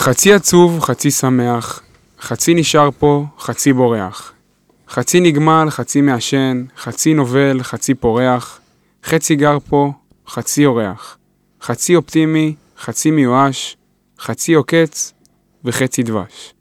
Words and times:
חצי 0.00 0.32
עצוב, 0.32 0.80
חצי 0.80 1.10
שמח, 1.10 1.82
חצי 2.20 2.54
נשאר 2.54 2.88
פה, 2.98 3.24
חצי 3.38 3.72
בורח. 3.72 4.32
חצי 4.88 5.20
נגמל, 5.20 5.66
חצי 5.70 6.00
מעשן, 6.00 6.64
חצי 6.78 7.14
נובל, 7.14 7.62
חצי 7.62 7.94
פורח, 7.94 8.60
חצי 9.04 9.36
גר 9.36 9.58
פה, 9.68 9.92
חצי 10.28 10.66
אורח. 10.66 11.16
חצי 11.62 11.96
אופטימי, 11.96 12.54
חצי 12.78 13.10
מיואש, 13.10 13.76
חצי 14.20 14.52
עוקץ 14.54 15.12
וחצי 15.64 16.02
דבש. 16.02 16.54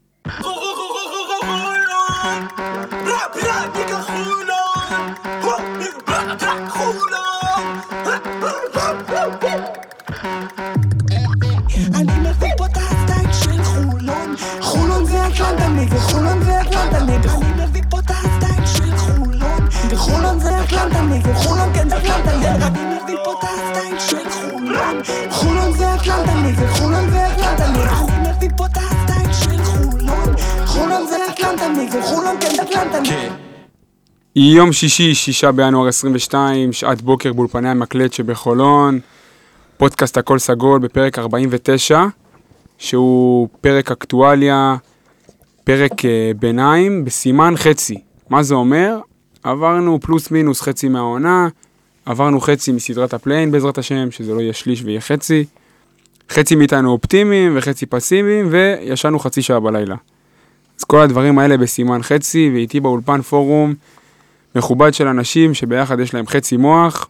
כן 32.40 32.62
אטלנטני 32.62 33.30
יום 34.36 34.72
שישי, 34.72 35.14
שישה 35.14 35.52
בינואר 35.52 35.88
22, 35.88 36.74
שעת 36.74 37.02
בוקר 37.02 37.34
באולפני 37.34 37.70
המקלט 37.70 38.14
שבחולון, 38.14 39.00
פודקאסט 39.78 40.18
הכל 40.18 40.40
סגול 40.40 40.80
בפרק 40.80 41.20
49, 41.20 42.06
שהוא 42.78 43.48
פרק 43.62 43.92
אקטואליה, 43.92 44.76
פרק 45.64 46.06
אה, 46.06 46.32
ביניים, 46.40 47.06
בסימן 47.06 47.54
חצי. 47.58 48.02
מה 48.30 48.44
זה 48.44 48.56
אומר? 48.56 49.00
עברנו 49.44 50.00
פלוס 50.02 50.32
מינוס 50.32 50.62
חצי 50.62 50.90
מהעונה, 50.90 51.48
עברנו 52.06 52.42
חצי 52.42 52.72
מסדרת 52.72 53.14
ה 53.14 53.18
play-in 53.18 53.52
בעזרת 53.52 53.78
השם, 53.78 54.12
שזה 54.12 54.34
לא 54.34 54.42
יהיה 54.42 54.54
שליש 54.54 54.84
ויהיה 54.84 55.02
חצי. 55.02 55.46
חצי 56.30 56.56
מאיתנו 56.56 56.92
אופטימיים 56.92 57.58
וחצי 57.58 57.86
פסימיים, 57.86 58.48
וישנו 58.52 59.20
חצי 59.20 59.42
שעה 59.42 59.60
בלילה. 59.60 59.96
אז 60.80 60.84
כל 60.84 61.02
הדברים 61.02 61.40
האלה 61.40 61.58
בסימן 61.58 62.04
חצי, 62.04 62.52
ואיתי 62.54 62.80
באולפן 62.80 63.22
פורום 63.22 63.74
מכובד 64.56 64.94
של 64.94 65.08
אנשים 65.08 65.54
שביחד 65.54 66.00
יש 66.00 66.14
להם 66.14 66.28
חצי 66.28 66.58
מוח. 66.58 67.08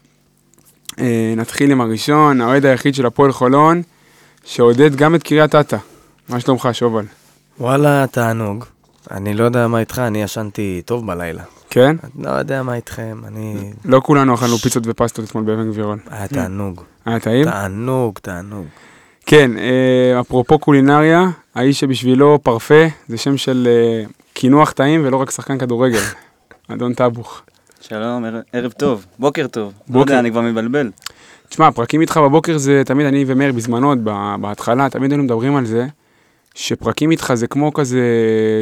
אה, 0.99 1.33
נתחיל 1.37 1.71
עם 1.71 1.81
הראשון, 1.81 2.41
האוהד 2.41 2.65
היחיד 2.65 2.95
של 2.95 3.05
הפועל 3.05 3.31
חולון, 3.31 3.81
שעודד 4.43 4.95
גם 4.95 5.15
את 5.15 5.23
קריית 5.23 5.55
אתא. 5.55 5.77
מה 6.29 6.39
שלומך, 6.39 6.69
שובל? 6.71 7.05
וואלה, 7.59 8.05
תענוג. 8.07 8.65
אני 9.11 9.33
לא 9.33 9.43
יודע 9.43 9.67
מה 9.67 9.79
איתך, 9.79 9.99
אני 9.99 10.23
ישנתי 10.23 10.81
טוב 10.85 11.07
בלילה. 11.07 11.43
כן? 11.69 11.95
לא 12.19 12.29
יודע 12.29 12.63
מה 12.63 12.75
איתכם, 12.75 13.21
אני... 13.27 13.71
לא 13.85 14.01
כולנו 14.03 14.35
אכלנו 14.35 14.57
פיצות 14.57 14.83
ופסטות 14.87 15.25
אתמול 15.25 15.43
באבן 15.43 15.71
גבירון. 15.71 15.99
היה 16.09 16.27
תענוג. 16.27 16.81
היה 17.05 17.19
טעים? 17.19 17.45
תענוג, 17.45 18.19
תענוג. 18.21 18.65
כן, 19.29 19.51
אה, 19.57 20.19
אפרופו 20.19 20.59
קולינריה, 20.59 21.29
האיש 21.55 21.79
שבשבילו 21.79 22.39
פרפה 22.43 22.83
זה 23.07 23.17
שם 23.17 23.37
של 23.37 23.67
אה, 23.71 24.03
קינוח 24.33 24.71
טעים 24.71 25.01
ולא 25.05 25.17
רק 25.17 25.31
שחקן 25.31 25.57
כדורגל. 25.57 25.99
אדון 26.73 26.93
טבוך. 26.93 27.41
שלום, 27.81 28.25
ערב- 28.53 28.71
טוב, 28.71 29.05
בוקר 29.19 29.47
טוב. 29.47 29.63
לא 29.89 29.93
בוקר. 29.93 29.99
יודע, 30.11 30.19
אני 30.19 30.31
כבר 30.31 30.41
מבלבל. 30.41 30.91
תשמע, 31.49 31.67
הפרקים 31.67 32.01
איתך 32.01 32.17
בבוקר 32.17 32.57
זה 32.57 32.81
תמיד 32.85 33.05
אני 33.05 33.23
ומאיר 33.27 33.51
בזמנו, 33.51 33.93
בהתחלה, 34.41 34.89
תמיד 34.89 35.11
היינו 35.11 35.23
מדברים 35.23 35.55
על 35.55 35.65
זה, 35.65 35.87
שפרקים 36.55 37.11
איתך 37.11 37.33
זה 37.33 37.47
כמו 37.47 37.73
כזה 37.73 38.01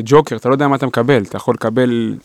ג'וקר, 0.06 0.36
אתה 0.36 0.50
לא 0.50 0.54
יודע 0.54 0.68
מה 0.68 0.76
אתה 0.76 0.86
מקבל, 0.86 1.22
אתה 1.22 1.38
יכול 1.38 1.54
לקבל 1.54 2.16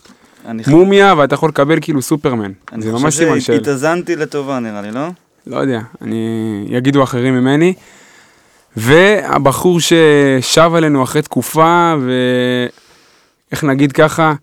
אני 0.45 0.63
מומיה 0.67 1.13
ואתה 1.17 1.35
יכול 1.35 1.49
לקבל 1.49 1.77
כאילו 1.81 2.01
סופרמן. 2.01 2.51
אני 2.71 2.81
זה 2.81 2.91
חושב 2.91 3.03
ממש 3.03 3.17
סימן 3.17 3.39
של... 3.39 3.53
שהתאזנתי 3.53 4.15
לטובה 4.15 4.59
נראה 4.59 4.81
לי, 4.81 4.91
לא? 4.91 5.07
לא 5.47 5.57
יודע, 5.57 5.79
אני... 6.01 6.65
יגידו 6.69 7.03
אחרים 7.03 7.33
ממני. 7.33 7.73
והבחור 8.77 9.79
ששב 9.79 10.71
עלינו 10.75 11.03
אחרי 11.03 11.21
תקופה, 11.21 11.95
ואיך 13.51 13.63
נגיד 13.63 13.91
ככה, 13.91 14.33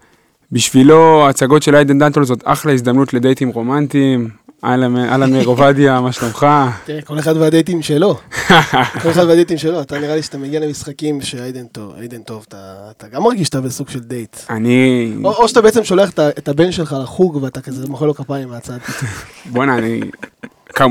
בשבילו 0.53 1.27
ההצגות 1.27 1.63
של 1.63 1.75
איידן 1.75 1.99
דנטול 1.99 2.25
זאת 2.25 2.43
אחלה 2.45 2.73
הזדמנות 2.73 3.15
לדייטים 3.15 3.49
רומנטיים. 3.49 4.29
אהלן 4.65 5.33
מאיר 5.33 5.49
עובדיה, 5.49 6.01
מה 6.01 6.13
שלומך? 6.13 6.47
תראה, 6.85 7.03
כל 7.03 7.19
אחד 7.19 7.37
והדייטים 7.37 7.83
שלו. 7.83 8.17
כל 9.03 9.11
אחד 9.11 9.25
והדייטים 9.25 9.59
שלו. 9.59 9.81
אתה 9.81 9.99
נראה 9.99 10.17
לי 10.17 10.23
שאתה 10.23 10.39
מגיע 10.39 10.61
למשחקים 10.61 11.21
שאיידן 11.21 11.67
טוב, 11.67 11.95
איידן 11.99 12.23
טוב, 12.23 12.47
אתה 12.49 13.09
גם 13.13 13.23
מרגיש 13.23 13.47
שאתה 13.47 13.61
בסוג 13.61 13.89
של 13.89 13.99
דייט. 13.99 14.37
אני... 14.51 15.13
או 15.25 15.49
שאתה 15.49 15.61
בעצם 15.61 15.85
שולח 15.85 16.11
את 16.39 16.49
הבן 16.49 16.73
שלך 16.73 16.97
לחוג 17.03 17.37
ואתה 17.43 17.61
כזה 17.61 17.87
מוחא 17.89 18.05
לו 18.05 18.15
כפיים 18.15 18.49
מהצד. 18.49 18.79
בואנה, 19.53 19.79
אני... 19.79 20.01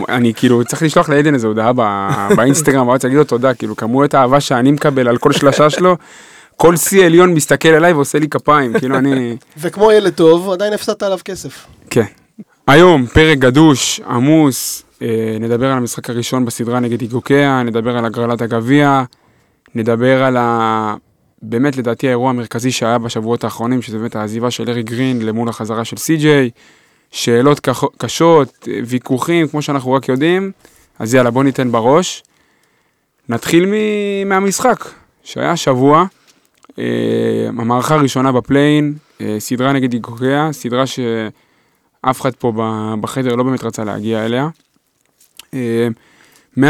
אני 0.10 0.34
כאילו 0.34 0.66
צריך 0.66 0.84
לשלוח 0.84 1.10
לעדן 1.10 1.34
איזה 1.34 1.48
הודעה 1.48 1.72
באינסטגרם, 2.36 2.88
ואז 2.88 3.04
להגיד 3.04 3.18
לו 3.18 3.24
תודה, 3.24 3.54
כאילו 3.54 3.76
כמויות 3.76 4.14
האהבה 4.14 4.40
שאני 4.40 4.72
מקבל 4.72 5.08
על 5.08 5.18
כל 5.18 5.32
שלשה 5.32 5.70
שלו, 5.70 5.98
כל 6.58 6.76
שיא 6.76 7.06
עליון 7.06 7.34
מסתכל 7.34 7.70
עליי 7.70 7.94
ועושה 7.94 8.20
לי 8.20 8.30
כפיים, 8.30 8.80
כאילו 8.80 8.98
אני... 8.98 9.38
וכמו 9.58 9.92
ילד 9.92 10.14
טוב, 10.14 10.50
עדיין 10.50 10.74
הפסדת 10.74 11.04
עליו 11.04 11.20
כסף. 11.26 11.66
כן. 11.90 12.06
היום 12.70 13.06
פרק 13.06 13.38
גדוש, 13.38 14.00
עמוס, 14.00 14.84
אה, 15.02 15.38
נדבר 15.40 15.72
על 15.72 15.78
המשחק 15.78 16.10
הראשון 16.10 16.46
בסדרה 16.46 16.80
נגד 16.80 17.02
איגוקיה, 17.02 17.64
נדבר 17.64 17.98
על 17.98 18.06
הגרלת 18.06 18.42
הגביע, 18.42 19.04
נדבר 19.76 20.24
על 20.24 20.38
ה... 20.38 20.96
באמת 21.42 21.78
לדעתי 21.78 22.08
האירוע 22.08 22.30
המרכזי 22.30 22.72
שהיה 22.72 22.98
בשבועות 22.98 23.44
האחרונים, 23.44 23.82
שזה 23.82 23.98
באמת 23.98 24.16
העזיבה 24.16 24.52
של 24.52 24.70
ארי 24.70 24.84
גרין 24.84 25.22
למול 25.22 25.50
החזרה 25.50 25.86
של 25.86 25.98
סי.ג'יי, 25.98 26.50
שאלות 27.12 27.68
קשות, 27.98 28.68
ויכוחים, 28.86 29.48
כמו 29.48 29.62
שאנחנו 29.62 29.94
רק 29.94 30.10
יודעים, 30.10 30.52
אז 31.00 31.14
יאללה 31.14 31.32
בוא 31.32 31.44
ניתן 31.44 31.72
בראש. 31.72 32.24
נתחיל 33.30 33.66
מ- 33.66 34.30
מהמשחק, 34.30 34.86
שהיה 35.24 35.56
שבוע, 35.56 36.06
אה, 36.80 36.84
המערכה 37.48 37.96
הראשונה 37.96 38.32
בפליין, 38.32 38.94
אה, 39.22 39.36
סדרה 39.40 39.74
נגד 39.74 39.94
איגוקיה, 39.94 40.50
סדרה 40.52 40.88
ש... 40.88 41.00
אף 42.02 42.22
אחד 42.22 42.36
פה 42.36 42.54
בחדר 43.02 43.36
לא 43.36 43.44
באמת 43.44 43.64
רצה 43.64 43.84
להגיע 43.84 44.26
אליה. 44.26 44.48
אה, 45.54 45.88
103-79 46.58 46.62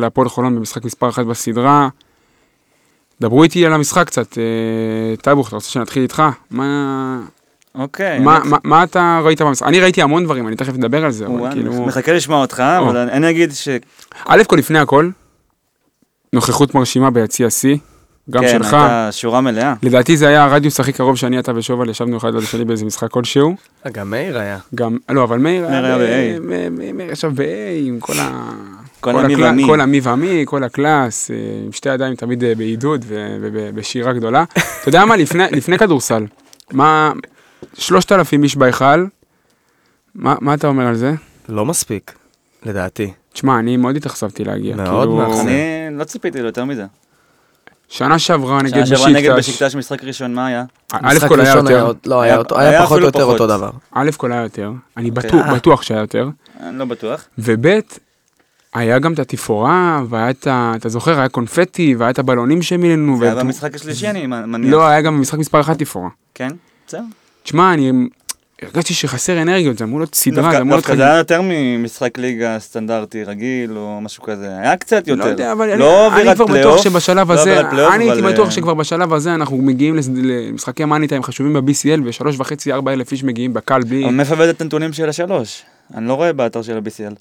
להפועל 0.00 0.28
חולון 0.28 0.56
במשחק 0.56 0.84
מספר 0.84 1.08
1 1.08 1.26
בסדרה. 1.26 1.88
דברו 3.20 3.42
איתי 3.42 3.66
על 3.66 3.72
המשחק 3.72 4.06
קצת. 4.06 4.38
אה, 4.38 5.16
טייבוך, 5.22 5.48
אתה 5.48 5.56
רוצה 5.56 5.70
שנתחיל 5.70 6.02
איתך? 6.02 6.22
מה, 6.50 7.20
אוקיי. 7.74 8.18
מה, 8.18 8.38
מה, 8.44 8.56
מה 8.64 8.82
אתה 8.84 9.20
ראית 9.24 9.42
במשחק? 9.42 9.66
אני 9.66 9.80
ראיתי 9.80 10.02
המון 10.02 10.24
דברים, 10.24 10.48
אני 10.48 10.56
תכף 10.56 10.74
אדבר 10.74 11.04
על 11.04 11.10
זה, 11.10 11.26
אבל 11.26 11.52
כאילו... 11.52 11.86
מחכה 11.86 12.12
לשמוע 12.12 12.40
אותך, 12.40 12.60
אבל 12.60 12.96
אני- 12.96 13.30
אגיד 13.30 13.52
ש... 13.52 13.68
א' 14.26 14.42
כל 14.46 14.56
לפני 14.56 14.78
הכל, 14.78 15.10
נוכחות 16.32 16.74
מרשימה 16.74 17.10
ביציע 17.10 17.48
C, 17.48 17.78
גם 18.30 18.42
כן, 18.42 18.48
שלך. 18.48 18.74
הייתה 18.74 19.08
שורה 19.12 19.40
מלאה. 19.40 19.74
לדעתי 19.82 20.16
זה 20.16 20.28
היה 20.28 20.44
הרדיוס 20.44 20.80
הכי 20.80 20.92
קרוב 20.92 21.16
שאני, 21.16 21.38
אתה 21.38 21.52
ושובל 21.54 21.90
ישבנו 21.90 22.16
אחד 22.16 22.34
ליד 22.34 22.42
השני 22.42 22.64
באיזה 22.64 22.84
משחק 22.84 23.10
כלשהו. 23.10 23.56
אה, 23.86 23.90
גם 23.90 24.10
מאיר 24.10 24.38
היה. 24.38 24.58
גם, 24.74 24.96
לא, 25.08 25.24
אבל 25.24 25.38
מאיר 25.38 25.68
מאיר 25.68 25.84
היה 25.84 26.40
מאיר 26.40 27.10
ישב 27.12 27.32
ב-A 27.34 27.86
עם 27.86 28.00
כל 28.00 28.18
ה... 28.18 28.50
כל 29.00 29.24
המי 29.24 29.36
והמי. 29.36 29.64
כל 29.66 29.80
המי 29.80 30.00
והמי, 30.00 30.42
כל 30.46 30.64
הקלאס, 30.64 31.30
אה, 31.30 31.36
עם 31.66 31.72
שתי 31.72 31.88
ידיים 31.88 32.14
תמיד 32.14 32.44
אה, 32.44 32.54
בעידוד 32.54 33.04
ובשירה 33.08 34.12
גדולה. 34.12 34.44
אתה 34.52 34.88
יודע 34.88 35.04
מה, 35.04 35.16
לפני, 35.16 35.44
לפני 35.58 35.78
כדורסל, 35.78 36.26
מה, 36.72 37.12
שלושת 37.74 38.12
אלפים 38.12 38.42
איש 38.42 38.56
בהיכל, 38.56 39.06
מה, 40.14 40.34
מה 40.40 40.54
אתה 40.54 40.66
אומר 40.66 40.86
על 40.86 40.94
זה? 40.94 41.12
לא 41.48 41.64
מספיק, 41.64 42.14
לדעתי. 42.66 43.12
תשמע, 43.32 43.58
אני 43.58 43.76
מאוד 43.76 43.96
התאכזבתי 43.96 44.44
להגיע. 44.44 44.76
מאוד 44.76 45.08
כאילו, 45.08 45.16
מאכזב. 45.16 45.40
אני 45.40 45.98
לא 45.98 46.04
ציפיתי 46.04 46.42
ליותר 46.42 46.64
מזה. 46.64 46.84
שנה 47.90 48.18
שעברה 48.18 48.62
נגד 48.62 48.84
שנה 48.84 48.86
שעברה 48.86 49.10
נגד 49.10 49.36
בשיקטש, 49.36 49.74
משחק 49.74 50.04
ראשון, 50.04 50.34
מה 50.34 50.46
היה? 50.46 50.64
א' 50.92 51.14
כל 51.28 51.40
היה 51.40 51.54
יותר, 51.56 51.92
לא, 52.06 52.22
היה 52.22 52.42
פחות 52.82 53.00
או 53.00 53.04
יותר. 53.04 53.22
אותו 53.22 53.46
דבר. 53.46 53.70
א' 53.92 54.10
כל 54.16 54.32
היה 54.32 54.42
יותר, 54.42 54.72
אני 54.96 55.10
אוקיי. 55.10 55.28
בטוח, 55.28 55.46
אה. 55.46 55.54
בטוח 55.54 55.82
שהיה 55.82 56.00
יותר, 56.00 56.28
אני 56.60 56.78
לא 56.78 56.84
בטוח. 56.84 57.24
וב' 57.38 57.66
היה 58.74 58.98
גם 58.98 59.12
את 59.12 59.18
התפאורה, 59.18 60.02
והיה 60.08 60.30
את 60.30 60.46
ה... 60.46 60.72
אתה 60.76 60.88
זוכר, 60.88 61.18
היה 61.18 61.28
קונפטי, 61.28 61.94
והיה 61.94 62.10
את 62.10 62.18
הבלונים 62.18 62.62
שמילאנו. 62.62 63.18
זה 63.18 63.24
היה 63.24 63.34
במשחק 63.34 63.74
השלישי, 63.74 64.08
אני 64.08 64.26
מניח. 64.26 64.70
לא, 64.70 64.86
היה 64.86 65.00
גם 65.00 65.16
במשחק 65.16 65.38
מספר 65.38 65.60
אחת 65.60 65.78
תפאורה. 65.78 66.08
כן? 66.34 66.50
בסדר. 66.86 67.02
תשמע, 67.42 67.74
אני 67.74 67.92
הרגשתי 68.62 68.94
שחסר 68.94 69.42
אנרגיות, 69.42 69.78
זה 69.78 69.84
אמור 69.84 69.98
להיות 70.00 70.14
סדרה, 70.14 70.50
זה 70.50 70.60
אמור 70.60 70.74
להיות 70.74 70.84
דווקא 70.84 70.96
זה 70.96 71.02
היה 71.04 71.16
יותר 71.18 71.40
ממשחק 71.44 72.18
ליגה 72.18 72.58
סטנדרטי 72.58 73.24
רגיל, 73.24 73.76
או 73.76 74.00
משהו 74.00 74.22
כזה. 74.22 74.58
היה 74.58 74.76
קצת 74.76 75.08
יותר. 75.08 75.24
לא 75.24 75.30
יודע, 75.30 75.52
אבל 75.52 75.70
אני- 75.70 75.80
לא 75.80 76.06
אני 76.06 76.14
אווירת 76.16 76.36
כבר 76.36 76.46
בטוח 76.46 76.82
שבשלב 76.82 77.32
לא 77.32 77.40
הזה, 77.40 77.60
אני 77.94 78.10
הייתי 78.10 78.22
בטוח 78.22 78.46
אה, 78.46 78.50
שכבר 78.52 78.74
בשלב 78.74 79.12
הזה 79.12 79.34
אנחנו 79.34 79.56
מגיעים 79.56 79.96
למשחקי 80.22 80.84
מאני 80.84 81.08
טיים 81.08 81.22
חשובים 81.22 81.52
ב-BCL, 81.52 82.00
ושלוש 82.04 82.36
וחצי, 82.38 82.72
ארבע 82.72 82.92
אלף 82.92 83.12
איש 83.12 83.24
מגיעים 83.24 83.54
בקל 83.54 83.80
בלי... 83.82 84.04
אבל 84.04 84.14
מאיפה 84.14 84.34
הבאת 84.34 84.56
את 84.56 84.60
הנתונים 84.60 84.92
של 84.92 85.08
השלוש? 85.08 85.62
אני 85.94 86.08
לא 86.08 86.14
רואה 86.14 86.32
באתר 86.32 86.62
של 86.62 86.76
ה-BCL. 86.76 87.14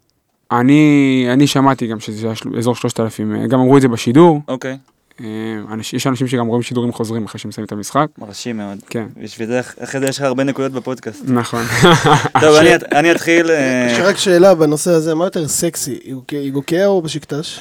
אני 0.51 1.25
אני 1.33 1.47
שמעתי 1.47 1.87
גם 1.87 1.99
שזה 1.99 2.27
היה 2.27 2.35
אזור 2.57 2.75
שלושת 2.75 2.99
אלפים, 2.99 3.47
גם 3.47 3.59
אמרו 3.59 3.77
את 3.77 3.81
זה 3.81 3.87
בשידור. 3.87 4.41
אוקיי. 4.47 4.71
אה, 4.71 4.75
אנש- 5.19 5.93
יש 5.95 6.07
אנשים 6.07 6.27
שגם 6.27 6.47
רואים 6.47 6.61
שידורים 6.63 6.93
חוזרים 6.93 7.25
אחרי 7.25 7.39
שהם 7.39 7.49
מסיימים 7.49 7.65
את 7.65 7.71
המשחק. 7.71 8.07
מרשים 8.17 8.57
מאוד. 8.57 8.77
כן, 8.89 9.05
בשביל 9.23 9.47
זה, 9.47 9.61
אחרי 9.83 9.99
זה 10.01 10.07
יש 10.07 10.17
לך 10.17 10.23
הרבה 10.23 10.43
נקודות 10.43 10.71
בפודקאסט. 10.71 11.23
נכון. 11.27 11.63
טוב, 12.41 12.55
אני- 12.55 12.69
אני 12.91 13.11
אתחיל... 13.11 13.51
אה, 13.51 13.87
יש 13.91 13.99
רק 13.99 14.17
שאלה 14.17 14.55
בנושא 14.55 14.91
הזה, 14.91 15.15
מה 15.15 15.23
יותר 15.25 15.47
סקסי, 15.47 15.99
איגוקיה 16.33 16.87
או 16.87 17.01
בשקטש? 17.01 17.59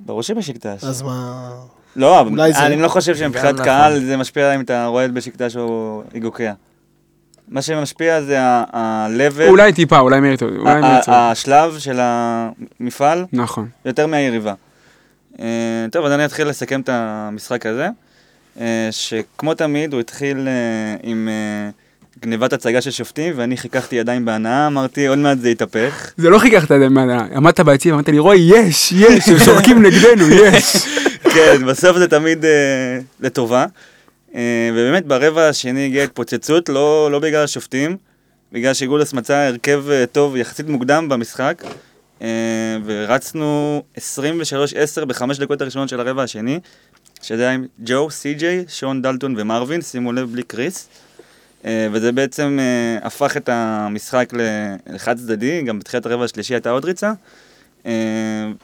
ברור 0.00 0.22
שבשקטש. 0.22 0.84
אז 0.84 1.02
מה... 1.02 1.50
לא, 1.96 2.20
אני 2.56 2.82
לא 2.82 2.88
חושב 2.88 3.16
שמבחינת 3.16 3.54
נכון. 3.54 3.64
קהל 3.64 4.04
זה 4.04 4.16
משפיע 4.16 4.54
אם 4.54 4.60
אתה 4.60 4.86
רואה 4.86 5.04
את 5.04 5.12
בשקטש 5.12 5.56
או 5.56 6.02
איגוקיה. 6.14 6.54
מה 7.48 7.62
שמשפיע 7.62 8.22
זה 8.22 8.36
ה-level, 8.40 9.48
אולי 9.48 9.72
טיפה, 9.72 9.98
אולי 9.98 10.20
מאיר. 10.20 10.36
השלב 11.08 11.78
של 11.78 11.98
המפעל 12.00 13.24
נכון. 13.32 13.68
יותר 13.84 14.06
מהיריבה. 14.06 14.54
אה, 15.40 15.86
טוב, 15.92 16.06
אז 16.06 16.12
אני 16.12 16.24
אתחיל 16.24 16.48
לסכם 16.48 16.80
את 16.80 16.88
המשחק 16.92 17.66
הזה, 17.66 17.88
אה, 18.60 18.88
שכמו 18.90 19.54
תמיד 19.54 19.92
הוא 19.92 20.00
התחיל 20.00 20.48
אה, 20.48 20.96
עם 21.02 21.28
גניבת 22.22 22.52
הצגה 22.52 22.80
של 22.80 22.90
שופטים, 22.90 23.32
ואני 23.36 23.56
חיככתי 23.56 23.96
ידיים 23.96 24.24
בהנאה, 24.24 24.66
אמרתי 24.66 25.06
עוד 25.06 25.18
מעט 25.18 25.38
זה 25.38 25.50
יתהפך. 25.50 26.12
זה 26.16 26.30
לא 26.30 26.38
חיככת, 26.38 26.70
עמדת 27.34 27.60
ביציע, 27.60 27.94
אמרת 27.94 28.08
לי, 28.08 28.18
רוי, 28.18 28.38
יש, 28.38 28.92
יש, 28.92 29.28
הם 29.28 29.38
שורקים 29.38 29.82
נגדנו, 29.86 30.28
יש. 30.28 30.76
כן, 31.34 31.66
בסוף 31.66 31.98
זה 31.98 32.08
תמיד 32.08 32.44
לטובה. 33.20 33.66
ובאמת 34.72 35.06
ברבע 35.06 35.48
השני 35.48 35.86
הגיעה 35.86 36.04
התפוצצות, 36.04 36.68
לא, 36.68 37.08
לא 37.12 37.18
בגלל 37.18 37.44
השופטים, 37.44 37.96
בגלל 38.52 38.74
שגולס 38.74 39.12
מצא 39.12 39.34
הרכב 39.34 39.84
טוב 40.12 40.36
יחסית 40.36 40.68
מוקדם 40.68 41.08
במשחק, 41.08 41.62
ורצנו 42.84 43.82
23-10 43.96 45.04
בחמש 45.04 45.38
דקות 45.38 45.60
הראשונות 45.60 45.88
של 45.88 46.00
הרבע 46.00 46.22
השני, 46.22 46.60
שזה 47.22 47.42
היה 47.42 47.52
עם 47.52 47.66
ג'ו, 47.84 48.10
סי.ג'יי, 48.10 48.64
שון 48.68 49.02
דלטון 49.02 49.34
ומרווין, 49.38 49.82
שימו 49.82 50.12
לב 50.12 50.32
בלי 50.32 50.42
קריס. 50.42 50.88
אה, 51.64 51.88
וזה 51.92 52.12
בעצם 52.12 52.58
אה, 52.60 53.06
הפך 53.06 53.36
את 53.36 53.48
המשחק 53.48 54.32
לחד 54.86 55.16
צדדי, 55.16 55.62
גם 55.62 55.78
בתחילת 55.78 56.06
הרבע 56.06 56.24
השלישי 56.24 56.54
הייתה 56.54 56.70
עוד 56.70 56.84
ריצה. 56.84 57.12
אה, 57.86 57.92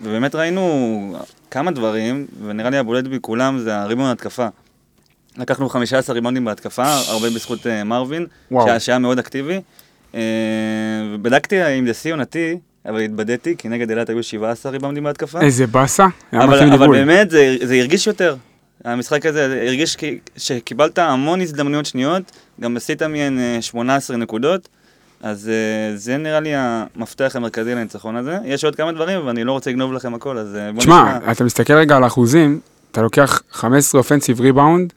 ובאמת 0.00 0.34
ראינו 0.34 1.16
כמה 1.50 1.70
דברים, 1.70 2.26
ונראה 2.46 2.70
לי 2.70 2.78
הבולט 2.78 3.04
מכולם 3.04 3.58
זה 3.58 3.76
הריבון 3.76 4.10
התקפה. 4.10 4.46
לקחנו 5.38 5.68
15 5.68 6.14
ריבונדים 6.14 6.44
בהתקפה, 6.44 6.94
הרבה 7.08 7.30
בזכות 7.30 7.66
אה, 7.66 7.84
מרווין. 7.84 8.26
שהיה, 8.78 8.98
מאוד 8.98 9.18
אקטיבי. 9.18 9.60
אה, 10.14 10.20
ובדקתי 11.14 11.78
אם 11.78 11.86
זה 11.86 11.94
שיא 11.94 12.12
עונתי, 12.12 12.58
אבל 12.88 13.00
התבדיתי, 13.00 13.54
כי 13.58 13.68
נגד 13.68 13.90
אילת 13.90 14.08
היו 14.08 14.22
17 14.22 14.72
ריבונדים 14.72 15.04
בהתקפה. 15.04 15.40
איזה 15.40 15.66
באסה. 15.66 16.06
אבל, 16.32 16.72
אבל. 16.72 16.88
באמת 16.88 17.30
זה, 17.30 17.56
זה 17.62 17.74
הרגיש 17.74 18.06
יותר. 18.06 18.36
המשחק 18.84 19.26
הזה 19.26 19.62
הרגיש 19.66 19.96
שקיבלת 20.36 20.98
המון 20.98 21.40
הזדמנויות 21.40 21.86
שניות, 21.86 22.22
גם 22.60 22.76
עשית 22.76 23.02
מהן 23.02 23.38
אה, 23.38 23.58
18 23.60 24.16
נקודות, 24.16 24.68
אז 25.22 25.48
אה, 25.48 25.96
זה 25.96 26.16
נראה 26.16 26.40
לי 26.40 26.50
המפתח 26.54 27.32
המרכזי 27.34 27.74
לניצחון 27.74 28.16
הזה. 28.16 28.38
יש 28.44 28.64
עוד 28.64 28.76
כמה 28.76 28.92
דברים, 28.92 29.26
ואני 29.26 29.44
לא 29.44 29.52
רוצה 29.52 29.70
לגנוב 29.70 29.92
לכם 29.92 30.14
הכל, 30.14 30.38
אז 30.38 30.56
אה, 30.56 30.72
בוא 30.72 30.80
תשמע, 30.80 31.18
נשמע. 31.18 31.32
אתה 31.32 31.44
מסתכל 31.44 31.72
רגע 31.72 31.96
על 31.96 32.04
האחוזים, 32.04 32.60
אתה 32.92 33.02
לוקח 33.02 33.42
15 33.50 33.98
אופנסיב 33.98 34.40
ריבאונד 34.40 34.92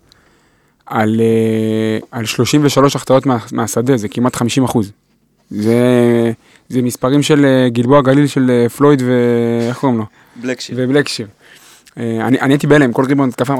על, 0.86 1.22
אה, 1.22 2.00
על 2.12 2.26
33 2.26 2.96
החטאות 2.96 3.26
מה, 3.26 3.38
מהשדה, 3.52 3.98
זה 3.98 4.08
כמעט 4.08 4.36
50 4.36 4.64
אחוז. 4.64 4.92
זה, 5.50 5.78
זה 6.70 6.82
מספרים 6.82 7.24
של 7.24 7.46
אה, 7.46 7.70
גלבוע 7.70 8.02
גליל 8.02 8.28
של 8.28 8.52
אה, 8.52 8.70
פלויד 8.70 9.02
ואיך 9.02 9.78
קוראים 9.78 9.98
לו? 9.98 10.06
בלקשיר. 10.36 10.76
ובלקשיר. 10.80 11.28
אה, 11.98 12.28
אני, 12.28 12.42
אני 12.42 12.54
הייתי 12.54 12.68
בהלם, 12.68 12.94
כל 12.94 13.06
ריבאונד 13.06 13.34
התקפה, 13.34 13.54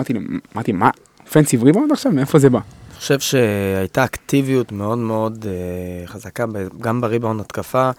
אמרתי, 0.56 0.72
מה? 0.72 0.90
offensive 1.26 1.64
rebound 1.64 1.92
עכשיו? 1.92 2.12
מאיפה 2.12 2.40
זה 2.40 2.50
בא? 2.50 2.60
אני 2.60 3.00
חושב 3.00 3.20
שהייתה 3.20 4.04
אקטיביות 4.04 4.72
מאוד 4.72 4.98
מאוד 4.98 5.46
חזקה, 6.06 6.46
גם 6.80 7.02
בריבאונד 7.02 7.42
התקפה, 7.42 7.90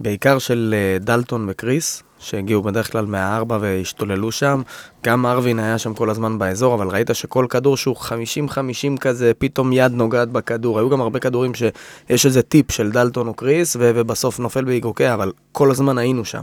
בעיקר 0.00 0.38
של 0.38 0.74
דלטון 1.00 1.46
וקריס, 1.48 2.02
שהגיעו 2.18 2.62
בדרך 2.62 2.92
כלל 2.92 3.06
מהארבע 3.06 3.58
והשתוללו 3.60 4.32
שם. 4.32 4.62
גם 5.04 5.26
ארווין 5.26 5.58
היה 5.58 5.78
שם 5.78 5.94
כל 5.94 6.10
הזמן 6.10 6.38
באזור, 6.38 6.74
אבל 6.74 6.88
ראית 6.88 7.10
שכל 7.12 7.46
כדור 7.50 7.76
שהוא 7.76 7.96
50-50 7.96 8.98
כזה, 9.00 9.32
פתאום 9.38 9.72
יד 9.72 9.92
נוגעת 9.92 10.28
בכדור. 10.28 10.78
היו 10.78 10.90
גם 10.90 11.00
הרבה 11.00 11.18
כדורים 11.18 11.52
שיש 11.54 12.26
איזה 12.26 12.42
טיפ 12.42 12.72
של 12.72 12.90
דלטון 12.90 13.28
או 13.28 13.34
קריס, 13.34 13.76
ו- 13.76 13.92
ובסוף 13.94 14.38
נופל 14.38 14.64
באיגוקיה, 14.64 15.14
אבל 15.14 15.32
כל 15.52 15.70
הזמן 15.70 15.98
היינו 15.98 16.24
שם. 16.24 16.42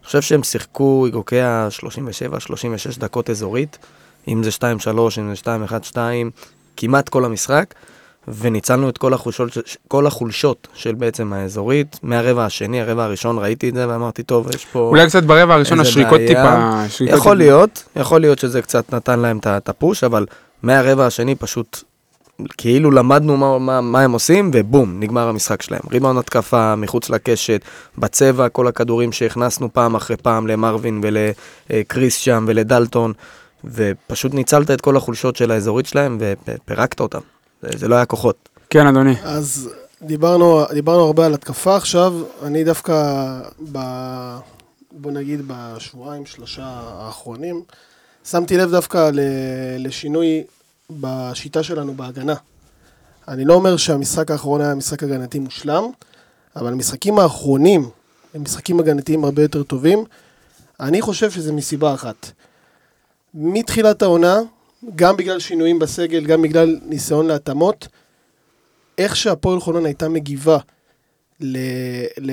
אני 0.00 0.06
חושב 0.06 0.22
שהם 0.22 0.42
שיחקו 0.42 1.06
איגוקיה 1.06 1.68
37-36 1.70 2.98
דקות 2.98 3.30
אזורית, 3.30 3.78
אם 4.28 4.42
זה 4.42 4.50
2-3, 4.50 4.62
אם 5.18 5.34
זה 5.34 5.42
2-1-2, 5.92 5.96
כמעט 6.76 7.08
כל 7.08 7.24
המשחק, 7.24 7.74
וניצלנו 8.28 8.88
את 8.88 8.98
כל 8.98 9.14
החולשות, 9.14 9.58
כל 9.88 10.06
החולשות 10.06 10.68
של 10.74 10.94
בעצם 10.94 11.32
האזורית. 11.32 11.98
מהרבע 12.02 12.44
השני, 12.44 12.80
הרבע 12.80 13.04
הראשון 13.04 13.38
ראיתי 13.38 13.68
את 13.68 13.74
זה 13.74 13.88
ואמרתי, 13.88 14.22
טוב, 14.22 14.48
יש 14.54 14.64
פה... 14.64 14.78
אולי 14.78 15.06
קצת 15.06 15.22
ברבע 15.22 15.54
הראשון 15.54 15.80
השריקות 15.80 16.18
בעיה. 16.18 16.28
טיפה... 16.28 16.42
השריקות 16.84 17.18
יכול 17.18 17.32
טיפה- 17.32 17.34
להיות, 17.34 17.84
יכול 17.96 18.20
להיות 18.20 18.38
שזה 18.38 18.62
קצת 18.62 18.94
נתן 18.94 19.18
להם 19.18 19.38
את 19.46 19.68
הפוש, 19.68 20.04
אבל 20.04 20.26
מהרבע 20.62 21.06
השני 21.06 21.34
פשוט 21.34 21.82
כאילו 22.58 22.90
למדנו 22.90 23.36
מה, 23.36 23.58
מה, 23.58 23.80
מה 23.80 24.00
הם 24.00 24.12
עושים, 24.12 24.50
ובום, 24.54 24.96
נגמר 25.00 25.28
המשחק 25.28 25.62
שלהם. 25.62 25.80
ריבאונד 25.90 26.18
התקפה, 26.18 26.76
מחוץ 26.76 27.10
לקשת, 27.10 27.60
בצבע, 27.98 28.48
כל 28.48 28.66
הכדורים 28.66 29.12
שהכנסנו 29.12 29.72
פעם 29.72 29.94
אחרי 29.94 30.16
פעם 30.16 30.46
למרווין 30.46 31.00
ולקריס 31.02 32.16
שם 32.16 32.44
ולדלטון, 32.48 33.12
ופשוט 33.64 34.34
ניצלת 34.34 34.70
את 34.70 34.80
כל 34.80 34.96
החולשות 34.96 35.36
של 35.36 35.50
האזורית 35.50 35.86
שלהם 35.86 36.18
ופירקת 36.20 37.00
אותם. 37.00 37.18
זה, 37.62 37.68
זה 37.78 37.88
לא 37.88 37.94
היה 37.94 38.04
כוחות. 38.06 38.48
כן, 38.70 38.86
אדוני. 38.86 39.14
אז 39.24 39.70
דיברנו, 40.02 40.64
דיברנו 40.72 41.00
הרבה 41.00 41.26
על 41.26 41.34
התקפה 41.34 41.76
עכשיו, 41.76 42.14
אני 42.42 42.64
דווקא, 42.64 42.94
ב, 43.72 43.78
בוא 44.92 45.12
נגיד 45.12 45.40
בשבועיים, 45.46 46.26
שלושה 46.26 46.62
האחרונים, 46.64 47.62
שמתי 48.24 48.56
לב 48.56 48.70
דווקא 48.70 49.10
ל, 49.12 49.20
לשינוי 49.78 50.44
בשיטה 50.90 51.62
שלנו 51.62 51.94
בהגנה. 51.94 52.34
אני 53.28 53.44
לא 53.44 53.54
אומר 53.54 53.76
שהמשחק 53.76 54.30
האחרון 54.30 54.60
היה 54.60 54.74
משחק 54.74 55.02
הגנתי 55.02 55.38
מושלם, 55.38 55.84
אבל 56.56 56.72
המשחקים 56.72 57.18
האחרונים 57.18 57.90
הם 58.34 58.42
משחקים 58.42 58.80
הגנתיים 58.80 59.24
הרבה 59.24 59.42
יותר 59.42 59.62
טובים. 59.62 60.04
אני 60.80 61.00
חושב 61.00 61.30
שזה 61.30 61.52
מסיבה 61.52 61.94
אחת. 61.94 62.30
מתחילת 63.34 64.02
העונה, 64.02 64.38
גם 64.96 65.16
בגלל 65.16 65.38
שינויים 65.38 65.78
בסגל, 65.78 66.24
גם 66.24 66.42
בגלל 66.42 66.78
ניסיון 66.82 67.26
להתאמות, 67.26 67.88
איך 68.98 69.16
שהפועל 69.16 69.60
חולון 69.60 69.86
הייתה 69.86 70.08
מגיבה 70.08 70.58
ל, 71.40 71.56
ל, 72.18 72.30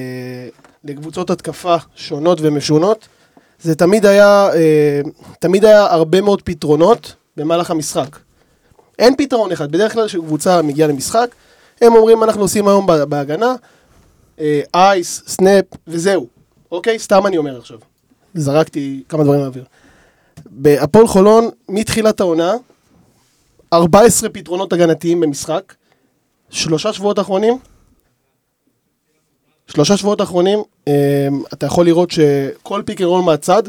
לקבוצות 0.83 1.29
התקפה 1.29 1.75
שונות 1.95 2.37
ומשונות, 2.41 3.07
זה 3.61 3.75
תמיד 3.75 4.05
היה, 4.05 4.49
אה, 4.53 5.01
תמיד 5.39 5.65
היה 5.65 5.85
הרבה 5.85 6.21
מאוד 6.21 6.41
פתרונות 6.41 7.15
במהלך 7.37 7.71
המשחק. 7.71 8.17
אין 8.99 9.15
פתרון 9.17 9.51
אחד, 9.51 9.71
בדרך 9.71 9.93
כלל 9.93 10.07
כשקבוצה 10.07 10.61
מגיעה 10.61 10.87
למשחק, 10.89 11.29
הם 11.81 11.95
אומרים 11.95 12.23
אנחנו 12.23 12.41
עושים 12.41 12.67
היום 12.67 12.87
בה- 12.87 13.05
בהגנה, 13.05 13.55
אה, 14.39 14.61
ice, 14.73 15.23
snap 15.27 15.65
וזהו, 15.87 16.27
אוקיי? 16.71 16.99
סתם 16.99 17.27
אני 17.27 17.37
אומר 17.37 17.57
עכשיו. 17.57 17.77
זרקתי 18.33 19.03
כמה 19.09 19.23
דברים 19.23 19.39
לאוויר. 19.41 19.63
בהפועל 20.45 21.07
חולון, 21.07 21.49
מתחילת 21.69 22.19
העונה, 22.19 22.53
14 23.73 24.29
פתרונות 24.29 24.73
הגנתיים 24.73 25.19
במשחק, 25.19 25.73
שלושה 26.49 26.93
שבועות 26.93 27.19
אחרונים, 27.19 27.57
שלושה 29.67 29.97
שבועות 29.97 30.21
אחרונים, 30.21 30.59
אה, 30.87 31.27
אתה 31.53 31.65
יכול 31.65 31.85
לראות 31.85 32.11
שכל 32.11 32.81
pick 32.85 33.01
and 33.01 33.07
roll 33.07 33.21
מהצד, 33.23 33.63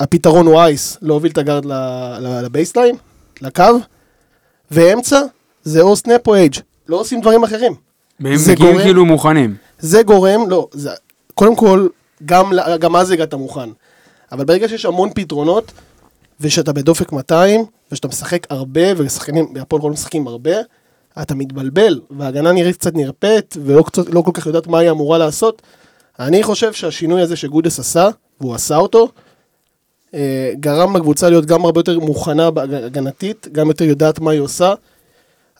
הפתרון 0.00 0.46
הוא 0.46 0.60
ice, 0.60 0.98
להוביל 1.02 1.32
את 1.32 1.38
הגארד 1.38 1.64
ל 2.44 2.49
baseline, 2.49 2.96
לקו, 3.40 3.64
ואמצע, 4.70 5.20
זה 5.64 5.80
או 5.80 5.96
snap 5.96 6.26
או 6.26 6.34
hedge, 6.34 6.54
לא 6.88 7.00
עושים 7.00 7.20
דברים 7.20 7.44
אחרים. 7.44 7.74
והם 8.20 8.36
מגיעים 8.52 8.78
כאילו 8.78 9.04
מוכנים. 9.04 9.56
זה 9.78 10.02
גורם, 10.02 10.50
לא, 10.50 10.68
זה, 10.72 10.90
קודם 11.34 11.56
כל, 11.56 11.88
גם, 12.26 12.52
גם 12.80 12.96
אז 12.96 13.10
הגעת 13.10 13.34
מוכן. 13.34 13.70
אבל 14.32 14.44
ברגע 14.44 14.68
שיש 14.68 14.84
המון 14.84 15.10
פתרונות, 15.14 15.72
ושאתה 16.40 16.72
בדופק 16.72 17.12
200, 17.12 17.64
ושאתה 17.92 18.08
משחק 18.08 18.46
הרבה, 18.50 18.80
ושחקנים, 18.96 19.54
בהפועל 19.54 19.80
חולון 19.80 19.92
משחקים 19.92 20.26
הרבה, 20.26 20.52
אתה 21.22 21.34
מתבלבל, 21.34 22.00
וההגנה 22.10 22.52
נראית 22.52 22.76
קצת 22.76 22.94
נרפאת, 22.94 23.56
ולא 23.64 23.82
קצת, 23.82 24.08
לא 24.08 24.22
כל 24.22 24.30
כך 24.34 24.46
יודעת 24.46 24.66
מה 24.66 24.78
היא 24.78 24.90
אמורה 24.90 25.18
לעשות. 25.18 25.62
אני 26.18 26.42
חושב 26.42 26.72
שהשינוי 26.72 27.22
הזה 27.22 27.36
שגודס 27.36 27.78
עשה, 27.78 28.08
והוא 28.40 28.54
עשה 28.54 28.76
אותו, 28.76 29.08
אה, 30.14 30.52
גרם 30.60 30.96
לקבוצה 30.96 31.30
להיות 31.30 31.46
גם 31.46 31.64
הרבה 31.64 31.80
יותר 31.80 31.98
מוכנה 31.98 32.48
הגנתית, 32.56 33.48
גם 33.52 33.68
יותר 33.68 33.84
יודעת 33.84 34.20
מה 34.20 34.30
היא 34.30 34.40
עושה. 34.40 34.74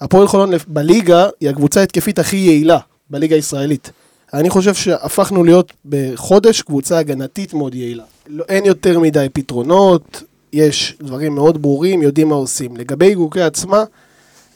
הפועל 0.00 0.28
חולון 0.28 0.50
בליגה 0.66 1.28
היא 1.40 1.50
הקבוצה 1.50 1.80
ההתקפית 1.80 2.18
הכי 2.18 2.36
יעילה 2.36 2.78
בליגה 3.10 3.36
הישראלית. 3.36 3.90
אני 4.34 4.50
חושב 4.50 4.74
שהפכנו 4.74 5.44
להיות 5.44 5.72
בחודש 5.88 6.62
קבוצה 6.62 6.98
הגנתית 6.98 7.54
מאוד 7.54 7.74
יעילה. 7.74 8.04
לא, 8.28 8.44
אין 8.48 8.64
יותר 8.64 8.98
מדי 8.98 9.26
פתרונות, 9.32 10.22
יש 10.52 10.96
דברים 11.02 11.34
מאוד 11.34 11.62
ברורים, 11.62 12.02
יודעים 12.02 12.28
מה 12.28 12.34
עושים. 12.34 12.76
לגבי 12.76 13.14
גוקי 13.14 13.42
עצמה, 13.42 13.84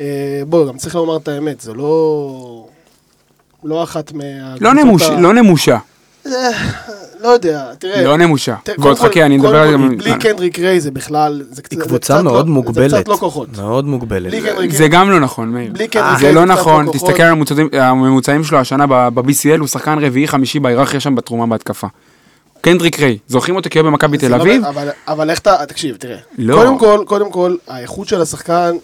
אה, 0.00 0.06
בואו, 0.48 0.68
גם 0.68 0.78
צריך 0.78 0.94
לומר 0.94 1.16
את 1.16 1.28
האמת, 1.28 1.60
זה 1.60 1.74
לא... 1.74 2.68
לא 3.64 3.82
אחת 3.82 4.12
מהקבוצות 4.12 4.62
לא 4.62 4.74
נמוש- 4.74 5.02
ה- 5.10 5.20
לא 5.20 5.34
נמושה, 5.34 5.78
לא 7.26 7.30
יודע, 7.30 7.64
תראה. 7.78 8.02
לא 8.04 8.16
נמושה. 8.18 8.54
ועוד 8.78 8.98
חכה, 8.98 9.22
אני 9.26 9.36
מדבר 9.36 9.56
על 9.56 9.70
זה. 9.70 9.76
בלי 9.96 10.12
קנדריק 10.20 10.58
ריי 10.58 10.80
זה 10.80 10.90
בכלל, 10.90 11.42
זה 11.50 11.62
היא 11.70 11.78
זה 11.78 11.84
קבוצה 11.84 12.14
קצת 12.14 12.24
מאוד 12.24 12.46
לא- 12.46 12.52
מוגבלת. 12.52 12.90
זה 12.90 12.96
קצת 12.96 13.08
לא 13.08 13.16
כוחות. 13.16 13.48
מאוד 13.58 13.84
מוגבלת. 13.86 14.32
זה 14.70 14.88
גם 14.88 15.10
לא 15.10 15.20
נכון, 15.20 15.48
מאיר. 15.48 15.72
בלי 15.72 15.88
קנדריק 15.88 16.18
זה 16.18 16.26
ריי 16.26 16.34
לא 16.34 16.40
קצת 16.40 16.50
נכון, 16.50 16.86
כוחות. 16.86 17.00
תסתכל 17.02 17.22
על 17.22 17.32
הממוצעים- 17.72 18.44
שלו 18.44 18.58
השנה 18.58 18.86
ב-BCL, 18.86 19.58
הוא 19.58 19.68
שחקן 19.68 19.98
רביעי-חמישי 20.04 20.60
בהיררכיה 20.60 21.00
שם 21.00 21.14
בתרומה 21.14 21.46
בהתקפה. 21.46 21.86
קנדריק 22.60 23.00
ריי, 23.00 23.18
זוכרים 23.28 23.56
אותו 23.56 23.70
כיום 23.70 23.86
במכבי 23.86 24.18
זה 24.18 24.28
תל 24.28 24.36
לא- 24.36 24.42
אביב? 24.42 24.64
אבל- 24.64 24.88
אבל 25.08 25.30
איך 25.30 25.38
אתה, 25.38 25.56
תקשיב, 25.68 25.96
תראה. 25.96 26.16
לא. 26.38 26.54
קודם 26.56 26.78
כל, 26.78 27.04
קודם 27.06 27.30
כל, 27.32 27.54
האיכות 27.68 28.08
של 28.08 28.20
השחקן, 28.22 28.76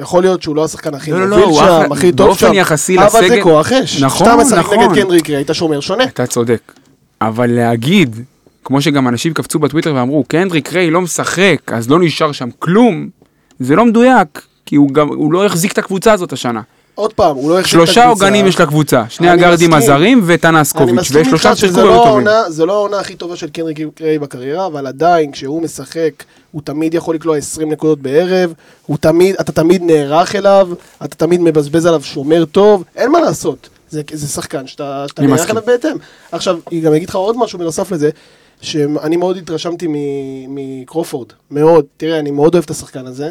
יכול 0.00 0.22
להיות 0.22 0.42
שהוא 0.42 0.56
לא 0.56 0.64
השחקן 0.64 0.94
הכי 0.94 1.10
לא, 1.10 1.20
לא, 1.20 1.26
לא, 1.28 1.36
מוביל 1.36 1.48
הוא 1.58 1.60
שם, 1.84 1.92
הכי 1.92 2.12
טוב 2.12 2.26
באופן 2.26 2.46
שם. 2.46 2.54
יחסי 2.54 2.98
אבל 2.98 3.06
לסגל- 3.06 3.28
זה 3.28 3.38
כוח 3.42 3.72
אש. 3.72 4.02
נכון, 4.02 4.26
כשאתה 4.26 4.36
משחק 4.42 4.58
נכון. 4.58 4.78
נגד 4.78 4.94
קנדריק 5.02 5.26
ריי, 5.30 5.36
היית 5.36 5.50
שומר 5.52 5.80
שונה. 5.80 6.04
אתה 6.04 6.26
צודק. 6.26 6.72
אבל 7.26 7.50
להגיד, 7.50 8.16
כמו 8.64 8.80
שגם 8.80 9.08
אנשים 9.08 9.34
קפצו 9.34 9.58
בטוויטר 9.58 9.94
ואמרו, 9.94 10.24
קנדריק 10.24 10.72
ריי 10.72 10.90
לא 10.90 11.00
משחק, 11.00 11.72
אז 11.72 11.90
לא 11.90 12.00
נשאר 12.00 12.32
שם 12.32 12.48
כלום, 12.58 13.08
זה 13.60 13.76
לא 13.76 13.84
מדויק, 13.84 14.40
כי 14.66 14.76
הוא 14.76 14.90
גם, 14.90 15.08
הוא 15.08 15.32
לא 15.32 15.46
החזיק 15.46 15.72
את 15.72 15.78
הקבוצה 15.78 16.12
הזאת 16.12 16.32
השנה. 16.32 16.60
עוד 16.94 17.12
פעם, 17.12 17.36
הוא 17.36 17.50
לא 17.50 17.58
החזיק 17.58 17.74
את 17.74 17.76
הקבוצה. 17.76 17.92
שלושה 17.92 18.08
עוגנים 18.08 18.46
יש 18.46 18.60
לקבוצה, 18.60 19.04
שני 19.08 19.28
מסכים. 19.52 19.74
הזרים 19.74 20.20
וטנסקוביץ', 20.26 21.10
ושלושה 21.12 21.56
שיחקו 21.56 21.80
לא 21.80 21.92
היו 21.92 22.04
טובים. 22.04 22.26
זה 22.48 22.66
לא 22.66 22.72
העונה 22.72 22.98
הכי 22.98 23.14
טובה 23.14 23.36
של 23.36 23.48
קנריק 23.50 23.78
ריי 24.00 24.18
בקריירה, 24.18 24.66
אבל 24.66 24.86
עדיין, 24.86 25.32
כשהוא 25.32 25.62
משחק, 25.62 26.24
הוא 26.50 26.62
תמיד 26.64 26.94
יכול 26.94 27.14
לקלוע 27.14 27.36
20 27.36 27.72
נקודות 27.72 27.98
בערב, 27.98 28.52
הוא 28.86 28.96
תמיד, 29.00 29.36
אתה 29.40 29.52
תמיד 29.52 29.82
נערך 29.82 30.36
אליו, 30.36 30.68
אתה 31.04 31.16
תמיד 31.16 31.40
מבזבז 31.40 31.86
עליו 31.86 32.02
שומר 32.02 32.44
טוב, 32.44 32.84
אין 32.96 33.12
מה 33.12 33.20
לעשות. 33.20 33.68
זה, 33.94 34.02
זה 34.12 34.28
שחקן 34.28 34.66
שאתה 34.66 35.04
נערך. 35.18 35.50
אליו 35.50 35.62
בהתאם. 35.66 35.96
עכשיו, 36.32 36.58
אני 36.72 36.80
גם 36.80 36.94
אגיד 36.94 37.08
לך 37.08 37.14
עוד 37.14 37.36
משהו 37.38 37.58
בנוסף 37.58 37.92
לזה, 37.92 38.10
שאני 38.60 39.16
מאוד 39.16 39.36
התרשמתי 39.36 39.86
מקרופורד, 40.48 41.28
מאוד. 41.50 41.84
תראה, 41.96 42.18
אני 42.18 42.30
מאוד 42.30 42.54
אוהב 42.54 42.64
את 42.64 42.70
השחקן 42.70 43.06
הזה. 43.06 43.30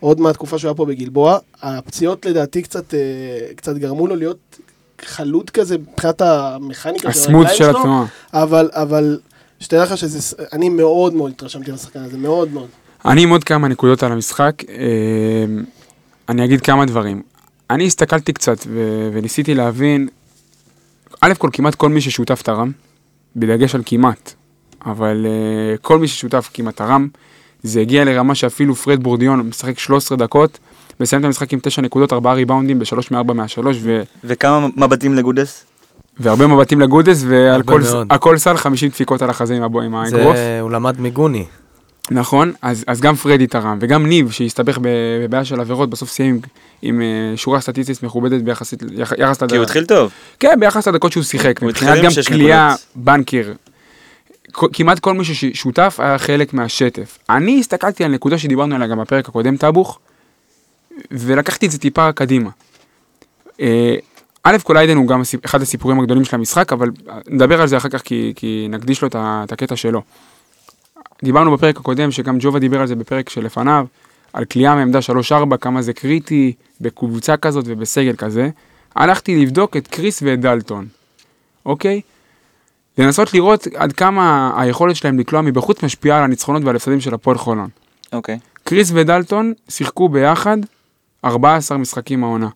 עוד 0.00 0.20
מהתקופה 0.20 0.58
שהוא 0.58 0.68
היה 0.68 0.74
פה 0.74 0.86
בגלבוע, 0.86 1.38
הפציעות 1.62 2.26
לדעתי 2.26 2.62
קצת, 2.62 2.94
אה, 2.94 2.98
קצת 3.56 3.76
גרמו 3.76 4.06
לו 4.06 4.16
להיות 4.16 4.58
חלוד 5.04 5.50
כזה 5.50 5.78
מבחינת 5.78 6.20
המכניקה 6.20 7.12
של 7.12 7.20
שלו, 7.54 7.78
התנועה. 7.78 8.06
אבל, 8.32 8.70
אבל 8.72 9.18
שתדע 9.60 9.82
לך 9.82 9.98
שזה, 9.98 10.36
אני 10.52 10.68
מאוד 10.68 11.14
מאוד 11.14 11.30
התרשמתי 11.30 11.70
מהשחקן 11.70 12.00
הזה, 12.00 12.18
מאוד 12.18 12.52
מאוד. 12.52 12.68
אני 13.04 13.22
עם 13.22 13.30
עוד 13.30 13.44
כמה 13.44 13.68
נקודות 13.68 14.02
על 14.02 14.12
המשחק. 14.12 14.54
אה, 14.68 14.74
אני 16.28 16.44
אגיד 16.44 16.60
כמה 16.60 16.86
דברים. 16.86 17.22
אני 17.70 17.86
הסתכלתי 17.86 18.32
קצת 18.32 18.58
ו- 18.66 19.10
וניסיתי 19.12 19.54
להבין, 19.54 20.08
א' 21.20 21.32
כל 21.38 21.48
כמעט 21.52 21.74
כל 21.74 21.88
מי 21.88 22.00
ששותף 22.00 22.42
תרם, 22.42 22.70
בדגש 23.36 23.74
על 23.74 23.82
כמעט, 23.86 24.32
אבל 24.86 25.26
אה, 25.28 25.76
כל 25.76 25.98
מי 25.98 26.08
ששותף 26.08 26.50
כמעט 26.54 26.76
תרם, 26.76 27.08
זה 27.62 27.80
הגיע 27.80 28.04
לרמה 28.04 28.34
שאפילו 28.34 28.74
פרד 28.74 29.02
בורדיון 29.02 29.40
משחק 29.40 29.78
13 29.78 30.18
דקות, 30.18 30.58
מסיים 31.00 31.20
את 31.20 31.26
המשחק 31.26 31.52
עם 31.52 31.58
9 31.62 31.82
נקודות, 31.82 32.12
4 32.12 32.32
ריבאונדים 32.32 32.78
ב-3 32.78 32.96
מ-4 33.10 33.32
מה-3, 33.32 33.60
ו- 33.82 34.02
וכמה 34.24 34.66
מבטים 34.76 35.14
לגודס? 35.14 35.64
והרבה 36.20 36.46
מבטים 36.46 36.80
לגודס, 36.80 37.24
ועל 37.28 37.62
כל, 37.62 37.80
מאוד. 37.80 38.06
על 38.10 38.18
כל 38.18 38.38
סל 38.38 38.56
50 38.56 38.88
דפיקות 38.88 39.22
על 39.22 39.30
החזה 39.30 39.54
עם 39.56 39.62
הבו- 39.62 39.80
עם 39.80 39.94
האגרוף. 39.94 40.36
זה, 40.36 40.58
הוא 40.60 40.70
למד 40.70 41.00
מגוני. 41.00 41.44
נכון, 42.10 42.52
אז, 42.62 42.84
אז 42.86 43.00
גם 43.00 43.14
פרדי 43.14 43.46
תרם, 43.46 43.78
וגם 43.80 44.06
ניב, 44.06 44.30
שהסתבך 44.30 44.78
בבעיה 44.82 45.44
של 45.44 45.60
עבירות, 45.60 45.90
בסוף 45.90 46.10
סיים 46.10 46.34
עם, 46.34 46.40
עם 46.82 47.02
אה, 47.02 47.36
שורה 47.36 47.60
סטטיסטית 47.60 48.02
מכובדת 48.02 48.42
ביחסית, 48.42 48.82
יח, 48.92 49.12
יחס 49.18 49.38
כי 49.38 49.44
הוא 49.44 49.48
לדקות. 49.48 49.62
התחיל 49.62 49.84
טוב. 49.84 50.12
כן, 50.40 50.60
ביחס 50.60 50.88
לדקות 50.88 51.12
שהוא 51.12 51.24
שיחק. 51.24 51.62
הוא 51.62 51.70
התחיל 51.70 52.02
גם 52.02 52.10
כליאה. 52.28 52.74
בנקר, 52.94 53.52
כמעט 54.52 54.98
כל 54.98 55.14
מי 55.14 55.24
ששותף 55.24 55.96
היה 55.98 56.18
חלק 56.18 56.54
מהשטף. 56.54 57.18
אני 57.30 57.60
הסתכלתי 57.60 58.04
על 58.04 58.10
נקודה 58.10 58.38
שדיברנו 58.38 58.74
עליה 58.74 58.88
גם 58.88 58.98
בפרק 59.00 59.28
הקודם, 59.28 59.56
טאבוך, 59.56 59.98
ולקחתי 61.10 61.66
את 61.66 61.70
זה 61.70 61.78
טיפה 61.78 62.12
קדימה. 62.12 62.50
אה, 63.60 63.94
א' 64.44 64.56
כל 64.62 64.76
איידן 64.76 64.96
הוא 64.96 65.06
גם 65.06 65.22
אחד 65.44 65.62
הסיפורים 65.62 66.00
הגדולים 66.00 66.24
של 66.24 66.36
המשחק, 66.36 66.72
אבל 66.72 66.90
נדבר 67.28 67.60
על 67.60 67.68
זה 67.68 67.76
אחר 67.76 67.88
כך 67.88 68.02
כי, 68.02 68.32
כי 68.36 68.66
נקדיש 68.70 69.02
לו 69.02 69.08
את 69.08 69.52
הקטע 69.52 69.76
שלו. 69.76 70.02
דיברנו 71.24 71.56
בפרק 71.56 71.76
הקודם, 71.76 72.10
שגם 72.10 72.36
ג'ובה 72.40 72.58
דיבר 72.58 72.80
על 72.80 72.86
זה 72.86 72.96
בפרק 72.96 73.28
שלפניו, 73.28 73.86
על 74.32 74.44
כליאה 74.44 74.74
מעמדה 74.74 74.98
3-4, 75.52 75.56
כמה 75.56 75.82
זה 75.82 75.92
קריטי 75.92 76.52
בקבוצה 76.80 77.36
כזאת 77.36 77.64
ובסגל 77.68 78.14
כזה. 78.16 78.50
הלכתי 78.94 79.42
לבדוק 79.42 79.76
את 79.76 79.86
קריס 79.86 80.22
ואת 80.22 80.40
דלטון, 80.40 80.86
אוקיי? 81.66 82.00
לנסות 82.98 83.34
לראות 83.34 83.66
עד 83.74 83.92
כמה 83.92 84.52
היכולת 84.56 84.96
שלהם 84.96 85.18
לקלוע 85.18 85.42
מבחוץ 85.42 85.82
משפיעה 85.84 86.18
על 86.18 86.24
הניצחונות 86.24 86.64
ועל 86.64 86.76
הפסדים 86.76 87.00
של 87.00 87.14
הפועל 87.14 87.38
חולון. 87.38 87.68
אוקיי. 88.12 88.38
קריס 88.64 88.90
ודלטון 88.94 89.52
שיחקו 89.68 90.08
ביחד 90.08 90.56
14 91.24 91.78
משחקים 91.78 92.24
העונה. 92.24 92.48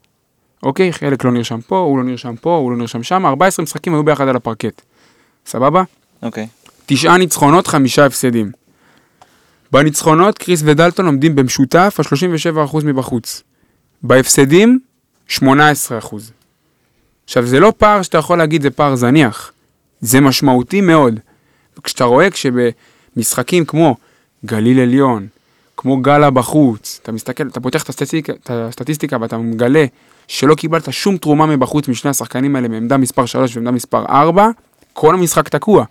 אוקיי? 0.62 0.92
חלק 0.92 1.24
לא 1.24 1.32
נרשם 1.32 1.60
פה, 1.60 1.78
הוא 1.78 1.98
לא 1.98 2.04
נרשם 2.04 2.34
פה, 2.36 2.56
הוא 2.56 2.70
לא 2.70 2.76
נרשם 2.76 3.02
שם, 3.02 3.26
14 3.26 3.62
משחקים 3.62 3.94
היו 3.94 4.04
ביחד 4.04 4.28
על 4.28 4.36
הפרקט. 4.36 4.82
סבבה? 5.46 5.82
אוקיי. 6.22 6.46
תשעה 6.86 7.18
ניצחונות, 7.18 7.66
חמישה 7.66 8.06
הפסדים. 8.06 8.50
בניצחונות, 9.73 10.38
קריס 10.38 10.62
ודלטון 10.64 11.06
עומדים 11.06 11.35
במשותף 11.35 11.97
על 11.99 12.04
37% 12.71 12.85
מבחוץ. 12.85 13.42
בהפסדים, 14.02 14.78
18%. 15.30 15.40
עכשיו, 17.25 17.47
זה 17.47 17.61
לא 17.61 17.73
פער 17.78 18.02
שאתה 18.02 18.18
יכול 18.18 18.38
להגיד 18.38 18.62
זה 18.62 18.71
פער 18.71 18.94
זניח. 18.94 19.52
זה 20.00 20.21
משמעותי 20.21 20.80
מאוד. 20.80 21.21
כשאתה 21.83 22.04
רואה 22.04 22.28
כשבמשחקים 22.30 23.64
כמו 23.64 23.97
גליל 24.44 24.80
עליון, 24.80 25.26
כמו 25.76 25.97
גלה 25.97 26.30
בחוץ, 26.30 27.00
אתה 27.02 27.12
מסתכל, 27.12 27.47
אתה 27.47 27.61
פותח 27.61 27.83
את 27.83 27.88
הסטטיסטיקה, 27.88 28.33
את 28.33 28.50
הסטטיסטיקה 28.50 29.16
ואתה 29.21 29.38
מגלה 29.38 29.85
שלא 30.28 30.54
קיבלת 30.54 30.92
שום 30.92 31.16
תרומה 31.16 31.47
מבחוץ 31.47 31.88
משני 31.88 32.11
השחקנים 32.11 32.56
האלה 32.56 32.68
בעמדה 32.68 32.97
מספר 32.97 33.26
3 33.26 33.56
ועמדה 33.56 33.71
מספר 33.71 34.04
4, 34.09 34.49
כל 34.92 35.14
המשחק 35.14 35.49
תקוע. 35.49 35.85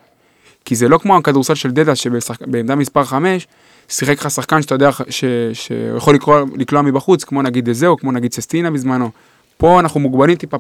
כי 0.66 0.76
זה 0.76 0.88
לא 0.88 0.98
כמו 0.98 1.18
הכדורסל 1.18 1.56
של 1.56 1.72
דדה 1.72 1.96
שבעמדה 1.96 2.76
מספר 2.76 3.04
5, 3.04 3.48
שיחק 3.94 4.20
לך 4.20 4.32
שחקן 4.32 4.62
שאתה 4.62 4.76
יודע 4.76 4.90
ש- 5.10 5.24
שיכול 5.54 6.16
לקרוא, 6.16 6.40
לקלוע 6.56 6.82
מבחוץ, 6.82 7.24
כמו 7.24 7.42
נגיד 7.42 7.70
דזהו, 7.70 7.98
כמו 7.98 8.12
נגיד 8.12 8.34
ססטינה 8.34 8.72
בזמנו. 8.72 9.10
פה 9.58 9.80
אנחנו 9.80 10.00
מוגבלים 10.00 10.36
טיפה, 10.36 10.58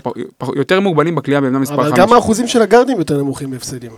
יותר 0.55 0.79
מוגבלים 0.79 1.15
בקליעה 1.15 1.41
בעמדה 1.41 1.59
מספר 1.59 1.75
5. 1.83 1.87
אבל 1.91 1.97
גם 1.97 2.13
האחוזים 2.13 2.47
של 2.47 2.61
הגארדים 2.61 2.97
יותר 2.97 3.17
נמוכים 3.17 3.51
בהפסדים. 3.51 3.91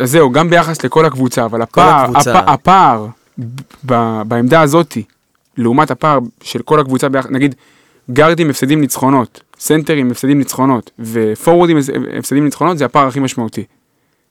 אז 0.00 0.10
זהו, 0.10 0.30
גם 0.30 0.50
ביחס 0.50 0.84
לכל 0.84 1.04
הקבוצה, 1.04 1.44
אבל 1.44 1.62
הפער, 1.62 2.04
הקבוצה. 2.04 2.38
הפ, 2.38 2.48
הפער 2.48 3.06
ב, 3.86 4.22
בעמדה 4.26 4.60
הזאתי, 4.60 5.02
לעומת 5.56 5.90
הפער 5.90 6.18
של 6.42 6.62
כל 6.62 6.80
הקבוצה 6.80 7.08
ביחד, 7.08 7.30
נגיד, 7.30 7.54
גארדים 8.12 8.50
הפסדים 8.50 8.80
ניצחונות, 8.80 9.40
סנטרים 9.58 10.10
הפסדים 10.10 10.38
ניצחונות, 10.38 10.90
ופורורדים 10.98 11.78
הפסדים 12.18 12.44
ניצחונות, 12.44 12.78
זה 12.78 12.84
הפער 12.84 13.06
הכי 13.06 13.20
משמעותי. 13.20 13.64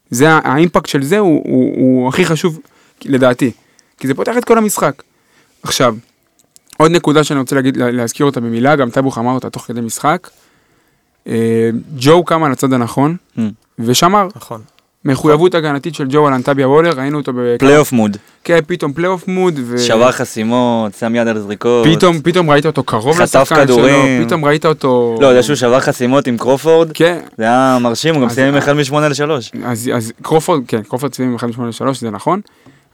זה, 0.09 0.29
ה- 0.31 0.39
האימפקט 0.43 0.85
של 0.85 1.03
זה 1.03 1.17
הוא, 1.17 1.41
הוא, 1.45 1.73
הוא 1.77 2.09
הכי 2.09 2.25
חשוב, 2.25 2.59
לדעתי, 3.05 3.51
כי 3.99 4.07
זה 4.07 4.13
פותח 4.13 4.37
את 4.37 4.45
כל 4.45 4.57
המשחק. 4.57 5.03
עכשיו, 5.63 5.95
עוד 6.77 6.91
נקודה 6.91 7.23
שאני 7.23 7.39
רוצה 7.39 7.55
להגיד, 7.55 7.77
לה- 7.77 7.91
להזכיר 7.91 8.25
אותה 8.25 8.39
במילה, 8.39 8.75
גם 8.75 8.89
טאבוך 8.89 9.17
אמר 9.17 9.31
אותה 9.31 9.49
תוך 9.49 9.61
כדי 9.61 9.81
משחק. 9.81 10.29
אה, 11.27 11.69
ג'ו 11.97 12.23
קם 12.23 12.43
על 12.43 12.51
הצד 12.51 12.73
הנכון, 12.73 13.15
Hmm. 13.37 13.41
ושמר, 13.79 14.27
נכון. 14.35 14.61
מחויבות 15.05 15.55
הגנתית 15.55 15.95
של 15.95 16.05
ג'ו 16.09 16.27
על 16.27 16.33
אנטביה 16.33 16.67
וולר, 16.69 16.89
ראינו 16.99 17.17
אותו 17.17 17.31
בכמה... 17.33 17.57
פלייאוף 17.59 17.91
mode. 17.91 18.17
כן, 18.43 18.59
פתאום 18.67 18.93
פלייאוף 18.93 19.27
mode, 19.27 19.53
ו... 19.65 19.79
שבר 19.79 20.11
חסימות, 20.11 20.93
שם 20.99 21.15
יד 21.15 21.27
על 21.27 21.39
זריקות. 21.39 21.87
פתאום, 21.95 22.21
פתאום 22.21 22.49
ראית 22.51 22.65
אותו 22.65 22.83
קרוב 22.83 23.15
חטף 23.15 23.21
לשחקן 23.21 23.55
שלו, 23.67 23.75
כדורים. 23.75 24.25
פתאום 24.25 24.45
ראית 24.45 24.65
אותו... 24.65 25.17
לא, 25.21 25.33
זה 25.33 25.43
שהוא 25.43 25.55
שבר 25.55 25.79
חסימות 25.79 26.27
עם 26.27 26.37
קרופורד, 26.37 26.91
כן, 26.93 27.19
זה 27.37 27.43
היה 27.43 27.77
מרשים, 27.81 28.13
הוא 28.15 28.21
גם 28.21 28.27
אז- 28.29 28.35
סיים 28.35 28.47
עם 28.53 28.57
1 28.57 28.69
מ-8 28.75 28.95
ל-3. 28.99 29.31
אז, 29.65 29.89
אז 29.95 30.13
קרופורד, 30.21 30.61
כן, 30.67 30.81
קרופורד 30.83 31.11
צבעים 31.11 31.31
עם 31.31 31.37
1.83, 31.37 31.99
זה 31.99 32.09
נכון, 32.09 32.41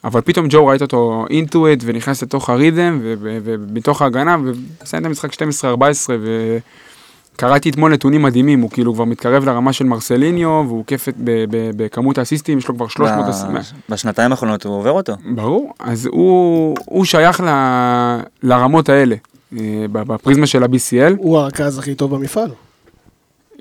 אבל 0.04 0.22
פתאום 0.22 0.46
ג'ו 0.50 0.68
ראית 0.68 0.82
אותו 0.82 1.26
אינטואט 1.30 1.80
ונכנס 1.86 2.24
לתוך 2.24 2.50
הריתם 2.50 3.00
ו- 3.02 3.14
ו- 3.22 3.38
ומתוך 3.44 4.02
ההגנה 4.02 4.38
ומסיים 4.44 5.02
את 5.04 5.08
המשחק 5.08 5.34
12-14 5.34 5.36
וקראתי 7.36 7.70
אתמול 7.70 7.94
נתונים 7.94 8.22
מדהימים, 8.22 8.62
הוא 8.62 8.70
כאילו 8.70 8.94
כבר 8.94 9.04
מתקרב 9.04 9.46
לרמה 9.46 9.74
של 9.74 9.86
מרסליניו 9.86 10.64
והוא 10.68 10.84
כיף 10.88 11.08
בכמות 11.78 12.18
האסיסטים, 12.18 12.58
יש 12.58 12.68
לו 12.68 12.76
כבר 12.76 12.88
300 12.88 13.30
אס... 13.30 13.44
ב- 13.44 13.92
בשנתיים 13.94 14.32
האחרונות 14.32 14.66
הוא 14.66 14.76
עובר 14.76 14.92
אותו. 14.92 15.14
ברור, 15.36 15.74
אז 15.80 16.06
הוא, 16.06 16.76
הוא 16.86 17.06
שייך 17.06 17.42
ל, 17.42 17.48
לרמות 18.44 18.90
האלה, 18.90 19.16
אה, 19.58 19.86
בפריזמה 19.92 20.48
של 20.48 20.64
ה-BCL, 20.64 21.14
הוא 21.18 21.38
הרכז 21.38 21.80
הכי 21.80 21.96
טוב 21.96 22.16
במפעל. 22.16 22.50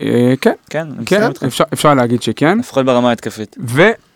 אה, 0.00 0.34
כן, 0.40 0.54
כן, 0.70 0.87
כן. 1.06 1.30
אפשר, 1.46 1.64
אפשר 1.72 1.94
להגיד 1.94 2.22
שכן. 2.22 2.58
לפחות 2.58 2.87
ברמה 2.87 3.08
ההתקפית. 3.08 3.56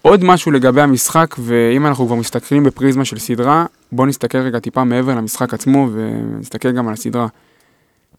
עוד 0.09 0.25
משהו 0.25 0.53
לגבי 0.53 0.81
המשחק, 0.81 1.35
ואם 1.39 1.87
אנחנו 1.87 2.07
כבר 2.07 2.15
מסתכלים 2.15 2.65
בפריזמה 2.65 3.05
של 3.05 3.19
סדרה, 3.19 3.67
בואו 3.93 4.09
נסתכל 4.09 4.39
רגע 4.39 4.59
טיפה 4.59 4.85
מעבר 4.85 5.15
למשחק 5.15 5.55
עצמו, 5.55 5.89
ונסתכל 5.93 6.73
גם 6.73 6.89
על 6.89 6.95
הסדרה. 6.95 7.27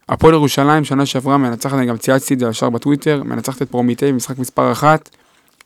הפועל 0.10 0.34
ירושלים 0.34 0.84
שנה 0.84 1.06
שעברה 1.06 1.38
מנצחת, 1.38 1.74
אני 1.74 1.86
גם 1.86 1.98
צייצתי 1.98 2.34
את 2.34 2.40
זה 2.40 2.46
ישר 2.46 2.70
בטוויטר, 2.70 3.24
מנצחת 3.26 3.62
את 3.62 3.70
פרומיטי 3.70 4.12
במשחק 4.12 4.40
מספר 4.40 4.72
אחת, 4.72 5.10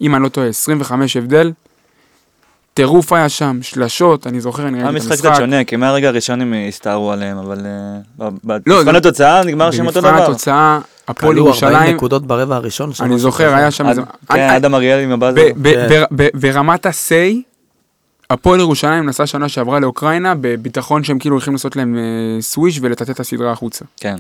אם 0.02 0.16
אני 0.16 0.24
לא 0.24 0.30
טועה, 0.30 0.48
25 0.48 1.18
הבדל. 1.18 1.52
טירוף 2.74 3.14
היה 3.14 3.30
שם, 3.30 3.60
שלשות, 3.62 4.28
אני 4.28 4.42
זוכר, 4.42 4.68
אני 4.68 4.78
ראיתי 4.84 4.90
את 4.90 4.96
משחק 4.96 5.12
המשחק. 5.12 5.28
קצת 5.30 5.36
שונה, 5.40 5.64
כי 5.64 5.76
מהרגע 5.76 6.08
הראשון 6.08 6.42
הם 6.42 6.54
הסתערו 6.68 7.12
עליהם, 7.12 7.38
אבל 7.38 7.66
אה, 7.66 8.30
לא, 8.68 8.78
במבחן 8.80 8.96
התוצאה 8.96 9.44
נגמר 9.44 9.72
שם 9.72 9.86
אותו 9.88 10.02
במבחן 10.02 10.16
דבר. 10.18 10.26
התוצאה, 10.32 10.80
הפועל 11.08 11.34
כלו 11.34 11.46
40 11.46 11.46
ירושלים, 11.48 11.96
נקודות 11.96 12.28
ברבע 12.28 12.56
הראשון. 12.56 12.92
אני 13.00 13.18
זוכר. 13.20 13.56
היה 13.56 13.72
שם... 13.72 13.94
כן, 13.94 14.04
אני- 14.30 14.58
אדם 14.58 14.76
אריאל 14.76 15.04
עם 15.04 15.12
הבאזר. 15.12 15.42
כן. 15.64 16.04
ברמת 16.34 16.86
ה-say, 16.86 17.36
הפועל 18.30 18.60
ירושלים 18.60 19.06
נסעה 19.06 19.28
שנה 19.28 19.50
שעברה 19.50 19.80
לאוקראינה 19.80 20.34
בביטחון 20.42 21.04
שהם 21.04 21.20
כאילו 21.20 21.36
הולכים 21.36 21.54
לעשות 21.54 21.76
להם 21.76 21.98
אה, 21.98 22.42
סוויש 22.42 22.80
ולטאטא 22.82 23.12
את 23.12 23.20
הסדרה 23.20 23.52
החוצה. 23.52 23.86
כן. 24.00 24.16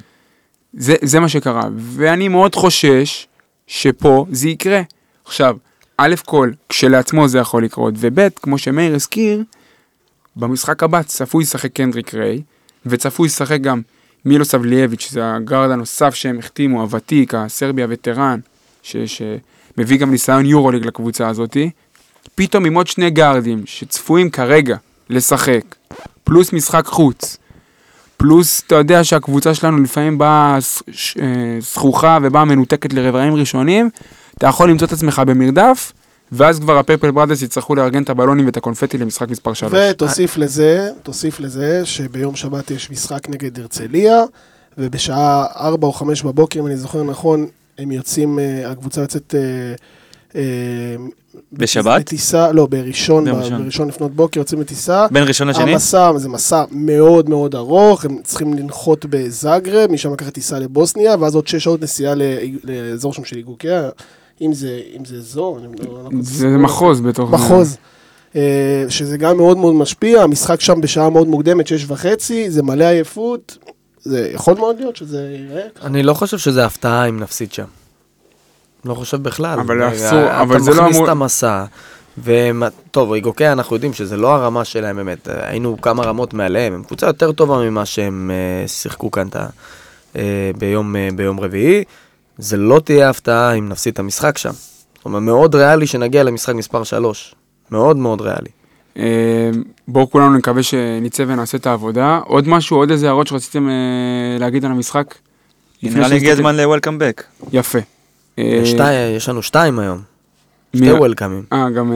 זה, 0.74 0.96
זה 1.02 1.20
מה 1.20 1.30
שקרה, 1.30 1.64
ואני 1.78 2.28
מאוד 2.28 2.56
חושש 2.56 3.28
שפה 3.68 4.26
זה 4.32 4.50
יקרה. 4.50 4.82
עכשיו, 5.26 5.56
א' 6.04 6.16
כל, 6.26 6.52
כשלעצמו 6.70 7.28
זה 7.28 7.40
יכול 7.40 7.64
לקרות, 7.64 7.94
וב', 7.98 8.28
כמו 8.36 8.58
שמאיר 8.58 8.96
הזכיר, 8.96 9.44
במשחק 10.36 10.84
הבא 10.84 11.04
צפוי 11.04 11.44
לשחק 11.44 11.74
קנדריק 11.74 12.14
ריי, 12.14 12.42
וצפוי 12.86 13.28
לשחק 13.28 13.62
גם 13.62 13.82
מילוס 14.26 14.56
אבליאביץ', 14.56 15.02
שזה 15.02 15.36
הגארד 15.36 15.72
הנוסף 15.72 16.16
שהם 16.16 16.40
החתימו, 16.40 16.82
הוותיק, 16.82 17.34
הסרבי 17.36 17.84
הווטרן, 17.84 18.40
שמביא 18.84 20.00
גם 20.00 20.12
ניסיון 20.12 20.46
יורוליג 20.46 20.86
לקבוצה 20.86 21.28
הזאתי. 21.28 21.70
פתאום 22.36 22.66
עם 22.66 22.74
עוד 22.74 22.88
שני 22.88 23.10
גארדים 23.10 23.64
שצפויים 23.66 24.30
כרגע 24.30 24.78
לשחק, 25.10 25.62
פלוס 26.24 26.54
משחק 26.54 26.86
חוץ, 26.86 27.38
פלוס 28.18 28.64
אתה 28.68 28.76
יודע 28.76 29.04
שהקבוצה 29.04 29.54
שלנו 29.54 29.84
לפעמים 29.84 30.18
באה 30.18 30.58
אה, 31.22 31.58
זכוכה 31.60 32.18
ובאה 32.22 32.46
מנותקת 32.46 32.94
לרבעים 32.94 33.36
ראשונים, 33.36 33.90
אתה 34.42 34.50
יכול 34.50 34.70
למצוא 34.70 34.88
את 34.88 34.92
עצמך 34.94 35.22
במרדף, 35.28 35.92
ואז 36.32 36.60
כבר 36.60 36.78
הפרפל 36.78 37.12
ברדס 37.12 37.42
יצטרכו 37.42 37.76
לארגן 37.76 38.04
את 38.04 38.10
הבלונים 38.10 38.46
ואת 38.46 38.58
הקונפטי 38.58 38.98
למשחק 38.98 39.30
מספר 39.30 39.54
3. 39.54 39.74
ותוסיף 39.74 40.38
לזה, 40.38 40.90
תוסיף 41.04 41.40
לזה 41.40 41.82
שביום 41.86 42.36
שבת 42.36 42.72
יש 42.72 42.92
משחק 42.92 43.30
נגד 43.30 43.60
הרצליה, 43.60 44.24
ובשעה 44.78 45.46
4 45.56 45.88
או 45.88 45.94
5 45.94 46.24
בבוקר, 46.24 46.60
אם 46.60 46.68
אני 46.68 46.78
זוכר 46.78 47.04
נכון, 47.04 47.48
הם 47.78 47.92
יוצאים, 47.92 48.40
אה, 48.40 48.72
הקבוצה 48.72 49.02
יוצאת... 49.02 49.36
אה, 49.38 49.42
אה, 50.36 50.96
בשבת? 51.54 52.02
בטיסה, 52.02 52.52
לא, 52.52 52.66
בראשון, 52.66 53.24
ביום 53.26 53.38
ב- 53.40 53.42
ראשון. 53.44 53.62
בראשון 53.64 53.88
לפנות 53.88 54.16
בוקר 54.16 54.40
יוצאים 54.40 54.62
לטיסה. 54.62 55.08
בין 55.12 55.24
ראשון 55.28 55.48
לשני? 55.48 55.72
המסע, 55.74 56.12
זה 56.18 56.30
מסע 56.30 56.64
מאוד 56.72 57.30
מאוד 57.30 57.56
ארוך, 57.56 58.06
הם 58.06 58.18
צריכים 58.24 58.54
לנחות 58.54 59.06
בזאגרב, 59.10 59.92
משם 59.92 60.14
לקחת 60.14 60.34
טיסה 60.34 60.60
לבוסניה, 60.60 61.16
ואז 61.20 61.36
עוד 61.36 61.48
6 61.48 61.64
שעות 61.64 61.82
נסיעה 61.82 62.16
ל- 62.16 62.38
לאזור 62.64 63.14
שם 63.14 63.26
של 63.26 63.38
איגוקיה, 63.38 63.90
אם 64.42 64.54
זה, 64.54 64.80
אם 65.00 65.06
זה 65.06 65.16
אזור, 65.16 65.58
אני 65.60 65.68
לא... 65.88 65.94
לא 66.04 66.10
זה 66.22 66.34
סיפור. 66.38 66.58
מחוז 66.58 67.02
בתוך... 67.02 67.32
מחוז. 67.32 67.78
אה, 68.36 68.86
שזה 68.90 69.18
גם 69.18 69.38
מאוד 69.38 69.58
מאוד 69.58 69.74
משפיע, 69.76 70.22
המשחק 70.24 70.62
שם 70.62 70.82
בשעה 70.82 71.10
מאוד 71.10 71.28
מוקדמת, 71.28 71.68
שש 71.68 71.86
וחצי, 71.88 72.50
זה 72.52 72.64
מלא 72.64 72.84
עייפות, 72.84 73.58
זה 74.02 74.30
יכול 74.34 74.54
מאוד 74.58 74.76
להיות 74.80 74.96
שזה 74.96 75.22
ייראה 75.38 75.64
ככה. 75.76 75.88
אני 75.88 76.04
לא 76.04 76.14
חושב 76.14 76.38
שזה 76.38 76.66
הפתעה 76.66 77.10
אם 77.10 77.20
נפסיד 77.20 77.54
שם. 77.54 77.66
לא 78.86 78.94
חושב 78.94 79.24
בכלל. 79.24 79.60
אבל 79.60 79.84
אה, 79.84 79.94
אסור- 79.94 80.08
אתה 80.26 80.42
אבל 80.42 80.60
זה 80.60 80.72
לא 80.72 80.82
מכניס 80.82 80.96
אמור- 80.96 81.06
את 81.08 81.12
המסע. 81.12 81.66
וטוב, 82.24 83.12
ריגוקי 83.12 83.48
אנחנו 83.48 83.76
יודעים 83.76 83.94
שזה 83.94 84.18
לא 84.18 84.36
הרמה 84.36 84.66
שלהם 84.66 84.96
באמת, 84.96 85.30
אה, 85.30 85.50
היינו 85.50 85.82
כמה 85.82 86.04
רמות 86.04 86.34
מעליהם, 86.34 86.74
הם 86.74 86.84
קבוצה 86.84 87.08
יותר 87.08 87.32
טובה 87.32 87.58
ממה 87.58 87.86
שהם 87.86 88.32
שיחקו 88.68 89.12
כאן 89.12 89.28
ביום 91.16 91.40
רביעי. 91.40 91.84
זה 92.38 92.58
לא 92.58 92.80
תהיה 92.80 93.10
הפתעה 93.10 93.54
אם 93.54 93.70
נפסיד 93.70 93.94
את 93.94 94.00
המשחק 94.00 94.38
שם. 94.38 94.52
זאת 94.96 95.06
אומרת, 95.06 95.22
מאוד 95.22 95.56
ריאלי 95.56 95.88
שנגיע 95.88 96.24
למשחק 96.24 96.54
מספר 96.56 96.84
3. 96.84 97.36
מאוד 97.72 97.98
מאוד 97.98 98.22
ריאלי. 98.22 98.50
אה, 98.98 99.50
בואו 99.88 100.10
כולנו 100.10 100.38
נקווה 100.38 100.64
שנצא 100.64 101.24
ונעשה 101.28 101.58
את 101.58 101.68
העבודה. 101.68 102.20
עוד 102.26 102.48
משהו, 102.48 102.78
עוד 102.78 102.92
איזה 102.92 103.08
הערות 103.08 103.28
שרציתם 103.28 103.70
אה, 103.70 103.74
להגיד 104.40 104.66
על 104.66 104.72
המשחק? 104.72 105.16
נראה 105.84 106.08
לי 106.08 106.16
הגיע 106.16 106.34
הזמן 106.34 106.56
ל-Welcome 106.56 107.00
back. 107.02 107.24
יפה. 107.54 107.80
אה, 108.40 108.62
יש 109.16 109.30
לנו 109.30 109.42
שתיים 109.44 109.80
היום. 109.80 110.02
מי- 110.74 110.80
שתי 110.80 110.92
וולקאמים. 110.92 111.44
אה, 111.54 111.70
גם... 111.70 111.94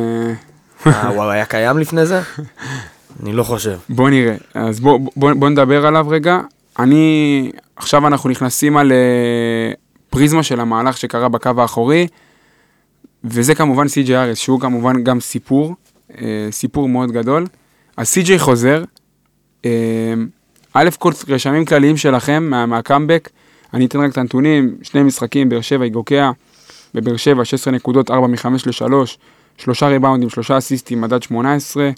אה, 0.85 1.07
הוא 1.07 1.23
היה 1.23 1.45
קיים 1.45 1.77
לפני 1.77 2.05
זה? 2.05 2.21
אני 3.23 3.33
לא 3.33 3.43
חושב. 3.43 3.77
בוא 3.89 4.09
נראה. 4.09 4.35
אז 4.53 4.79
בוא 5.15 5.49
נדבר 5.49 5.85
עליו 5.85 6.05
רגע. 6.09 6.39
אני... 6.79 7.51
עכשיו 7.75 8.07
אנחנו 8.07 8.29
נכנסים 8.29 8.77
על 8.77 8.91
אה, 10.15 10.19
פריזמה 10.19 10.43
של 10.43 10.59
המהלך 10.59 10.97
שקרה 10.97 11.29
בקו 11.29 11.51
האחורי, 11.57 12.07
וזה 13.23 13.55
כמובן 13.55 13.87
סי.ג'יי 13.87 14.17
ארס, 14.17 14.37
שהוא 14.37 14.59
כמובן 14.59 15.03
גם 15.03 15.19
סיפור, 15.19 15.75
אה, 16.21 16.47
סיפור 16.51 16.89
מאוד 16.89 17.11
גדול. 17.11 17.45
אז 17.97 18.07
סי.ג'יי 18.07 18.39
חוזר. 18.39 18.83
אה, 19.65 20.13
א' 20.73 20.89
כל 20.99 21.11
רשמים 21.29 21.65
כלליים 21.65 21.97
שלכם 21.97 22.43
מה, 22.49 22.65
מהקאמבק, 22.65 23.29
אני 23.73 23.85
אתן 23.85 23.99
רק 23.99 24.11
את 24.11 24.17
הנתונים, 24.17 24.75
שני 24.81 25.03
משחקים, 25.03 25.49
באר 25.49 25.61
שבע 25.61 25.85
יגוקע, 25.85 26.31
בבאר 26.93 27.17
שבע 27.17 27.45
16 27.45 27.73
נקודות, 27.73 28.11
4 28.11 28.27
מ-5 28.27 28.47
ל-3, 28.65 28.93
שלושה 29.57 29.87
ריבאונדים, 29.87 30.29
שלושה 30.29 30.57
אסיסטים, 30.57 31.01
מדד 31.01 31.23
18, 31.23 31.89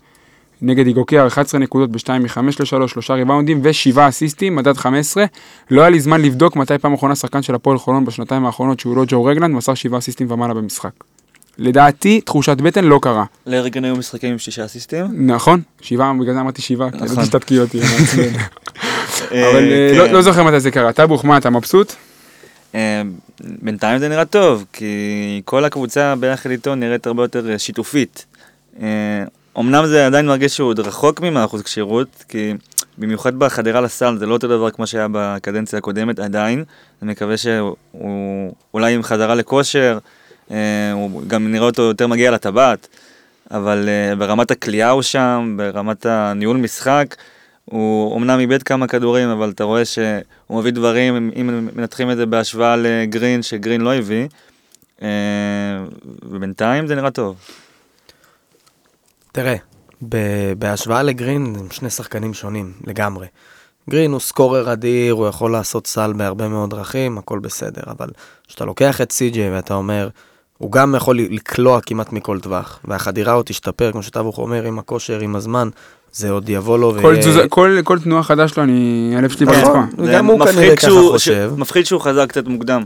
נגד 0.61 0.87
איגוקיה 0.87 1.27
11 1.27 1.59
נקודות 1.59 1.91
ב-2 1.91 2.09
מ-5 2.19 2.39
ל-3, 2.59 2.87
שלושה 2.87 3.13
ריבאונדים 3.13 3.59
ושבעה 3.63 4.09
אסיסטים, 4.09 4.55
מדד 4.55 4.77
15. 4.77 5.25
לא 5.71 5.81
היה 5.81 5.89
לי 5.89 5.99
זמן 5.99 6.21
לבדוק 6.21 6.55
מתי 6.55 6.77
פעם 6.77 6.93
אחרונה 6.93 7.15
שחקן 7.15 7.41
של 7.41 7.55
הפועל 7.55 7.77
חולון 7.77 8.05
בשנתיים 8.05 8.45
האחרונות 8.45 8.79
שהוא 8.79 8.97
לא 8.97 9.03
ג'ו 9.07 9.23
רגלנד 9.25 9.55
מסר 9.55 9.73
שבעה 9.73 9.99
אסיסטים 9.99 10.31
ומעלה 10.31 10.53
במשחק. 10.53 10.89
לדעתי, 11.57 12.21
תחושת 12.21 12.57
בטן 12.57 12.85
לא 12.85 12.99
קרה. 13.01 13.23
לאריגן 13.47 13.85
היו 13.85 13.95
משחקים 13.95 14.31
עם 14.31 14.37
שישה 14.37 14.65
אסיסטים. 14.65 15.05
נכון? 15.31 15.61
שבעה, 15.81 16.13
בגלל 16.13 16.33
זה 16.33 16.41
אמרתי 16.41 16.61
שבעה, 16.61 16.91
כי 16.91 16.95
נכון. 16.97 17.07
ידעתי 17.11 17.25
שתתקיע 17.27 17.61
אותי. 17.61 17.79
מעצבן. 17.99 18.39
אה, 19.31 19.49
אבל 19.51 19.71
אה, 19.71 19.89
כן. 19.91 19.97
לא- 19.97 20.07
לא 20.07 20.21
זוכר 20.21 20.43
מתי 20.43 20.59
זה 20.59 20.71
קרה. 20.71 20.93
טבוך, 20.93 21.25
מה, 21.25 21.37
אתה 21.37 21.49
מבסוט? 21.49 21.93
אה, 22.75 23.01
בינתיים 23.41 23.99
זה 23.99 24.09
נראה 24.09 24.25
טוב, 24.25 24.65
כי 24.73 24.85
כל 25.45 25.65
הקבוצה 25.65 26.15
ביחד 26.15 26.49
איתו 26.51 26.75
נראית 26.75 27.07
הרבה 27.07 27.23
יותר 27.23 27.57
שיתופית. 27.57 28.25
אמנם 29.59 29.85
זה 29.85 30.05
עדיין 30.05 30.25
מרגיש 30.25 30.55
שהוא 30.55 30.69
עוד 30.69 30.79
רחוק 30.79 31.21
מ-100% 31.21 31.63
כשירות, 31.63 32.07
כי 32.29 32.53
במיוחד 32.97 33.35
בחדירה 33.39 33.81
לסל 33.81 34.17
זה 34.17 34.25
לא 34.25 34.33
אותו 34.33 34.47
דבר 34.47 34.71
כמו 34.71 34.87
שהיה 34.87 35.07
בקדנציה 35.11 35.79
הקודמת 35.79 36.19
עדיין. 36.19 36.63
אני 37.01 37.11
מקווה 37.11 37.37
שהוא 37.37 37.75
אולי 38.73 38.93
עם 38.93 39.03
חזרה 39.03 39.35
לכושר, 39.35 39.97
אה, 40.51 40.91
הוא 40.93 41.21
גם 41.27 41.51
נראה 41.51 41.65
אותו 41.65 41.81
יותר 41.81 42.07
מגיע 42.07 42.31
לטבעת, 42.31 42.87
אבל 43.51 43.89
אה, 43.89 44.15
ברמת 44.15 44.51
הכלייה 44.51 44.89
הוא 44.89 45.01
שם, 45.01 45.53
ברמת 45.57 46.05
הניהול 46.05 46.57
משחק. 46.57 47.15
הוא 47.65 48.17
אמנם 48.17 48.39
איבד 48.39 48.63
כמה 48.63 48.87
כדורים, 48.87 49.29
אבל 49.29 49.49
אתה 49.49 49.63
רואה 49.63 49.85
שהוא 49.85 50.59
מביא 50.59 50.71
דברים, 50.71 51.31
אם 51.41 51.69
מנתחים 51.75 52.11
את 52.11 52.17
זה 52.17 52.25
בהשוואה 52.25 52.75
לגרין, 52.75 53.41
שגרין 53.43 53.81
לא 53.81 53.95
הביא, 53.95 54.27
אה, 55.01 55.07
ובינתיים 56.23 56.87
זה 56.87 56.95
נראה 56.95 57.11
טוב. 57.11 57.35
תראה, 59.37 59.55
ב- 60.09 60.53
בהשוואה 60.59 61.03
לגרין, 61.03 61.55
הם 61.59 61.67
שני 61.71 61.89
שחקנים 61.89 62.33
שונים 62.33 62.71
לגמרי. 62.87 63.27
גרין 63.89 64.11
הוא 64.11 64.19
סקורר 64.19 64.73
אדיר, 64.73 65.13
הוא 65.13 65.27
יכול 65.27 65.51
לעשות 65.51 65.87
סל 65.87 66.13
בהרבה 66.13 66.47
מאוד 66.47 66.69
דרכים, 66.69 67.17
הכל 67.17 67.39
בסדר, 67.39 67.81
אבל 67.87 68.07
כשאתה 68.47 68.65
לוקח 68.65 69.01
את 69.01 69.11
סי.ג'יי 69.11 69.51
ואתה 69.51 69.73
אומר, 69.73 70.09
הוא 70.57 70.71
גם 70.71 70.95
יכול 70.95 71.17
לקלוע 71.19 71.81
כמעט 71.81 72.11
מכל 72.13 72.39
טווח, 72.39 72.79
והחדירה 72.85 73.33
עוד 73.33 73.45
תשתפר, 73.45 73.91
כמו 73.91 74.03
שטבוך 74.03 74.37
אומר, 74.37 74.63
עם 74.63 74.79
הכושר, 74.79 75.19
עם 75.19 75.35
הזמן, 75.35 75.69
זה 76.11 76.29
עוד 76.29 76.49
יבוא 76.49 76.79
לו. 76.79 76.91
כל 77.01 77.07
ויהיה- 77.07 77.21
תזוזה- 77.21 77.47
כל- 77.49 77.79
כל 77.83 77.99
תנועה 77.99 78.23
חדשה 78.23 78.47
שלו, 78.47 78.63
אני... 78.63 79.13
הלב 79.17 79.29
שלי. 79.29 79.45
ברצפה. 79.45 79.81
גם 80.13 80.25
הוא 80.25 80.39
מפחיד 80.39 80.55
כנראה 80.55 80.75
ככה 80.75 80.87
שהוא- 80.87 81.11
חושב. 81.11 81.51
ש- 81.55 81.59
מפחיד 81.59 81.85
שהוא 81.85 82.01
חזר 82.01 82.25
קצת 82.25 82.47
מוקדם. 82.47 82.83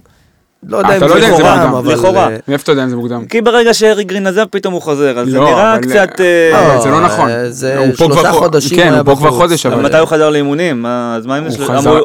לא 0.67 0.77
יודע 0.77 0.89
אה, 0.89 0.95
אם 0.97 1.01
לא 1.01 1.07
זה 1.07 1.13
יודע 1.15 1.29
אם 1.29 1.35
זה 1.37 1.43
מוקדם, 1.43 1.73
אבל... 1.73 1.93
לכאורה. 1.93 2.27
אה, 2.29 2.35
מאיפה 2.47 2.63
אתה 2.63 2.71
יודע 2.71 2.83
אם 2.83 2.89
זה 2.89 2.95
מוקדם? 2.95 3.25
כי 3.25 3.41
ברגע 3.41 3.73
שארי 3.73 4.03
גרין 4.03 4.27
עזב 4.27 4.45
פתאום 4.51 4.73
הוא 4.73 4.81
חוזר, 4.81 5.19
אז 5.19 5.27
זה 5.29 5.37
לא, 5.39 5.45
נראה 5.49 5.73
אבל- 5.73 5.81
קצת... 5.81 6.21
אה, 6.21 6.59
אבל 6.75 6.81
זה 6.83 6.89
לא 6.89 7.01
נכון. 7.01 7.29
אה, 7.29 7.49
זה 7.49 7.91
שלושה 7.97 8.31
חודשים 8.31 8.77
כן, 8.77 8.93
הוא 8.93 9.03
פה 9.03 9.15
כבר. 9.15 9.31
חודש, 9.31 9.65
אבל. 9.65 9.81
מתי 9.81 9.97
הוא 9.97 10.05
חזר 10.07 10.29
לאימונים? 10.29 10.85
אז 10.85 11.25
מה 11.25 11.37
אם 11.37 11.43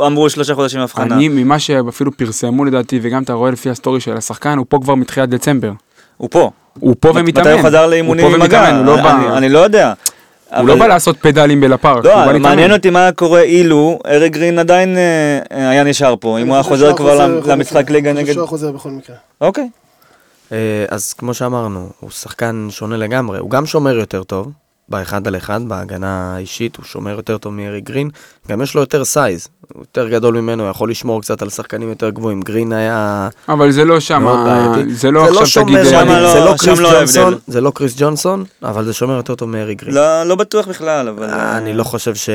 אמרו- 0.06 0.30
שלושה 0.30 0.54
חודשים 0.54 0.80
הבחנה? 0.80 1.14
אני, 1.14 1.28
ממה 1.28 1.58
שאפילו 1.58 2.12
פרסמו 2.16 2.64
לדעתי, 2.64 2.98
וגם 3.02 3.22
אתה 3.22 3.32
רואה 3.32 3.50
לפי 3.50 3.70
ה 3.70 3.75
story 3.75 4.00
של 4.00 4.16
השחקן, 4.16 4.58
הוא 4.58 4.66
פה 4.68 4.78
כבר 4.82 4.94
מתחילת 4.94 5.28
דצמבר. 5.28 5.70
הוא 6.16 6.28
פה. 6.32 6.50
הוא 6.80 6.94
פה 7.00 7.08
ומתאמן. 7.14 7.46
מתי 7.46 7.60
הוא 7.60 7.66
חזר 7.68 7.86
לאימונים 7.86 8.24
הוא 8.26 8.34
עם 8.34 8.38
פה 8.40 8.44
הגן? 8.44 8.56
ומתאמן, 8.58 8.76
הוא 8.78 8.86
לא 8.96 9.02
בא... 9.02 9.10
אני- 9.16 9.36
אני 9.38 9.48
לא 9.48 9.58
יודע. 9.58 9.92
הוא 10.54 10.66
לא 10.68 10.72
אבל- 10.72 10.80
בא 10.80 10.86
לעשות 10.86 11.16
פדלים 11.20 11.60
בלפארק, 11.60 12.04
לא, 12.04 12.10
להתאמן. 12.26 12.42
מעניין 12.42 12.72
אותי 12.72 12.90
מה 12.90 13.10
קורה 13.16 13.40
אילו 13.42 13.98
אריק 14.06 14.32
גרין 14.32 14.58
עדיין 14.58 14.96
אה, 14.96 15.02
אה, 15.52 15.68
היה 15.70 15.84
נשאר 15.84 16.14
פה, 16.20 16.38
אם 16.38 16.46
הוא 16.46 16.54
היה 16.54 16.62
חוזר 16.62 16.96
כבר 16.96 17.26
למשחק. 17.46 17.90
ליגה 17.90 18.10
אני 18.10 18.16
חושב 18.20 18.26
נגד... 18.26 18.34
שהוא 18.34 18.48
חוזר 18.48 18.72
בכל 18.72 18.90
מקרה. 18.90 19.16
אוקיי. 19.40 19.68
אה, 20.52 20.56
אז 20.90 21.12
כמו 21.12 21.34
שאמרנו, 21.34 21.88
הוא 22.00 22.10
שחקן 22.10 22.66
שונה 22.70 22.96
לגמרי, 22.96 23.38
הוא 23.38 23.50
גם 23.50 23.66
שומר 23.66 23.96
יותר 23.96 24.22
טוב, 24.22 24.50
באחד 24.88 25.28
על 25.28 25.36
אחד, 25.36 25.60
בהגנה 25.68 26.34
האישית, 26.34 26.76
הוא 26.76 26.84
שומר 26.84 27.10
יותר 27.10 27.38
טוב 27.38 27.52
מאריק 27.52 27.80
גרין, 27.80 28.10
גם 28.48 28.62
יש 28.62 28.74
לו 28.74 28.80
יותר 28.80 29.04
size, 29.04 29.48
הוא 29.74 29.80
יותר 29.82 30.08
גדול 30.08 30.40
ממנו, 30.40 30.62
הוא 30.62 30.70
יכול 30.70 30.90
לשמור 30.90 31.20
קצת 31.22 31.42
על 31.42 31.50
שחקנים 31.50 31.88
יותר 31.88 32.10
גבוהים. 32.10 32.40
גרין 32.40 32.72
היה 32.72 33.28
אבל 33.48 33.70
זה 33.70 33.84
לא 33.84 34.00
שם, 34.00 34.22
מאוד 34.22 34.38
בעייתי. 34.44 34.94
זה 34.94 35.10
לא 35.10 35.28
עכשיו 35.28 35.46
שומר, 35.46 35.82
תגיד... 35.82 35.94
אה, 35.94 36.04
לא- 36.04 36.32
זה 36.32 36.40
לא 36.40 36.54
קריס 36.58 36.78
לא 36.78 36.90
ג'ונסון, 36.98 37.24
ההבדל. 37.24 37.38
זה 37.46 37.60
לא 37.60 37.70
קריס 37.74 37.94
ג'ונסון, 37.98 38.44
אבל 38.62 38.84
זה 38.84 38.92
שומר 38.92 39.16
יותר 39.16 39.34
טוב 39.34 39.48
מאריק 39.48 39.74
גרין. 39.74 39.94
לא, 39.94 40.22
לא 40.22 40.34
בטוח 40.34 40.68
בכלל, 40.68 41.08
אבל... 41.08 41.30
אה, 41.30 41.56
אני 41.58 41.72
לא 41.74 41.84
חושב 41.84 42.14
ש... 42.14 42.28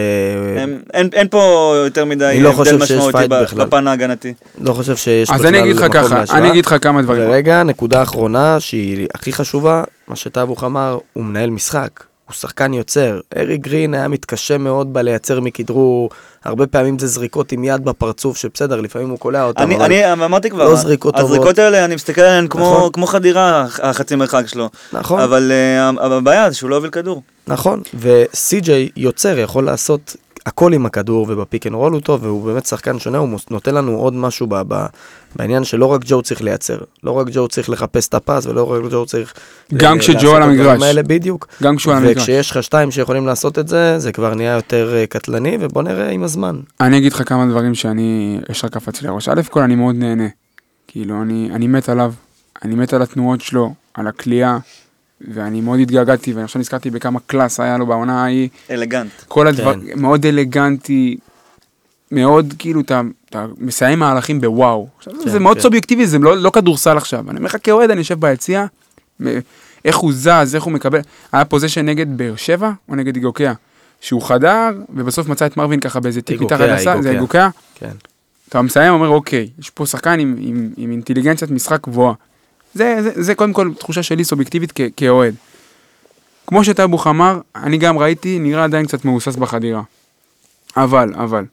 אין, 0.58 0.82
אין, 0.94 1.10
אין 1.14 1.28
פה 1.28 1.74
יותר 1.86 2.06
מדי 2.06 2.40
לא 2.42 2.50
הבדל 2.50 2.78
משמעותי. 2.78 3.28
בפן 3.58 3.88
ההגנתי. 3.88 4.34
לא 4.62 4.74
חושב 4.74 4.96
שיש 4.96 5.30
אז 5.30 5.36
בכלל 5.36 5.48
אני 5.48 5.60
אגיד 5.64 5.76
לך 5.76 5.86
ככה, 5.94 6.16
להשוואה. 6.16 6.40
אני 6.40 6.50
אגיד 6.52 6.66
לך 6.66 6.76
כמה 6.82 7.02
דברים. 7.02 7.30
ורגע, 7.30 7.64
נקודה 7.64 8.04
אחרונה 8.04 8.60
שהיא 8.60 9.08
הכי 9.16 9.34
חשובה, 9.34 9.84
מה 10.08 10.16
שטאבוך 10.16 10.64
אמר, 10.64 10.98
הוא 11.14 11.24
מנהל 11.24 11.50
משחק, 11.50 11.90
הוא 12.32 12.36
שחקן 12.36 12.74
יוצר. 12.74 13.20
אריק 13.38 13.58
גרין 13.58 13.94
היה 13.94 14.08
מתקשה 14.08 14.58
מאוד 14.58 14.94
בלייצר 14.94 15.39
מכדרור, 15.39 16.10
הרבה 16.44 16.67
פעמים 16.67 17.00
זה 17.00 17.08
זריקות 17.08 17.52
עם 17.52 17.63
יד 17.63 17.86
בפרצוף, 17.86 18.38
שבסדר, 18.38 18.82
לפעמים 18.82 19.10
הוא 19.10 19.20
קולע 19.20 19.44
אותם, 19.44 19.62
אני, 19.62 19.76
אבל 19.76 19.84
אני 19.86 20.13
אמרתי 20.13 20.50
כבר, 20.50 20.65
לא 20.65 20.76
זריקות 20.76 21.15
טובות. 21.15 21.30
הזריקות 21.32 21.60
האלה, 21.60 21.86
אני 21.86 21.96
מסתכל 21.96 22.22
עליהן 22.22 22.48
כמו, 22.48 22.74
נכון. 22.74 22.91
כמו 22.91 23.08
חדירה, 23.08 23.65
החצי 23.82 24.15
מרחק 24.15 24.48
שלו. 24.48 24.70
נכון, 24.94 25.20
אבל 25.20 25.52
uh, 25.98 26.04
הבעיה 26.04 26.50
זה 26.50 26.56
שהוא 26.56 26.70
לא 26.70 26.76
הוביל 26.76 26.91
כדור. 26.91 27.22
נכון, 27.48 27.82
וסי.ג'יי 28.00 28.89
יוצר, 28.98 29.39
יכול 29.39 29.65
לעשות 29.65 30.15
הכל 30.45 30.73
עם 30.73 30.86
הכדור, 30.86 31.25
וב 31.30 31.42
pick 31.42 31.67
and 31.67 31.76
roll 31.76 31.93
הוא 31.93 32.01
טוב, 32.01 32.23
והוא 32.23 32.45
באמת 32.45 32.65
שחקן 32.65 32.99
שונה, 32.99 33.17
הוא 33.17 33.39
נותן 33.49 33.75
לנו 33.75 33.91
עוד 33.95 34.13
משהו 34.13 34.47
ב, 34.47 34.56
ב, 34.67 34.86
בעניין 35.36 35.63
שלא 35.63 35.86
רק 35.86 36.01
ג'ו 36.06 36.21
צריך 36.21 36.41
לייצר, 36.41 36.77
לא 37.04 37.12
רק 37.12 37.27
ג'ו 37.32 37.47
צריך 37.47 37.69
לחפש 37.69 38.08
את 38.08 38.13
ה 38.13 38.19
pass, 38.19 38.45
ולא 38.45 38.71
רק 38.71 38.91
ג'ו 38.91 39.06
צריך... 39.06 39.34
גם 39.73 39.97
ל- 39.97 39.99
כשג'ו 39.99 40.36
על 40.36 40.43
המגרש. 40.43 40.82
האלה, 40.84 41.04
בדיוק. 41.04 41.47
גם 41.63 41.75
כשהוא 41.75 41.93
על 41.93 41.97
המגרש. 41.97 42.17
וכשיש 42.17 42.51
לך 42.51 42.63
שתיים 42.63 42.91
שיכולים 42.91 43.25
לעשות 43.25 43.60
את 43.60 43.67
זה, 43.67 43.99
זה 43.99 44.12
כבר 44.12 44.34
נהיה 44.34 44.56
יותר 44.56 44.93
אה, 44.95 45.08
קטלני, 45.08 45.58
ובוא 45.60 45.84
נראה 45.84 46.10
עם 46.10 46.23
הזמן. 46.23 46.60
אני 46.82 46.97
אגיד 46.97 47.13
לך 47.13 47.30
כמה 47.30 47.45
דברים 47.45 47.75
שאני, 47.75 48.39
ישר 48.49 48.67
קפץ 48.67 49.01
לי 49.01 49.08
הראש. 49.08 49.30
א' 49.30 49.41
כל 49.49 49.62
אני 49.62 49.75
מאוד 49.75 49.95
נהנה. 49.95 50.27
כאילו, 50.88 51.21
אני, 51.21 51.49
אני 51.54 51.67
מת 51.67 51.89
עליו, 51.89 52.13
אני 52.65 52.75
מת 52.75 52.93
על 52.93 53.01
התנועות 53.01 53.41
שלו, 53.41 53.73
על 53.93 54.08
הכלייה, 54.08 54.58
ואני 55.27 55.62
מאוד 55.62 55.79
התגעגעתי, 55.79 56.34
ואני 56.34 56.43
עכשיו 56.43 56.60
נזכרתי 56.60 56.89
בכמה 56.89 57.19
קלאס 57.27 57.60
היה 57.60 57.77
לו 57.77 57.86
בעונה 57.86 58.23
ההיא. 58.23 58.49
אלגנט. 58.71 59.12
כל 59.27 59.47
הדבר, 59.47 59.73
מאוד 59.95 60.25
אלגנטי, 60.25 61.17
מאוד 62.12 62.53
כאילו, 62.60 62.81
אתה, 62.81 63.01
אתה 63.29 63.45
מסיים 63.57 63.99
מהלכים 63.99 64.41
בוואו. 64.41 64.88
עכשיו, 64.97 65.13
כן, 65.23 65.29
זה 65.29 65.39
מאוד 65.39 65.57
כן. 65.57 65.63
סובייקטיבי, 65.63 66.07
זה 66.07 66.19
לא, 66.19 66.38
לא 66.38 66.49
כדורסל 66.49 66.97
עכשיו. 66.97 67.29
אני 67.29 67.38
אומר 67.38 67.45
לך 67.45 67.57
כאוהד, 67.63 67.91
אני 67.91 67.99
יושב 67.99 68.19
ביציע, 68.19 68.65
איך 69.86 69.97
הוא 69.97 70.13
זז, 70.13 70.55
איך 70.55 70.63
הוא 70.63 70.73
מקבל. 70.73 70.99
היה 71.31 71.45
פוזיישן 71.45 71.86
נגד 71.86 72.17
באר 72.17 72.36
שבע 72.36 72.71
או 72.89 72.95
נגד 72.95 73.15
איגוקיה, 73.15 73.53
שהוא 74.01 74.21
חדר, 74.21 74.69
ובסוף 74.89 75.27
מצא 75.27 75.45
את 75.45 75.57
מרווין 75.57 75.79
ככה 75.79 75.99
באיזה 75.99 76.21
טיק 76.21 76.41
מתחת 76.41 76.62
איגוקיה, 76.62 76.75
לסל, 76.75 77.01
זה 77.01 77.12
איגוקיה. 77.12 77.43
איגוקיה. 77.43 77.49
כן. 77.75 77.95
אתה 78.49 78.62
מסיים, 78.62 78.93
אומר, 78.93 79.07
אוקיי, 79.07 79.49
יש 79.60 79.69
פה 79.69 79.86
שחקן 79.86 80.19
עם, 80.19 80.36
עם, 80.39 80.69
עם 80.77 80.91
אינטליגנציית 80.91 81.51
משחק 81.51 81.88
גבוהה. 81.88 82.13
זה, 82.73 82.97
זה, 83.01 83.23
זה 83.23 83.36
קודם 83.36 83.53
כל 83.53 83.71
תחושה 83.79 84.03
שלי 84.03 84.23
סובייקטיבית 84.23 84.73
כאוהד. 84.97 85.36
כמו 86.47 86.63
שטאבוך 86.63 87.07
אמר, 87.07 87.39
אני 87.55 87.77
גם 87.77 87.97
ראיתי, 87.97 88.39
נראה 88.39 88.63
עדיין 88.63 88.86
קצת 88.86 89.05
מהוסס 89.05 89.36
בחדירה. 89.36 89.81
אבל, 90.77 91.13
אבל, 91.15 91.45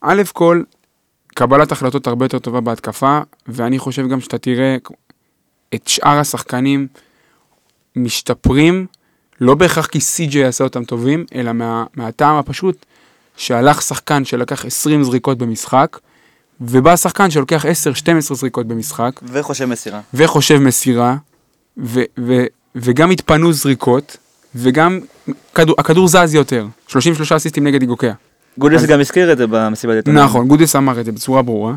א' 0.00 0.22
כל, 0.32 0.62
קבלת 1.34 1.72
החלטות 1.72 2.06
הרבה 2.06 2.24
יותר 2.24 2.38
טובה 2.38 2.60
בהתקפה, 2.60 3.20
ואני 3.48 3.78
חושב 3.78 4.08
גם 4.08 4.20
שאתה 4.20 4.38
תראה 4.38 4.76
את 5.74 5.88
שאר 5.88 6.18
השחקנים 6.18 6.86
משתפרים, 7.96 8.86
לא 9.40 9.54
בהכרח 9.54 9.86
כי 9.86 10.00
סי.ג'יי 10.00 10.42
יעשה 10.42 10.64
אותם 10.64 10.84
טובים, 10.84 11.24
אלא 11.34 11.52
מה, 11.52 11.84
מהטעם 11.94 12.36
הפשוט 12.36 12.86
שהלך 13.36 13.82
שחקן 13.82 14.24
שלקח 14.24 14.64
20 14.64 15.04
זריקות 15.04 15.38
במשחק, 15.38 15.98
ובא 16.60 16.96
שחקן 16.96 17.30
שלוקח 17.30 17.64
10-12 17.64 17.68
זריקות 18.34 18.66
במשחק, 18.66 19.20
וחושב 19.22 19.64
מסירה. 19.64 20.00
וחושב 20.14 20.58
מסירה, 20.58 21.16
ו- 21.78 22.02
ו- 22.18 22.44
וגם 22.76 23.10
התפנו 23.10 23.52
זריקות, 23.52 24.16
וגם 24.54 25.00
כדור, 25.54 25.74
הכדור 25.78 26.08
זז 26.08 26.34
יותר. 26.34 26.66
33 26.88 27.32
אסיסטים 27.32 27.64
נגד 27.66 27.80
איגוקיה. 27.80 28.14
גודס 28.58 28.80
אז- 28.82 28.86
גם 28.86 29.00
הזכיר 29.00 29.32
את 29.32 29.38
זה 29.38 29.46
במסיבת 29.46 29.94
עיתונאים. 29.96 30.24
נכון, 30.24 30.48
גודס 30.48 30.76
אמר 30.76 31.00
את 31.00 31.04
זה 31.04 31.12
בצורה 31.12 31.42
ברורה. 31.42 31.74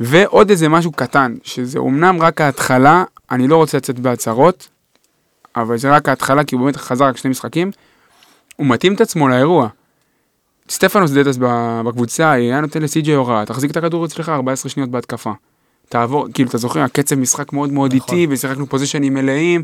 ועוד 0.00 0.50
איזה 0.50 0.68
משהו 0.68 0.92
קטן, 0.92 1.34
שזה 1.42 1.78
אומנם 1.78 2.22
רק 2.22 2.40
ההתחלה, 2.40 3.04
אני 3.30 3.48
לא 3.48 3.56
רוצה 3.56 3.76
לצאת 3.76 3.98
בהצהרות, 3.98 4.68
אבל 5.56 5.78
זה 5.78 5.90
רק 5.90 6.08
ההתחלה, 6.08 6.44
כי 6.44 6.54
הוא 6.54 6.62
באמת 6.64 6.76
חזר 6.76 7.04
רק 7.04 7.16
שני 7.16 7.30
משחקים. 7.30 7.70
הוא 8.56 8.66
מתאים 8.66 8.94
את 8.94 9.00
עצמו 9.00 9.28
לאירוע. 9.28 9.68
סטפנוס 10.70 11.10
דדאס 11.10 11.36
ב- 11.40 11.80
בקבוצה 11.84 12.30
היה 12.30 12.60
נותן 12.60 12.82
לסי.ג'יי 12.82 13.14
הוראה, 13.14 13.46
תחזיק 13.46 13.70
את 13.70 13.76
הכדור 13.76 14.04
אצלך 14.04 14.28
14 14.28 14.70
שניות 14.70 14.90
בהתקפה. 14.90 15.32
תעבור, 15.88 16.26
כאילו, 16.34 16.48
אתה 16.48 16.58
זוכר, 16.58 16.80
הקצב 16.80 17.16
משחק 17.16 17.52
מאוד 17.52 17.72
מאוד 17.72 17.94
נכון. 17.94 18.18
איטי, 18.18 18.32
ושיחקנו 18.34 18.66
פוזיישנים 18.66 19.14
מלאים. 19.14 19.62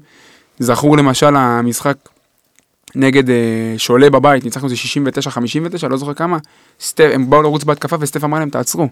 זכור 0.59 0.97
למשל 0.97 1.37
המשחק 1.37 1.97
נגד 2.95 3.31
אה, 3.31 3.75
שולה 3.77 4.11
בבית, 4.11 4.45
ניצחנו 4.45 4.69
איזה 4.69 4.77
69-59, 5.85 5.89
לא 5.89 5.97
זוכר 5.97 6.15
כמה. 6.15 6.39
סטף, 6.81 7.11
הם 7.13 7.31
באו 7.31 7.43
לרוץ 7.43 7.65
בהתקפה 7.65 7.97
וסטף 8.01 8.25
אמר 8.25 8.39
להם 8.39 8.51
תעצרו. 8.51 8.89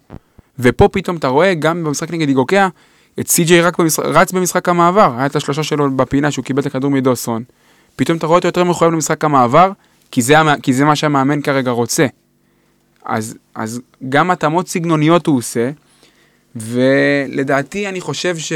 ופה 0.59 0.89
פתאום 0.89 1.17
אתה 1.17 1.29
רואה, 1.29 1.55
גם 1.55 1.85
במשחק 1.85 2.11
נגד 2.11 2.29
איגוקיה, 2.29 2.69
את 3.21 3.29
סי.ג'יי 3.29 3.61
רק 3.61 3.79
במשחק, 3.79 4.05
רץ 4.05 4.33
במשחק 4.33 4.69
המעבר, 4.69 5.15
היה 5.17 5.27
את 5.27 5.37
השלושה 5.37 5.63
שלו 5.63 5.91
בפינה 5.91 6.31
שהוא 6.31 6.45
קיבל 6.45 6.61
את 6.61 6.67
הכדור 6.67 6.91
מדוסון. 6.91 7.43
פתאום 7.97 8.19
אתה 8.19 8.27
רואה 8.27 8.37
אותו 8.39 8.49
יותר 8.49 8.65
מחויב 8.65 8.93
למשחק 8.93 9.25
המעבר, 9.25 9.71
כי 10.15 10.23
זה, 10.23 10.35
כי 10.63 10.73
זה 10.73 10.85
מה 10.85 10.97
שהמאמן 10.97 11.43
כרגע 11.43 11.71
רוצה. 11.71 12.07
אז, 13.05 13.35
אז 13.55 13.81
גם 14.09 14.31
התאמות 14.31 14.69
סגנוניות 14.69 15.27
הוא 15.27 15.39
עושה, 15.39 15.71
ולדעתי 16.57 17.89
אני 17.89 18.01
חושב 18.01 18.39
ש... 18.39 18.53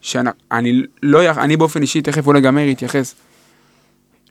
שאני 0.00 0.30
אני 0.52 0.82
לא, 1.02 1.30
אני 1.30 1.56
באופן 1.56 1.82
אישי, 1.82 2.02
תכף 2.02 2.26
אולי 2.26 2.40
גם 2.40 2.54
מאיר 2.54 2.68
יתייחס, 2.68 3.14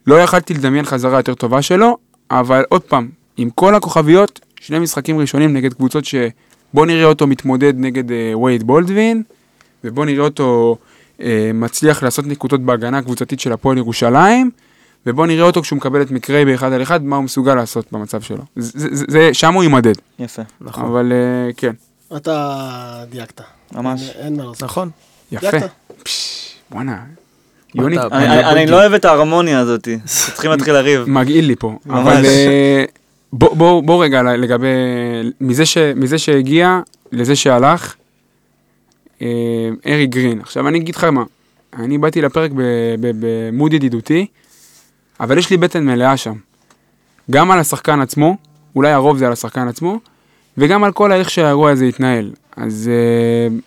לא 0.08 0.16
יכלתי 0.16 0.54
לדמיין 0.54 0.86
חזרה 0.86 1.20
יותר 1.20 1.34
טובה 1.34 1.62
שלו, 1.62 1.98
אבל 2.32 2.64
עוד 2.70 2.82
פעם, 2.82 3.10
עם 3.38 3.50
כל 3.50 3.76
הכוכביות, 3.76 4.40
שני 4.60 4.80
משחקים 4.80 5.20
ראשונים 5.20 5.54
נגד 5.54 5.74
קבוצות 5.74 6.06
שבוא 6.06 6.86
נראה 6.86 7.06
אותו 7.06 7.28
מתמודד 7.28 7.74
נגד 7.78 8.12
אה, 8.12 8.38
וייד 8.38 8.64
בולדווין, 8.64 9.24
ובוא 9.84 10.06
נראה 10.06 10.24
אותו 10.24 10.78
אה, 11.22 11.52
מצליח 11.54 12.04
לעשות 12.04 12.26
נקודות 12.26 12.62
בהגנה 12.62 12.98
הקבוצתית 12.98 13.40
של 13.40 13.52
הפועל 13.52 13.78
ירושלים, 13.78 14.52
ובוא 15.08 15.26
נראה 15.28 15.44
אותו 15.46 15.62
כשהוא 15.62 15.78
מקבל 15.78 16.02
את 16.02 16.12
מקרי 16.12 16.46
באחד 16.46 16.74
על 16.74 16.82
אחד, 16.82 17.04
מה 17.04 17.16
הוא 17.16 17.24
מסוגל 17.24 17.56
לעשות 17.56 17.86
במצב 17.92 18.22
שלו. 18.22 18.44
זה, 18.56 18.88
זה, 19.08 19.30
שם 19.34 19.54
הוא 19.54 19.64
יימדד, 19.64 19.94
יפה, 20.20 20.42
נכון. 20.62 20.86
אבל 20.86 21.12
אה, 21.12 21.54
כן, 21.58 21.74
אתה 22.16 22.54
דייקת. 23.10 23.42
ממש. 23.72 24.10
אין- 24.10 24.26
אין 24.26 24.36
מה 24.38 24.44
לעשות. 24.46 24.64
נכון. 24.64 24.90
יפה. 25.32 25.58
מה 26.72 26.96
יוני, 27.76 27.98
אני- 28.00 28.28
אני 28.28 28.44
אני 28.62 28.66
לא 28.72 28.76
אוהב 28.76 28.94
את 28.94 29.06
ההרמוניה 29.06 29.60
הזאת, 29.60 29.88
צריכים 30.06 30.52
להתחיל 30.52 30.74
לריב. 30.74 31.10
מגעיל 31.10 31.46
לי 31.46 31.56
פה, 31.56 31.78
ממש. 31.86 32.08
אבל 32.08 32.26
אה, 32.26 32.84
בוא, 33.34 33.56
בוא, 33.56 33.84
בוא 33.84 34.04
רגע 34.04 34.22
לגבי, 34.24 34.68
מזה, 35.42 35.66
ש, 35.66 35.78
מזה 35.96 36.18
שהגיע 36.18 36.80
לזה 37.12 37.36
שהלך, 37.36 37.96
אה, 39.22 39.28
ארי 39.86 40.08
גרין. 40.08 40.40
עכשיו 40.42 40.68
אני 40.68 40.78
אגיד 40.78 40.96
לך 40.96 41.04
מה, 41.04 41.24
אני 41.80 41.98
באתי 41.98 42.22
לפרק 42.22 42.52
ב- 42.52 42.62
ב- 43.02 43.12
במוד 43.20 43.74
ידידותי, 43.74 44.26
אבל 45.20 45.38
יש 45.38 45.50
לי 45.50 45.58
בטן 45.58 45.86
מלאה 45.86 46.18
שם. 46.18 46.34
גם 47.32 47.52
על 47.52 47.60
השחקן 47.60 48.02
עצמו, 48.02 48.38
אולי 48.76 48.92
הרוב 48.92 49.18
זה 49.18 49.28
על 49.28 49.34
השחקן 49.34 49.68
עצמו, 49.68 50.00
וגם 50.58 50.84
על 50.84 50.92
כל 50.92 51.12
איך 51.12 51.30
שהאירוע 51.30 51.72
הזה 51.72 51.86
התנהל. 51.86 52.32
אז 52.56 52.90
אה, 52.94 53.58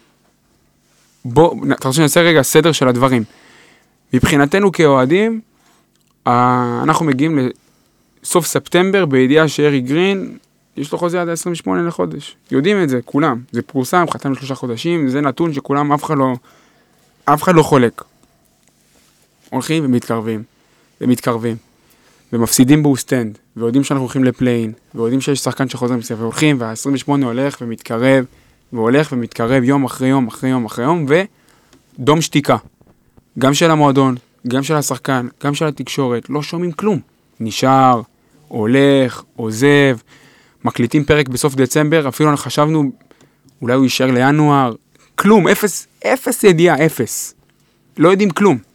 בוא, 1.25 1.55
אתה 1.73 1.89
רוצה 1.89 1.97
שנעשה 1.97 2.21
רגע 2.21 2.43
סדר 2.43 2.73
של 2.73 2.89
הדברים. 2.89 3.25
מבחינתנו 4.13 4.73
כאוהדים, 4.73 5.41
אה, 6.27 6.81
אנחנו 6.83 7.07
מגיעים 7.07 7.39
לסוף 8.23 8.47
ספטמבר 8.47 9.07
בידיעה 9.07 9.49
שארי 9.49 9.81
גרין, 9.81 10.37
יש 10.77 10.93
לו 10.93 10.99
חוזה 10.99 11.23
עד 11.23 11.29
ה-28 11.29 11.71
לחודש. 11.87 12.37
יודעים 12.51 12.83
את 12.83 12.89
זה, 12.89 13.01
כולם. 13.05 13.41
זה 13.53 13.63
פורסם, 13.63 14.05
חתמנו 14.11 14.35
שלושה 14.35 14.55
חודשים, 14.55 15.09
זה 15.09 15.21
נתון 15.21 15.53
שכולם, 15.53 15.93
אף 15.93 16.05
אחד 16.05 16.19
לא, 16.19 16.33
אף 17.25 17.43
אחד 17.43 17.55
לא 17.55 17.63
חולק. 17.63 18.03
הולכים 19.51 19.85
ומתקרבים, 19.85 20.43
ומתקרבים, 21.01 21.57
ומפסידים 22.33 22.83
באוסטנד, 22.83 23.39
ויודעים 23.57 23.85
שאנחנו 23.85 24.05
הולכים 24.05 24.25
ל 24.25 24.30
play-in, 24.30 24.73
ויודעים 24.95 25.21
שיש 25.21 25.39
שחקן 25.39 25.69
שחוזר 25.69 25.97
מסביב, 25.97 26.21
והולכים, 26.21 26.57
וה-28 26.61 27.11
הולך 27.25 27.57
ומתקרב, 27.61 28.25
והולך 28.73 29.13
ומתקרב 29.13 29.63
יום 29.63 29.85
אחרי 29.85 30.09
יום 30.09 30.29
אחרי 30.29 30.51
יום 30.51 30.65
אחרי 30.65 30.85
יום, 30.85 31.07
ודום 31.99 32.21
שתיקה. 32.21 32.57
גם 33.39 33.55
של 33.55 33.71
המועדון, 33.71 34.15
גם 34.49 34.63
של 34.63 34.75
השחקן, 34.75 35.29
גם 35.45 35.55
של 35.55 35.67
התקשורת, 35.67 36.31
לא 36.31 36.43
שומעים 36.43 36.73
כלום. 36.73 37.01
נשאר, 37.41 38.01
הולך, 38.49 39.23
עוזב, 39.37 39.97
מקליטים 40.65 41.05
פרק 41.05 41.29
בסוף 41.29 41.55
דצמבר, 41.55 42.09
אפילו 42.09 42.31
אנחנו 42.31 42.45
חשבנו, 42.45 42.91
אולי 43.63 43.75
הוא 43.75 43.85
יישאר 43.85 44.11
לינואר, 44.11 44.75
כלום, 45.17 45.49
אפס, 45.49 45.87
אפס 46.07 46.45
ידיעה, 46.45 46.87
אפס. 46.87 47.35
לא 47.99 48.09
יודעים 48.09 48.31
כלום. 48.31 48.70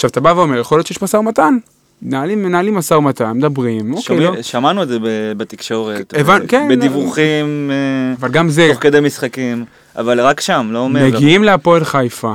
עכשיו, 0.00 0.10
אתה 0.10 0.20
בא 0.20 0.32
ואומר, 0.36 0.58
יכול 0.58 0.78
להיות 0.78 0.86
שיש 0.86 1.02
משא 1.02 1.16
ומתן? 1.16 1.56
מנהלים, 2.02 2.42
מנהלים 2.42 2.74
משא 2.74 2.94
ומתן, 2.94 3.32
מדברים, 3.32 3.94
אוקיי, 3.94 4.20
לא. 4.20 4.42
שמענו 4.42 4.82
את 4.82 4.88
זה 4.88 4.98
בתקשורת, 5.36 6.14
הבנ- 6.14 6.46
כן, 6.48 6.68
בדיווחים, 6.70 7.70
אה, 7.70 8.14
אבל 8.20 8.28
גם 8.30 8.48
זה, 8.48 8.68
תוך 8.72 8.82
כדי 8.82 9.00
משחקים, 9.00 9.64
אבל 9.96 10.20
רק 10.20 10.40
שם, 10.40 10.68
לא 10.72 10.88
מעבר. 10.88 11.16
מגיעים 11.16 11.44
להפועל 11.44 11.84
חיפה, 11.84 12.34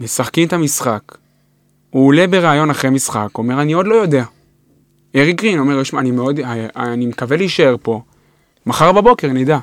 משחקים 0.00 0.48
את 0.48 0.52
המשחק, 0.52 1.00
הוא 1.90 2.06
עולה 2.06 2.26
בריאיון 2.26 2.70
אחרי 2.70 2.90
משחק, 2.90 3.28
אומר, 3.38 3.62
אני 3.62 3.72
עוד 3.72 3.86
לא 3.86 3.94
יודע. 3.94 4.24
אריק 5.16 5.40
גרין 5.42 5.58
אומר, 5.58 5.82
"שמע, 5.82 6.00
אני 6.00 6.10
מאוד, 6.10 6.40
אני 6.76 7.06
מקווה 7.06 7.36
להישאר 7.36 7.76
פה, 7.82 8.00
מחר 8.66 8.92
בבוקר 8.92 9.28
נדע. 9.28 9.58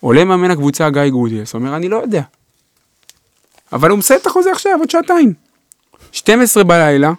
עולה 0.00 0.24
מאמן 0.24 0.50
הקבוצה 0.50 0.90
גיא 0.90 1.08
גודיאס, 1.08 1.54
אומר, 1.54 1.76
אני 1.76 1.88
לא 1.88 1.96
יודע. 1.96 2.22
אבל 3.72 3.90
הוא 3.90 3.98
מסיים 3.98 4.20
את 4.22 4.26
החוזה 4.26 4.50
עכשיו, 4.52 4.72
עוד 4.78 4.90
שעתיים. 4.90 5.49
12 6.12 6.64
בלילה, 6.64 7.12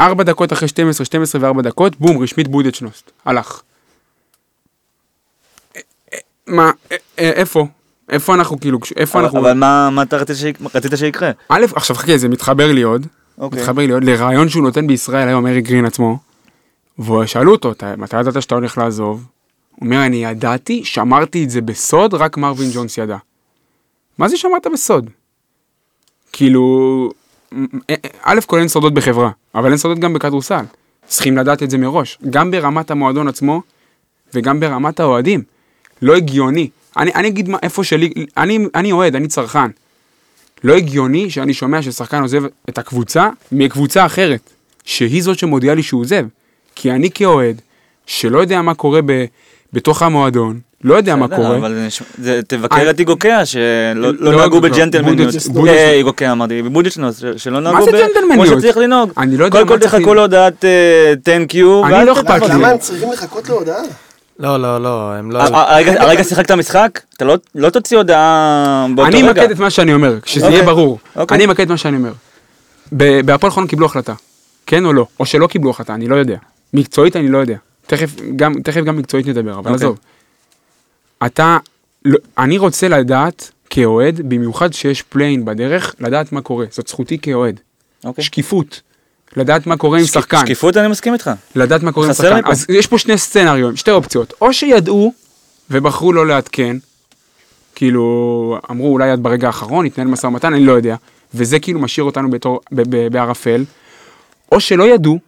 4 0.00 0.24
דקות 0.24 0.52
אחרי 0.52 0.68
12, 0.68 1.04
12 1.06 1.40
ו-4 1.52 1.62
דקות, 1.62 1.96
בום, 2.00 2.22
רשמית 2.22 2.48
בודדשנוסט, 2.48 3.10
הלך. 3.24 3.62
אה, 5.76 5.80
אה, 6.14 6.18
מה, 6.46 6.70
אה, 6.92 6.96
איפה? 7.18 7.66
איפה 8.08 8.34
אנחנו 8.34 8.60
כאילו, 8.60 8.78
איפה 8.96 9.18
אבל- 9.18 9.24
אנחנו... 9.26 9.40
אבל 9.40 9.52
מה 9.52 9.90
מה 9.90 10.02
אתה 10.02 10.16
רצית 10.16 10.36
שיק- 10.36 10.58
רצית 10.74 10.92
שיקרה? 10.96 11.30
א', 11.48 11.64
עכשיו 11.76 11.96
חכה, 11.96 12.16
זה 12.18 12.28
מתחבר 12.28 12.72
לי 12.72 12.82
עוד, 12.82 13.06
אוקיי. 13.38 13.60
מתחבר 13.60 13.82
לי 13.86 13.92
עוד 13.92 14.04
לרעיון 14.04 14.48
שהוא 14.48 14.62
נותן 14.62 14.86
בישראל 14.86 15.28
היום, 15.28 15.46
אריק 15.46 15.64
גרין 15.64 15.84
עצמו, 15.84 16.18
ושאלו 16.98 17.52
אותו, 17.52 17.72
"אתה- 17.72 17.94
מתי 17.96 18.20
ידעת 18.20 18.42
שאתה 18.42 18.54
הולך 18.54 18.78
לעזוב? 18.78 19.24
הוא 19.76 19.86
אומר, 19.86 20.06
אני 20.06 20.24
ידעתי, 20.24 20.84
שמרתי 20.84 21.44
את 21.44 21.50
זה 21.50 21.60
בסוד, 21.60 22.14
רק 22.14 22.36
מרווין 22.36 22.70
ג'ונס 22.74 22.98
ידע. 22.98 23.16
מה 24.18 24.28
זה 24.28 24.36
שמרת 24.36 24.66
בסוד? 24.72 25.10
כאילו, 26.32 27.10
א' 28.22 28.40
כל 28.46 28.58
אין 28.58 28.68
סודות 28.68 28.94
בחברה, 28.94 29.30
אבל 29.54 29.68
אין 29.68 29.76
סודות 29.76 29.98
גם 29.98 30.12
בכדורסל. 30.12 30.64
צריכים 31.06 31.36
לדעת 31.36 31.62
את 31.62 31.70
זה 31.70 31.78
מראש, 31.78 32.18
גם 32.30 32.50
ברמת 32.50 32.90
המועדון 32.90 33.28
עצמו 33.28 33.62
וגם 34.34 34.60
ברמת 34.60 35.00
האוהדים. 35.00 35.42
לא 36.02 36.16
הגיוני. 36.16 36.70
אני, 36.96 37.14
אני 37.14 37.28
אגיד 37.28 37.48
מה, 37.48 37.58
איפה 37.62 37.84
שלי, 37.84 38.12
אני, 38.36 38.58
אני 38.74 38.92
אוהד, 38.92 39.16
אני 39.16 39.28
צרכן. 39.28 39.70
לא 40.64 40.74
הגיוני 40.74 41.30
שאני 41.30 41.54
שומע 41.54 41.82
ששחקן 41.82 42.22
עוזב 42.22 42.42
את 42.68 42.78
הקבוצה 42.78 43.28
מקבוצה 43.52 44.06
אחרת, 44.06 44.50
שהיא 44.84 45.22
זאת 45.22 45.38
שמודיעה 45.38 45.74
לי 45.74 45.82
שהוא 45.82 46.00
עוזב. 46.00 46.26
כי 46.74 46.90
אני 46.90 47.10
כאוהד, 47.10 47.60
שלא 48.06 48.38
יודע 48.38 48.62
מה 48.62 48.74
קורה 48.74 49.00
ב, 49.06 49.24
בתוך 49.72 50.02
המועדון, 50.02 50.60
לא 50.84 50.94
יודע 50.94 51.16
מה 51.16 51.28
קורה, 51.28 51.56
אבל 51.56 51.86
תבקר 52.48 52.76
אני- 52.76 52.90
את 52.90 52.98
איגוקיה, 53.00 53.46
שלא 53.46 53.62
לא, 53.94 54.12
לא 54.18 54.36
נהגו 54.36 54.60
בג'נטלמניות. 54.60 55.34
אה, 55.68 55.92
איגוקיה 55.92 56.32
אמרתי, 56.32 56.62
בבודשנוס, 56.62 57.18
ש- 57.20 57.24
שלא 57.36 57.60
מה 57.60 57.70
נהגו 57.72 57.84
זה 57.84 57.92
ב- 57.92 57.94
ג'נטלמניות? 57.96 58.48
כמו 58.48 58.60
שצריך 58.60 58.76
לנהוג. 58.76 59.10
אני 59.18 59.36
לא 59.36 59.44
יודע 59.44 59.58
קודם 59.58 59.68
מה 59.70 59.74
כל 59.76 59.78
צריך 59.78 59.94
תחכו 59.94 60.14
לנהוג. 60.14 60.16
להודעת 60.16 60.64
thank 61.24 61.52
you. 61.52 61.86
אני 61.86 61.92
ואז 61.94 62.06
לא 62.08 62.14
תחכו. 62.14 62.26
אכפת 62.36 62.48
לי. 62.48 62.54
למה 62.54 62.68
הם 62.68 62.78
צריכים 62.78 63.12
לחכות 63.12 63.48
להודעה? 63.48 63.82
לא, 64.38 64.56
לא, 64.62 64.82
לא, 64.82 65.12
הם 65.12 65.30
לא... 65.30 65.38
הרגע- 65.42 66.02
הרגע 66.02 66.24
שיחקת 66.24 66.50
משחק? 66.50 67.00
אתה 67.16 67.24
לא- 67.24 67.36
לא 67.54 67.70
תוציא 67.70 67.96
הודעה 67.96 68.86
באותו 68.94 69.08
אני 69.08 69.22
רגע. 69.22 69.28
אמקד 69.42 69.50
את 69.50 69.58
מה 69.58 69.70
שאני 69.70 69.94
אומר, 69.94 70.18
שזה 70.24 70.44
אוקיי. 70.44 70.56
יהיה 70.58 70.66
ברור. 70.66 70.98
אוקיי. 71.16 71.34
אני 71.36 71.44
אמקד 71.44 71.62
את 71.62 71.68
מה 71.68 71.76
שאני 71.76 71.96
אומר. 71.96 72.12
ב- 72.96 73.20
בהפועל 73.20 73.50
חולון 73.52 73.68
קיבלו 73.68 73.86
החלטה, 73.86 74.12
כן 74.66 74.84
או 74.84 74.92
לא, 74.92 75.06
או 75.20 75.26
שלא 75.26 75.46
קיבלו 75.46 75.70
החלטה, 75.70 75.94
אני 75.94 76.08
לא 76.08 76.16
יודע. 76.16 76.36
מקצועית 76.74 77.16
אני 77.16 77.28
לא 77.28 77.38
יודע. 77.38 77.56
תכף 77.86 78.10
גם, 78.36 78.54
תכף 78.62 78.80
גם 78.80 78.96
מקצועית 78.96 79.26
נדבר, 79.26 79.50
אבל 79.58 79.72
אוקיי. 79.72 79.74
עזוב. 79.74 79.98
אתה, 81.26 81.58
לא, 82.04 82.18
אני 82.38 82.58
רוצה 82.58 82.88
לדעת 82.88 83.50
כאוהד, 83.70 84.20
במיוחד 84.28 84.72
שיש 84.72 85.02
play-in 85.02 85.44
בדרך, 85.44 85.94
לדעת 86.00 86.32
מה 86.32 86.40
קורה. 86.40 86.66
זאת 86.70 86.88
זכותי 86.88 87.18
כאוהד. 87.18 87.60
אוקיי. 88.04 88.24
שקיפות. 88.24 88.80
לדעת 89.36 89.66
מה 89.66 89.76
קורה 89.76 89.98
עם 89.98 90.04
שק- 90.04 90.12
שחקן. 90.12 90.40
שקיפות 90.40 90.76
אני 90.76 90.88
מסכים 90.88 91.12
איתך. 91.12 91.30
לדעת 91.54 91.82
מה 91.82 91.92
קורה 91.92 92.06
עם 92.06 92.12
שחקן. 92.12 92.40
אז 92.44 92.66
יש 92.68 92.86
פה 92.86 92.98
שני 92.98 93.18
scenario, 93.18 93.76
שתי 93.76 93.90
אופציות. 93.90 94.32
או 94.40 94.52
שידעו 94.52 95.12
ובחרו 95.70 96.12
לא 96.12 96.26
לעדכן, 96.26 96.76
כאילו, 97.74 98.58
אמרו 98.70 98.92
אולי 98.92 99.10
עד 99.10 99.22
ברגע 99.22 99.46
האחרון, 99.46 99.86
יתנהל 99.86 100.08
משא 100.08 100.26
ומתן, 100.26 100.54
אני 100.54 100.64
לא 100.66 100.72
יודע. 100.72 100.96
וזה 101.34 101.58
כאילו 101.58 101.80
משאיר 101.80 102.04
אותנו 102.04 102.30
בתור, 102.30 102.60
בערפל. 103.12 103.64
או 104.52 104.60
שלא 104.60 104.84
ידעו, 104.84 105.18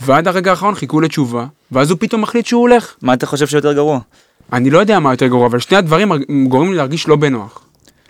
ועד 0.00 0.28
הרגע 0.28 0.50
האחרון 0.50 0.74
חיכו 0.74 1.00
לתשובה, 1.00 1.46
ואז 1.72 1.90
הוא 1.90 1.98
פתאום 2.00 2.20
מחליט 2.22 2.46
שהוא 2.46 2.60
הולך. 2.60 2.94
מה 3.02 3.14
אתה 3.14 3.26
חושב 3.26 3.46
שיותר 3.46 3.72
גרוע? 3.72 3.98
אני 4.52 4.70
לא 4.70 4.78
יודע 4.78 4.98
מה 4.98 5.12
יותר 5.12 5.26
גרוע, 5.26 5.46
אבל 5.46 5.58
שני 5.58 5.76
הדברים 5.76 6.12
גורמים 6.48 6.70
לי 6.70 6.76
להרגיש 6.76 7.08
לא 7.08 7.16
בנוח. 7.16 7.62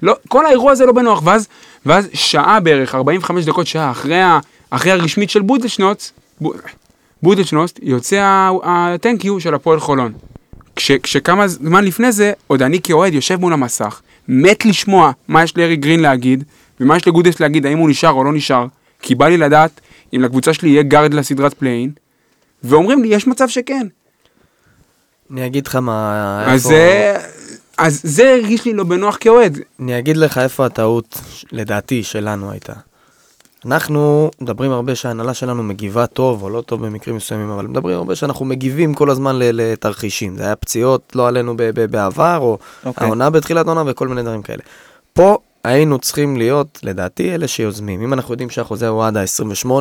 לא, 0.03 0.16
כל 0.29 0.47
האירוע 0.47 0.73
הזה 0.73 0.87
לא 0.87 0.92
בנוח, 0.92 1.23
ואז, 1.25 1.49
ואז 1.87 2.09
שעה 2.12 2.61
בערך, 2.61 2.95
45 2.95 3.45
דקות, 3.45 3.66
שעה, 3.66 3.90
אחרי, 3.90 4.21
ה, 4.23 4.38
אחרי 4.71 4.92
הרשמית 4.92 5.31
של 5.31 5.42
בודלשנוץ, 5.42 6.12
ב- 6.42 6.47
בודלשנוסט, 7.23 7.81
יוצא 7.83 8.21
ה-thank 8.21 9.25
you 9.25 9.40
של 9.40 9.55
הפועל 9.55 9.81
חולון. 9.81 10.12
כש, 10.77 10.92
כשכמה 10.92 11.49
זמן 11.49 11.85
לפני 11.85 12.12
זה, 12.12 12.33
עוד 12.47 12.62
אני 12.62 12.81
כאוהד 12.83 13.14
יושב 13.14 13.40
מול 13.40 13.53
המסך, 13.53 14.01
מת 14.29 14.64
לשמוע 14.64 15.12
מה 15.29 15.42
יש 15.42 15.57
לאריק 15.57 15.81
גרין 15.81 16.01
להגיד, 16.01 16.45
ומה 16.81 16.97
יש 16.97 17.09
לגודס 17.09 17.40
להגיד, 17.40 17.66
האם 17.66 17.79
הוא 17.79 17.90
נשאר 17.90 18.11
או 18.11 18.25
לא 18.25 18.33
נשאר, 18.33 18.66
כי 19.03 19.14
בא 19.14 19.29
לי 19.29 19.37
לדעת 19.37 19.81
אם 20.14 20.23
לקבוצה 20.23 20.55
שלי 20.55 20.69
יהיה 20.69 20.83
גארד 20.83 21.14
לסדרת 21.14 21.55
play-in, 21.55 21.90
ואומרים 22.68 23.02
לי, 23.02 23.09
יש 23.09 23.26
מצב 23.26 23.48
שכן. 23.48 23.87
אני 25.31 25.46
אגיד 25.46 25.66
לך 25.66 25.76
מה... 25.76 26.44
אז 26.46 26.52
איפה- 26.66 26.68
זה, 26.68 27.16
אז 27.79 28.00
זה 28.05 28.31
הרגיש 28.35 28.64
לי 28.64 28.72
לא 28.72 28.85
בנוח 28.85 29.16
כאוהד. 29.20 29.59
אני 29.81 29.98
אגיד 29.98 30.16
לך 30.16 30.38
איפה 30.38 30.66
הטעות, 30.66 31.18
לדעתי, 31.52 32.02
שלנו 32.02 32.50
הייתה. 32.50 32.72
אנחנו 33.66 34.31
מדברים 34.40 34.72
הרבה 34.72 34.94
שההנהלה 34.94 35.35
שלנו 35.35 35.62
מגיבה 35.62 36.07
טוב 36.07 36.42
או 36.42 36.50
לא 36.50 36.61
טוב 36.61 36.87
במקרים 36.87 37.16
מסוימים, 37.16 37.50
אבל 37.50 37.66
מדברים 37.66 37.96
הרבה 37.96 38.14
שאנחנו 38.14 38.44
מגיבים 38.44 38.94
כל 38.94 39.11
הזמן 39.11 39.37
לתרחישים. 39.38 40.37
זה 40.37 40.42
היה 40.44 40.57
פציעות, 40.57 41.12
לא 41.14 41.29
עלינו 41.29 41.55
בעבר, 41.90 42.38
או 42.40 42.59
אוקיי. 42.85 43.07
העונה 43.07 43.31
בתחילת 43.31 43.66
העונה 43.66 43.83
וכל 43.87 44.09
מיני 44.09 44.22
דברים 44.22 44.42
כאלה. 44.42 44.62
פה 45.12 45.38
היינו 45.66 45.98
צריכים 45.98 46.37
להיות, 46.37 46.79
לדעתי, 46.83 47.35
אלה 47.35 47.48
שיוזמים. 47.48 48.02
אם 48.02 48.12
אנחנו 48.12 48.33
יודעים 48.35 48.50
שהחוזה 48.50 48.88
הוא 48.88 49.05
עד 49.05 49.16
ה-28, 49.16 49.24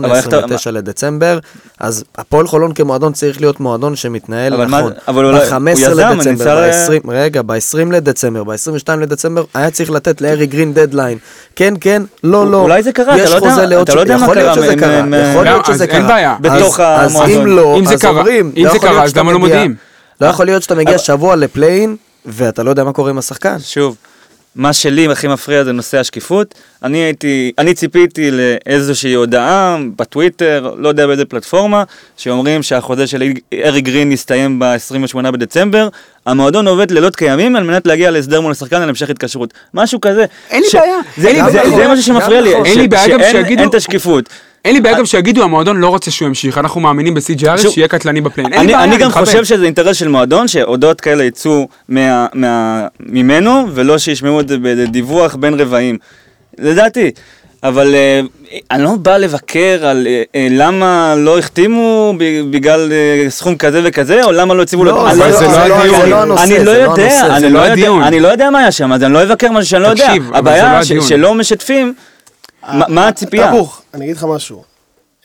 אבל 0.06 0.16
איך 0.16 0.28
אתה- 0.28 0.38
29 0.38 0.72
לדצמבר, 0.72 1.40
אז 1.80 2.04
הפועל 2.18 2.48
חולון 2.48 2.74
כמועדון 2.74 3.14
צריך 3.14 3.42
להיות 3.42 3.60
מועדון 3.60 3.96
שמתנהל 3.96 4.54
אבל 4.54 4.66
מה- 4.66 4.80
נכון. 4.80 4.92
אבל 5.08 5.26
אולי- 5.26 5.38
הוא 5.38 5.46
ב-15 5.46 5.70
יזם, 5.70 6.00
אני 6.00 6.16
לדצמבר, 6.18 6.32
נמצא 6.32 6.54
ל- 6.54 6.98
ב-20, 7.06 7.10
רגע, 7.12 7.42
ב-20 7.42 7.92
לדצמבר, 7.92 8.44
ב-22 8.44 8.92
לדצמבר, 9.00 9.44
היה 9.54 9.72
צריך 9.72 9.92
לתת 9.92 10.22
לארי 10.22 10.46
גרין 10.48 10.74
דדליין. 10.74 11.18
כן, 11.56 11.74
כן, 11.82 12.02
לא, 12.24 12.52
לא. 12.52 12.58
אולי 12.62 12.84
זה 12.84 12.92
קרה, 12.92 13.16
אתה 13.16 13.30
לא 13.30 13.36
יודע- 13.36 13.82
אתה 13.82 13.96
לא 13.96 14.00
יודע 14.00 14.18
מה 14.18 14.24
יכול 14.24 14.36
להיות 14.36 14.54
קרה, 14.56 14.64
שזה 14.66 14.76
קרה, 14.76 14.98
יכול 15.32 15.44
להיות 15.44 15.68
לא, 15.68 15.74
שזה 15.74 15.88
קרה. 15.88 15.98
אין 15.98 16.08
בעיה. 16.08 16.36
בתוך 16.42 16.80
המועדון. 16.80 17.24
אז 17.24 17.30
אם 17.38 17.46
לא, 17.48 17.80
אז 17.94 18.02
קרה- 18.02 18.12
אומרים, 18.12 18.52
אם 18.58 18.66
לא 18.66 18.72
זה 18.72 18.80
קרה, 18.80 18.92
להיות 18.92 19.04
אז 19.04 19.16
למה 19.18 19.32
לא 19.32 19.40
מודיעים? 19.40 19.76
לא 20.22 20.26
יכול 20.28 20.46
להיות 20.46 20.64
שאתה 20.64 20.76
מגיע 20.76 20.90
אבל- 20.96 20.98
שבוע 21.04 21.36
לפליין, 21.36 21.96
ואתה 22.26 22.64
לא 22.64 22.70
יודע 22.70 22.84
מה 22.84 22.94
קורה 22.94 23.10
עם 23.10 23.18
השחקן. 23.18 23.58
שוב, 23.60 23.96
מה 24.56 24.74
שלי 24.74 25.08
הכי 25.12 25.28
מפריע 25.28 25.64
זה 25.64 25.72
נושא 25.72 26.00
השקיפות. 26.00 26.54
אני 26.84 26.98
הייתי, 26.98 27.52
אני 27.58 27.74
ציפיתי 27.74 28.30
לאיזושהי 28.32 29.14
הודעה 29.14 29.78
בטוויטר, 29.96 30.74
לא 30.78 30.90
יודע 30.90 31.08
באיזה 31.08 31.26
פלטפורמה, 31.26 31.84
שאומרים 32.18 32.64
שהחוזה 32.64 33.08
של 33.08 33.24
ארי 33.64 33.82
גרין 33.82 34.12
יסתיים 34.12 34.60
ב-28 34.60 35.32
בדצמבר. 35.32 35.88
המועדון 36.26 36.68
עובד 36.68 36.92
לילות 36.92 37.16
כימים 37.16 37.56
על 37.56 37.64
מנת 37.64 37.88
להגיע 37.88 38.12
להסדר 38.12 38.42
מול 38.42 38.52
השחקן 38.52 38.82
על 38.82 38.90
המשך 38.90 39.10
התקשרות. 39.10 39.54
משהו 39.74 40.02
כזה. 40.02 40.26
אין 40.50 40.62
לי 40.64 40.70
ש- 40.70 40.76
בעיה. 40.76 40.98
זה, 41.18 41.22
זה, 41.52 41.60
בעיה. 41.60 41.70
זה 41.76 41.88
משהו 41.88 42.04
שמפריע 42.04 42.42
לי. 42.42 42.56
אין 42.56 42.80
לי 42.80 42.88
בעיה 42.88 43.08
גם 43.08 43.20
שאין- 43.20 43.32
שיגידו- 43.46 43.62
אין 43.62 43.70
את 43.70 43.76
השקיפות. 43.76 44.30
אין 44.66 44.74
לי 44.74 44.82
בעיה 44.82 44.98
גם 44.98 45.06
שיגידו, 45.06 45.44
המועדון 45.44 45.78
לא 45.78 45.88
רוצה 45.88 46.12
שהוא 46.12 46.28
ימשיך, 46.28 46.58
אנחנו 46.58 46.82
מאמינים 46.82 47.14
בסי.ג'י 47.14 47.46
שוב, 47.58 47.72
שיהיה 47.74 47.88
קטלני 47.88 48.22
בפליין. 48.22 48.54
אין 48.54 48.62
לי 48.62 48.66
אני, 48.66 48.74
בעיה, 48.74 48.84
אני 48.84 48.98
גם. 48.98 49.12
חושב 49.12 49.44
שזה 49.46 49.66
אינטרס 49.66 49.98
של 49.98 50.08
מועדון, 50.08 50.48
שהודעות 50.48 51.02
כאלה 51.02 51.24
יצאו 51.24 51.68
מה, 51.90 52.26
מה, 52.34 52.88
ממנו, 53.00 53.66
ולא 53.74 53.98
שישמעו 53.98 54.40
את 54.40 54.48
זה 54.48 54.58
בדיווח 54.62 55.36
בין 55.36 55.54
רבעים. 55.60 55.98
לדעתי. 56.60 57.12
אבל 57.64 57.96
אה, 57.96 58.22
אני 58.72 58.84
לא 58.84 58.92
בא 59.02 59.18
לבקר 59.18 59.80
על 59.86 60.08
אה, 60.08 60.24
אה, 60.36 60.48
למה 60.52 61.16
לא 61.18 61.40
החתימו 61.40 62.14
ב- 62.18 62.42
בגלל 62.52 62.92
אה, 62.92 63.30
סכום 63.30 63.56
כזה 63.58 63.82
וכזה, 63.84 64.24
או 64.24 64.32
למה 64.32 64.54
לא 64.54 64.62
הציבו 64.62 64.84
לו... 64.84 64.92
לא, 64.92 65.14
זה 65.16 65.20
לא 65.48 65.66
הדיון. 65.76 66.00
זה 66.02 66.08
לא 66.08 66.22
הנושא, 66.22 66.44
אני 66.44 66.66
לא 66.66 66.74
לא 66.74 66.80
יודע, 66.92 67.26
אני 67.38 67.50
לא 67.50 67.60
יודע, 67.60 67.72
הדיון. 67.74 68.04
אני 68.04 68.20
לא 68.20 68.28
יודע 68.28 68.50
מה 68.50 68.60
היה 68.60 68.72
שם, 68.72 68.94
אז 68.94 69.04
אני 69.04 69.14
לא 69.14 69.24
אבקר 69.24 69.52
משהו 69.52 69.70
שאני 69.70 69.84
לא 69.84 69.88
יודע. 69.88 70.14
הבעיה 70.34 70.78
לא 70.78 70.84
ש- 70.84 70.92
הדיון. 70.92 71.06
שלא 71.08 71.34
משתפים, 71.36 71.94
מה- 72.74 72.86
מה 72.90 73.08
הציפייה? 73.08 73.48
טבוך, 73.52 73.82
אני 73.94 74.06
אגיד 74.06 74.18
לך 74.18 74.24
משהו. 74.24 74.64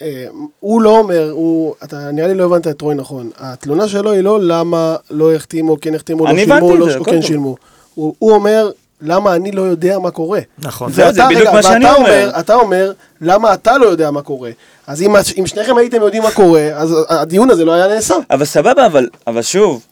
אה, 0.03 0.25
הוא 0.61 0.83
לא 0.83 0.99
אומר, 0.99 1.31
הוא, 1.31 1.75
אתה 1.85 2.11
נראה 2.13 2.29
לי 2.29 2.35
לא 2.35 2.45
הבנת 2.45 2.69
את 2.69 2.81
רוי 2.81 2.95
נכון. 2.95 3.31
התלונה 3.39 3.89
שלו 3.89 4.13
היא 4.13 4.21
לא 4.21 4.39
למה 4.43 4.97
לא 5.11 5.35
החתימו, 5.35 5.77
כן 5.81 5.95
החתימו, 5.95 6.27
לא 6.27 6.37
שילמו, 6.37 6.77
לא 6.77 7.05
כן. 7.05 7.23
שילמו. 7.23 7.57
הוא 7.95 8.15
אומר, 8.23 8.71
למה 9.03 9.35
אני 9.35 9.53
לא 9.53 9.63
יודע 9.63 9.99
מה 9.99 10.11
קורה. 10.11 10.41
נכון. 10.59 10.93
זה 10.93 11.05
בדיוק 11.13 11.33
רגע, 11.41 11.53
מה 11.53 11.63
שאני 11.63 11.85
ואתה 11.85 11.95
אומר. 11.97 12.31
אתה 12.41 12.55
אומר, 12.55 12.93
למה 13.21 13.55
אתה 13.55 13.79
לא 13.79 13.87
יודע 13.87 14.11
מה 14.11 14.23
קורה. 14.23 14.51
אז 14.87 15.03
אם 15.03 15.17
אם 15.39 15.47
שניכם 15.47 15.77
הייתם 15.77 16.03
יודעים 16.03 16.23
מה 16.23 16.31
קורה, 16.31 16.69
אז 16.75 16.97
הדיון 17.09 17.51
הזה 17.51 17.65
לא 17.65 17.73
היה 17.73 17.89
נעשה. 17.89 18.15
אבל 18.31 18.45
סבבה, 18.45 18.87
אבל, 18.87 19.09
אבל 19.27 19.43
שוב, 19.43 19.83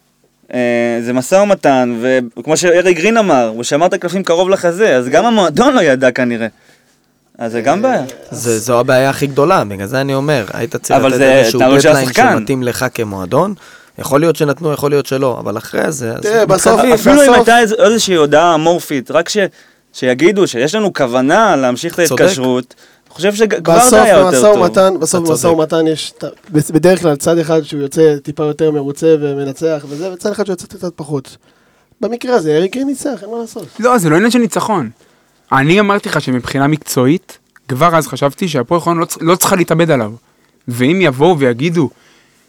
אה, 0.55 0.59
זה 1.03 1.13
משא 1.13 1.35
ומתן, 1.35 1.99
וכמו 2.37 2.57
שארי 2.57 2.95
גרין 2.95 3.17
אמר, 3.17 3.53
הוא 3.55 3.63
שמר 3.65 3.87
את 3.87 3.93
הקלפים 3.93 4.23
קרוב 4.23 4.49
לחזה, 4.49 4.97
אז 4.97 5.09
גם 5.09 5.25
המועדון 5.25 5.75
לא 5.75 5.81
ידע 5.81 6.11
כנראה. 6.11 6.47
אז 7.38 7.53
זה 7.53 7.61
גם 7.61 7.83
בעיה. 7.83 8.03
זה, 8.31 8.59
זו 8.59 8.81
הבעיה 8.81 9.11
הכי 9.11 9.27
גדולה, 9.27 9.64
בגלל 9.64 9.87
זה 9.87 10.01
אני 10.01 10.14
אומר, 10.14 10.44
היית 10.53 10.77
צריך 10.77 11.05
לתת 11.05 11.16
זה 11.16 11.33
איזשהו 11.33 11.61
דדליין 11.61 11.96
השחקן. 11.96 12.33
שמתאים 12.38 12.62
לך 12.62 12.87
כמועדון. 12.94 13.55
יכול 13.98 14.20
להיות 14.20 14.37
שנתנו, 14.37 14.72
יכול 14.72 14.90
להיות 14.90 15.07
שלא, 15.07 15.37
אבל 15.40 15.59
אחרי 15.59 15.92
זה... 15.92 16.12
תראה, 16.22 16.46
בסוף-. 16.46 16.81
אפילו 16.94 17.22
אם 17.24 17.33
הייתה 17.33 17.59
איז- 17.61 17.72
איזושהי 17.72 18.14
הודעה 18.14 18.55
אמורפית, 18.55 19.11
רק 19.11 19.29
ש- 19.29 19.37
שיגידו 19.92 20.46
שיש 20.46 20.74
לנו 20.74 20.92
כוונה 20.92 21.57
להמשיך 21.57 21.94
את. 22.01 22.11
ההתקשרות, 22.11 22.74
אני 23.07 23.14
חושב 23.14 23.35
שכבר 23.35 23.88
זה 23.88 24.03
היה 24.03 24.16
יותר 24.18 24.40
טוב. 24.42 24.57
ומתן, 24.61 24.94
בסוף 25.01 25.29
במשא. 25.29 25.46
ומתן 25.46 25.87
יש 25.87 26.12
בדרך 26.70 27.01
כלל 27.01 27.16
צד 27.16 27.38
אחד 27.38 27.62
שהוא 27.62 27.83
יוצא 27.83 28.16
טיפה 28.22 28.44
יותר 28.44 28.70
מרוצה 28.70 29.14
ומנצח 29.20 29.85
וזה, 29.88 30.12
וצד 30.12 30.31
אחד 30.31 30.46
שיוצא 30.46 30.66
קצת 30.66 30.92
פחות. 30.96 31.37
במקרה 32.01 32.35
הזה 32.35 32.57
אריק 32.57 32.77
ניצח, 32.77 33.22
אין 33.22 33.31
מה 33.31 33.38
לעשות. 33.40 33.66
לא, 33.81 33.98
זה 33.98 34.09
לא 34.11 34.16
עניין 34.16 34.31
של 34.31 34.38
ניצחון. 34.38 34.90
אני 35.53 35.81
אמרתי 35.81 36.09
לך 36.09 36.21
שמבחינה 36.21 36.67
מקצועית, 36.67 37.39
כבר 37.69 37.97
אז 37.97 38.07
חשבתי 38.07 38.49
שהפועל 38.49 38.81
חולון 38.81 38.99
לא, 38.99 39.07
לא 39.21 39.37
צריכה 39.37 39.57
להתאבד 39.57 39.91
עליו. 39.91 40.13
ואם 40.69 40.99
יבואו 41.03 41.39
ויגידו, 41.39 41.91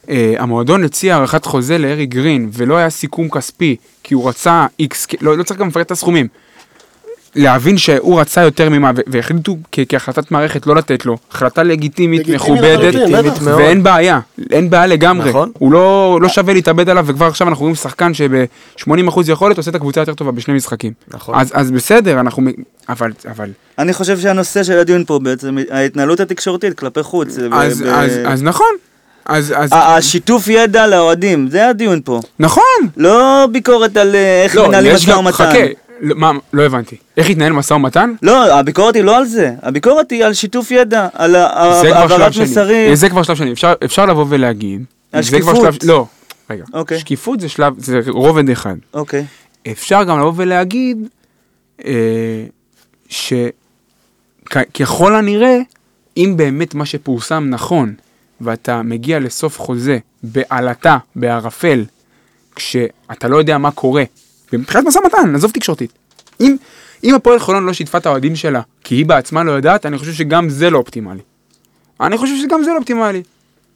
אה, 0.10 0.34
המועדון 0.38 0.84
הציע 0.84 1.16
הארכת 1.16 1.46
חוזה 1.46 1.78
לארי 1.78 2.06
גרין, 2.06 2.50
ולא 2.54 2.78
היה 2.78 2.90
סיכום 2.90 3.30
כספי, 3.30 3.76
כי 4.04 4.14
הוא 4.14 4.30
רצה 4.30 4.66
איקס, 4.80 5.08
לא, 5.22 5.38
לא 5.38 5.44
צריך 5.44 5.60
גם 5.60 5.68
לפרט 5.68 5.86
את 5.86 5.92
הסכומים. 5.92 6.28
להבין 7.36 7.78
שהוא 7.78 8.20
רצה 8.22 8.42
יותר 8.42 8.70
ממה, 8.70 8.92
והחליטו 9.08 9.58
כהחלטת 9.90 10.32
מערכת 10.32 10.68
לא 10.68 10.76
לתת 10.76 11.06
לו, 11.06 11.18
החלטה 11.32 11.64
לגיטימית, 11.64 12.28
מכובדת. 12.28 12.94
ואין 13.44 13.84
בעיה, 13.84 14.20
אין 14.52 14.70
בעיה 14.70 14.86
לגמרי. 14.88 15.30
נכון. 15.30 15.52
הוא 15.58 15.72
לא, 15.72 16.20
לא 16.22 16.30
שווה 16.30 16.54
להתאבד 16.54 16.90
עליו, 16.90 17.06
וכבר 17.08 17.26
עכשיו 17.26 17.48
אנחנו 17.48 17.62
רואים 17.62 17.76
שחקן 17.76 18.14
שב-80% 18.14 18.90
יכולת 19.28 19.58
עושה 19.58 19.70
את 19.72 19.76
הקבוצה 19.76 20.02
יותר 20.02 20.14
טובה 20.14 20.32
בשני 20.32 20.54
משחקים. 20.54 20.94
נכון. 21.08 21.36
אז, 21.40 21.52
אז 21.54 21.72
בסדר, 21.72 22.20
אנחנו... 22.20 22.44
אבל, 22.90 23.12
אבל... 23.32 23.50
אני 23.80 23.94
חושב 23.94 24.20
שהנושא 24.20 24.64
של 24.64 24.80
הדיון 24.80 25.04
פה 25.08 25.20
בעצם, 25.24 25.58
ההתנהלות 25.72 26.20
התקשורתית 26.20 26.74
כלפי 26.80 27.04
חוץ. 27.04 27.38
ב- 27.38 27.54
אז, 27.54 27.82
ב- 27.82 27.86
אז, 27.88 28.12
אז 28.26 28.44
נכון. 28.44 28.68
אז, 29.26 29.54
אז... 29.58 29.70
השיתוף 29.74 30.48
ידע 30.48 30.88
לאוהדים, 30.88 31.48
זה 31.50 31.68
הדיון 31.70 32.02
פה. 32.06 32.20
נכון. 32.40 32.64
לא 32.98 33.48
ביקורת 33.52 33.98
על 33.98 34.16
אה, 34.16 34.44
איך 34.44 34.58
מנהלים 34.58 34.92
יש 34.96 35.04
משא 35.04 35.12
גם- 35.12 35.20
ומתן. 35.20 35.32
חכה, 35.32 35.60
לא, 35.60 35.68
מה, 36.02 36.32
לא 36.54 36.64
הבנתי. 36.64 36.96
איך 37.18 37.30
התנהל 37.30 37.54
משא 37.54 37.74
ומתן? 37.74 38.14
לא, 38.22 38.60
הביקורת 38.60 38.96
היא 38.96 39.04
לא 39.04 39.18
על 39.18 39.26
זה, 39.26 39.54
הביקורת 39.62 40.12
היא 40.12 40.26
על 40.26 40.34
שיתוף 40.34 40.72
ידע, 40.72 41.08
על 41.14 41.36
העברת. 41.36 42.32
מסרים. 42.42 42.96
זה 42.96 43.10
כבר 43.10 43.24
שלב 43.24 43.36
שני. 43.36 43.52
אפשר, 43.52 43.74
אפשר 43.86 44.06
לבוא 44.06 44.26
ולהגיד. 44.30 44.84
על 45.12 45.24
שקיפות. 45.24 45.56
שלב- 45.56 45.78
לא, 45.90 46.06
רגע. 46.50 46.64
אוקיי. 46.74 47.00
שקיפות 47.00 47.40
זה 47.40 47.50
שלב, 47.50 47.74
זה 47.78 48.00
רובד 48.08 48.50
אחד. 48.50 48.76
אוקיי. 48.94 49.26
אפשר 49.72 50.04
גם 50.04 50.20
לבוא 50.20 50.34
ולהגיד 50.36 51.08
אה, 51.86 51.92
שככל 53.10 53.52
הנראה, 55.16 55.58
אם 56.18 56.34
באמת 56.38 56.76
מה 56.76 56.86
שפורסם 56.86 57.48
נכון, 57.50 57.94
ואתה 58.42 58.82
מגיע 58.82 59.20
לסוף 59.20 59.60
חוזה 59.60 59.98
בעלטה, 60.24 60.98
בערפל, 61.16 61.84
כשאתה 62.56 63.28
לא 63.28 63.38
יודע 63.38 63.58
מה 63.58 63.72
קורה, 63.72 64.04
ומבחינת 64.54 64.84
משא 64.88 65.00
ומתן, 65.00 65.36
עזוב 65.36 65.52
תקשורתית. 65.52 65.92
אם, 66.42 66.56
אם 67.04 67.16
הפועל 67.16 67.40
חולון 67.40 67.66
לא 67.66 67.74
שיתפה 67.74 67.98
את 67.98 68.06
האוהדים 68.06 68.36
שלה, 68.36 68.62
כי 68.84 68.96
היא 68.96 69.06
בעצמה 69.06 69.44
לא 69.44 69.52
יודעת, 69.52 69.86
אני 69.86 69.98
חושב 69.98 70.14
שגם 70.14 70.50
זה 70.50 70.70
לא 70.70 70.78
אופטימלי. 70.78 71.20
אני 72.02 72.18
חושב 72.18 72.34
שגם 72.42 72.64
זה 72.64 72.72
לא 72.72 72.78
אופטימלי. 72.78 73.24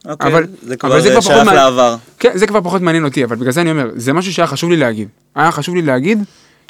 אוקיי. 0.05 0.31
אבל- 0.31 0.47
זה 0.61 0.67
אבל 0.67 0.75
כבר 0.75 0.99
זה 1.01 1.09
כבר 1.09 1.21
פחות 1.21 1.33
שייך 1.33 1.45
מה- 1.45 1.53
לעבר. 1.53 1.95
כן, 2.19 2.31
זה 2.35 2.47
כבר 2.47 2.61
פחות 2.61 2.81
מעניין 2.81 3.05
אותי, 3.05 3.23
אבל 3.23 3.35
בגלל 3.35 3.51
זה 3.51 3.61
אני 3.61 3.71
אומר, 3.71 3.89
זה 3.95 4.13
משהו 4.13 4.33
שהיה 4.33 4.47
חשוב 4.47 4.69
לי 4.69 4.77
להגיד. 4.77 5.07
היה 5.35 5.51
חשוב 5.51 5.75
לי 5.75 5.81
להגיד 5.81 6.19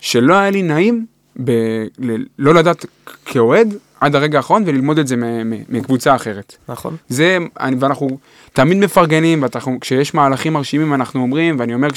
שלא 0.02 0.34
היה 0.36 0.50
לי 0.50 0.62
נעים 0.62 1.06
ב... 1.44 1.52
ל... 2.00 2.16
לא 2.40 2.54
לדעת 2.54 2.86
כאוהד 3.26 3.74
עד 4.02 4.16
הרגע 4.16 4.38
האחרון 4.38 4.64
וללמוד 4.66 5.00
את 5.00 5.08
זה 5.08 5.16
מ... 5.16 5.24
מ... 5.50 5.54
מקבוצה 5.70 6.16
אחרת. 6.16 6.56
נכון. 6.70 6.96
זה, 7.10 7.38
אני, 7.60 7.76
ואנחנו 7.80 8.18
תמיד 8.54 8.78
מפרגנים, 8.78 9.44
וכשיש 9.78 10.14
מהלכים 10.14 10.54
מרשימים 10.54 10.94
אנחנו 10.94 11.22
אומרים, 11.22 11.56
ואני 11.60 11.74
אומר 11.74 11.94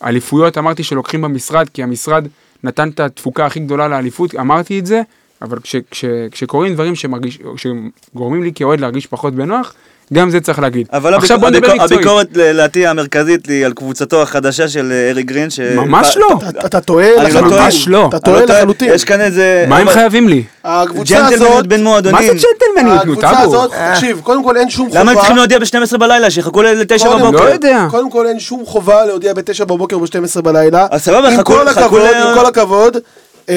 כשאליפויות 0.00 0.58
אמרתי 0.58 0.82
שלוקחים 0.82 1.22
במשרד, 1.22 1.68
כי 1.68 1.82
המשרד 1.82 2.26
נתן 2.64 2.88
את 2.88 3.00
התפוקה 3.00 3.46
הכי 3.46 3.60
גדולה 3.60 3.88
לאליפות, 3.88 4.34
אמרתי 4.34 4.78
את 4.78 4.86
זה, 4.86 5.02
אבל 5.42 5.60
כש, 5.60 5.76
כש, 5.90 6.04
כשקורים 6.30 6.74
דברים 6.74 6.94
שמרגיש, 6.94 7.38
שגורמים 7.56 8.42
לי 8.42 8.52
כאוהד 8.54 8.80
להרגיש 8.80 9.06
פחות 9.06 9.34
בנוח, 9.34 9.74
גם 10.12 10.30
זה 10.30 10.40
צריך 10.40 10.58
להגיד. 10.58 10.86
אבל 10.92 11.14
עכשיו 11.14 11.36
הביק- 11.36 11.40
בוא 11.40 11.58
נדבר 11.58 11.66
הביקור- 11.66 11.82
מקצועית. 11.84 12.00
הביקורת 12.00 12.26
לדעתי 12.36 12.86
המרכזית 12.86 13.46
היא 13.48 13.66
על 13.66 13.72
קבוצתו 13.72 14.22
החדשה 14.22 14.68
של 14.68 14.92
אה, 14.92 15.10
ארי 15.10 15.22
גרין. 15.22 15.50
ש- 15.50 15.60
ממש 15.60 16.16
לא. 16.16 16.28
אתה- 16.60 16.80
טועה 16.80 17.08
לא 17.16 17.22
לחלוטין. 17.22 17.58
ממש 17.58 17.88
לא. 17.88 18.06
אתה 18.08 18.18
טועה 18.18 18.40
לא 18.40 18.46
טועה, 18.46 18.58
לחלוטין. 18.58 18.90
יש 18.94 19.04
כאן 19.04 19.20
איזה... 19.20 19.64
מה 19.68 19.78
הם 19.78 19.88
חייבים 19.88 20.28
לי? 20.28 20.42
הקבוצה 20.64 21.14
ג'נטלמניות 21.14 21.50
הזאת, 21.52 21.66
בין 21.66 21.84
מה 21.84 21.90
מועדונים. 21.90 22.18
זה 22.38 22.46
ג'נטלמניות, 22.48 23.04
נו, 23.04 23.12
הקבוצה? 23.12 23.40
הזאת, 23.40 23.70
תקשיב, 23.94 24.20
קודם 24.24 24.44
כל 24.44 24.56
אין 24.56 24.70
שום 24.70 24.88
חובה. 24.88 25.00
למה 25.00 25.10
הם 25.10 25.16
צריכים 25.16 25.36
להודיע 25.36 25.58
ב-12 25.58 25.96
בלילה? 25.98 26.30
שיחכו 26.30 26.62
ל-9 26.62 26.98
קודם 27.04 27.18
בבוקר. 27.22 27.44
לא 27.44 27.50
יודע. 27.50 27.86
קודם 27.90 28.10
כל 28.10 28.26
אין 28.26 28.40
שום 28.40 28.62
חובה 28.66 29.04
להודיע 29.06 29.34
ב-9 29.34 29.64
בבוקר 29.64 29.96
או 29.96 30.00
ב-12 30.00 30.40
בלילה. 30.42 30.86
אז 30.90 31.02
סבבה, 31.04 31.28
חכו- 31.38 31.60
עם 31.60 32.34
כל 32.34 32.46
הכבוד, 32.46 32.96
אה, 33.48 33.54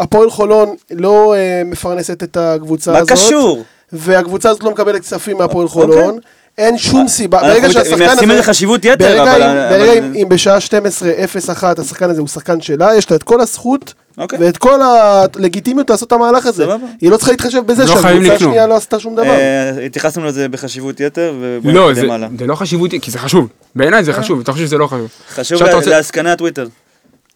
הפועל 0.00 0.30
חולון 0.30 0.68
לא 0.90 1.34
אה, 1.34 1.62
מפרנסת 1.64 2.22
את 2.22 2.36
הקבוצה 2.40 2.92
מה 2.92 2.98
הזאת. 2.98 3.10
קשור? 3.12 3.64
והקבוצה 3.92 4.50
הזאת 4.50 4.62
לא 4.62 4.70
מקבלת 4.70 5.00
כספים 5.02 5.38
מהפועל 5.38 5.66
אוקיי. 5.66 5.82
חולון. 5.82 6.18
אין 6.58 6.78
שום 6.78 7.08
סיבה, 7.08 7.38
אנחנו 7.40 7.54
ברגע 7.54 7.70
שהשחקן 7.72 7.98
מייחסים 7.98 8.30
הזה, 8.30 8.38
לזה 8.40 8.42
חשיבות 8.48 8.84
יתר, 8.84 9.22
אבל- 9.22 9.40
ברגע 9.70 9.92
אם- 9.92 10.28
בשעה 10.28 10.58
12:01 10.60 11.78
השחקן 11.80 12.10
הזה 12.10 12.20
הוא 12.20 12.28
שחקן 12.28 12.60
שלה, 12.60 12.94
יש 12.96 13.10
לה 13.10 13.16
את 13.16 13.22
כל 13.22 13.40
הזכות 13.40 13.94
אוקיי. 14.18 14.38
ואת 14.38 14.56
כל 14.56 14.80
הלגיטימיות 14.82 15.90
לעשות 15.90 16.06
את 16.06 16.12
המהלך 16.12 16.46
הזה. 16.46 16.66
היא 17.00 17.10
לא 17.10 17.16
צריכה 17.16 17.30
להתחשב 17.32 17.60
בזה 17.66 17.84
לא 17.84 17.88
שהקבוצה. 18.02 18.34
השנייה 18.34 18.66
לא 18.66 18.76
עשתה 18.76 18.98
שום 19.00 19.14
דבר. 19.16 19.24
אה, 19.30 19.84
התייחסנו 19.86 20.24
לזה 20.26 20.48
בחשיבות 20.48 21.00
יתר, 21.00 21.34
ובואו 21.40 21.74
לא, 21.74 21.90
נתקדם 21.90 22.06
זה, 22.08 22.14
הלאה. 22.14 22.28
זה 22.38 22.46
לא 22.46 22.54
חשיבות, 22.54 22.90
כי 23.02 23.10
זה 23.10 23.18
חשוב. 23.18 23.48
בעיניי 23.74 24.04
זה 24.04 24.12
חשוב, 24.12 24.40
אתה 24.40 24.52
חושב 24.52 24.66
שזה 24.66 24.78
לא 24.78 24.86
חשוב. 24.86 25.08
חשוב 25.34 25.62
עכשיו 25.62 25.68
אתה 25.68 26.87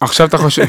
עכשיו 0.03 0.27
אתה 0.27 0.38
חושב... 0.38 0.65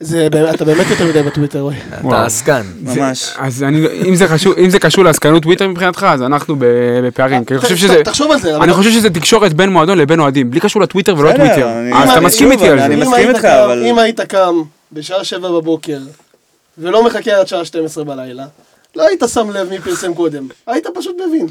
זה 0.00 0.28
אתה 0.54 0.64
באמת 0.64 0.86
יותר 0.90 1.06
מדי 1.06 1.22
בטוויטר, 1.22 1.60
רועי. 1.60 1.76
וואו. 2.02 2.14
אתה 2.14 2.24
עסקן. 2.26 2.62
ממש. 2.82 3.32
אז 3.38 3.62
אני, 3.62 3.86
אם 4.08 4.14
זה 4.14 4.28
חשוב, 4.28 4.54
אם 4.58 4.70
זה 4.70 4.78
קשור 4.78 5.04
לעסקנות 5.04 5.42
טוויטר 5.42 5.68
מבחינתך, 5.68 6.06
אז 6.10 6.22
אנחנו 6.22 6.56
בפערים. 6.58 7.44
כי 7.44 7.54
אני 7.54 7.60
חושב 7.62 7.76
שזה... 7.76 8.02
תחשוב 8.04 8.30
על 8.32 8.40
זה. 8.40 8.56
אני 8.56 8.72
חושב 8.72 8.90
שזה 8.90 9.10
תקשורת 9.10 9.52
בין 9.52 9.70
מועדון 9.70 9.98
לבין 9.98 10.20
אוהדים, 10.20 10.50
בלי 10.50 10.60
קשור 10.60 10.82
לטוויטר 10.82 11.14
ולא 11.18 11.32
בסדר, 11.32 11.44
טוויטר. 11.46 11.68
אני- 11.78 11.92
אז 12.02 12.08
אתה 12.10 12.18
אני- 12.18 12.26
מסכים 12.26 12.52
איתי 12.52 12.68
על 12.68 12.78
אני 12.78 12.88
זה. 12.88 12.94
אם 12.94 13.00
מסכים 13.00 13.14
היית 13.14 13.28
איתך, 13.28 13.40
קם- 13.42 13.48
אבל- 13.64 13.82
אם 13.86 13.98
היית 13.98 14.20
קם 14.20 14.54
בשעה 14.92 15.24
שבע 15.24 15.48
בבוקר 15.48 15.98
ולא 16.78 17.04
מחכה 17.06 17.36
עד 17.40 17.48
שעה 17.48 17.64
12 17.64 18.04
בלילה, 18.04 18.44
לא 18.96 19.06
היית 19.08 19.22
שם 19.32 19.50
לב 19.50 19.68
מי 19.70 19.78
פרסם 19.78 20.14
קודם. 20.14 20.48
היית 20.66 20.86
פשוט 20.94 21.16
מבין. 21.28 21.46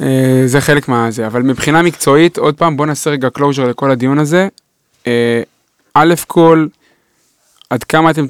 אה, 0.00 0.42
זה 0.46 0.60
חלק 0.60 0.88
מהזה, 0.88 1.26
אבל 1.26 1.42
מבחינה 1.42 1.82
מקצועית, 1.82 2.38
עוד 2.38 2.54
פעם, 2.54 2.76
בוא 2.76 2.86
נעשה 2.86 3.10
רגע 3.10 3.30
closure 3.30 3.64
לכל 3.64 3.90
הדיון 3.90 4.18
הזה. 4.18 4.48
אה, 5.06 5.42
א' 5.94 6.14
כל, 6.26 6.66
עד 7.70 7.84
כמה 7.84 8.10
אתם 8.10 8.26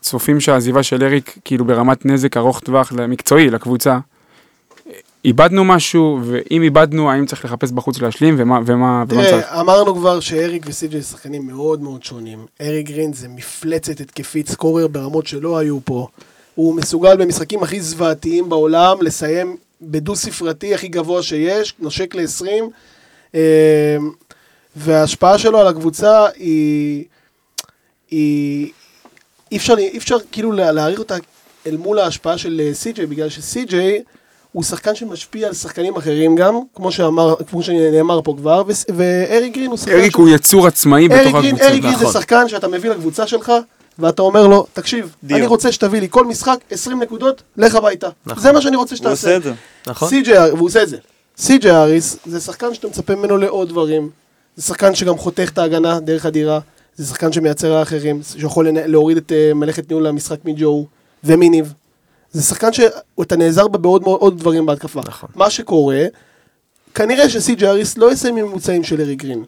צופים 0.00 0.40
שהעזיבה 0.40 0.82
של 0.82 1.04
אריק, 1.04 1.38
כאילו 1.44 1.64
ברמת 1.64 2.06
נזק 2.06 2.36
ארוך 2.36 2.60
טווח 2.60 2.92
מקצועי 2.92 3.50
לקבוצה, 3.50 3.92
אה, 3.92 4.92
איבדנו 5.24 5.64
משהו, 5.64 6.20
ואם 6.24 6.62
איבדנו, 6.62 7.10
האם 7.10 7.26
צריך 7.26 7.44
לחפש 7.44 7.72
בחוץ 7.72 8.00
להשלים, 8.00 8.34
ומה, 8.38 8.58
ומה, 8.66 9.04
ומה 9.08 9.24
צריך? 9.24 9.46
תראה, 9.46 9.60
אמרנו 9.60 9.94
כבר 9.94 10.20
שאריק 10.20 10.62
וסי.ג'יי 10.66 11.02
שחקנים 11.02 11.46
מאוד 11.46 11.82
מאוד 11.82 12.04
שונים. 12.04 12.46
אריק 12.60 12.86
גרין 12.86 13.12
זה 13.12 13.28
מפלצת 13.28 14.00
התקפית 14.00 14.48
scorer 14.48 14.86
ברמות 14.86 15.26
שלא 15.26 15.58
היו 15.58 15.78
פה. 15.84 16.06
הוא 16.54 16.74
מסוגל 16.74 17.16
במשחקים 17.16 17.62
הכי 17.62 17.80
זוועתיים 17.80 18.48
בעולם 18.48 18.96
לסיים 19.00 19.56
בדו 19.82 20.16
ספרתי 20.16 20.74
הכי 20.74 20.88
גבוה 20.88 21.22
שיש, 21.22 21.74
נושק 21.78 22.14
ל-20. 22.14 23.36
וההשפעה 24.76 25.38
שלו 25.38 25.58
על 25.60 25.66
הקבוצה 25.66 26.26
היא... 26.36 27.04
היא... 28.10 28.70
אי 29.52 29.56
אפשר, 29.56 29.74
אי 29.78 29.98
אפשר 29.98 30.16
כאילו 30.32 30.52
לה- 30.52 30.72
להעריך 30.72 30.98
אותה 30.98 31.14
אל 31.66 31.76
מול 31.76 31.98
ההשפעה 31.98 32.38
של 32.38 32.60
אה, 32.64 32.74
סי.ג'יי, 32.74 33.06
בגלל 33.06 33.28
שסי.ג'יי 33.28 34.02
הוא 34.52 34.62
שחקן 34.62 34.94
שמשפיע 34.94 35.48
על 35.48 35.54
שחקנים 35.54 35.96
אחרים 35.96 36.36
גם, 36.36 36.54
כמו 36.74 36.92
שאמר, 36.92 37.34
כמו 37.50 37.62
שנאמר 37.62 38.20
פה 38.22 38.34
כבר, 38.38 38.62
ואריק 38.96 39.54
גרין 39.54 39.70
הוא 39.70 39.76
שחקן... 39.78 39.92
אריק 39.92 40.12
שהוא- 40.12 40.26
הוא 40.28 40.34
יצור 40.34 40.66
עצמאי 40.66 41.08
בתוך 41.08 41.34
הקבוצה. 41.34 41.66
אריק 41.68 41.82
גרין 41.82 41.96
זה 41.98 42.04
נכון. 42.04 42.12
שחקן 42.12 42.48
שאתה 42.48 42.68
מביא 42.68 42.90
לקבוצה 42.90 43.26
שלך, 43.26 43.52
ואתה 43.98 44.22
אומר 44.22 44.46
לו, 44.46 44.66
תקשיב, 44.72 45.14
דיו. 45.24 45.36
אני 45.36 45.46
רוצה 45.46 45.72
שתביא 45.72 46.00
לי 46.00 46.06
כל 46.10 46.24
משחק 46.26 46.58
20 46.70 47.02
נקודות, 47.02 47.42
לך 47.56 47.74
הביתה. 47.74 48.08
נכון. 48.26 48.42
זה 48.42 48.52
מה 48.52 48.60
שאני 48.60 48.76
רוצה 48.76 48.94
הוא 48.94 48.96
שתעשה. 48.98 49.10
עושה 49.10 49.36
את 49.36 49.42
זה. 49.42 49.52
נכון? 49.86 50.08
סי.ג'יי, 50.08 50.50
והוא 50.50 50.66
עושה 50.66 50.82
את 50.82 50.88
זה. 50.88 50.96
סי.ג'יי 51.36 51.70
אריס 51.76 52.16
זה 52.26 52.40
שחקן 52.40 52.74
שאתה 52.74 52.88
מצפה 52.88 53.14
ממנו 53.14 53.36
לעוד 53.36 53.68
דברים. 53.68 54.10
זה 54.56 54.62
שחקן 54.62 54.94
שגם 54.94 55.18
חותך 55.18 55.50
את 55.52 55.58
ההגנה 55.58 56.00
דרך 56.00 56.26
הדירה. 56.26 56.58
זה 56.96 57.06
שחקן 57.06 57.32
שמייצר 57.32 57.78
לאחרים, 57.80 58.20
שיכול 58.38 58.68
להוריד 58.86 59.16
את 59.16 59.32
אה, 59.32 59.54
מלאכת 59.54 59.88
ניהול 59.90 60.06
המשחק 60.06 60.38
מג'ו 60.44 60.86
ומיניב. 61.24 61.72
זה 62.32 62.42
שחקן 62.42 62.72
שאתה 62.72 63.36
נעזר 63.36 63.68
בה 63.68 63.78
בעוד 63.78 64.02
מאוד 64.02 64.20
עוד 64.20 64.38
דברים 64.38 64.66
בהתקפה. 64.66 65.00
נכון. 65.06 65.28
מה 65.34 65.50
שקורה, 65.50 66.04
כנראה 66.94 67.28
שסי.ג'י 67.30 67.66
אריס 67.66 67.98
לא 67.98 68.12
יסיים 68.12 68.36
עם 68.36 68.44
ממוצעים 68.46 68.84
של 68.84 69.00
ארי 69.00 69.14
גרין. 69.14 69.44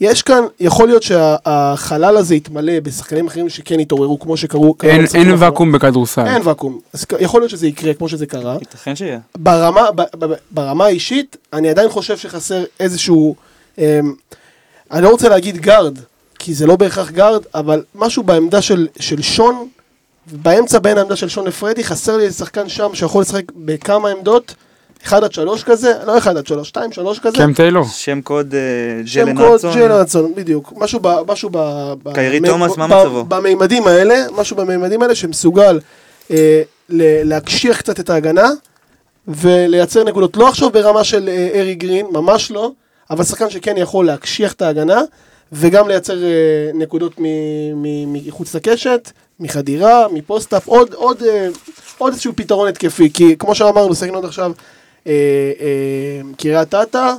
יש 0.00 0.22
כאן, 0.22 0.42
יכול 0.60 0.88
להיות 0.88 1.02
שהחלל 1.02 2.16
הזה 2.16 2.34
יתמלא 2.34 2.80
בשחקנים 2.80 3.26
אחרים 3.26 3.48
שכן 3.48 3.80
יתעוררו, 3.80 4.20
כמו 4.20 4.36
שקרו... 4.36 4.74
אין- 4.82 5.04
אין. 5.14 5.28
ואקום 5.38 5.72
בכדורסל. 5.72 6.26
אין 6.26 6.42
ואקום. 6.44 6.80
אז 6.92 7.06
יכול 7.20 7.40
להיות 7.40 7.50
שזה 7.50 7.66
יקרה 7.66 7.94
כמו 7.94 8.08
שזה 8.08 8.26
קרה. 8.26 8.56
ייתכן 8.60 8.96
שיהיה. 8.96 9.18
ברמה, 9.38 9.90
ב, 9.94 10.02
ב, 10.24 10.34
ברמה 10.50 10.84
האישית, 10.84 11.36
אני 11.52 11.70
עדיין 11.70 11.88
חושב 11.88 12.16
שחסר 12.16 12.64
איזשהו... 12.80 13.36
אמ, 13.78 14.14
אני 14.92 15.02
לא 15.02 15.08
רוצה 15.08 15.28
להגיד 15.28 15.56
גארד, 15.56 15.98
כי 16.38 16.54
זה 16.54 16.66
לא 16.66 16.76
בהכרח 16.76 17.10
גארד, 17.10 17.42
אבל 17.54 17.82
משהו 17.94 18.22
בעמדה 18.22 18.62
של, 18.62 18.86
של 19.00 19.22
שון, 19.22 19.68
באמצע 20.32 20.78
בין 20.78 20.98
העמדה 20.98 21.16
של 21.16 21.28
שון 21.28 21.46
לפרדי, 21.46 21.84
חסר 21.84 22.16
לי 22.16 22.30
שחקן 22.30 22.68
שם 22.68 22.90
שיכול 22.94 23.22
לשחק 23.22 23.42
בכמה 23.56 24.08
עמדות, 24.10 24.54
1 25.06 25.22
עד 25.22 25.32
3 25.32 25.62
כזה, 25.64 25.92
לא 26.06 26.18
1 26.18 26.36
עד 26.36 26.46
3, 26.46 26.68
2, 26.68 26.92
3 26.92 27.18
כזה. 27.18 27.36
קם 27.36 27.52
טיילור. 27.54 27.84
שם 27.92 28.20
קוד 28.20 28.54
אה, 28.54 28.60
שם 29.06 29.24
ג'לן 29.24 29.36
קוד, 29.36 29.52
רצון. 29.54 29.72
ג'יילן 29.72 29.90
רצון, 30.00 30.32
בדיוק. 30.34 30.72
משהו 30.76 31.00
ב... 31.02 31.08
משהו 31.32 31.50
ב... 31.52 31.58
ב- 32.02 32.12
קיירי 32.14 32.40
ב- 32.40 32.46
תומאס, 32.46 32.76
מה 32.76 32.88
ב- 32.88 32.94
מצבו? 32.94 33.24
במימדים 33.24 33.86
האלה, 33.86 34.24
משהו 34.36 34.56
במימדים 34.56 35.02
האלה 35.02 35.14
שמסוגל 35.14 35.80
אה, 36.30 36.62
להקשיח 37.24 37.78
קצת 37.78 38.00
את 38.00 38.10
ההגנה 38.10 38.50
ולייצר 39.28 40.04
נקודות. 40.04 40.36
לא 40.36 40.48
עכשיו 40.48 40.70
ברמה 40.70 41.04
של 41.04 41.28
אה, 41.28 41.48
ארי 41.60 41.74
גרין, 41.74 42.06
ממש 42.12 42.50
לא, 42.50 42.70
אבל 43.10 43.24
שחקן 43.24 43.50
שכן 43.50 43.74
יכול 43.76 44.06
להקשיח 44.06 44.52
את 44.52 44.62
ההגנה 44.62 45.00
וגם 45.52 45.88
לייצר 45.88 46.24
אה, 46.24 46.28
נקודות 46.74 47.12
מ- 47.18 47.24
מ- 47.82 48.12
מחוץ 48.28 48.54
לקשת, 48.54 49.10
מחדירה, 49.40 50.06
מפוסט-אפ, 50.12 50.68
עוד, 50.68 50.94
עוד, 50.94 51.22
אה, 51.22 51.48
עוד 51.98 52.12
איזשהו 52.12 52.32
פתרון 52.36 52.68
התקפי. 52.68 53.10
כי 53.12 53.36
כמו 53.38 53.54
שאמרנו, 53.54 53.94
שחקנו 53.94 54.18
עד 54.18 54.24
עכשיו 54.24 54.52
אה, 55.06 55.12
אה, 55.60 56.20
קריית 56.38 56.74
אתא. 56.74 57.12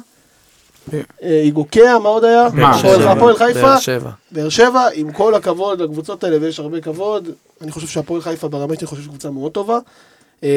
אה, 0.93 0.99
איגוקיה, 1.43 1.99
מה 1.99 2.09
עוד 2.09 2.23
היה? 2.23 2.47
מה? 2.53 2.77
הפועל- 3.11 3.37
חיפה, 3.37 3.61
באר 3.61 3.79
שבע. 3.79 4.09
באר 4.31 4.49
שבע, 4.49 4.87
עם 4.93 5.11
כל 5.11 5.35
הכבוד 5.35 5.81
לקבוצות 5.81 6.23
האלה, 6.23 6.37
ויש 6.41 6.59
הרבה 6.59 6.81
כבוד, 6.81 7.29
אני 7.61 7.71
חושב 7.71 7.87
שהפועל 7.87 8.21
חיפה 8.21 8.47
ברמה 8.47 8.75
שלי 8.75 8.87
חושב 8.87 9.01
שקבוצה 9.03 9.29
מאוד 9.29 9.51
טובה. 9.51 9.79
אה, 10.43 10.49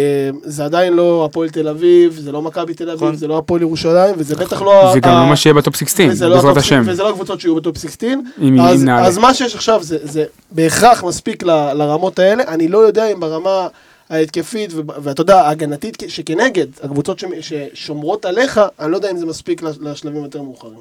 זה 0.43 0.65
עדיין 0.65 0.93
לא 0.93 1.25
הפועל 1.25 1.49
תל 1.49 1.69
אביב, 1.69 2.19
זה 2.21 2.33
לא 2.33 2.43
מכבי 2.43 2.75
תל 2.75 2.85
אביב, 2.91 3.03
נכון. 3.05 3.17
זה 3.17 3.27
לא 3.27 3.39
הפועל 3.39 3.63
ירושלים, 3.63 4.15
וזה 4.19 4.37
בטח 4.37 4.63
לא... 4.63 4.91
זה 4.93 5.01
גם 5.01 5.13
לא 5.23 5.27
מה 5.29 5.37
שיהיה 5.37 5.55
בטופ 5.55 5.77
16, 5.77 6.07
וזה 6.09 6.29
לא 6.29 6.35
בעזרת 6.37 6.57
השם. 6.57 6.83
וזה 6.87 7.03
לא 7.03 7.11
הקבוצות 7.11 7.41
שיהיו 7.41 7.55
בטופ 7.55 7.79
16. 7.79 8.11
אם 8.43 8.61
אז, 8.61 9.19
מה 9.19 9.35
שיש 9.35 9.55
עכשיו 9.55 9.83
זה, 9.83 9.99
זה 10.03 10.25
בהכרח 10.53 11.05
מספיק 11.05 11.43
ל, 11.43 11.51
לרמות 11.73 12.19
האלה, 12.19 12.43
אני 12.49 12.69
לא 12.69 12.79
יודע 12.79 13.13
אם 13.13 13.21
ברמה 13.21 13.69
ההתקפית, 14.11 14.73
ו- 14.73 14.81
ואתה 15.03 15.21
יודע, 15.23 15.41
ההגנתית 15.41 16.03
שכנגד, 16.09 16.67
הקבוצות 16.83 17.19
ש, 17.19 17.25
ששומרות 17.41 18.25
עליך, 18.25 18.61
אני 18.81 18.91
לא 18.93 18.97
יודע 18.97 19.11
אם 19.11 19.17
זה 19.17 19.27
מספיק 19.27 19.63
לש- 19.63 19.77
לשלבים 19.81 20.23
יותר 20.23 20.43
מאוחרים. 20.43 20.79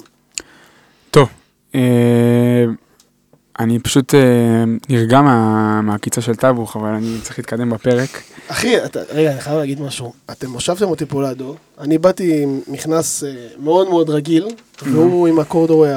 טוב, 1.10 1.28
אה, 1.74 1.80
אני 3.60 3.78
פשוט 3.78 4.14
אה, 4.14 4.20
נרגע 4.88 5.20
מה- 5.22 5.80
מהעקיצה 5.82 6.20
של 6.20 6.34
טאבוך, 6.34 6.76
אבל 6.76 6.88
אני 6.88 7.16
צריך 7.22 7.38
להתקדם 7.38 7.70
בפרק. 7.70 8.22
אחי, 8.48 8.84
אתה, 8.84 9.00
רגע, 9.12 9.32
אני 9.32 9.40
חייב 9.40 9.58
להגיד 9.58 9.80
משהו. 9.80 10.12
אתם 10.30 10.50
הושבתם 10.50 10.84
אותי 10.84 11.06
פה 11.06 11.22
לידו, 11.22 11.54
אני 11.80 11.98
באתי 11.98 12.42
עם 12.42 12.60
מכנס 12.68 13.24
אה, 13.24 13.30
מאוד 13.58 13.88
מאוד 13.88 14.10
רגיל, 14.10 14.48
והוא 14.82 15.28
עם 15.28 15.38
הקורדורי 15.38 15.90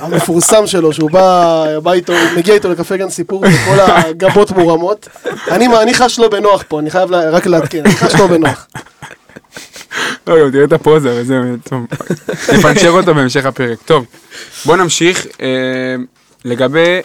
המפורסם 0.00 0.66
שלו, 0.66 0.92
שהוא 0.92 1.10
בא, 1.10 1.64
בא 1.82 1.92
איתו, 1.92 2.12
מגיע 2.36 2.54
איתו 2.54 2.70
לקפה 2.70 2.96
גן 2.96 3.10
סיפור, 3.10 3.40
וכל 3.40 3.80
הגבות 3.80 4.50
מורמות. 4.50 5.08
אני, 5.50 5.66
אני 5.82 5.94
חש 5.94 6.18
לא 6.18 6.28
בנוח 6.28 6.64
פה, 6.68 6.80
אני 6.80 6.90
חייב 6.90 7.10
לה, 7.10 7.30
רק 7.30 7.46
לעדכן, 7.46 7.82
אני 7.84 7.94
חש 7.94 8.14
לא 8.14 8.26
בנוח. 8.26 8.66
לא, 10.26 10.40
גם 10.44 10.50
תראה 10.50 10.64
את 10.64 10.72
הפוזה 10.72 11.18
וזהו, 11.20 11.38
טוב. 11.68 11.86
נפנצ'ר 12.54 12.90
אותו 12.90 13.14
בהמשך 13.14 13.46
הפרק. 13.46 13.78
טוב, 13.84 14.04
בוא 14.66 14.76
נמשיך. 14.76 15.26
לגבי 16.44 17.00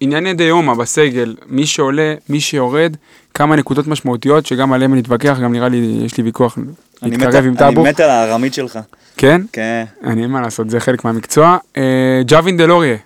ענייני 0.00 0.34
דיומא 0.34 0.74
בסגל, 0.74 1.36
מי 1.46 1.66
שעולה, 1.66 2.14
מי 2.28 2.40
שיורד, 2.40 2.96
כמה 3.34 3.56
נקודות 3.56 3.86
משמעותיות, 3.86 4.46
שגם 4.46 4.72
עליהן 4.72 4.94
נתווכח, 4.94 5.38
גם 5.42 5.52
נראה 5.52 5.68
לי, 5.68 6.00
יש 6.04 6.16
לי 6.16 6.24
ויכוח 6.24 6.58
אני 7.02 7.10
להתקרב 7.10 7.44
עם 7.44 7.50
אני 7.50 7.56
טאבוך. 7.56 7.86
מת 7.86 8.00
על 8.00 8.10
הארמית 8.10 8.54
שלך. 8.54 8.78
כן? 9.16 9.40
כן. 9.52 9.84
אני 10.04 10.22
אין 10.22 10.30
מה 10.30 10.40
לעשות, 10.40 10.70
זה 10.70 10.80
חלק 10.80 11.04
מהמקצוע. 11.04 11.56
אה, 11.76 12.22
ג'אווין 12.26 12.56
דלוריה, 12.56 12.96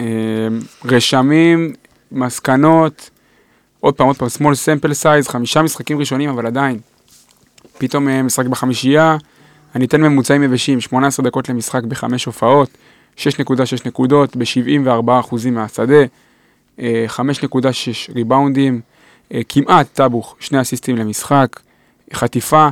אה, 0.00 0.06
רשמים, 0.84 1.72
מסקנות, 2.12 3.10
עוד 3.80 3.94
פעם, 3.94 4.06
עוד 4.06 4.16
פעם, 4.16 4.28
small 4.28 4.54
sample 4.54 4.90
size, 5.02 5.30
חמישה 5.30 5.62
משחקים 5.62 5.98
ראשונים, 5.98 6.30
אבל 6.30 6.46
עדיין. 6.46 6.78
פתאום 7.78 8.08
אה, 8.08 8.22
משחק 8.22 8.46
בחמישייה, 8.46 9.16
אני 9.74 9.84
אתן 9.84 10.00
ממוצעים 10.00 10.42
יבשים, 10.42 10.80
18 10.80 11.26
דקות 11.26 11.48
למשחק 11.48 11.82
בחמש 11.82 12.24
הופעות, 12.24 12.70
6.6 13.16 13.22
נקודות, 13.86 14.36
ב-74% 14.36 15.50
מהשדה, 15.50 16.02
אה, 16.80 17.04
5.6 17.08 18.10
ריבאונדים, 18.14 18.80
אה, 19.34 19.40
כמעט 19.48 19.86
טאבוך, 19.92 20.36
שני 20.40 20.60
אסיסטים 20.60 20.96
למשחק, 20.96 21.60
חטיפה. 22.12 22.68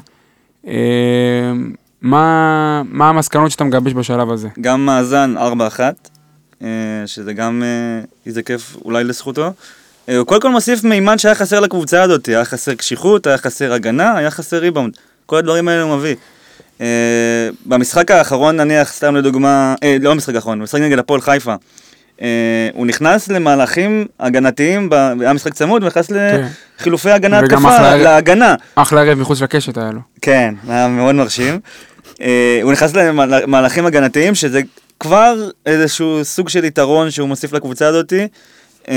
אה, 0.67 1.53
מה, 2.03 2.83
מה 2.85 3.09
המסקנות 3.09 3.51
שאתה 3.51 3.65
מגבש 3.65 3.93
בשלב 3.93 4.31
הזה? 4.31 4.49
גם 4.61 4.87
מאזן 4.87 5.35
4-1, 5.39 5.41
אה, 6.63 6.69
שזה 7.07 7.33
גם 7.33 7.63
אה, 7.63 8.05
איזה 8.27 8.43
כיף 8.43 8.77
אולי 8.85 9.05
לזכותו. 9.05 9.53
אה, 10.09 10.17
הוא 10.17 10.27
קודם 10.27 10.41
כל 10.41 10.51
מוסיף 10.51 10.85
מימד 10.85 11.17
שהיה 11.17 11.35
חסר 11.35 11.61
לקבוצה 11.61 12.03
הזאת, 12.03 12.27
היה 12.27 12.45
חסר 12.45 12.75
קשיחות, 12.75 13.27
היה 13.27 13.39
חסר 13.39 13.73
הגנה, 13.73 14.17
היה 14.17 14.31
חסר 14.31 14.59
ריבאונד. 14.59 14.97
כל 15.27 15.37
הדברים 15.37 15.69
האלה 15.69 15.83
הוא 15.83 15.97
מביא. 15.97 16.15
אה, 16.81 16.87
במשחק 17.67 18.11
האחרון 18.11 18.57
נניח, 18.57 18.93
סתם 18.93 19.17
לדוגמה, 19.17 19.75
אה, 19.83 19.97
לא 20.01 20.11
במשחק 20.11 20.35
האחרון, 20.35 20.59
במשחק 20.61 20.81
נגד 20.81 20.99
הפועל 20.99 21.21
חיפה. 21.21 21.55
אה, 22.23 22.27
הוא 22.75 22.87
נכנס 22.87 23.29
למהלכים 23.29 24.07
הגנתיים, 24.21 24.91
ב- 24.91 24.95
היה 25.21 25.33
משחק 25.33 25.55
צמוד, 25.55 25.83
הוא 25.83 25.89
נכנס 25.89 26.11
לחילופי 26.79 27.11
הגנה 27.11 27.39
התקפה, 27.39 27.77
אחלה- 27.77 27.97
להגנה. 27.97 28.55
אחלה 28.75 29.01
ערב 29.01 29.19
מחוץ 29.19 29.41
לקשת 29.41 29.79
היה 29.79 29.91
לו. 29.91 30.01
כן, 30.23 30.55
היה 30.69 30.89
מאוד 30.89 31.15
מרשים. 31.15 31.61
אה, 32.23 32.61
הוא 32.63 32.73
נכנס 32.73 32.95
למהלכים 32.95 33.87
הגנתיים, 33.87 34.35
שזה 34.35 34.61
כבר 35.01 35.35
איזשהו 35.67 36.21
סוג 36.25 36.49
של 36.49 36.65
יתרון 36.65 37.11
שהוא 37.11 37.29
מוסיף 37.29 37.53
לקבוצה 37.53 37.87
הזאתי. 37.87 38.27
אה, 38.89 38.95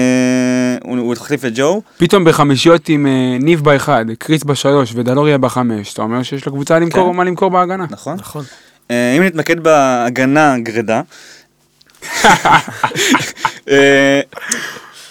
הוא 0.83 0.97
הוא 0.97 1.13
החליף 1.13 1.45
את 1.45 1.51
ג'ו. 1.55 1.81
פתאום 1.97 2.23
בחמישיות 2.25 2.89
עם 2.89 3.07
אה, 3.07 3.37
ניב 3.39 3.63
באחד, 3.63 4.05
קריס 4.19 4.43
בשלוש 4.43 4.91
ודלוריה 4.95 5.37
בחמש, 5.37 5.93
אתה 5.93 6.01
אומר 6.01 6.23
שיש 6.23 6.47
לקבוצה 6.47 6.79
למכור 6.79 7.11
כן. 7.11 7.17
מה 7.17 7.23
למכור 7.23 7.49
בהגנה. 7.49 7.85
נכון? 7.89 8.15
נכון. 8.19 8.43
אה, 8.91 9.13
אם 9.17 9.23
נתמקד 9.23 9.59
בהגנה 9.59 10.55
גרידה. 10.59 11.01
אה, 13.69 14.21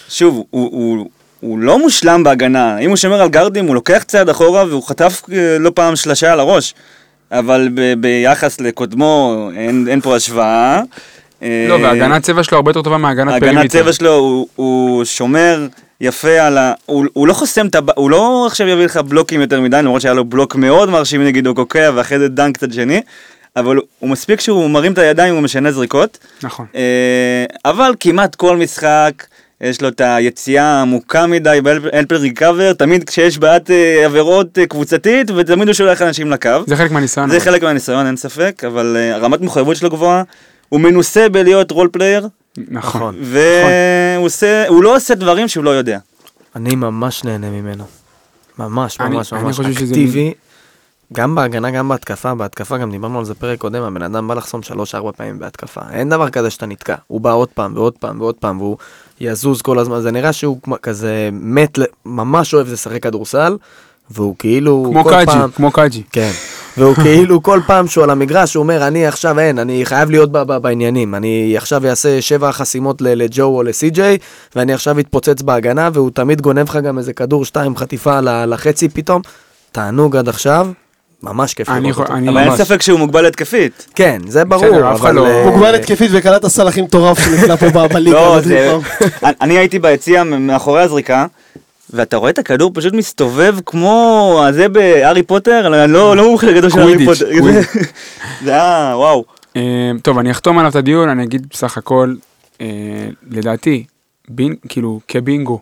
שוב, 0.09 0.43
הוא, 0.49 0.69
הוא, 0.71 1.09
הוא 1.39 1.59
לא 1.59 1.79
מושלם 1.79 2.23
בהגנה. 2.23 2.77
אם 2.77 2.89
הוא 2.89 2.97
שומר 2.97 3.21
על 3.21 3.29
גרדים, 3.29 3.65
הוא 3.67 3.75
לוקח 3.75 4.03
צעד 4.07 4.29
אחורה 4.29 4.65
והוא 4.65 4.83
חטף 4.83 5.21
אה, 5.31 5.57
לא 5.59 5.71
פעם 5.75 5.95
שלשה 5.95 6.33
על 6.33 6.39
הראש. 6.39 6.73
אבל 7.31 7.69
ב- 7.73 7.93
ביחס 7.93 8.61
לקודמו 8.61 9.49
אין, 9.55 9.87
אין 9.89 10.01
פה 10.01 10.15
השוואה. 10.15 10.81
אה, 11.43 11.65
לא, 11.69 11.73
והגנת 11.73 12.23
צבע 12.23 12.43
שלו 12.43 12.55
הרבה 12.55 12.69
יותר 12.69 12.81
טובה 12.81 12.97
מהגנת 12.97 13.33
הגנת 13.33 13.43
perimeter. 13.43 13.79
צבע 13.79 13.93
שלו 13.93 14.13
הוא, 14.13 14.47
הוא 14.55 15.05
שומר 15.05 15.67
יפה 16.01 16.39
על 16.39 16.57
ה... 16.57 16.73
הוא, 16.85 17.05
הוא 17.13 17.27
לא 17.27 17.33
חוסם 17.33 17.67
את 17.67 17.75
ה... 17.75 17.79
הוא 17.95 18.09
לא 18.11 18.45
עכשיו 18.47 18.67
יביא 18.67 18.85
לך 18.85 18.97
בלוקים 18.97 19.41
יותר 19.41 19.61
מדי, 19.61 19.77
למרות 19.77 20.01
שהיה 20.01 20.13
לו 20.13 20.25
בלוק 20.25 20.55
מאוד 20.55 20.89
מרשים 20.89 21.23
נגיד 21.23 21.47
אוקוקיה 21.47 21.91
ואחרי 21.95 22.19
זה 22.19 22.27
דנק 22.27 22.57
קצת 22.57 22.73
שני, 22.73 23.01
אבל 23.55 23.77
הוא 23.99 24.09
מספיק 24.09 24.39
שהוא 24.39 24.69
מרים 24.69 24.93
את 24.93 24.97
הידיים 24.97 25.33
הוא 25.33 25.43
משנה 25.43 25.71
זריקות. 25.71 26.17
נכון. 26.43 26.65
אה, 26.75 27.45
אבל 27.65 27.93
כמעט 27.99 28.35
כל 28.35 28.57
משחק 28.57 29.23
יש 29.61 29.81
לו 29.81 29.87
את 29.87 30.01
היציאה 30.01 30.63
העמוקה 30.63 31.27
מדי 31.27 31.59
ב 31.63 31.70
help 31.70 31.96
and 31.96 32.15
recover, 32.15 32.73
תמיד 32.73 33.03
כשיש 33.03 33.37
בעיית 33.37 33.71
אה, 33.71 34.05
עבירות 34.05 34.57
אה, 34.57 34.67
קבוצתית 34.67 35.31
ותמיד 35.31 35.67
הוא 35.67 35.73
שולח 35.73 36.01
אנשים 36.01 36.31
לקו. 36.31 36.49
זה 36.67 36.75
חלק 36.75 36.91
מהניסיון. 36.91 37.29
זה. 37.29 37.39
חלק 37.39 37.63
מהניסיון, 37.63 38.07
אין 38.07 38.17
ספק, 38.17 38.63
אבל 38.67 38.97
אה, 38.99 39.17
רמת 39.17 39.41
מחויבות 39.41 39.75
שלו 39.75 39.89
גבוהה. 39.89 40.23
הוא 40.69 40.79
מנוסה 40.81 41.29
בלהיות 41.29 41.71
role 41.71 41.87
player, 41.91 42.27
נכון. 42.57 43.15
והוא 43.21 44.25
עושה, 44.25 44.67
הוא 44.67 44.83
לא 44.83 44.95
עושה 44.95 45.15
דברים 45.15 45.47
שהוא 45.47 45.63
לא 45.63 45.69
יודע. 45.69 45.99
אני 46.55 46.75
ממש 46.75 47.23
נהנה 47.23 47.49
ממנו. 47.49 47.83
ממש, 48.59 48.97
אני- 49.01 49.15
ממש, 49.15 49.33
אני 49.33 49.43
ממש 49.43 49.59
אקטיבי. 49.59 50.33
גם 51.13 51.35
בהגנה, 51.35 51.71
גם 51.71 51.89
בהתקפה. 51.89 52.35
בהתקפה 52.35 52.77
גם 52.77 52.91
דיברנו 52.91 53.19
על 53.19 53.25
זה 53.25 53.33
פרק 53.33 53.59
קודם, 53.59 53.83
הבן 53.83 54.01
אדם 54.01 54.27
בא 54.27 54.33
לחסום 54.33 54.63
שלוש-ארבע 54.63 55.11
פעמים 55.11 55.39
בהתקפה. 55.39 55.81
אין 55.91 56.09
דבר 56.09 56.29
כזה 56.29 56.49
שאתה 56.49 56.65
נתקע. 56.65 56.95
הוא 57.07 57.21
בא 57.21 57.33
עוד 57.33 57.47
פעם 57.53 57.73
ועוד 57.75 57.93
פעם 57.93 58.21
ועוד 58.21 58.35
פעם, 58.35 58.61
והוא 58.61 58.77
יזוז 59.19 59.61
כל 59.61 59.79
הזמן. 59.79 60.01
זה 60.01 60.11
נראה 60.11 60.33
שהוא 60.33 60.57
כזה 60.81 61.29
מת, 61.31 61.77
ממש 62.05 62.53
אוהב 62.53 62.71
לשחק 62.71 63.03
כדורסל, 63.03 63.57
והוא 64.09 64.35
כאילו... 64.39 64.87
כמו 64.91 65.03
קאג'י, 65.03 65.25
פעם- 65.31 65.51
כמו 65.51 65.71
קאג'י. 65.71 66.03
כן. 66.11 66.31
והוא 66.77 66.95
כאילו 66.95 67.43
כל 67.43 67.59
פעם 67.67 67.87
שהוא 67.87 68.03
על 68.03 68.09
המגרש, 68.09 68.53
הוא 68.55 68.61
אומר, 68.63 68.87
אני 68.87 69.07
עכשיו 69.07 69.39
אין, 69.39 69.59
אני 69.59 69.85
חייב 69.85 70.09
להיות 70.11 70.31
בעניינים. 70.31 71.15
אני 71.15 71.53
עכשיו 71.57 71.85
אעשה 71.87 72.21
שבע 72.21 72.51
חסימות 72.51 73.01
ל- 73.01 73.07
לג'ו 73.23 73.43
או 73.43 73.63
לסי.ג'יי, 73.63 74.17
ואני 74.55 74.73
עכשיו 74.73 74.99
אתפוצץ 74.99 75.41
בהגנה, 75.41 75.89
והוא 75.93 76.09
תמיד 76.13 76.41
גונב 76.41 76.69
לך 76.69 76.75
גם 76.83 76.97
איזה 76.97 77.13
כדור 77.13 77.45
שתיים 77.45 77.75
חטיפה 77.77 78.19
ל- 78.19 78.53
לחצי 78.53 78.89
פתאום. 78.89 79.21
תענוג 79.71 80.15
עד 80.15 80.29
עכשיו, 80.29 80.67
ממש 81.23 81.53
כיף 81.53 81.69
אני 81.69 81.87
לראות 81.87 81.97
אותו. 81.99 82.13
אני- 82.13 82.29
אבל 82.29 82.37
אין. 82.37 82.55
ספק 82.57 82.81
שהוא 82.81 82.99
מוגבל 82.99 83.25
התקפית. 83.25 83.87
כן, 83.95 84.17
זה 84.27 84.45
ברור, 84.45 84.91
אבל... 84.91 85.11
לא- 85.15 85.27
אה, 85.27 85.45
מוגבל 85.51 85.75
התקפית 85.75 86.11
וקלט 86.13 86.43
הסל 86.43 86.67
הכי 86.67 86.81
מטורף 86.81 87.19
שנקלע 87.19 87.55
פה 87.55 87.87
בליגה. 87.87 88.17
לא. 88.49 88.79
אני 89.41 89.57
הייתי 89.57 89.79
ביציע 89.79 90.23
מאחורי 90.23 90.81
הזריקה, 90.81 91.25
ואתה 91.89 92.17
רואה 92.17 92.29
את 92.29 92.37
הכדור 92.37 92.71
פשוט 92.73 92.93
מסתובב 92.93 93.55
כמו 93.65 94.41
הזה 94.47 94.69
בהארי 94.69 95.23
פוטר, 95.23 95.83
אני 95.83 95.93
לא 95.93 96.15
לא 96.15 96.23
מומחה 96.23 96.51
גדול 96.51 96.69
של 96.69 96.79
הארי 96.79 96.93
קווידיץ', 96.93 97.19
פוטר. 97.19 97.31
זה 98.45 98.51
היה, 98.51 98.93
וואו. 98.95 99.25
אה, 99.55 99.91
טוב, 100.01 100.17
אני 100.17 100.31
אחתום 100.31 100.57
עליו 100.57 100.71
את 100.71 100.75
הדיון, 100.75 101.09
אני 101.09 101.23
אגיד 101.23 101.47
בסך 101.49 101.77
הכל, 101.77 102.15
אה, 102.61 102.67
לדעתי, 103.29 103.83
בין, 104.29 104.55
כאילו, 104.69 104.99
כבינגו, 105.07 105.59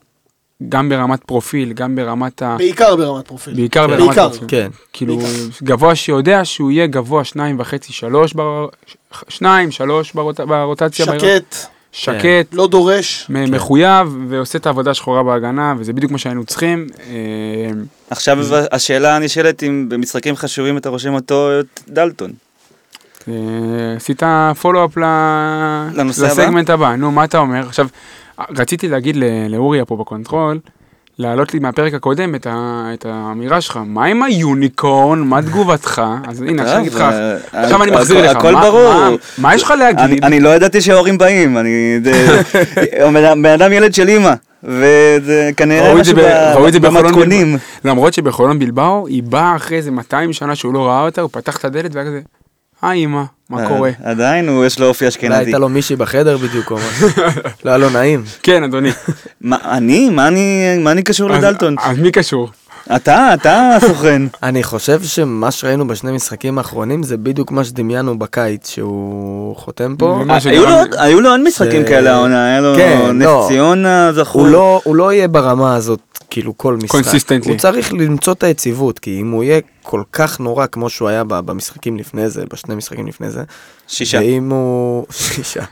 גם 0.69 0.89
ברמת 0.89 1.23
פרופיל, 1.23 1.73
גם 1.73 1.95
ברמת 1.95 2.41
ה... 2.41 2.55
בעיקר 2.57 2.95
ברמת 2.95 3.27
פרופיל. 3.27 3.53
בעיקר 3.53 3.87
ברמת 3.87 3.99
בעיקר. 3.99 4.29
פרופיל. 4.29 4.47
כן. 4.47 4.67
כאילו, 4.93 5.17
בעיקר. 5.17 5.31
גבוה 5.63 5.95
שיודע 5.95 6.45
שהוא 6.45 6.71
יהיה 6.71 6.87
גבוה 6.87 7.23
שניים 7.23 7.59
וחצי, 7.59 7.93
שלוש, 7.93 8.33
בר... 8.33 8.67
שניים, 9.29 9.71
שלוש 9.71 10.13
ברוט... 10.13 10.39
ברוטציה. 10.39 11.05
שקט, 11.05 11.55
שקט, 11.97 12.53
לא 12.53 12.67
דורש. 12.67 13.25
מ- 13.29 13.51
מחויב, 13.51 14.17
ועושה 14.29 14.57
את 14.57 14.65
העבודה 14.65 14.91
השחורה 14.91 15.23
בהגנה, 15.23 15.73
וזה 15.77 15.93
בדיוק 15.93 16.11
מה 16.11 16.17
שהיינו 16.17 16.45
צריכים. 16.45 16.87
אה, 17.09 17.13
עכשיו 18.09 18.37
השאלה 18.71 19.15
הנשאלת 19.15 19.63
אם 19.63 19.85
במשחקים 19.89 20.35
חשובים 20.35 20.77
אתה 20.77 20.89
רושם 20.89 21.13
אותו 21.13 21.59
את 21.59 21.81
דלטון. 21.87 22.31
אה, 23.27 23.33
עשית 23.95 24.23
follow-up? 24.61 24.97
לסגמנט 25.97 26.69
הבא, 26.69 26.95
נו, 26.95 27.11
מה 27.11 27.23
אתה 27.23 27.37
אומר? 27.37 27.67
עכשיו, 27.67 27.87
רציתי 28.57 28.87
להגיד 28.87 29.15
ל- 29.15 29.23
לאוריה 29.49 29.85
פה 29.85 29.95
ב 29.97 30.04
control, 30.04 30.59
להעלות 31.19 31.53
לי 31.53 31.59
מהפרק 31.59 31.93
הקודם 31.93 32.35
את, 32.35 32.47
ה... 32.49 32.83
את 32.93 33.05
האמירה 33.09 33.61
שלך, 33.61 33.79
מה 33.85 34.05
עם 34.05 34.23
ה 34.23 34.34
unicorn, 34.34 35.19
מה 35.19 35.41
תגובתך? 35.41 36.01
אז 36.27 36.41
הנה, 36.41 36.61
עכשיו 36.61 36.77
אני 36.77 36.87
אגיד 36.87 36.93
לך, 36.93 37.01
אה, 37.01 37.63
עכשיו 37.63 37.83
אני 37.83 37.91
מחזיר 37.91 38.31
לך, 38.31 38.35
הכל 38.37 38.53
ברור. 38.61 38.93
מה- 39.37 39.55
יש 39.55 39.63
לך 39.63 39.71
אני, 39.71 39.79
להגיד? 39.79 40.23
אני 40.25 40.39
לא 40.39 40.49
ידעתי 40.49 40.81
שההורים 40.81 41.17
באים, 41.17 41.57
אני... 41.57 41.99
בן 43.41 43.45
אדם 43.45 43.73
ילד 43.73 43.93
של 43.93 44.07
אימא, 44.07 44.33
וזה 44.63 45.49
כנראה 45.57 45.95
משהו 45.95 46.15
ב- 46.15 46.77
במתכונים. 46.81 47.57
למרות 47.85 48.13
שבחולון 48.13 48.59
בלבאו, 48.59 49.07
היא 49.07 49.23
באה 49.23 49.55
אחרי 49.55 49.77
איזה 49.77 49.91
200 49.91 50.33
שנה 50.33 50.55
שהוא 50.55 50.73
לא 50.73 50.87
ראה 50.87 51.01
אותה, 51.05 51.21
הוא 51.21 51.29
פתח 51.33 51.57
את 51.57 51.65
הדלת 51.65 51.95
והיה 51.95 52.07
כזה, 52.07 52.19
היי 52.81 53.03
אמא, 53.05 53.23
מה 53.49 53.67
קורה? 53.67 53.89
אה, 54.05 54.11
עדיין 54.11 54.49
הוא 54.49 54.65
יש 54.65 54.79
לו 54.79 54.87
אופי 54.87 55.05
אולי 55.05 55.09
אשכנזי. 55.09 55.35
הייתה 55.35 55.57
לו 55.57 55.69
מישהי 55.69 55.95
בחדר 55.95 56.37
בדיוק, 56.37 56.71
או 56.71 56.77
משהו. 56.77 57.07
לא 57.65 57.69
היה 57.69 57.77
לו 57.77 57.89
נעים. 57.89 58.23
כן, 58.43 58.63
אדוני. 58.63 58.89
אני? 59.51 60.09
מה 60.09 60.27
אני 60.27 60.77
מה 60.79 60.91
אני 60.91 61.03
קשור 61.03 61.29
לדלטון? 61.29 61.75
אז 61.83 61.97
מי 61.97 62.11
קשור? 62.11 62.49
אתה, 62.95 63.33
אתה 63.33 63.69
הסוכן. 63.75 64.21
אני 64.43 64.63
חושב 64.63 65.03
שמה 65.03 65.51
שראינו 65.51 65.87
בשני 65.87 66.11
משחקים 66.11 66.57
האחרונים 66.57 67.03
זה 67.03 67.17
בדיוק 67.17 67.51
מה 67.51 67.63
שדמיינו 67.63 68.19
בקיץ, 68.19 68.69
שהוא 68.69 69.55
חותם 69.55 69.95
פה. 69.97 70.23
ש- 70.39 70.45
היו 70.45 71.21
לו 71.21 71.29
עוד- 71.29 71.39
משחקים 71.47 71.83
כאלה 71.85 72.13
העונה, 72.13 72.45
היה 72.45 72.61
לו 72.61 72.73
כן, 72.75 73.11
נס 73.13 73.25
לא. 73.25 73.45
ציונה 73.47 74.11
זכור. 74.13 74.41
הוא 74.41 74.49
לא, 74.51 74.81
הוא 74.83 74.95
לא 74.95 75.13
יהיה 75.13 75.27
ברמה 75.27 75.75
הזאת, 75.75 76.14
כאילו, 76.35 76.57
כל 76.57 76.77
משחק. 76.83 76.99
Consistently. 77.05 77.49
הוא 77.49 77.57
צריך 77.57 77.93
למצוא 77.93 78.33
את 78.33 78.43
היציבות, 78.43 78.99
כי 78.99 79.21
אם 79.21 79.31
הוא 79.31 79.43
יהיה 79.43 79.59
כל 79.83 80.03
כך 80.11 80.39
נורא 80.39 80.65
כמו 80.67 80.89
שהוא 80.89 81.07
היה 81.09 81.23
במשחקים 81.23 81.97
לפני 81.97 82.29
זה, 82.29 82.43
בשני 82.53 82.75
משחקים 82.75 83.07
לפני 83.07 83.29
זה, 83.31 83.43
שישה. 83.87 84.17
ואם 84.19 84.49
הוא... 84.51 85.05
שישה. 85.11 85.63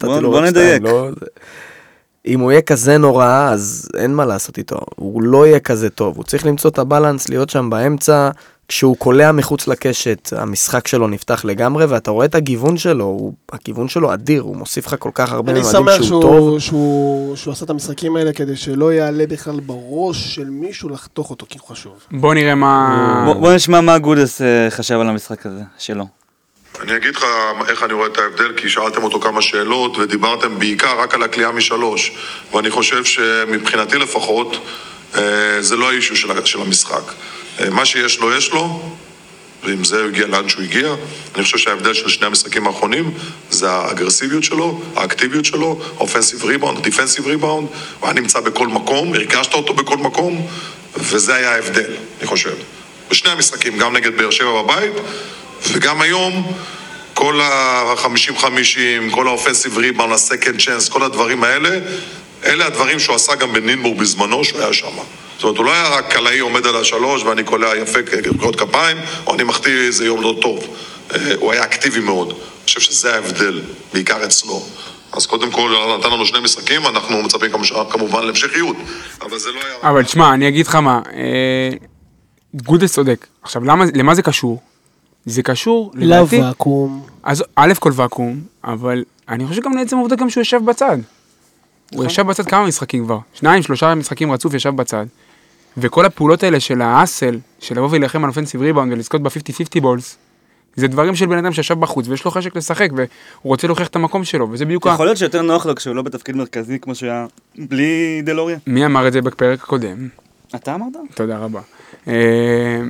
בוא- 0.00 0.20
בוא 0.20 0.40
נדייק. 0.40 0.82
לא- 0.82 1.08
אם 2.26 2.40
הוא 2.40 2.52
יהיה 2.52 2.62
כזה 2.62 2.98
נורא, 2.98 3.48
אז 3.52 3.88
אין 3.98 4.14
מה 4.14 4.24
לעשות 4.24 4.58
איתו. 4.58 4.78
הוא 4.96 5.22
לא 5.22 5.46
יהיה 5.46 5.60
כזה 5.60 5.90
טוב. 5.90 6.16
הוא 6.16 6.24
צריך 6.24 6.46
למצוא 6.46 6.70
את 6.70 6.78
הבלנס, 6.78 7.28
להיות 7.28 7.50
שם 7.50 7.70
באמצע. 7.70 8.30
כשהוא 8.68 8.96
קולע 8.96 9.32
מחוץ 9.32 9.68
לקשת, 9.68 10.32
המשחק 10.36 10.88
שלו 10.88 11.08
נפתח 11.08 11.44
לגמרי, 11.44 11.84
ואתה 11.84 12.10
רואה 12.10 12.26
את 12.26 12.34
הגיוון 12.34 12.76
שלו, 12.76 13.04
הוא, 13.04 13.32
הגיוון 13.52 13.88
שלו 13.88 14.14
אדיר, 14.14 14.42
הוא 14.42 14.56
מוסיף 14.56 14.86
לך 14.86 14.96
כל 14.98 15.10
כך 15.14 15.32
הרבה 15.32 15.52
אני 15.52 15.60
ממדים 15.60 15.72
שמח 15.72 16.02
שהוא 16.02 16.22
טוב. 16.22 16.32
שהוא, 16.32 16.58
שהוא, 16.58 17.36
שהוא 17.36 17.52
עשה 17.52 17.64
את 17.64 17.70
המשחקים 17.70 18.16
האלה 18.16 18.32
כדי 18.32 18.56
שלא 18.56 18.92
יעלה 18.92 19.26
בכלל 19.26 19.60
בראש 19.60 20.34
של 20.34 20.44
מישהו 20.44 20.88
לחתוך 20.88 21.30
אותו, 21.30 21.46
כי 21.48 21.58
הוא 21.58 21.68
חשוב. 21.68 21.92
בוא 22.10 22.34
נראה 22.34 22.54
מה... 22.54 23.22
בוא 23.26 23.34
בוא 23.34 23.52
נשמע 23.52 23.80
מה 23.80 23.98
גודס 23.98 24.42
אה, 24.42 24.70
חשב 24.70 25.00
על 25.00 25.08
המשחק 25.08 25.46
הזה, 25.46 25.62
שלו. 25.78 26.06
אני 26.80 26.96
אגיד 26.96 27.14
לך 27.16 27.24
איך 27.68 27.82
אני 27.82 27.92
רואה 27.92 28.06
את 28.06 28.18
ההבדל, 28.18 28.52
כי 28.56 28.68
שאלתם 28.68 29.02
אותו 29.02 29.20
כמה 29.20 29.42
שאלות 29.42 29.98
ודיברתם 29.98 30.58
בעיקר 30.58 31.00
רק 31.00 31.14
על 31.14 31.22
הקליעה 31.22 31.52
משלוש. 31.52 32.12
ואני 32.52 32.70
חושב 32.70 33.04
שמבחינתי 33.04 33.98
לפחות, 33.98 34.56
אה, 35.16 35.22
זה 35.60 35.76
לא 35.76 35.90
האישו 35.90 36.16
של 36.16 36.60
המשחק. 36.60 37.12
אה, 37.60 37.70
מה 37.70 37.84
שיש 37.84 38.18
לו, 38.18 38.36
יש 38.36 38.52
לו, 38.52 38.92
ועם 39.64 39.84
זה 39.84 40.00
הוא 40.00 40.08
הגיע 40.08 40.26
לאן 40.26 40.48
שהוא 40.48 40.62
הגיע. 40.62 40.94
אני 41.34 41.44
חושב 41.44 41.58
שההבדל 41.58 41.94
של 41.94 42.08
שני 42.08 42.26
המשחקים 42.26 42.66
האחרונים 42.66 43.14
זה 43.50 43.70
האגרסיביות 43.70 44.44
שלו, 44.44 44.82
האקטיביות 44.96 45.44
שלו, 45.44 45.80
האופנסיב 45.96 46.44
ריבאונד, 46.44 46.78
הדיפנסיב 46.78 47.26
ריבאונד. 47.26 47.68
הוא 48.00 48.08
היה 48.08 48.20
נמצא 48.20 48.40
בכל 48.40 48.68
מקום, 48.68 49.14
הרגשת 49.14 49.54
אותו 49.54 49.74
בכל 49.74 49.96
מקום, 49.96 50.46
וזה 50.96 51.34
היה 51.34 51.54
ההבדל, 51.54 51.90
אני 52.20 52.26
חושב. 52.26 52.54
בשני 53.10 53.30
המשחקים, 53.30 53.78
גם 53.78 53.96
נגד 53.96 54.16
באר 54.16 54.30
שבע 54.30 54.62
בבית, 54.62 54.92
וגם 55.68 56.02
היום, 56.02 56.52
כל 57.14 57.40
ה-50-50, 57.40 59.10
כל 59.10 59.28
האופנסיב 59.28 59.78
ריבאונד, 59.78 60.12
הסקנד 60.12 60.60
צ'אנס, 60.60 60.88
כל 60.88 61.02
הדברים 61.02 61.44
האלה, 61.44 61.78
אלה 62.44 62.66
הדברים 62.66 62.98
שהוא 62.98 63.16
עשה 63.16 63.34
גם 63.34 63.52
בנינבורג 63.52 63.98
בזמנו, 63.98 64.44
שהוא 64.44 64.60
היה 64.60 64.72
שם. 64.72 64.86
זאת 65.34 65.44
אומרת, 65.44 65.56
הוא 65.58 65.64
לא 65.66 65.72
היה 65.72 65.88
רק 65.88 66.12
קלעי 66.12 66.38
עומד 66.38 66.66
על 66.66 66.76
השלוש 66.76 67.22
ואני 67.22 67.44
קולע 67.44 67.76
יפה 67.76 68.02
כקריאות 68.02 68.56
כפיים, 68.56 68.96
או 69.26 69.34
אני 69.34 69.44
מחטיא 69.44 69.86
איזה 69.86 70.06
יום 70.06 70.22
לא 70.22 70.38
טוב. 70.40 70.76
אה, 71.14 71.34
הוא 71.38 71.52
היה 71.52 71.64
אקטיבי 71.64 72.00
מאוד. 72.00 72.28
אני 72.28 72.66
חושב 72.66 72.80
שזה 72.80 73.14
ההבדל, 73.14 73.60
בעיקר 73.92 74.24
אצלו. 74.24 74.62
אז 75.12 75.26
קודם 75.26 75.50
כל, 75.50 75.74
נתן 75.98 76.10
לנו 76.10 76.26
שני 76.26 76.40
משחקים, 76.40 76.86
אנחנו 76.86 77.22
מצפים 77.22 77.50
כמובן 77.90 78.24
להמשכיות. 78.24 78.76
אבל 79.22 79.38
זה 79.38 79.50
לא 79.50 79.60
היה... 79.64 79.90
אבל 79.90 80.02
תשמע, 80.02 80.34
אני 80.34 80.48
אגיד 80.48 80.66
לך 80.66 80.74
מה, 80.74 81.00
אה, 81.14 81.70
גודס 82.54 82.92
צודק. 82.92 83.26
עכשיו, 83.42 83.64
למה, 83.64 83.84
למה 83.94 84.14
זה 84.14 84.22
קשור? 84.22 84.60
זה 85.26 85.42
קשור, 85.42 85.92
לדעתי, 85.94 86.38
לוואקום. 86.38 87.06
אז 87.22 87.44
א' 87.56 87.72
כל 87.78 87.92
ואקום, 87.94 88.40
אבל 88.64 89.04
אני 89.28 89.46
חושב 89.46 89.62
גם 89.62 89.76
לעצם 89.76 89.96
העובדה 89.96 90.16
גם 90.16 90.30
שהוא 90.30 90.40
יושב 90.40 90.64
בצד. 90.64 90.98
הוא 91.94 92.04
ישב 92.04 92.26
בצד 92.26 92.46
כמה 92.46 92.66
משחקים 92.66 93.04
כבר, 93.04 93.18
שניים, 93.34 93.62
שלושה 93.62 93.94
משחקים 93.94 94.32
רצוף 94.32 94.54
ישב 94.54 94.76
בצד. 94.76 95.06
וכל 95.76 96.04
הפעולות 96.04 96.42
האלה 96.42 96.60
של 96.60 96.82
האסל, 96.82 97.38
של 97.58 97.76
לבוא 97.76 97.88
ולהילחם 97.88 98.24
על 98.24 98.30
אופנסיב 98.30 98.60
ריבאונד 98.60 98.92
ולזכות 98.92 99.22
ב-50-50 99.22 99.80
בולס, 99.80 100.16
זה 100.76 100.88
דברים 100.88 101.14
של 101.14 101.26
בן 101.26 101.38
אדם 101.38 101.52
שישב 101.52 101.80
בחוץ 101.80 102.08
ויש 102.08 102.24
לו 102.24 102.30
חשק 102.30 102.56
לשחק 102.56 102.88
והוא 102.92 103.08
רוצה 103.44 103.66
להוכיח 103.66 103.86
את 103.86 103.96
המקום 103.96 104.24
שלו, 104.24 104.48
וזה 104.50 104.64
בדיוק. 104.64 104.86
יכול 104.86 105.06
להיות 105.06 105.18
שיותר 105.18 105.42
נוח 105.42 105.66
לו 105.66 105.74
כשהוא 105.74 105.94
לא 105.94 106.02
בתפקיד 106.02 106.36
מרכזי 106.36 106.78
כמו 106.78 106.94
שהיה 106.94 107.26
בלי 107.58 108.22
דלוריה? 108.24 108.58
מי 108.66 108.86
אמר 108.86 109.08
את 109.08 109.12
זה 109.12 109.22
בפרק 109.22 109.62
הקודם? 109.62 110.08
אתה 110.54 110.74
אמרת? 110.74 110.92
תודה 111.14 111.38
רבה. 111.38 111.60
אה, 112.08 112.80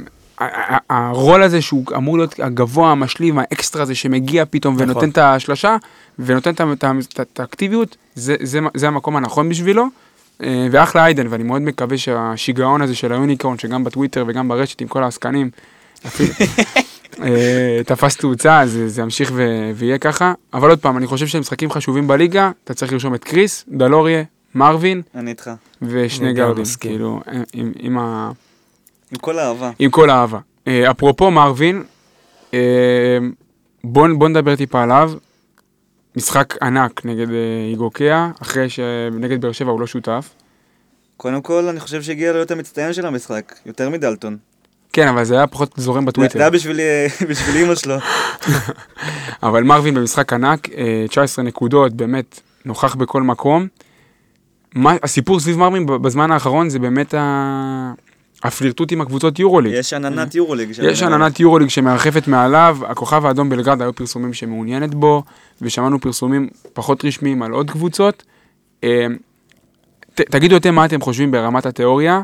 הרול 0.90 1.42
הזה 1.42 1.62
שהוא 1.62 1.84
אמור 1.96 2.18
להיות 2.18 2.40
הגבוה, 2.40 2.90
המשלים, 2.90 3.38
האקסטרה 3.38 3.82
הזה 3.82 3.94
שמגיע 3.94 4.44
פתאום 4.50 4.74
נכון. 4.74 4.90
ונותן 4.90 5.10
את 5.10 5.18
ההשלשה, 5.18 5.76
ונותן 6.18 6.50
את 7.20 7.40
האקטיביות, 7.40 7.96
זה- 8.14 8.36
זה 8.42 8.58
זה 8.74 8.88
המקום 8.88 9.16
הנכון 9.16 9.48
בשבילו. 9.48 9.86
אה, 10.42 10.66
ואחלה 10.70 11.04
איידן, 11.04 11.26
ואני 11.30 11.42
מאוד 11.44 11.62
מקווה 11.62 11.98
שהשיגעון 11.98 12.82
הזה 12.82 12.94
של 12.94 13.12
היוניקורן, 13.12 13.58
שגם 13.58 13.84
בטוויטר 13.84 14.24
וגם 14.28 14.48
ברשת 14.48 14.80
עם 14.80 14.88
כל 14.88 15.02
העסקנים, 15.04 15.50
אה, 17.22 17.80
תפס 17.86 18.16
תאוצה, 18.16 18.60
אז 18.60 18.78
זה 18.86 19.02
ימשיך 19.02 19.30
ו- 19.34 19.70
ויהיה 19.74 19.98
ככה. 19.98 20.32
אבל 20.54 20.70
עוד 20.70 20.78
פעם, 20.78 20.96
אני 20.96 21.06
חושב 21.06 21.26
שהם 21.26 21.40
משחקים 21.40 21.70
חשובים 21.70 22.08
בליגה, 22.08 22.50
אתה 22.64 22.74
צריך 22.74 22.92
לרשום 22.92 23.14
את 23.14 23.24
קריס, 23.24 23.64
דלוריה, 23.68 24.22
מרווין 24.54 25.02
אני 25.14 25.30
איתך. 25.30 25.50
ושני 25.82 26.32
גארדים. 26.32 26.64
כאילו, 26.80 27.20
עם- 27.52 27.72
עם 27.78 27.98
ה... 27.98 28.30
עם 29.12 29.18
כל 29.18 29.38
האהבה. 29.38 29.70
עם 29.78 29.90
כל 29.90 30.10
האהבה. 30.10 30.38
אה, 30.68 30.90
אפרופו 30.90 31.30
מרווין, 31.30 31.82
אה, 32.54 32.58
בוא, 33.84 34.08
בוא 34.18 34.28
נדבר 34.28 34.56
טיפה 34.56 34.82
עליו. 34.82 35.12
משחק 36.16 36.54
ענק 36.62 37.04
נגד 37.04 37.30
אה, 37.30 37.34
איגוקיה, 37.70 38.30
אחרי 38.42 38.68
שנגד 38.68 39.40
באר 39.40 39.52
שבע 39.52 39.70
הוא 39.70 39.80
לא 39.80 39.86
שותף. 39.86 40.30
קודם 41.16 41.42
כל, 41.42 41.68
אני 41.68 41.80
חושב 41.80 42.02
שהגיע 42.02 42.32
להיות 42.32 42.50
המצטיין 42.50 42.92
של 42.92 43.06
המשחק, 43.06 43.54
יותר 43.66 43.90
מדלטון. 43.90 44.36
כן, 44.92 45.08
אבל 45.08 45.24
זה 45.24 45.34
היה 45.36 45.46
פחות 45.46 45.74
זורם 45.76 46.00
זה 46.04 46.06
בטוויטר. 46.06 46.38
היה 46.38 46.50
בשבילי, 46.50 46.82
בשביל 47.28 47.56
אימא 47.56 47.74
שלו. 47.74 47.96
אבל 49.42 49.62
מרווין 49.62 49.94
במשחק 49.94 50.32
ענק, 50.32 50.68
אה, 50.70 51.04
19 51.08 51.44
נקודות, 51.44 51.92
באמת 51.92 52.40
נוכח 52.64 52.94
בכל 52.94 53.22
מקום. 53.22 53.66
מה, 54.74 54.96
הסיפור 55.02 55.40
סביב 55.40 55.58
מרווין 55.58 55.86
בזמן 55.86 56.30
האחרון 56.30 56.70
זה 56.70 56.78
באמת 56.78 57.14
ה... 57.14 57.92
הפלירטוט 58.42 58.92
עם 58.92 59.00
הקבוצות 59.00 59.38
יורוליג. 59.38 59.72
יש 59.72 59.92
עננת 59.92 60.34
יורוליג. 60.34 60.70
יש 60.70 61.02
עננת 61.02 61.40
יורוליג 61.40 61.68
שמרחפת 61.68 62.28
מעליו, 62.28 62.78
הכוכב 62.88 63.26
האדום 63.26 63.48
בלגרד 63.48 63.82
היו 63.82 63.92
פרסומים 63.92 64.32
שמעוניינת 64.34 64.94
בו, 64.94 65.22
ושמענו 65.62 66.00
פרסומים 66.00 66.48
פחות 66.72 67.04
רשמיים 67.04 67.42
על 67.42 67.52
עוד 67.52 67.70
קבוצות. 67.70 68.22
אה, 68.84 69.06
ת, 70.14 70.20
תגידו 70.20 70.56
אתם 70.56 70.74
מה 70.74 70.84
אתם 70.84 71.00
חושבים 71.00 71.30
ברמת 71.30 71.66
התיאוריה. 71.66 72.22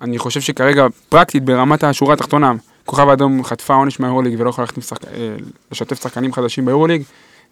אני 0.00 0.18
חושב 0.18 0.40
שכרגע, 0.40 0.86
פרקטית, 1.08 1.44
ברמת 1.44 1.84
השורה 1.84 2.14
התחתונה, 2.14 2.52
כוכב 2.84 3.08
האדום 3.08 3.44
חטפה 3.44 3.74
עונש 3.74 4.00
מהיורוליג 4.00 4.34
ולא 4.38 4.50
יכולה 4.50 4.66
שחק... 4.80 5.04
אה, 5.04 5.36
לשתף 5.72 6.02
שחקנים 6.02 6.32
חדשים 6.32 6.64
ביורוליג, 6.64 7.02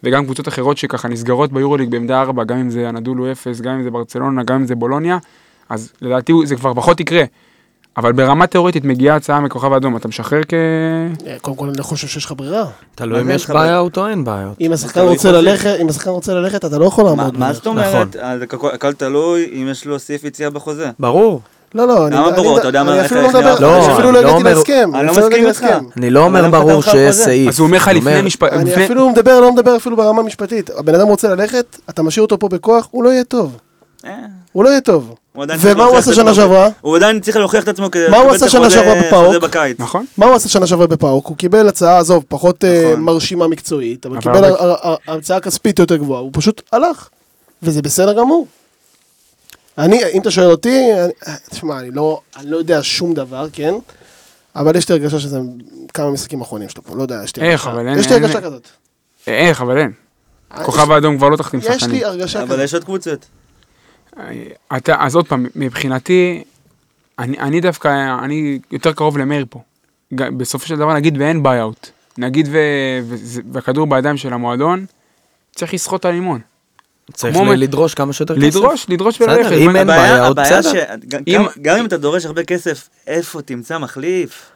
וגם 0.02 0.24
קבוצות 0.24 0.48
אחרות 0.48 0.78
שככה 0.78 1.08
נסגרות 1.08 1.52
ביורוליג 1.52 1.90
בעמדה 1.90 2.20
4, 2.22 2.44
גם 2.44 2.58
אם 2.58 2.70
זה 2.70 2.88
הנדולו 2.88 3.32
0, 3.32 3.60
גם 3.60 3.74
אם 3.74 3.82
זה 3.82 3.90
ברצלונה, 3.90 4.42
גם 4.42 4.56
אם 4.56 4.66
זה 4.66 4.74
בולוניה, 4.74 5.18
אז 5.68 5.92
לדעתי 6.02 6.32
זה 6.44 6.56
כבר 6.56 6.74
פחות 6.74 7.00
יקרה. 7.00 7.24
אבל 7.98 8.12
ברמה 8.12 8.46
תיאורטית 8.46 8.84
מגיעה 8.84 9.16
הצעה 9.16 9.40
מכוכב 9.40 9.72
האדום, 9.72 9.96
אתה 9.96 10.08
משחרר 10.08 10.40
כ... 10.48 10.54
קודם 11.42 11.56
כל 11.56 11.68
אני 11.68 11.78
לא 11.78 11.82
חושב 11.82 12.06
שיש 12.08 12.24
לך 12.24 12.32
ברירה. 12.36 12.64
תלוי 12.94 13.20
אם 13.20 13.30
יש 13.30 13.50
בעיות 13.50 13.98
או 13.98 14.08
אין 14.08 14.24
בעיות. 14.24 14.52
אם 14.60 14.72
השחקן 14.72 15.00
רוצה. 15.00 15.32
ללכת, 15.32 15.76
אם 15.80 15.88
השחקן 15.88 16.10
רוצה 16.10 16.34
ללכת, 16.34 16.64
אתה 16.64 16.78
לא 16.78 16.84
יכול 16.84 17.04
לעמוד. 17.04 17.38
מה. 17.38 17.52
זאת 17.52 17.66
אומרת? 17.66 18.16
נכון. 18.54 18.70
הכל 18.72 18.92
תלוי 18.92 19.50
אם 19.62 19.68
יש 19.70 19.84
לו 19.86 19.98
סעיף 19.98 20.24
יציאה 20.24 20.50
בחוזה. 20.50 20.90
ברור. 20.98 21.40
לא, 21.74 21.86
לא, 21.88 22.06
אני 22.06 22.16
למה 22.16 22.28
אני- 22.28 22.36
ברור? 22.36 22.58
אתה 22.58 22.66
יודע 22.68 22.82
מה- 22.84 22.90
אני 22.92 22.98
איך- 22.98 23.06
אפילו 23.06 23.20
לא 23.22 23.26
איך 23.26 23.36
מדבר, 23.36 23.56
לא, 23.60 23.76
אני 23.76 23.92
אפילו 23.94 23.96
אני 23.98 24.04
לא 24.06 24.12
לא 24.12 24.18
הגעתי 24.18 24.34
אומר- 24.34 24.54
להסכם. 24.54 24.90
אני 24.94 25.06
לא 25.06 25.12
מסכים 25.12 25.46
איתך. 25.46 25.64
אני 25.96 26.10
לא 26.10 26.24
אומר 26.24 26.50
ברור 26.50 26.82
שיש? 26.82 27.14
סעיף. 27.14 27.48
אז 27.48 27.58
הוא 27.58 27.66
אומר 27.66 27.76
לך 27.76 27.88
אני 27.88 27.98
לפני 27.98 28.22
משפט... 28.22 28.52
אני 28.52 28.84
אפילו 28.84 29.10
מדבר, 29.10 29.40
לא 29.40 29.52
מדבר 29.52 29.76
אפילו 29.76 29.96
ברמה 29.96 30.20
המשפטית. 30.22 30.70
הבן 30.70 30.94
אדם 30.94 31.06
רוצה 31.06 31.28
ללכת, 31.28 31.76
אתה 31.90 32.02
משאיר 32.02 32.22
אותו 32.22 32.38
פה 32.38 32.48
בכוח, 32.48 32.88
הוא 32.90 33.04
לא 33.04 33.08
יהיה 33.10 33.24
טוב. 33.24 33.56
אה, 34.06 34.16
הוא 34.52 34.64
לא 34.64 34.68
יהיה 34.68 34.80
טוב. 34.80 35.14
ומה 35.34 35.84
הוא 35.84 35.96
עשה 35.96 36.10
את 36.10 36.16
שנה. 36.16 36.34
שעברה? 36.34 36.68
הוא 36.80 36.96
עדיין 36.96 37.20
צריך 37.20 37.36
להוכיח 37.36 37.62
את 37.62 37.68
עצמו 37.68 37.90
כדי 37.90 38.08
מה 38.10 38.16
הוא 38.16 38.24
לקבל 38.24 38.36
עשה 38.36 38.46
את 38.46 38.50
שנה 38.50 38.60
החוזה- 38.66 38.74
שעברה 38.74 38.94
בפאוק? 39.02 39.54
נכון? 39.78 40.06
מה 40.18 40.26
הוא 40.26 40.34
עשה 40.34 40.48
שנה 40.48 40.66
שעברה 40.66 40.86
בפאוק? 40.86 41.26
הוא 41.26 41.36
קיבל 41.36 41.68
הצעה, 41.68 41.98
עזוב, 41.98 42.24
פחות 42.28 42.64
אה, 42.64 42.82
נכון. 42.86 43.00
מרשימה 43.00 43.48
מקצועית, 43.48 44.06
אבל 44.06 44.16
אבל 44.16 44.22
קיבל 44.34 44.54
הצעה 45.08 45.40
כספית 45.40 45.78
יותר 45.78 45.96
גבוהה, 45.96 46.20
הוא 46.20 46.30
פשוט 46.34 46.62
הלך. 46.72 47.08
וזה 47.62 47.82
בסדר 47.82 48.12
גמור. 48.12 48.46
אני, 49.78 50.00
אם 50.12 50.20
אתה 50.20 50.30
שואל 50.30 50.50
אותי, 50.50 50.88
תשמע, 51.50 51.78
אני 51.80 51.90
לא, 51.90 52.20
אני 52.36 52.50
לא 52.50 52.56
יודע 52.56 52.78
שום 52.82 53.14
דבר, 53.14 53.46
כן? 53.52 53.74
אבל 54.56 54.76
יש 54.76 54.88
לי 54.88 54.94
הרגשה 54.94 55.20
שזה 55.20 55.38
כמה 55.94 56.10
משחקים 56.10 56.40
אחרונים 56.40 56.68
שלו 56.68 56.82
פה, 56.82 56.94
לא 56.96 57.02
יודע, 57.02 57.20
יש 57.24 57.36
לי 57.36 57.42
איך, 57.42 57.66
הרגשה. 57.66 57.80
אבל 57.80 57.88
אין- 57.88 57.98
יש 57.98 58.06
לי 58.08 58.14
אין- 58.14 58.24
הרגשה 58.24 58.40
כזאת. 58.40 58.68
איך, 59.26 59.60
אבל 59.62 59.78
אין. 59.78 59.92
כוכב 60.64 60.90
האדום 60.90 61.16
כבר 61.18 61.28
לא 61.28 61.36
תחתים 61.36 61.60
יש 61.60 61.66
שחקנים. 61.66 61.90
לי 61.90 62.04
הרגשה 62.04 62.38
אבל 62.42 62.48
כזאת. 62.48 62.64
יש 62.64 62.74
עוד 62.74 62.84
קבוצות. 62.84 63.26
אתה, 64.76 64.94
אז 64.98 65.14
עוד 65.16 65.26
פעם, 65.28 65.46
מבחינתי, 65.56 66.44
אני, 67.18 67.38
אני 67.38 67.60
דווקא, 67.60 67.88
אני 68.24 68.58
יותר 68.72 68.92
קרוב 68.92 69.18
למאיר 69.18 69.46
פה. 69.50 69.60
בסופו 70.12 70.66
של 70.66 70.76
דבר 70.76 70.94
נגיד 70.94 71.18
ואין 71.20 71.42
buyout. 71.42 71.88
נגיד 72.18 72.48
ו, 72.52 72.58
וזה- 73.08 73.42
והכדור 73.52 73.86
בידיים 73.86 74.16
של 74.16 74.32
המועדון, 74.32 74.86
צריך 75.54 75.74
לסחוט 75.74 76.00
את 76.00 76.04
הלימון. 76.04 76.40
צריך 77.12 77.36
ל- 77.36 77.40
מ- 77.44 77.52
לדרוש 77.52 77.94
כמה 77.94 78.12
שיותר 78.12 78.34
כסף. 78.36 78.44
לדרוש, 78.46 78.86
לדרוש 78.88 79.22
בסדר, 79.22 79.32
וללכת. 79.32 79.52
אם 79.52 79.76
אין 79.76 79.86
בעיה, 79.86 80.26
עוד 80.26 80.38
הבעיה 80.38 80.58
בסדר. 80.60 80.72
שגם 81.02 81.20
אם- 81.26 81.46
גם 81.62 81.76
אם 81.78 81.86
אתה 81.86 81.96
דורש 81.96 82.26
הרבה 82.26 82.44
כסף, 82.44 82.88
איפה 83.06 83.42
תמצא 83.42 83.78
מחליף? 83.78 84.50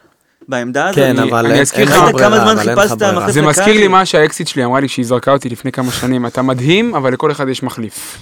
בעמדה 0.47 0.85
הזאת. 0.87 0.95
כן, 0.95 1.19
אבל 1.19 1.45
אני 1.45 1.61
אזכיר 1.61 1.85
לך 1.85 2.17
כמה 2.17 2.39
זמן 2.39 2.55
חיפשת. 2.57 3.03
מחליף 3.03 3.31
זה 3.31 3.41
מזכיר. 3.41 3.73
לי 3.73 3.87
מה 3.87 4.05
שהאקסית 4.05 4.47
שלי 4.47 4.65
אמרה 4.65 4.79
לי 4.79 4.87
שהיא 4.87 5.05
זרקה 5.05 5.31
אותי 5.31 5.49
לפני 5.49 5.71
כמה 5.71 5.91
שנים, 5.91 6.25
אתה 6.25 6.41
מדהים, 6.41 6.95
אבל 6.95 7.13
לכל 7.13 7.31
אחד 7.31 7.49
יש 7.49 7.63
מחליף. 7.63 8.17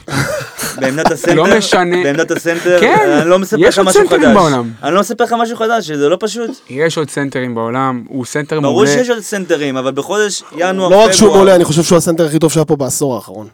בעמדת 0.80 1.12
הסנטר, 1.12 1.34
לא 1.36 1.58
משנה. 1.58 2.04
בעמדת 2.04 2.32
הסנטר, 2.32 2.80
כן, 2.80 3.10
אני 3.22 3.30
לא 3.30 3.40
מספר 3.40 3.60
יש 3.60 3.74
לך 3.74 3.78
עוד 3.78 3.88
משהו 3.88 4.02
סנטרים 4.02 4.22
חדש. 4.22 4.34
בעולם. 4.34 4.70
אני 4.84 4.94
לא 4.94 5.00
מספר 5.00 5.24
לך 5.24 5.36
משהו 5.42 5.58
חדש, 5.58 5.88
שזה 5.88 6.10
לא 6.10 6.18
פשוט. 6.20 6.52
יש 6.70 6.98
עוד 6.98 7.10
סנטרים 7.10 7.56
בעולם, 7.56 8.04
הוא 8.08 8.26
סנטר 8.26 8.60
ברור 8.60 8.74
מעולה. 8.74 8.90
שיש 8.90 9.10
עוד 9.10 9.20
סנטרים, 9.20 9.78
אבל 9.78 9.92
בחודש 9.92 10.44
ינואר, 10.58 10.90
לא 10.90 11.06
רק 11.06 11.12
שהוא 11.12 11.34
מעולה, 11.34 11.56
אני 11.56 11.64
חושב 11.66 11.84
שהוא 11.84 11.98
הסנטר 11.98 12.26
הכי 12.26 12.40
טוב 12.40 12.52
שהיה 12.52 12.66
פה 12.66 12.76
בעשור 12.76 13.16
האחרון. 13.16 13.48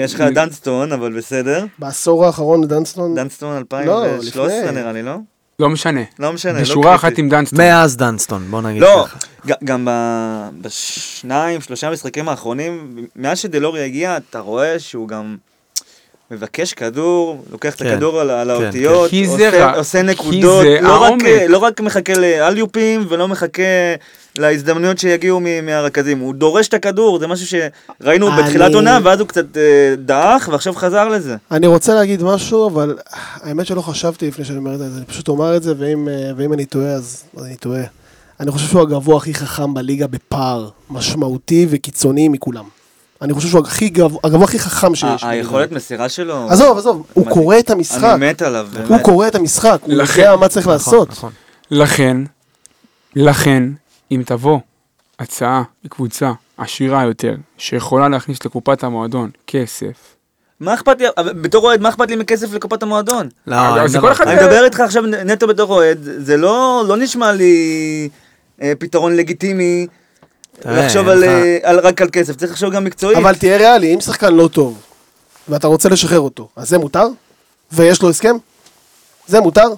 יש 0.00 0.14
לך 0.14 0.20
דנסטון, 0.20 0.92
אבל 0.92 1.12
בסדר. 1.12 1.64
בעשור 1.78 2.26
האחרון 2.26 2.68
דנסטון, 2.68 3.14
דנסטון 3.14 3.52
לא, 3.54 3.58
2013 3.58 4.58
לפני. 4.58 4.80
נראה 4.80 4.92
לי, 4.92 5.02
לא? 5.02 5.14
לא 5.60 5.70
משנה. 5.70 6.00
לא 6.18 6.32
משנה, 6.32 6.52
לא 6.52 6.60
בשורה 6.60 6.94
אחת 6.94 7.04
קריטי. 7.08 7.20
עם 7.20 7.28
דנסטון. 7.28 7.58
מאז 7.58 7.96
דנסטון, 7.96 8.42
בוא 8.50 8.62
נגיד 8.62 8.82
לא, 8.82 9.06
ככה. 9.08 9.18
ג- 9.46 9.64
גם 9.64 9.84
ב- 9.90 10.48
בשניים, 10.62 11.60
שלושה 11.60 11.90
משחקים 11.90 12.28
האחרונים, 12.28 12.94
מאז 13.16 13.38
שדלורי 13.38 13.84
הגיע, 13.84 14.16
אתה 14.16 14.38
רואה 14.40 14.78
שהוא 14.78 15.08
גם 15.08 15.36
מבקש 16.30 16.74
כדור, 16.74 17.44
לוקח 17.52 17.74
את 17.74 17.78
כן, 17.82 17.86
הכדור 17.86 18.20
על, 18.20 18.30
על 18.30 18.58
כן, 18.58 18.64
האותיות, 18.64 19.10
זה 19.10 19.46
עושה, 19.48 19.74
עושה 19.76 20.02
נקודות, 20.02 20.64
לא 20.82 21.02
רק. 21.02 21.12
לא 21.48 21.58
רק 21.58 21.80
מחכה 21.80 22.12
לאליופים 22.18 23.06
ולא 23.08 23.28
מחכה 23.28 23.62
להזדמנויות 24.38 24.98
שיגיעו 24.98 25.40
מ- 25.40 25.66
מהרכזים, 25.66 26.18
הוא 26.18 26.34
דורש 26.34 26.68
את 26.68 26.74
הכדור, 26.74 27.18
זה 27.18 27.26
משהו 27.26 27.46
שראינו 27.46 28.28
אני- 28.28 28.42
בתחילת 28.42 28.74
עונה, 28.74 28.98
ואז 29.04 29.20
הוא 29.20 29.28
קצת 29.28 29.56
אה, 29.56 29.62
דעך, 29.98 30.48
ועכשיו 30.52 30.72
חזר 30.74 31.08
לזה. 31.08 31.36
אני 31.50 31.66
רוצה 31.66 31.94
להגיד 31.94 32.22
משהו, 32.22 32.66
אבל 32.68 32.96
האמת 33.42 33.66
שלא 33.66 33.80
חשבתי 33.80 34.28
לפני 34.28 34.44
שאני 34.44 34.58
אומר 34.58 34.74
את 34.74 34.78
זה, 34.78 34.84
אני 34.96 35.04
פשוט 35.06 35.28
אומר 35.28 35.56
את 35.56 35.62
זה, 35.62 35.74
ואם, 35.78 36.08
אה, 36.08 36.30
ואם 36.36 36.52
אני 36.52 36.64
טועה, 36.64 36.92
אז 36.92 37.22
אני 37.44 37.56
טועה. 37.56 37.82
אני 38.40 38.50
חושב 38.50 38.66
שהוא 38.68 38.82
הגבוה 38.82 39.16
הכי 39.16 39.34
חכם 39.34 39.74
בליגה 39.74 40.06
בפער 40.06 40.68
משמעותי 40.90 41.66
וקיצוני 41.70 42.28
מכולם. 42.28 42.64
אני 43.22 43.34
חושב 43.34 43.48
שהוא 43.48 43.60
הכי 43.60 43.88
גבוה, 43.88 44.20
הגבוה 44.24 44.44
הכי 44.44 44.58
חכם 44.58 44.94
שיש. 44.94 45.04
ה- 45.04 45.26
בליגה. 45.26 45.28
היכולת 45.30 45.72
מסירה 45.72 46.08
שלו, 46.08 46.46
עזוב, 46.50 46.78
עזוב, 46.78 47.06
הוא. 47.12 47.30
קורא 47.30 47.58
את 47.58 47.70
המשחק. 47.70 48.04
אני 48.14 48.30
מת 48.30 48.42
עליו, 48.42 48.68
הוא 48.78 48.86
באמת. 48.88 49.02
קורא 49.04 49.28
את 49.28 49.34
המשחק, 49.34 49.78
הוא 49.82 49.94
לכן- 49.94 50.20
יודע 50.20 50.36
מה 50.36 50.48
צריך 50.48 50.66
לעשות. 50.66 51.08
נכון. 51.10 51.32
לכן, 51.70 52.16
לכן, 53.16 53.62
אם 54.12 54.22
תבוא 54.26 54.58
הצעה 55.18 55.62
מקבוצה 55.84 56.32
עשירה 56.56 57.04
יותר, 57.04 57.34
שיכולה 57.58 58.08
להכניס 58.08 58.44
לקופת 58.44 58.84
המועדון 58.84 59.30
כסף, 59.46 60.16
מה 60.60 60.74
אכפת 60.74 61.00
לי, 61.00 61.06
בתור 61.42 61.64
אוהד, 61.66 61.80
מה 61.80 61.88
אכפת 61.88 62.10
לי 62.10 62.16
מכסף 62.16 62.52
לקופת 62.52 62.82
המועדון? 62.82 63.28
לא, 63.46 63.86
זה 63.88 64.00
כל 64.00 64.12
אחד-. 64.12 64.26
אני 64.26 64.42
מדבר 64.42 64.64
איתך 64.64 64.80
עכשיו 64.80 65.02
נטו 65.06 65.46
בתור 65.46 65.72
אוהד, 65.74 65.98
זה 66.02 66.36
לא, 66.36 66.84
לא 66.88 66.96
נשמע 66.96 67.32
לי 67.32 68.08
אה, 68.62 68.72
פתרון 68.78 69.16
לגיטימי 69.16 69.86
לחשוב 70.64 71.08
על, 71.08 71.24
אה, 71.24 71.58
על, 71.62 71.80
רק 71.80 72.02
על 72.02 72.08
כסף, 72.12 72.36
צריך 72.36 72.52
לחשוב 72.52 72.72
גם 72.72 72.84
מקצועית. 72.84 73.18
אבל 73.18 73.34
תהיה 73.34 73.56
ריאלי, 73.56 73.94
אם 73.94 74.00
שחקן 74.00 74.34
לא 74.34 74.48
טוב, 74.48 74.78
ואתה 75.48 75.66
רוצה 75.66 75.88
לשחרר 75.88 76.20
אותו, 76.20 76.48
אז 76.56 76.68
זה 76.68 76.78
מותר? 76.78 77.06
ויש 77.72 78.02
לו 78.02 78.10
הסכם? 78.10 78.36
זה 79.26 79.40
מותר? 79.40 79.68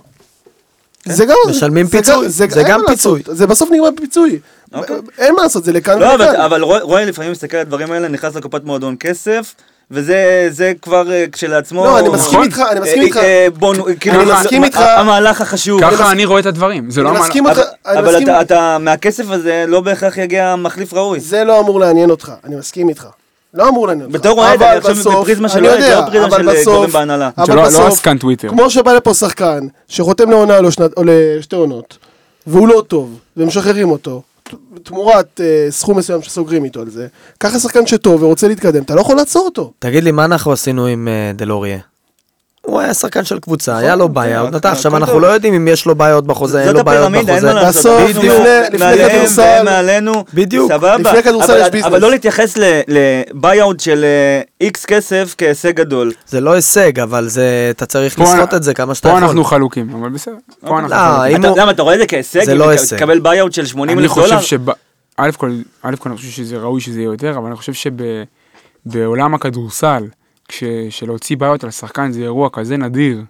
זה 1.05 1.25
גם... 1.25 1.37
כן. 1.45 1.51
משלמים 1.51 1.87
זה 1.87 1.93
פיצוי, 1.93 2.29
זה 2.29 2.45
אין 2.45 2.69
גם 2.69 2.81
מה 2.81 2.91
לעשות, 2.91 3.17
פיצוי. 3.17 3.37
זה 3.37 3.47
בסוף 3.47 3.71
נגמר 3.71 3.91
בפיצוי. 3.91 4.39
אוקיי. 4.75 4.97
אין 5.19 5.35
מה 5.35 5.43
לעשות, 5.43 5.65
זה 5.65 5.73
לכאן 5.73 5.99
לא, 5.99 6.15
אבל, 6.15 6.25
ולכאן. 6.25 6.41
אבל 6.41 6.63
רוי, 6.63 6.81
רוי 6.81 7.07
לפעמים 7.07 7.33
מסתכל 7.33 7.57
על 7.57 7.61
הדברים 7.61 7.93
האלה, 7.93 8.09
נכנס 8.09 8.35
לקופת 8.35 8.65
מועדון 8.65 8.97
כסף, 9.01 9.55
וזה 9.93 10.17
זה 10.51 10.73
כבר 10.83 11.13
אה, 11.13 11.25
כשלעצמו... 11.33 11.85
לא, 11.85 11.99
אני 11.99 12.09
מסכים 12.09 12.33
נכון. 12.33 12.43
איתך, 12.45 12.63
אני 12.71 12.81
מסכים 12.81 12.99
אה, 13.01 13.05
איתך. 13.07 13.17
אה, 13.17 13.47
בוא, 13.59 13.75
נו, 13.75 13.85
כאילו, 14.01 14.21
אני 14.23 14.33
מסכים 14.33 14.65
איתך. 14.65 14.79
המהלך 14.97 15.41
החשוב. 15.41 15.81
ככה 15.81 16.11
אני 16.11 16.25
רואה 16.25 16.41
את 16.41 16.47
הדברים. 16.47 16.91
זה 16.91 17.03
לא 17.03 17.09
אני 17.09 17.17
המהלך- 17.17 17.29
מסכים 17.29 17.47
איתך, 17.47 17.61
אבל, 17.87 17.99
אני 17.99 18.09
מסכים- 18.09 18.29
אתה, 18.29 18.41
אתה, 18.41 18.77
מהכסף 18.81 19.25
הזה 19.31 19.65
לא 19.69 19.81
בהכרח 19.81 20.17
יגיע 20.19 20.55
מחליף 20.57 20.95
ראוי. 20.95 21.21
זה 21.21 21.45
לא 21.45 21.61
אמור 21.61 21.81
לעניין 21.81 22.11
אותך, 22.11 22.33
אני 22.45 22.57
מסכים 22.57 22.89
איתך. 22.89 23.07
לא 23.55 23.69
אמור 23.69 23.87
לעניין 23.89 24.07
אותך. 24.07 24.21
בתור 24.21 24.39
אוהד, 24.39 24.55
אבל 24.63 24.67
אני 24.67 24.79
עכשיו 24.79 24.95
בסוף- 24.95 25.15
בפריזמה 25.21 25.49
של 25.49 25.59
אני 25.59 25.69
אוהד, 25.69 25.81
יודע, 25.81 25.95
לא 26.01 26.07
בפריזמה 26.07 26.27
אבל 26.37 26.57
של, 26.57 26.65
גורם 26.65 26.91
בהנהלה. 26.91 27.31
אבל 27.39 27.57
לא 27.57 27.63
בסוף, 27.65 27.87
עסקן 27.87 28.19
טוויטר. 28.19 28.49
כמו 28.49 28.71
שבא 28.71 28.93
לפה 28.93 29.15
שחקן, 29.15 29.61
שחותם 29.89 30.31
לעונה 30.31 30.59
או 30.97 31.03
לשתי 31.05 31.57
עונות, 31.57 31.99
והוא 32.47 32.69
לא 32.69 32.83
טוב, 32.89 33.19
ומשחררים 33.37 33.91
אותו, 33.91 34.23
תמורת 34.83 35.41
אה, 35.41 35.67
סכום 35.71 35.99
מסוים 35.99 36.23
שסוגרים 36.23 36.65
איתו 36.65 36.81
על 36.81 36.91
זה, 36.91 37.07
ככה 37.41 37.59
שחקן 37.59 37.87
שטוב 37.87 38.23
ורוצה 38.23 38.49
להתקדם, 38.49 38.83
אתה 38.83 38.95
לא 38.95 39.01
יכול 39.01 39.17
לעצור 39.17 39.45
אותו. 39.45 39.73
תגיד 39.79 40.05
לי, 40.05 40.11
מה 40.11 40.25
אנחנו 40.25 40.53
עשינו 40.53 40.87
עם 40.87 41.09
אה, 41.09 41.33
דלוריה? 41.35 41.79
הוא 42.67 42.81
היה 42.81 42.95
שחקן 42.95 43.25
של 43.25 43.39
קבוצה, 43.39 43.77
היה 43.77 43.97
לו 43.97 44.09
בעיה, 44.09 44.43
הכל 44.43 44.51
נתן, 44.57 44.69
עכשיו. 44.69 44.97
אנחנו 44.97 45.21
לא 45.21 45.27
יודעים 45.27 45.55
אם 45.55 45.69
יש 45.69 45.87
לו 45.87 45.95
בעיות 45.95 46.27
בחוזה, 46.27 46.59
אין 46.59 46.67
זאת 46.69 46.77
לו 46.77 46.85
בעיות 46.85 47.07
הפירמידה, 47.07 47.33
בחוזה. 47.33 47.53
לעשות. 47.53 47.77
בסוף, 48.01 48.17
אנחנו 48.17 48.23
לפני- 48.73 49.05
כדורסל- 49.09 49.63
מעלינו, 49.65 50.25
בדיוק. 50.35 50.73
סבבה. 50.73 50.97
לפני 50.97 51.23
כדורסל 51.23 51.53
אבל- 51.53 51.61
יש 51.63 51.69
business. 51.71 51.87
אבל 51.87 52.01
לא 52.01 52.11
להתייחס 52.11 52.55
ל 52.89 53.02
buyout 53.02 53.81
של 53.81 54.05
איקס 54.61 54.85
כסף 54.85 55.35
כהישג 55.39 55.77
גדול. 55.77 56.13
זה 56.29 56.41
לא 56.41 56.53
הישג, 56.53 57.01
אבל 57.01 57.29
זה, 57.29 57.45
אתה 57.71 57.87
צריך 57.87 58.17
פה 58.17 58.23
לסחוט 58.23 58.55
את 58.55 58.63
זה 58.63 58.75
כמה 58.75 58.95
שאתה 58.95 59.09
פה 59.09 59.15
יכול. 59.15 59.25
אנחנו 59.25 59.45
חלוקים, 59.45 59.95
אבל 60.01 60.09
בסדר. 60.09 60.35
פה 60.61 60.79
אנחנו 60.79 60.89
לא, 60.89 60.97
חלוקים. 60.97 61.45
הוא- 61.45 61.59
למה, 61.59 61.71
אתה 61.71 61.83
רואה 61.83 61.95
את 61.95 61.99
זה 62.01 62.07
כהישג? 62.07 62.45
זה 62.45 62.55
לא 62.55 62.69
הישג. 62.69 62.97
תקבל 62.97 63.21
buyout 63.21 63.53
של 63.53 63.67
80 63.67 63.99
אני 63.99 64.07
אלף 64.07 64.15
דולר? 64.15 64.27
חושב 64.27 64.41
שב... 64.41 64.71
א' 65.17 65.31
כל, 65.37 65.51
א' 65.83 65.95
כל 65.99 66.09
אני 66.09 66.17
חושב 66.19 66.29
שזה 66.31 66.57
ראוי 66.57 66.81
שזה 66.81 66.99
יהיה 67.01 67.07
יותר, 67.07 67.39
אבל 67.39 67.47
אני 67.47 67.57
חושב 67.57 67.73
שבעולם 68.87 69.35
הכדורסל, 69.35 70.05
כש, 70.49 70.65
שלהוציא 70.91 71.37
buyout 71.37 71.65
על 71.65 71.71
שחקן 71.71 72.13
זה 72.13 72.21
אירוע 72.23 72.49
כזה 72.53 72.77
נדיר, 72.77 73.23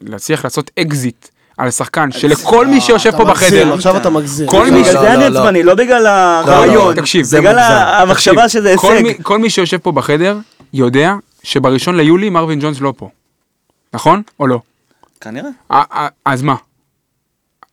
להצליח 0.00 0.44
לעשות 0.44 0.70
אקזיט 0.80 1.28
על 1.58 1.70
שחקן, 1.70 2.12
שלכל 2.12 2.66
מי 2.66 2.80
שיושב 2.80 3.16
פה 3.16 3.24
בחדר, 3.24 3.74
עכשיו 3.74 3.96
אתה 3.96 4.10
מגזים. 4.10 4.48
כל 4.48 4.70
מי 4.70 4.80
בגלל 4.80 4.84
ש- 4.84 4.94
לא, 4.94 5.00
זה 5.00 5.12
אני 5.14 5.20
לא, 5.22 5.28
לא. 5.28 5.38
עצבני, 5.40 5.62
לא 5.62 5.74
בגלל 5.74 6.06
הרעיון. 6.06 6.94
תקשיב, 6.96 7.26
בגלל. 7.38 7.58
המחשבה 8.02 8.48
שזה 8.48 8.74
כל 8.76 8.92
הישג. 8.92 9.02
מי, 9.02 9.14
כל 9.22 9.38
מי 9.38 9.50
שיושב 9.50 9.76
פה 9.78 9.92
בחדר 9.92 10.38
יודע 10.72 11.14
שבראשון 11.42 11.96
ליולי 11.96 12.30
מרווין 12.30 12.60
ג'ונס 12.60 12.80
לא 12.80 12.92
פה. 12.96 13.08
נכון? 13.94 14.22
או 14.40 14.46
לא? 14.46 14.60
כנראה. 15.20 15.50
אז 16.24 16.42
מה? 16.42 16.54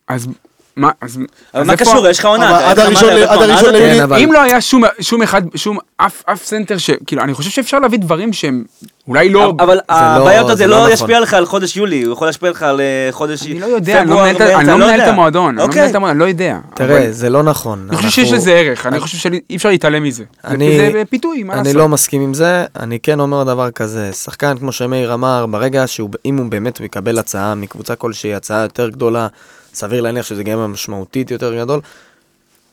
אז 0.08 0.28
מה? 0.76 0.90
אז 1.02 1.20
אבל 1.54 1.64
מה 1.64 1.76
קשור? 1.78 2.08
יש 2.08 2.20
לך 2.20 2.26
עונה. 2.26 2.70
עד 2.70 2.80
הראשון? 2.80 3.10
ליולי- 3.10 3.96
כן, 3.98 4.02
אבל- 4.04 4.18
אם 4.20 4.32
לא 4.34 4.42
היה 4.42 4.62
שום, 4.62 4.84
שום 5.02 5.22
אחד, 5.22 5.42
שום 5.56 5.78
אף, 5.98 6.24
סנטר 6.46 6.78
ש... 6.78 6.90
כאילו, 7.08 7.22
אני 7.24 7.34
חושב 7.34 7.50
שאפשר 7.50 7.80
להביא 7.80 8.00
דברים 8.00 8.34
שהם 8.34 8.64
אולי 9.08 9.30
לא... 9.30 9.54
אבל 9.60 9.76
לא- 9.76 9.82
הבעיות 9.90 10.46
הזה 10.50 10.56
זה 10.56 10.68
לא 10.68 10.76
לא 10.78 10.82
נכון. 10.82 10.94
ישפיע 10.94 11.20
לך 11.20 11.34
על 11.34 11.46
חודש 11.46 11.78
יולי, 11.78 12.04
הוא 12.04 12.14
יכול 12.14 12.28
להשפיע 12.28 12.50
לך 12.50 12.64
על 12.64 12.82
אה, 12.82 13.08
חודש 13.12 13.46
אני 13.46 13.60
לא 13.60 13.66
יודע, 13.66 14.02
אני 14.02 14.10
לא 14.10 14.16
מנהל 14.16 14.36
את 14.36 14.42
אני 14.42 14.68
לא. 14.68 15.12
המועדון, 15.12 15.48
אני 15.50 15.58
לא 15.58 15.64
אוקיי. 15.64 15.78
מנהל 15.82 15.90
את 15.90 15.96
המועדון, 15.96 16.12
אני 16.12 16.20
לא 16.20 16.26
יודע. 16.26 16.58
תראה, 16.76 17.08
זה 17.12 17.30
לא 17.30 17.44
נכון. 17.44 17.88
אני 17.90 17.98
חושב 17.98 18.10
שיש 18.10 18.32
לזה 18.32 18.52
ערך, 18.52 18.86
אני 18.86 19.00
חושב 19.00 19.18
שאי 19.18 19.56
אפשר 19.56 19.70
להתעלם 19.70 20.04
מזה. 20.04 20.24
אני- 20.46 20.78
זה 20.92 21.04
פיתוי, 21.10 21.44
מה 21.44 21.54
אני 21.54 21.62
לעשות? 21.64 21.76
לא 21.76 21.90
מסכים 21.90 22.22
עם 22.22 22.34
זה, 22.34 22.66
אני 22.80 23.00
כן 23.00 23.20
אומר 23.20 23.44
דבר 23.44 23.72
כזה, 23.72 24.14
שחקן 24.14 24.58
כמו 24.58 24.72
שמאיר 24.72 25.14
אמר, 25.14 25.46
ברגע 25.46 25.88
שהוא, 25.88 26.10
אם 26.26 26.38
הוא 26.38 26.46
באמת 26.50 26.80
יקבל 26.80 27.20
הצעה 27.20 27.56
מקבוצה 27.56 27.96
כלשהי, 27.96 28.34
הצעה 28.36 28.62
יותר 28.62 28.90
גדולה, 28.90 29.28
סביר 29.74 30.02
להניח 30.02 30.26
שזה 30.26 30.44
גם 30.44 30.72
משמעותית 30.72 31.32
יותר 31.32 31.56
גדול, 31.60 31.80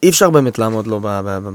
אי 0.02 0.08
אפשר 0.08 0.30
באמת 0.30 0.58
לעמוד 0.58 0.86
לו 0.86 1.00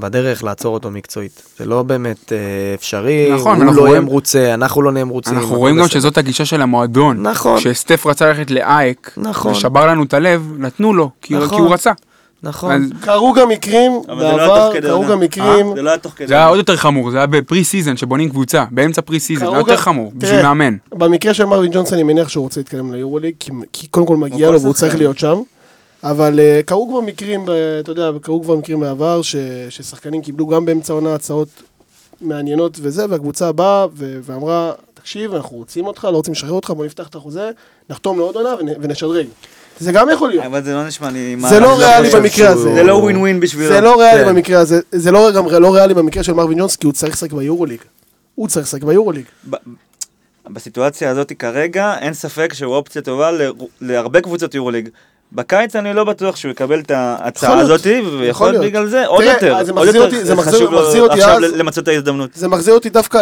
בדרך, 0.00 0.44
לעצור 0.44 0.74
אותו 0.74 0.90
מקצועית. 0.90 1.42
זה 1.58 1.64
לא 1.66 1.82
באמת 1.82 2.32
אה, 2.32 2.38
אפשרי, 2.74 3.30
נכון, 3.34 3.56
הוא 3.62 3.74
לא 3.74 3.80
יהיה 3.80 3.88
רואים- 3.88 4.02
מרוצה, 4.04 4.54
אנחנו 4.54 4.82
לא 4.82 4.92
נהיה 4.92 5.04
מרוצים. 5.04 5.38
אנחנו 5.38 5.58
רואים 5.58 5.78
גם. 5.78 5.88
שזאת 5.88 6.18
הגישה 6.18 6.44
של 6.44 6.62
המועדון. 6.62 7.22
נכון. 7.26 7.58
כשסטף 7.60 8.06
רצה 8.06 8.26
ללכת 8.26 8.50
לאייק, 8.50 9.10
נכון. 9.16 9.52
ושבר 9.52 9.86
לנו 9.86 10.02
את 10.02 10.14
הלב, 10.14 10.52
נתנו 10.58 10.94
לו, 10.94 11.10
כי 11.22 11.28
כי 11.28 11.34
נכון. 11.44 11.60
הוא 11.60 11.72
רצה. 11.74 11.92
נכון. 12.42 12.90
קרו 13.00 13.32
גם 13.32 13.48
מקרים 13.48 13.92
אבל 14.08 14.18
זה 14.20 14.24
לא 14.24 14.36
בעבר, 14.36 14.80
קרו 14.80 14.92
עונה. 14.96 15.08
גם 15.10 15.20
מקרים, 15.20 15.68
אה? 15.68 15.74
זה 15.74 15.82
לא 15.82 15.90
היה 15.90 15.98
תוך 15.98 16.12
כדי. 16.16 16.26
זה 16.28 16.34
היה 16.34 16.46
עוד 16.46 16.58
יותר 16.58 16.76
חמור, 16.76 17.10
זה 17.10 17.16
היה 17.16 17.26
ב 17.26 17.64
preseason 17.64 17.96
שבונים 17.96 18.30
קבוצה, 18.30 18.64
באמצע 18.70 19.02
preseason, 19.02 19.50
זה 19.50 19.56
יותר 19.56 19.76
חמור, 19.76 20.12
בשביל 20.14 20.42
מאמן. 20.42 20.76
במקרה 20.92 21.34
של 21.34 21.44
מרווין 21.44 21.72
ג'ונסון 21.72 21.94
אני 21.94 22.02
מניח 22.02 22.28
שהוא 22.28 22.42
רוצה 22.44 22.60
להתקדם 22.60 22.92
ליורוליג, 22.94 23.34
כי, 23.40 23.50
כי 23.72 23.86
קודם 23.86 24.06
כל 24.06 24.16
מגיע 24.16 24.50
לו 24.50 24.60
והוא. 24.60 24.74
צריך 24.74 24.94
להיות 24.96 25.18
שם. 25.18 25.40
אבל 26.02 26.38
uh, 26.38 26.62
קרו 26.66 26.88
כבר 26.90 27.00
מקרים, 27.00 27.44
אתה 27.80 27.90
יודע, 27.90 28.10
קרו 28.22 28.42
כבר 28.42 28.56
מקרים 28.56 28.80
בעבר, 28.80 29.22
ש, 29.22 29.36
ששחקנים 29.70 30.22
קיבלו 30.22 30.46
גם 30.46 30.64
באמצע 30.64 30.92
העונה 30.92 31.14
הצעות 31.14 31.48
מעניינות 32.20 32.78
וזה, 32.82 33.04
והקבוצה 33.10 33.52
באה 33.52 33.86
ו- 33.94 34.18
ואמרה, 34.22 34.72
תקשיב, 34.94 35.34
אנחנו 35.34 35.56
רוצים 35.56 35.86
אותך, 35.86 36.04
לא 36.04 36.16
רוצים 36.16 36.32
לשחרר 36.32 36.52
אותך, 36.52 36.70
בוא 36.70 36.84
נפתח 36.86 37.08
את 37.08 37.14
החוזה, 37.14 37.50
נחתום 37.90 38.18
לעוד 38.18 38.34
עונה 38.36 38.54
ונ- 38.54 38.76
ונשדרג. 38.80 39.26
זה 39.80 39.92
גם 39.92 40.08
יכול 40.12 40.28
להיות. 40.28 40.44
אבל 40.44 40.64
זה 40.64 40.74
לא 40.74 40.86
נשמע 40.86 41.10
לי... 41.10 41.36
זה 41.48 41.60
לא 41.60 41.68
מהלך 41.68 41.88
ריאלי 41.88 42.10
במקרה 42.10 42.48
הזה. 42.48 42.74
זה 42.74 42.82
לא 42.82 42.92
ווין 42.92 43.16
ווין 43.16 43.40
בשבילו. 43.40 43.68
זה 43.68 43.80
לא 43.80 44.00
ריאלי 44.00 44.24
כן. 44.24 44.28
במקרה 44.28 44.60
הזה, 44.60 44.80
זה 44.92 45.10
לא 45.10 45.30
גם 45.30 45.48
לא 45.48 45.74
ריאלי 45.74 45.94
במקרה 45.94 46.22
של 46.22 46.32
מרווין 46.32 46.58
ג'ונס, 46.58 46.76
כי 46.76 46.86
הוא 46.86 46.92
צריך 46.92 47.12
לשחק 47.12 47.32
ביורוליג. 47.32 47.80
הוא 48.34 48.48
צריך 48.48 48.66
לשחק 48.66 48.82
ביורוליג. 48.82 49.24
בסיטואציה 50.48 51.10
הזאת 51.10 51.32
כרגע, 51.38 51.94
אין 52.00 52.14
ספק 52.14 52.54
שהוא 52.54 52.74
אופציה 52.74 53.02
טובה 53.02 53.30
להרבה 53.80 54.20
קבוצות 54.20 54.54
יורוליג. 54.54 54.88
בקיץ 55.32 55.76
אני 55.76 55.94
לא 55.94 56.04
בטוח 56.04 56.36
שהוא 56.36 56.50
יקבל 56.50 56.80
את 56.80 56.90
ההצעה. 56.90 57.58
הזאת, 57.60 57.86
ויכול. 58.18 58.58
בגלל 58.58 58.86
זה 58.86 59.06
עוד 59.06 59.24
יותר. 59.24 59.56
עוד 59.76 59.86
יותר 59.94 60.42
חשוב 60.42 60.72
לו 60.72 61.12
עכשיו 61.12 61.38
למצות 61.40 61.84
את 61.84 61.88
ההזדמנות. 61.88 62.30
זה 62.34 62.48
מחזיר 62.48 62.74
אותי 62.74 62.90
דווקא 62.90 63.18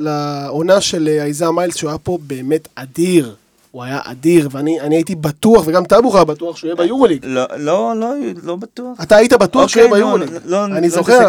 לעונה 0.00 0.80
של 0.80 1.08
אה, 1.08 1.24
אייזאה 1.24 1.50
מיילס, 1.50 1.76
שהוא 1.76 1.90
היה 1.90 1.98
פה 1.98 2.18
באמת 2.22 2.68
אדיר. 2.74 3.34
הוא 3.74 3.82
היה 3.82 4.00
אדיר, 4.04 4.48
ואני 4.52 4.80
אני 4.80 4.94
הייתי 4.96 5.14
בטוח, 5.14 5.62
וגם 5.66 5.84
טאבוך 5.84 6.14
היה 6.14 6.24
בטוח 6.24 6.56
שהוא 6.56 6.68
יהיה 6.68 6.76
ביורוליג. 6.76 7.20
לא, 7.26 7.42
לא, 7.56 7.92
לא, 7.96 8.08
לא 8.42 8.56
בטוח. 8.56 8.98
אתה 9.02 9.16
היית 9.16 9.32
בטוח 9.32 9.68
שהוא 9.68 9.80
יהיה 9.80 9.88
אוקיי, 9.90 10.02
ביורוליג. 10.04 10.30
לא- 10.44 10.64
אני 10.64 10.88
לא 10.88 10.94
זוכר, 10.94 11.28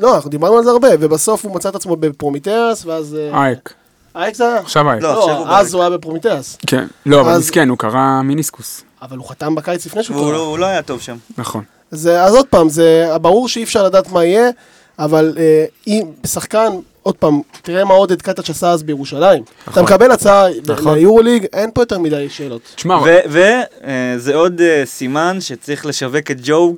לא, 0.00 0.14
אנחנו 0.16 0.30
דיברנו 0.30 0.58
על 0.58 0.64
זה 0.64 0.70
הרבה, 0.70 0.88
ובסוף 1.00 1.44
הוא 1.44 1.54
מצא 1.54 1.68
את 1.68 1.74
עצמו 1.74 1.96
בפרומיטאס, 1.96 2.86
ואז... 2.86 3.14
אה, 3.14 3.42
אייק, 3.44 3.72
אייק 4.16 4.34
זה 4.34 4.44
היה? 4.48 4.56
עכשיו 4.58 4.90
אייק. 4.90 5.02
לא, 5.02 5.46
אז. 5.48 5.74
הוא 5.74 5.82
היה 5.82 5.90
בפרומיטאס. 5.90 6.58
כן, 6.66 6.86
לא, 7.06 7.20
אבל 7.20 7.30
אז- 7.30 7.40
מסכן, 7.40 7.68
הוא 7.68 7.78
קרע 7.78 8.20
מיניסקוס. 8.24 8.82
אבל 9.02 9.16
הוא 9.16 9.28
חתם 9.28 9.54
בקיץ 9.54 9.86
לפני 9.86 10.02
שהוא 10.02 10.16
קרע. 10.16 10.32
לא- 10.32 10.46
הוא 10.46 10.58
לא 10.58 10.66
היה 10.66 10.82
טוב 10.82 11.00
שם. 11.00 11.16
נכון. 11.38 11.64
זה, 11.90 12.22
אז 12.22 12.34
עוד 12.34 12.46
פעם, 12.46 12.68
זה 12.68 13.08
ברור 13.22 13.48
שאי 13.48 13.62
אפשר 13.62 13.82
לדעת 13.84 14.12
מה 14.12 14.24
יהיה, 14.24 14.50
אבל 14.98 15.34
אה, 15.38 15.64
אם 15.86 16.02
שחקן, 16.26 16.72
עוד 17.06 17.16
פעם, 17.16 17.40
תראה 17.62 17.84
מה 17.84 17.94
עודד 17.94 18.22
קטש 18.22 18.50
עשה 18.50 18.70
אז 18.70 18.82
בירושלים. 18.82 19.42
אתה 19.68 19.82
מקבל 19.82 20.10
הצעה 20.10 20.44
נכון. 20.66 20.98
ליורוליג, 20.98 21.46
אין 21.52 21.70
פה 21.74 21.82
יותר 21.82 21.98
מדי 21.98 22.28
שאלות. 22.28 22.72
תשמע, 22.74 22.98
וזה 23.26 24.34
עוד 24.34 24.60
אה, 24.60 24.82
סימן 24.84 25.36
שצריך 25.40 25.86
לשווק 25.86 26.30
את 26.30 26.36
ג'ו 26.42 26.76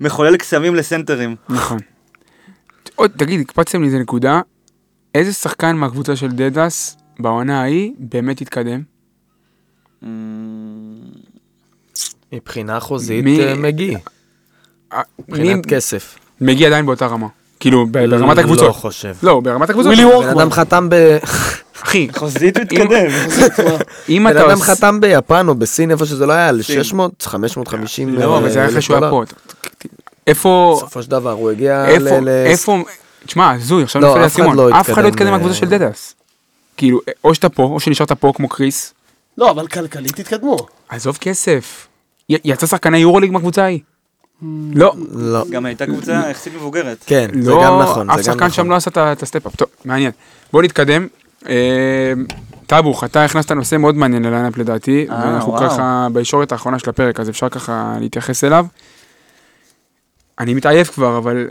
כמחולל 0.00 0.36
קסמים 0.36 0.74
לסנטרים. 0.74 1.36
נכון. 1.48 1.78
עוד, 2.96 3.10
תגיד, 3.16 3.40
הקפצתם 3.40 3.80
לי 3.80 3.86
איזה 3.86 3.98
נקודה, 3.98 4.40
איזה 5.14 5.32
שחקן 5.32 5.76
מהקבוצה 5.76 6.16
של 6.16 6.28
דדס 6.28 6.96
בעונה 7.18 7.60
ההיא 7.60 7.92
באמת 7.98 8.40
התקדם? 8.40 8.82
מבחינה 12.32 12.80
חוזית, 12.80 13.26
אה, 13.26 13.54
מגי. 13.54 13.96
אה, 14.92 15.02
מבחינת 15.18 15.66
כסף. 15.66 16.18
מגיע 16.40 16.66
עדיין 16.66 16.86
באותה 16.86 17.06
רמה? 17.06 17.26
כאילו, 17.60 17.86
ב- 17.86 18.04
ברמת 18.10 18.36
לא 18.36 18.40
הקבוצות. 18.40 18.76
חושב. 18.76 19.14
לא, 19.22 19.40
ברמת 19.40 19.70
הקבוצות. 19.70 19.86
ווילי 19.92 20.04
בן 20.04 20.10
וורקמן. 20.10 20.40
אדם 20.40 20.50
חתם 20.50 20.88
ב... 20.88 21.16
אחי, 21.82 22.08
חוזית 22.16 22.56
התקדם. 22.56 23.06
אם 24.08 24.24
בן 24.24 24.30
אתה 24.30 24.46
אדם 24.46 24.58
עושה... 24.58 24.74
חתם 24.74 25.00
ביפן 25.00 25.48
או 25.48 25.54
בסין, 25.54 25.90
איפה 25.90 26.06
שזה 26.06 26.26
לא 26.26 26.32
היה, 26.32 26.48
על 26.48 26.62
סין. 26.62 26.84
600, 26.84 27.22
550 27.22 28.14
לא, 28.14 28.38
אבל 28.38 28.50
זה 28.50 28.58
היה 28.58 28.68
אחרי 28.68 28.82
שהוא 28.82 28.96
היה. 28.96 29.10
פה. 29.10 29.22
איפה... 30.26 30.74
בסופו 30.76 31.02
של 31.02 31.10
דבר, 31.10 31.30
הוא 31.32 31.50
הגיע. 31.50 31.86
ל... 31.98 32.28
איפה... 32.28 32.78
תשמע, 33.26 33.50
הזוי, 33.50 33.82
עכשיו 33.82 34.02
לא, 34.02 34.08
נופל 34.08 34.20
לי 34.20 34.26
אף 34.26 34.36
אחד. 34.36 34.56
לא 34.56 34.80
אף 34.80 34.90
אחד 34.90 35.02
לא 35.02 35.08
התקדם, 35.08 35.30
מהקבוצה 35.30 35.54
של 35.54 35.72
אה, 35.72 35.78
דדס. 35.78 36.14
כאילו, 36.76 37.00
או 37.24 37.34
שאתה 37.34 37.48
פה, 37.48 37.62
או 37.62 37.80
שנשארת 37.80 38.12
פה 38.12 38.32
כמו 38.36 38.48
קריס. 38.48 38.94
לא, 39.38 39.50
אבל 39.50 39.66
כלכלית 39.66 40.18
התקדמו. 40.18 40.56
עזוב 40.88 41.18
כסף. 41.20 41.86
יצא 42.28 42.66
שחקני 42.66 42.98
יורוליג 42.98 43.32
מהקבוצה 43.32 43.62
ההיא. 43.62 43.80
לא, 44.74 44.94
לא. 45.12 45.44
גם 45.50 45.66
הייתה 45.66 45.86
קבוצה 45.86 46.22
יחסית 46.30 46.54
מבוגרת. 46.54 47.04
כן, 47.06 47.28
זה 47.40 47.50
לא, 47.50 47.64
גם 47.64 47.80
נכון, 47.82 48.10
אף 48.10 48.22
שחקן 48.22 48.50
שם 48.50 48.62
נכון. 48.62 48.68
לא 48.68 48.74
עשה 48.74 49.12
את 49.12 49.22
ה 49.22 49.26
step-up. 49.26 49.56
טוב, 49.56 49.68
מעניין. 49.84 50.12
בוא 50.52 50.62
נתקדם. 50.62 51.06
אה, 51.48 52.12
טאבוך, 52.66 53.04
אתה 53.04 53.24
הכנסת 53.24 53.52
נושא 53.52 53.76
מאוד 53.76 53.94
מעניין 53.94 54.22
ל 54.22 54.27
lineup 54.27 54.56
לדעתי, 54.56 55.06
אה, 55.10 55.14
ואנחנו 55.24 55.52
וואו. 55.52 55.70
ככה 55.70 56.08
בישורת 56.12 56.52
האחרונה 56.52 56.78
של 56.78 56.90
הפרק, 56.90 57.20
אז 57.20 57.28
אפשר 57.28 57.48
ככה 57.48 57.96
להתייחס 58.00 58.44
אליו. 58.44 58.66
אני 60.38 60.54
מתעייף 60.54 60.90
כבר, 60.90 61.18
אבל 61.18 61.48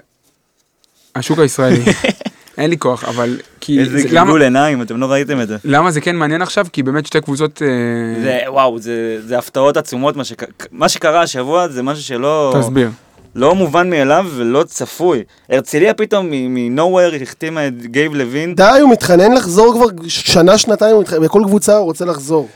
השוק 1.15 1.39
הישראלי, 1.39 1.83
אין 2.59 2.69
לי 2.69 2.77
כוח, 2.77 3.03
אבל 3.03 3.37
כי... 3.59 3.79
איזה 3.79 4.01
גלגול 4.03 4.41
עיניים, 4.41 4.81
אתם 4.81 4.97
לא 4.97 5.11
ראיתם 5.11 5.41
את 5.41 5.47
זה. 5.47 5.57
למה 5.63 5.91
זה 5.91 6.01
כן 6.01 6.15
מעניין 6.15 6.41
עכשיו? 6.41 6.65
כי 6.73 6.83
באמת 6.83 7.05
שתי 7.05 7.21
קבוצות... 7.21 7.61
אה, 7.61 8.21
זה, 8.23 8.39
וואו, 8.47 8.79
זה, 8.79 8.91
זה 9.27 9.37
הפתעות 9.37 9.77
עצומות, 9.77 10.15
מה, 10.15 10.23
שק... 10.23 10.43
מה 10.71 10.89
שקרה 10.89 11.21
השבוע 11.21 11.67
זה 11.67 11.83
משהו 11.83 12.03
שלא 12.03 12.55
תסביר. 12.59 12.89
לא 13.35 13.55
מובן 13.55 13.89
מאליו 13.89 14.25
ולא 14.35 14.63
צפוי. 14.63 15.23
הרצליה 15.49 15.93
פתאום 15.93 16.29
מ-nowhere 16.31 17.21
החתימה 17.23 17.67
את 17.67 17.85
גייב 17.85 18.13
לוין. 18.15 18.55
די, 18.55 18.77
הוא 18.81 18.89
מתחנן 18.91 19.31
לחזור 19.33 19.73
כבר 19.73 19.85
שנה, 20.07 20.57
שנתיים, 20.57 20.95
הוא 20.95 21.01
מתחנן- 21.03 21.21
בכל 21.23 21.41
קבוצה 21.45 21.75
הוא 21.77 21.85
רוצה 21.85 22.05
לחזור. 22.05 22.47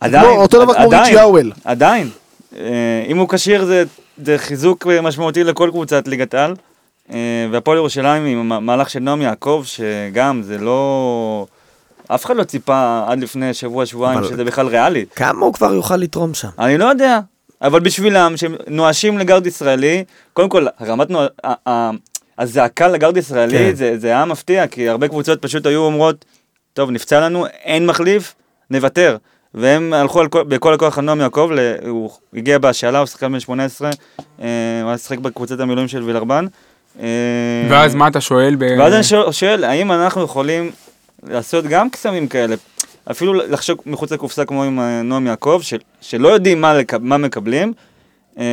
עדיין, 0.00 0.24
כמו- 0.24 0.42
אותו 0.42 0.64
דבר 0.64 0.74
כמו 0.74 0.84
עדיין, 0.84 1.02
ריצ'י 1.04 1.18
האוול. 1.18 1.52
עדיין. 1.64 2.08
אה, 2.58 2.62
אם 3.08 3.16
הוא 3.18 3.28
כשיר 3.28 3.64
זה, 3.64 3.84
זה 4.24 4.38
חיזוק 4.38 4.86
משמעותי 5.02 5.44
לכל 5.44 5.68
קבוצת 5.72 6.08
ליגת 6.08 6.34
על. 6.34 6.54
אה, 7.12 7.18
והפועל 7.50 7.76
ירושלים 7.78 8.24
עם 8.24 8.52
המהלך 8.52 8.90
של 8.90 8.98
נועם 9.00 9.22
יעקב, 9.22 9.62
שגם 9.66 10.42
זה 10.42 10.58
לא... 10.58 11.46
אף 12.08 12.24
אחד 12.24 12.36
לא 12.36 12.44
ציפה 12.44 13.02
עד 13.06 13.18
לפני 13.20 13.54
שבוע-שבועיים 13.54 14.18
אבל- 14.18 14.28
שזה 14.28 14.44
בכלל 14.44 14.66
ריאלי. 14.66 15.04
כמה 15.16 15.46
הוא 15.46 15.52
כבר 15.54 15.74
יוכל 15.74 15.96
לתרום 15.96 16.34
שם? 16.34 16.48
אני 16.58 16.78
לא 16.78 16.84
יודע, 16.84 17.20
אבל 17.62 17.80
בשבילם, 17.80 18.36
שהם 18.36 18.54
נואשים 18.68 19.18
לגארד 19.18 19.46
ישראלי, 19.46 20.04
קודם 20.32 20.48
כל, 20.48 20.66
רמת 20.80 21.10
נוע... 21.10 21.26
הזעקה 22.38 22.88
לגארד 22.88 23.16
ישראלי, 23.16 23.58
כן. 23.58 23.74
זה, 23.74 23.98
זה 23.98 24.06
היה 24.08 24.24
מפתיע, 24.24 24.66
כי 24.66 24.88
הרבה 24.88 25.08
קבוצות 25.08 25.42
פשוט 25.42 25.66
היו 25.66 25.80
אומרות, 25.80 26.24
טוב, 26.72 26.90
נפצע 26.90 27.20
לנו, 27.20 27.46
אין 27.46 27.86
מחליף, 27.86 28.34
נוותר. 28.70 29.16
והם 29.54 29.92
הלכו 29.92 30.20
על 30.20 30.28
כל, 30.28 30.42
בכל 30.42 30.74
הכוח 30.74 30.98
על 30.98 31.04
נועם 31.04 31.20
יעקב, 31.20 31.50
הוא 31.88 32.10
הגיע 32.34 32.58
בהשאלה, 32.58 32.98
הוא 32.98 33.06
שחקן 33.06 33.32
בן 33.32 33.40
18, 33.40 33.90
אה, 34.42 34.46
הוא 34.82 34.88
היה 34.88 34.98
שיחק 34.98 35.18
בקבוצת 35.18 35.60
המילואים 35.60 35.88
של 35.88 36.02
וילרבן. 36.02 36.46
אה, 37.00 37.06
ואז 37.70 37.94
מה 37.94 38.08
אתה 38.08 38.20
שואל? 38.20 38.54
ב- 38.58 38.78
ואז 38.78 38.94
אני 38.94 39.02
שואל, 39.02 39.32
שואל, 39.32 39.64
האם 39.64 39.92
אנחנו 39.92 40.22
יכולים 40.22 40.70
לעשות 41.28 41.64
גם 41.66 41.90
קסמים 41.90 42.28
כאלה? 42.28 42.56
אפילו 43.10 43.34
לחשוב 43.34 43.78
מחוץ 43.86 44.12
לקופסה 44.12 44.44
כמו 44.44 44.64
עם 44.64 44.80
אה, 44.80 45.02
נועם 45.02 45.26
יעקב, 45.26 45.60
ש, 45.62 45.74
שלא 46.00 46.28
יודעים 46.28 46.60
מה, 46.60 46.74
לק, 46.74 46.94
מה 46.94 47.16
מקבלים, 47.16 47.72
אה, 48.38 48.44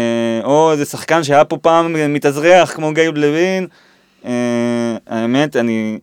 או 0.43 0.71
איזה 0.71 0.85
שחקן 0.85 1.23
שהיה 1.23 1.45
פה 1.45 1.57
פעם 1.57 2.13
מתאזרח 2.13 2.73
כמו 2.73 2.93
גייב 2.93 3.15
לוין, 3.17 3.67
האמת, 5.07 5.55
אני 5.55 5.99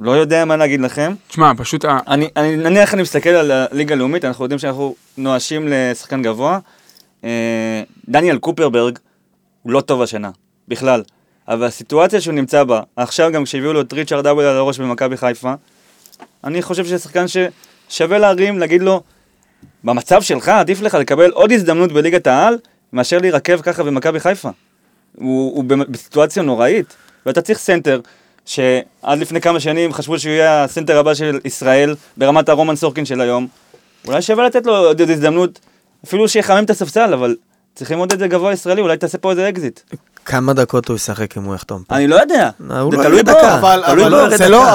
לא 0.00 0.10
יודע 0.10 0.44
מה 0.44 0.56
להגיד 0.56 0.80
לכם. 0.80 1.14
תשמע, 1.28 1.52
פשוט... 1.56 1.84
אני, 1.84 2.28
אני, 2.36 2.56
נניח 2.56 2.94
אני 2.94 3.02
מסתכל 3.02 3.30
על 3.30 3.50
הליגה 3.50 3.94
הלאומית, 3.94 4.24
אנחנו 4.24 4.44
יודעים 4.44 4.58
שאנחנו 4.58 4.94
נואשים 5.18 5.68
לשחקן 5.70 6.22
גבוה. 6.22 6.58
דניאל 8.08 8.38
קופרברג 8.38 8.98
הוא 9.62 9.72
לא 9.72 9.80
טוב 9.80 10.02
השנה, 10.02 10.30
בכלל. 10.68 11.02
אבל 11.48 11.66
הסיטואציה 11.66 12.20
שהוא 12.20 12.34
נמצא 12.34 12.64
בה, 12.64 12.80
עכשיו 12.96 13.30
גם 13.32 13.44
כשהביאו 13.44 13.72
לו 13.72 13.80
את 13.80 13.92
ריצ'רד 13.92 14.24
דאבל 14.24 14.44
על 14.44 14.56
הראש 14.56 14.78
במכבי 14.78 15.16
חיפה, 15.16 15.54
אני 16.44 16.62
חושב 16.62 16.84
שזה 16.84 16.98
שחקן 16.98 17.24
ששווה 17.28 18.18
להרים, 18.18 18.58
להגיד 18.58 18.82
לו, 18.82 19.02
במצב 19.84 20.22
שלך 20.22 20.48
עדיף 20.48 20.80
לך 20.82 20.94
לקבל 20.94 21.30
עוד 21.30 21.52
הזדמנות 21.52 21.92
בליגת 21.92 22.26
העל, 22.26 22.58
מאשר 22.92 23.18
להירקב 23.18 23.60
ככה 23.62 23.82
במכבי 23.82 24.20
חיפה. 24.20 24.50
הוא, 25.16 25.56
הוא 25.56 25.64
בסיטואציה 25.64 26.42
נוראית, 26.42 26.96
ואתה 27.26 27.42
צריך 27.42 27.58
סנטר, 27.58 28.00
שעד 28.46 29.18
לפני 29.18 29.40
כמה 29.40 29.60
שנים 29.60 29.92
חשבו 29.92 30.18
שהוא 30.18 30.32
יהיה 30.32 30.64
הסנטר 30.64 30.98
הבא 30.98 31.14
של 31.14 31.38
ישראל, 31.44 31.94
ברמת 32.16 32.48
הרומן 32.48 32.76
סורקין 32.76 33.04
של 33.04 33.20
היום. 33.20 33.46
אולי 34.06 34.22
שווה 34.22 34.46
לתת 34.46 34.66
לו 34.66 34.76
עוד 34.76 35.00
הזדמנות, 35.00 35.60
אפילו 36.04 36.28
שיחמם 36.28 36.64
את 36.64 36.70
הספסל, 36.70 37.14
אבל 37.14 37.36
צריכים 37.74 37.98
עוד 37.98 38.12
איזה 38.12 38.28
גבוה 38.28 38.52
ישראלי, 38.52 38.80
אולי 38.80 38.96
תעשה 38.96 39.18
פה 39.18 39.30
איזה 39.30 39.48
אקזיט. 39.48 39.80
כמה 40.24 40.52
דקות 40.52 40.88
הוא 40.88 40.96
ישחק 40.96 41.36
אם 41.36 41.42
הוא 41.42 41.54
יחתום 41.54 41.82
פה? 41.88 41.96
אני 41.96 42.06
לא 42.06 42.16
יודע, 42.16 42.50
הוא 42.80 42.90
זה 42.90 42.96
לא 42.96 43.02
תלוי 43.02 43.22
בו. 43.22 43.30
אבל, 43.30 43.82
בו. 43.88 43.94
לא 43.94 44.08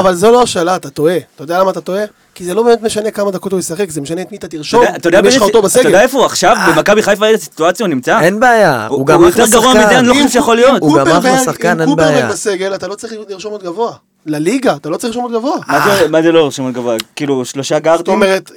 לא, 0.04 0.14
זו 0.14 0.32
לא 0.32 0.42
השאלה, 0.44 0.76
אתה 0.76 0.90
טועה. 0.90 1.18
אתה 1.36 1.44
יודע 1.44 1.60
למה 1.60 1.72
אתה 1.72 1.82
טועה? 1.82 2.04
כי 2.36 2.44
זה 2.46 2.54
לא 2.54 2.64
באמת 2.64 2.82
משנה 2.82 3.12
כמה 3.12 3.32
דקות 3.32 3.52
הוא 3.52 3.60
ישחק, 3.60 3.90
זה 3.90 4.02
משנה 4.02 4.22
את 4.22 4.32
מי 4.32 4.38
אתה 4.38 4.48
תרשום, 4.48 4.82
יודע- 4.84 4.96
אתה 4.96 5.08
יודע 5.08 5.20
אם 5.20 5.26
יש 5.26 5.36
לך 5.36 5.42
אותו 5.42 5.60
אתה 5.60 5.68
יודע 5.68 5.80
בסגל. 5.90 5.96
איפה 5.96 6.18
הוא 6.18 6.26
עכשיו? 6.26 6.56
במכבי 6.76 7.02
חיפה 7.04 7.28
איזה 7.28 7.44
סיטואציה 7.44 7.86
הוא 7.86 7.90
נמצא? 7.94 8.20
אין 8.22 8.40
בעיה, 8.40 8.88
הוא- 8.88 8.98
הוא 8.98 9.08
גם 9.08 9.22
הוא 9.24 9.30
אחלה 9.30 9.44
יותר 9.44 9.58
גרוע 9.58 9.74
מזה, 9.74 9.82
שחקן. 9.84 9.96
אני 9.98 10.08
לא 10.08 10.14
אם 10.14 10.18
חושב 10.18 10.30
שיכול 10.34 10.56
להיות. 10.56 10.82
הוא 10.82 10.98
גם 10.98 11.08
אחלה 11.08 11.38
שחקן, 11.44 11.82
אם 11.82 11.88
אין 11.90 11.96
בעיה. 11.96 12.30
בסגל, 12.30 12.76
אתה 12.76 12.88
לא 12.88 12.96
צריך 12.96 13.14
לרשום 13.30 13.52
עוד 13.52 13.64
גבוה. 13.64 13.92
לליגה, 14.26 14.76
אתה 14.76 14.90
לא 14.90 14.98
צריך 14.98 15.16
לרשום 15.16 15.24
עוד 15.24 15.42
גבוה. 15.42 15.58
מה 15.68 15.86
זה- 16.22 16.22
זה 16.24 16.32
לא 16.32 16.48
רשום 16.48 16.66
על 16.68 16.72
גבוה? 16.74 16.96
כאילו 17.16 17.46
שלושה 17.46 17.76
זאת 17.76 17.84
גארדים? 17.84 18.14
אומרת, 18.14 18.52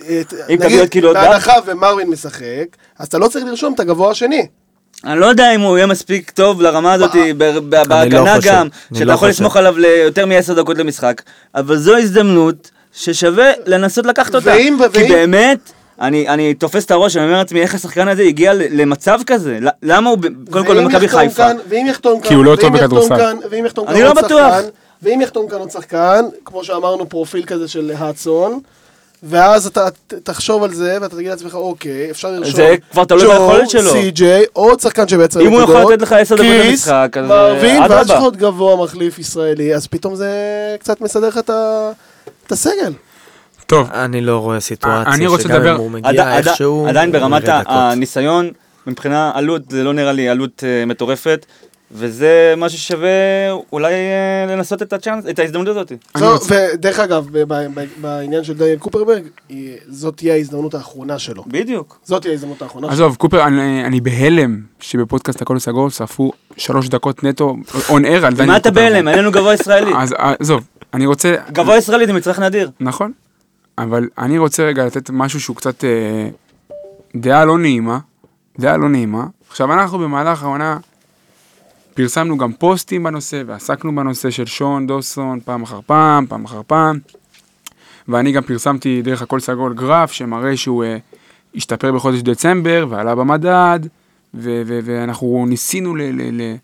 אם 0.49 0.57
עוד 0.61 0.63
נגיד, 0.63 0.89
כאילו 0.89 1.09
עוד 1.09 1.17
בהנחה 1.17 1.53
ומרווין 1.67 2.09
משחק, 2.11 2.67
אז 2.99 3.07
אתה 3.07 3.19
לא 3.19 3.29
צריך 3.29 3.45
לרשום 3.47 3.75
את 3.75 3.81
הגבוה 3.81 4.11
השני. 4.11 4.47
אני 5.05 5.21
לא 5.21 5.27
יודע 5.27 5.55
אם 5.55 5.61
הוא 5.61 5.77
יהיה 5.77 5.87
מספיק 5.87 6.31
טוב 6.31 6.63
לרמה 6.63 6.93
הזאת 6.93 7.11
ב- 7.39 7.51
בהגנה. 7.89 8.39
גם, 8.45 8.67
אני 8.91 8.99
שאתה 8.99 9.05
לא 9.05 9.13
יכול. 9.13 9.29
לסמוך 9.29 9.57
עליו 9.57 9.79
ליותר 9.79 10.27
מעשר 10.27 10.55
דקות 10.55 10.79
למשחק, 10.79 11.23
אבל 11.55 11.77
זו 11.77 11.97
הזדמנות 11.97 12.71
ששווה 12.93 13.51
לנסות 13.67 14.07
לקחת 14.07 14.35
אותה. 14.35 14.51
ואם- 14.51 14.79
כי 14.93 14.99
ואם- 15.03 15.09
באמת, 15.09 15.59
אני, 16.01 16.29
אני 16.29 16.55
תופס 16.55 16.85
את 16.85 16.91
הראש, 16.91 17.17
אני 17.17 17.25
אומר 17.25 17.39
לעצמי, 17.39 17.61
איך 17.63 17.75
השחקן 17.75 18.09
הזה 18.09 18.23
הגיע 18.23 18.53
למצב 18.55 19.21
כזה? 19.27 19.59
למה 19.83 20.11
הוא, 20.11 20.19
קודם 20.51 20.67
כל 20.67 20.73
ואם 20.77 20.85
במכבי 20.85 21.05
יחתום 21.05 21.21
חיפה? 21.21 21.35
כאן- 21.49 21.57
ואם 21.69 21.87
יחתום 21.91 22.21
כאן, 22.21 22.29
כי 22.29 22.35
הוא 22.35 22.45
לא 22.45 22.51
ואם 22.51 22.57
טוב 22.57 22.75
יחתום 22.75 22.89
בכדורסל. 22.89 23.17
כאן- 23.17 23.37
ואם 23.51 23.67
יחתום 23.67 23.87
כאן 23.87 23.95
אני 23.95 24.03
לא 24.03 24.09
עוד 24.09 24.19
בטוח. 24.19 24.53
שחקן, 24.55 24.69
ואם 25.03 25.21
יחתום 25.21 25.49
כאן 25.49 25.59
עוד 25.59 25.71
שחקן, 25.71 26.25
כמו 26.45 26.65
שאמרנו, 26.65 27.09
פרופיל 27.09 27.43
כזה 27.47 27.69
של 27.69 27.93
האצון, 27.99 28.61
ואז 29.23 29.67
אתה 29.67 29.87
תחשוב 30.23 30.63
על 30.63 30.75
זה, 30.75 30.99
ואתה 31.01 31.17
תגיד 31.17 31.31
לעצמך, 31.31 31.55
אוקיי, 31.55 32.11
אפשר 32.11 32.31
לרשום. 32.31 32.55
זה 32.57 32.75
כבר 32.93 33.05
תלוי 33.05 33.23
ג'ו, 33.25 33.31
ביכולת 33.31 33.71
שלו. 33.71 33.91
סי.ג'יי, 33.93 34.45
עוד 34.53 34.81
שחקן 34.81 35.09
שבעצם 35.09 35.41
אם 35.41 35.53
הוא 35.53 35.61
יכול 35.61 35.93
לתת 35.93 36.03
לך 36.03 36.13
עשר 36.13 36.35
דקות 36.35 36.47
למשחק, 36.67 37.17
אז, 37.21 37.27
מרווין, 37.29 37.77
אדרבה. 37.83 37.95
ואז 37.97 38.07
יש 38.07 38.13
לך 38.13 38.21
עוד 38.23 38.37
גבוה 38.37 38.85
מחליף 38.85 39.19
ישראלי, 39.19 39.75
אז 39.75 39.87
פתאום 39.87 40.15
זה 40.15 40.31
קצת 40.81 41.01
מסדר 41.01 41.29
לך 41.29 41.39
את 42.47 42.53
הסגל. 42.53 42.93
טוב, 43.67 43.89
אני 43.93 44.21
לא 44.21 44.39
רואה 44.39 44.61
סיטואציה 44.61 45.13
אני 45.13 45.27
רוצה 45.27 45.43
שגם 45.43 45.55
לדבר- 45.57 45.75
אם 45.75 45.81
הוא 45.81 45.91
מגיע 45.91 46.37
איכשהו, 46.39 46.87
עדיין 46.89 47.13
ברמת. 47.13 47.43
הניסיון, 47.47 48.51
מבחינה 48.87 49.31
עלות, 49.35 49.63
זה 49.71 49.85
לא 49.85 49.93
נראה 49.93 50.13
לי 50.13 50.29
עלות 50.29 50.65
אה, 50.67 50.87
מטורפת, 50.87 51.47
וזה 51.93 52.55
משהו 52.57 52.79
ששווה 52.79 53.09
אולי 53.73 53.93
אה, 53.93 54.47
לנסות 54.57 54.83
את 54.83 54.93
הצ'אנס, 54.93 55.25
את 55.31 55.39
ההזדמנות 55.39 55.69
הזאת. 55.69 55.93
רוצה- 56.21 56.69
ודרך 56.75 56.99
אגב, 56.99 57.27
בעניין 58.01 58.45
של 58.45 58.55
דניאל 58.55 58.77
קופרברג, 58.79 59.23
זאת 59.89 60.17
תהיה 60.17 60.35
ההזדמנות 60.35 60.75
האחרונה 60.75 61.19
שלו. 61.19 61.45
בדיוק. 61.47 62.01
זאת 62.05 62.23
תהיה 62.23 62.33
ההזדמנות 62.33 62.63
האחרונה 62.63 62.87
שלו. 62.87 62.95
עזוב, 62.95 63.17
קופר, 63.17 63.47
אני, 63.47 63.85
אני 63.85 64.01
בהלם 64.01 64.61
שבפודקאסט 64.81 65.43
הכל 65.43 65.59
סגור 65.59 65.91
שרפו 65.91 66.33
שלוש 66.57 66.89
דקות 66.89 67.25
נטו 67.25 67.57
און 67.89 68.05
אר 68.05 68.27
על 68.27 68.33
דניאל 68.35 68.47
מה 68.51 68.57
אתה 68.57 68.69
קופרברג. 68.71 68.93
בהלם? 68.93 69.09
אין 69.09 69.19
לנו 69.19 69.33
גבוה 69.33 69.55
ישראלי. 69.55 69.91
אז 69.97 70.15
עזוב, 70.41 70.67
אני 70.95 71.07
רוצה... 71.07 71.35
גבוה 71.53 71.77
ישראלי 71.77 72.07
זה 72.07 72.13
מצרך 72.13 72.39
נדיר. 72.39 72.71
נכון, 72.81 73.13
אבל 73.79 74.09
אני 74.19 74.39
רוצה 74.39 74.63
רגע 74.65 74.87
לתת 74.87 75.11
משהו 75.11 75.41
שהוא 75.41 75.57
קצת 75.57 75.85
אה, 75.85 76.29
דעה 77.17 77.45
לא 77.45 77.59
נעימה, 77.59 77.99
דעה 78.59 78.77
לא 78.77 78.89
נעימה. 78.89 79.25
עכשיו 79.51 79.73
אנחנו 79.73 79.99
במהלך 79.99 80.43
העונה 80.43 80.77
פרסמנו 81.99 82.39
גם 82.39 82.53
פוסטים 82.53 83.03
בנושא 83.03 83.43
ועסקנו 83.47 83.97
בנושא 83.97 84.31
של 84.31 84.47
שון 84.47 84.87
דוסון 84.87 85.41
פעם 85.45 85.63
אחר 85.63 85.81
פעם, 85.87 86.27
פעם 86.27 86.45
אחר 86.45 86.61
פעם, 86.67 86.99
ואני 88.09 88.33
גם 88.33 88.43
פרסמתי 88.43 89.03
דרך 89.03 89.23
הכל 89.23 89.41
סגול 89.41 89.75
גרף 89.75 90.13
שמראה 90.13 90.57
שהוא 90.57 90.85
אה, 90.85 90.97
השתפר 91.55 91.93
בחודש 91.93 92.21
דצמבר 92.21 92.87
ועלה 92.89 93.15
במדד, 93.15 93.81
ו- 94.35 94.63
ו- 94.67 94.79
ואנחנו 94.85 95.47
ניסינו 95.49 95.97
ל- 95.97 96.03
ל- 96.03 96.43
ל- 96.43 96.57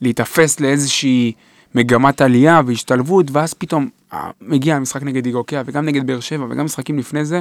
להיתפס 0.00 0.60
לאיזושהי 0.60 1.32
מגמת 1.74 2.20
עלייה 2.20 2.60
והשתלבות, 2.66 3.26
ואז 3.32 3.54
פתאום 3.54 3.88
אה, 4.12 4.30
מגיע 4.40 4.76
המשחק 4.76 5.02
נגד 5.02 5.26
איגוקיה 5.26 5.62
וגם 5.66 5.84
נגד 5.84 6.06
באר 6.06 6.20
שבע 6.20 6.46
וגם 6.50 6.64
משחקים 6.64 6.98
לפני 6.98 7.24
זה, 7.24 7.40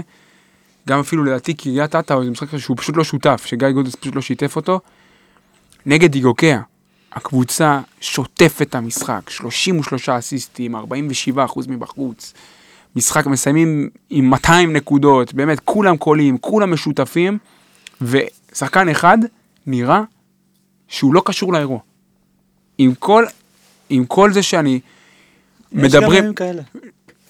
גם 0.88 1.00
אפילו 1.00 1.24
לדעתי 1.24 1.54
קריית 1.54 1.96
אתא, 1.96 2.24
זה 2.24 2.32
משחק 2.32 2.58
שהוא 2.58 2.78
פשוט 2.78 2.98
לא 2.98 3.04
שותף, 3.04 3.44
שגיא 3.46 3.70
גודס 3.70 3.96
פשוט 3.96 4.16
לא 4.16 4.22
שיתף 4.22 4.56
אותו. 4.56 4.80
נגד 5.86 6.16
איגוקיה, 6.16 6.62
הקבוצה 7.16 7.80
שוטפת 8.02 8.62
את 8.62 8.76
המשחק, 8.76 9.30
33 9.30 10.10
אסיסטים, 10.10 10.76
47 10.76 11.46
אחוז 11.46 11.68
מבחוץ. 11.68 12.34
משחק 12.96 13.26
מסיימים 13.26 13.90
עם 14.10 14.30
200 14.30 14.74
נקודות, 14.74 15.34
באמת 15.34 15.60
כולם 15.60 15.98
קולים, 15.98 16.38
כולם 16.38 16.74
משותפים, 16.74 17.38
ושחקן 18.02 18.90
אחד 18.90 19.18
נראה 19.68 20.02
שהוא 20.88 21.14
לא 21.14 21.22
קשור 21.26 21.54
לאירוע. 21.54 21.80
עם 22.78 22.94
כל, 23.00 23.26
עם 23.90 24.06
כל 24.06 24.34
זה 24.34 24.44
שאני 24.44 24.80
יש 25.74 25.96
גם 25.96 26.04
ימים 26.04 26.34
כאלה. 26.34 26.62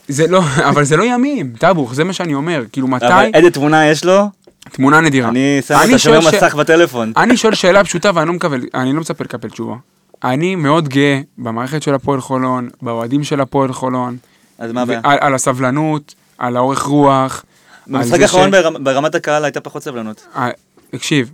זה 0.08 0.28
לא, 0.28 0.42
אבל 0.70 0.84
זה 0.84 0.98
לא 0.98 1.04
ימים, 1.04 1.54
טאבוך, 1.60 1.94
זה 1.94 2.04
מה 2.04 2.14
שאני 2.14 2.34
אומר, 2.34 2.64
כאילו 2.72 2.88
מתי, 2.88 3.06
אבל 3.06 3.30
איזה 3.34 3.52
תמונה 3.52 3.88
יש 3.88 4.06
לו? 4.06 4.30
תמונה 4.72 5.02
נדירה. 5.02 5.30
אני 5.30 5.60
שם 5.68 5.76
את 5.90 5.94
השומר 5.94 6.20
מסך 6.20 6.56
בטלפון. 6.56 7.14
אני 7.18 7.38
שואל 7.38 7.54
שאלה 7.54 7.84
פשוטה 7.84 8.12
ואני 8.16 8.28
לא 8.28 8.34
מקבל, 8.34 8.62
אני 8.74 8.94
לא 8.94 9.00
מצפה 9.02 9.24
לקבל 9.24 9.50
תשובה. 9.50 9.76
אני 10.24 10.56
מאוד 10.56 10.90
גאה 10.90 11.20
במערכת 11.38 11.84
של 11.84 11.94
הפועל 11.94 12.22
חולון, 12.22 12.70
באוהדים 12.82 13.24
של 13.24 13.42
הפועל 13.42 13.74
חולון, 13.74 14.18
אז 14.60 14.72
מה 14.72 14.82
הבעיה? 14.82 15.00
על 15.04 15.36
הסבלנות, 15.36 16.16
על 16.38 16.58
האורך 16.58 16.82
רוח. 16.82 17.46
במשחק 17.88 18.20
האחרון 18.22 18.52
ש- 18.52 18.54
ברמ- 18.54 18.80
ברמת 18.84 19.16
הקהל 19.16 19.46
הייתה 19.46 19.60
פחות 19.60 19.84
סבלנות. 19.84 20.28
אה, 20.36 20.50
תקשיב, 20.92 21.32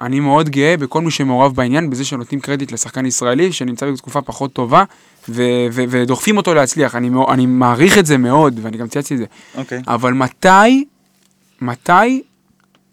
אני 0.00 0.20
מאוד 0.20 0.48
גאה 0.48 0.76
בכל 0.76 1.00
מי 1.00 1.10
שמעורב 1.10 1.54
בעניין, 1.54 1.90
בזה 1.90 2.04
שנותנים 2.04 2.40
קרדיט 2.40 2.72
לשחקן 2.72 3.06
ישראלי 3.06 3.52
שנמצא 3.52 3.90
בתקופה 3.90 4.20
פחות 4.22 4.52
טובה, 4.52 4.84
ו- 5.28 5.42
ו- 5.72 5.84
ודוחפים 5.88 6.36
אותו 6.36 6.54
להצליח. 6.54 6.94
אני, 6.94 7.10
אני 7.28 7.46
מעריך 7.46 7.98
את 7.98 8.06
זה 8.06 8.18
מאוד, 8.18 8.60
ואני 8.62 8.76
גם 8.76 8.88
צייצתי 8.88 9.14
את 9.14 9.18
זה. 9.18 9.24
אוקיי. 9.56 9.82
אבל 9.88 10.12
מתי, 10.12 10.84
מתי 11.60 12.22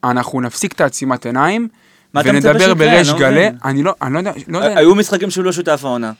אנחנו 0.03 0.41
נפסיק 0.41 0.73
את 0.73 0.81
העצימת 0.81 1.25
עיניים, 1.25 1.67
ונדבר? 2.15 2.73
בריש 2.73 3.09
אני 3.09 3.19
לא 3.19 3.29
גלי. 3.29 3.49
אני 3.65 3.83
לא, 3.83 3.93
אני 4.01 4.13
לא 4.13 4.19
יודע, 4.19 4.31
לא 4.47 4.57
יודע, 4.57 4.79
היו 4.79 4.95
משחקים 4.95 5.31
שהוא 5.31 5.45
לא 5.45 5.51
שותף 5.51 5.81
העונה. 5.83 6.11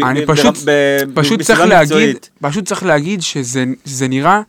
אני 0.00 0.26
פשוט, 0.26 0.54
פשוט 1.14 1.42
צריך 1.42 1.60
להגיד. 1.60 2.16
פשוט 2.40 2.64
צריך 2.64 2.82
להגיד 2.82 3.22
שזה 3.22 4.08
נראה 4.08 4.40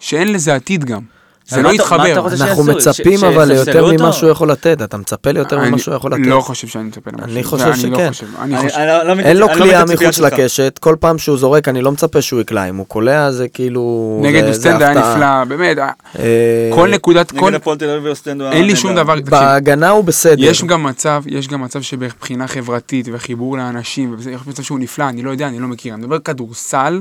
שאין 0.00 0.32
לזה 0.32 0.54
עתיד 0.54 0.84
גם. 0.84 1.02
זה 1.48 1.62
לא 1.62 1.72
יתחבר. 1.72 2.26
אנחנו? 2.40 2.64
מצפים 2.64 3.24
אבל 3.24 3.48
ליותר? 3.48 3.86
ממה 3.98 4.12
שהוא 4.12 4.30
יכול 4.30 4.50
לתת, 4.50 4.82
אתה 4.82 4.96
מצפה 4.96 5.30
ליותר 5.30 5.60
אני 5.60 5.68
ממה 5.68 5.78
שהוא 5.78 5.94
יכול 5.94 6.12
לתת. 6.12 6.26
לא 6.26 6.40
חושב 6.40 6.68
שאני 6.68 6.84
מצפה 6.84 7.10
למשהו. 7.12 7.32
אני 7.34 7.44
חושב 7.44 7.64
אני 7.64 7.90
לא 7.90 7.96
שכן. 7.98 8.08
חושב, 8.12 8.26
אני 8.40 8.58
אני- 8.58 8.68
חושב. 8.68 8.78
אני 8.80 9.08
לא 9.08 9.14
מתייחס- 9.14 9.26
אין 9.28 9.36
לו 9.36 9.46
אני 9.48 9.54
לא 9.58 9.64
קליעה 9.64 9.84
לציפיות 9.84 10.14
מחוץ. 10.18 10.32
לקשת, 10.32 10.78
כל 10.80 10.96
פעם 11.00 11.18
שהוא 11.18 11.38
זורק 11.38 11.68
אני 11.68 11.82
לא 11.82 11.92
מצפה 11.92 12.22
שהוא 12.22 12.40
יקלע, 12.40 12.68
אם 12.68 12.76
הוא 12.76 12.86
קולע 12.86 13.30
זה 13.32 13.48
כאילו... 13.48 14.18
נגד 14.24 14.40
זה- 14.44 14.52
זה 14.52 14.56
אוסטנד 14.74 14.82
היה. 14.82 14.90
נפלא, 15.14 15.44
באמת, 15.44 15.78
אה, 15.78 16.70
כל 16.74 16.90
נקודת, 16.90 17.30
כל, 17.30 17.46
נגד 17.46 17.54
הפועל 17.54 17.78
תל 17.78 17.90
אביב 17.90 18.04
ואוסטנדה. 18.04 18.50
אין 18.50 18.64
לי 18.66 18.76
שום 18.76 18.94
דבר, 18.94 19.14
בהגנה 19.30 19.88
הוא 19.90 20.04
בסדר. 20.04 20.44
יש 20.44 20.64
גם 20.64 20.82
מצב, 20.82 21.22
יש 21.26 21.48
גם 21.48 21.62
מצב 21.62 21.82
שבבחינה 21.82 22.46
חברתית 22.46 23.08
וחיבור 23.12 23.56
לאנשים, 23.56 24.16
יש 24.20 24.40
מצב 24.46 24.62
שהוא 24.62 24.78
נפלא, 24.78 25.08
אני 25.08 25.22
לא 25.22 25.30
יודע, 25.30 25.48
אני 25.48 25.58
לא 25.58 25.68
מכיר. 25.68 25.94
אני 25.94 26.02
מדבר 26.02 26.18
כדורסל, 26.18 27.00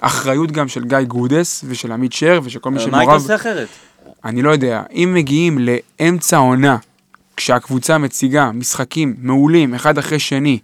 אחריות 0.00 0.52
גם 0.52 0.68
של 0.68 0.84
גיא 0.84 0.98
גודס 1.00 1.64
ושל 1.68 1.92
עמית 1.92 2.12
שר 2.12 2.40
ושל 2.44 2.58
כל 2.58 2.70
מי 2.70 2.76
מה 2.76 2.82
היית 2.82 2.90
שמעורב. 2.90 3.22
עושה 3.22 3.34
אחרת? 3.34 3.68
אני 4.24 4.42
לא 4.42 4.50
יודע, 4.50 4.82
אם 4.92 5.12
מגיעים 5.14 5.58
לאמצע 5.58 6.36
העונה, 6.36 6.76
כשהקבוצה 7.36 7.98
מציגה 7.98 8.52
משחקים 8.52 9.14
מעולים 9.18 9.74
אחד 9.74 9.98
אחרי 9.98 10.18
שני, 10.18 10.58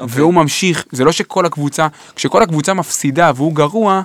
אוקיי. 0.00 0.20
והוא 0.20 0.34
ממשיך, 0.34 0.84
זה 0.92 1.04
לא 1.04 1.12
שכל 1.12 1.46
הקבוצה, 1.46 1.86
כשכל 2.16 2.42
הקבוצה 2.42 2.74
מפסידה 2.74 3.32
והוא 3.34 3.54
גרוע, 3.54 4.02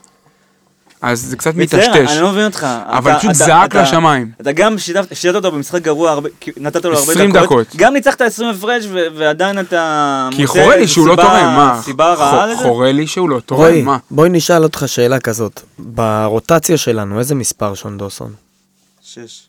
אז 1.01 1.21
זה 1.21 1.35
קצת 1.37 1.55
מטשטש. 1.55 1.95
אני 2.11 2.21
לא 2.21 2.31
מבין 2.31 2.45
אותך. 2.45 2.67
אבל 2.85 3.11
אתה- 3.11 3.19
פשוט 3.19 3.31
אתה- 3.31 3.37
זעק 3.45 3.71
אתה- 3.71 3.81
לשמיים. 3.81 4.31
אתה 4.41 4.51
גם 4.51 4.77
שיתפת 4.77 5.15
שיתפת 5.15 5.35
אותו 5.35 5.51
במשחק 5.51 5.81
גרוע, 5.81 6.19
נתת 6.57 6.85
לו 6.85 6.91
הרבה 6.97 7.11
20 7.11 7.31
דקות. 7.31 7.67
גם 7.75 7.93
ניצחת 7.93 8.21
20 8.21 8.49
הפרש 8.49 8.85
ועדיין 9.15 9.59
אתה... 9.59 10.29
כי 10.31 10.47
חורה 10.47 10.75
לי 10.77 10.87
שהוא 10.87 11.07
לא 11.07 11.15
תורם, 11.15 11.27
מה? 11.55 11.79
סיבה 11.83 12.13
רעה 12.13 12.45
לזה? 12.47 12.61
חורה 12.63 12.91
לי 12.91 13.07
שהוא 13.07 13.29
לא 13.29 13.39
תורם, 13.39 13.85
מה? 13.85 13.97
בואי 14.11 14.29
נשאל 14.29 14.63
אותך 14.63 14.83
שאלה 14.87 15.19
כזאת. 15.19 15.61
ברוטציה 15.79 16.77
שלנו, 16.77 17.19
איזה 17.19 17.35
מספר 17.35 17.73
שון 17.73 17.97
דוסון? 17.97 18.33
שש. 19.03 19.41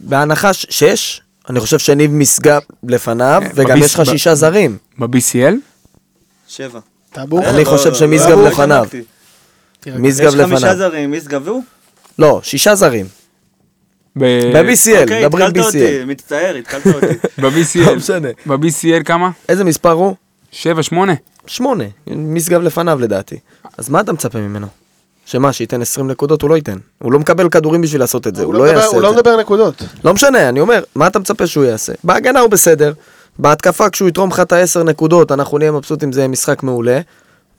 בהנחה 0.00 0.52
ש- 0.52 0.66
שש? 0.70 1.20
אני 1.50 1.60
חושב 1.60 1.78
שניב 1.78 2.10
משגב 2.12 2.60
לפניו, 2.84 3.42
אה, 3.44 3.48
וגם 3.54 3.76
יש 3.82 3.94
לך 3.94 4.06
שישה 4.06 4.34
זרים. 4.34 4.76
ב-BCL? 4.98 5.54
שבע. 6.48 6.80
אני 7.16 7.64
חושב 7.64 7.94
שמשגב 7.94 8.38
לא, 8.38 8.84
לא 9.86 9.92
לפניו. 9.92 10.08
משגב 10.10 10.28
יש 10.40 10.46
חמישה. 10.46 10.76
זרים, 10.76 11.12
משגב 11.12 11.42
והוא. 11.44 11.62
לא, 12.18 12.40
שישה 12.42 12.74
זרים. 12.74 13.06
ב- 14.16 14.24
ב-BCL, 14.56 15.00
אוקיי, 15.02 15.24
התקלת 15.24 15.58
אותי. 15.58 16.04
מצטער, 16.06 16.54
התקלת 16.58 16.86
אותי. 16.86 17.06
לא 17.42 17.50
ב-BCL. 17.50 17.94
משנה. 17.96 18.28
ב-BCL 18.46 19.02
כמה? 19.04 19.30
איזה 19.48 19.64
מספר 19.64 19.90
הוא? 19.90 20.14
שבע, 20.50 20.82
שמונה. 20.82 21.14
שמונה, 21.46 21.84
משגב 22.06 22.62
לפניו 22.62 22.98
לדעתי. 23.00 23.36
אז 23.78 23.88
מה 23.88 24.00
אתה 24.00 24.12
מצפה 24.12 24.38
ממנו? 24.38 24.66
שמה, 25.26 25.52
שייתן 25.52 25.82
20 25.82 26.08
נקודות? 26.10 26.42
הוא 26.42 26.50
לא 26.50 26.54
ייתן. 26.56 26.76
הוא 26.98 27.12
לא 27.12 27.18
מקבל 27.18 27.48
כדורים 27.48 27.80
בשביל 27.82 28.00
לעשות 28.00 28.26
את 28.26 28.36
זה, 28.36 28.44
הוא 28.44 28.54
לא 28.54 28.60
מדבר- 28.64 28.74
יעשה 28.74 28.86
הוא 28.86 28.96
את 28.98 29.02
לא 29.02 29.10
זה. 29.10 29.16
מדבר 29.16 29.30
על 29.30 29.40
נקודות. 29.40 29.82
לא 30.04 30.14
משנה, 30.14 30.48
אני 30.48 30.60
אומר, 30.60 30.82
מה 30.94 31.06
אתה 31.06 31.18
מצפה 31.18 31.46
שהוא 31.46 31.64
יעשה? 31.64 31.92
בהגנה 32.04 32.40
הוא 32.40 32.50
בסדר, 32.50 32.92
בהתקפה 33.38 33.90
כשהוא 33.90 34.08
יתרום 34.08 34.30
לך 34.30 34.40
את 34.40 34.52
ה-10 34.52 34.82
נקודות, 34.82 35.32
אנחנו 35.32 35.58
נהיה 35.58 35.72
מבסוטים, 35.72 36.12
זה 36.12 36.20
יהיה 36.20 36.28
משחק 36.28 36.62
מעולה. 36.62 37.00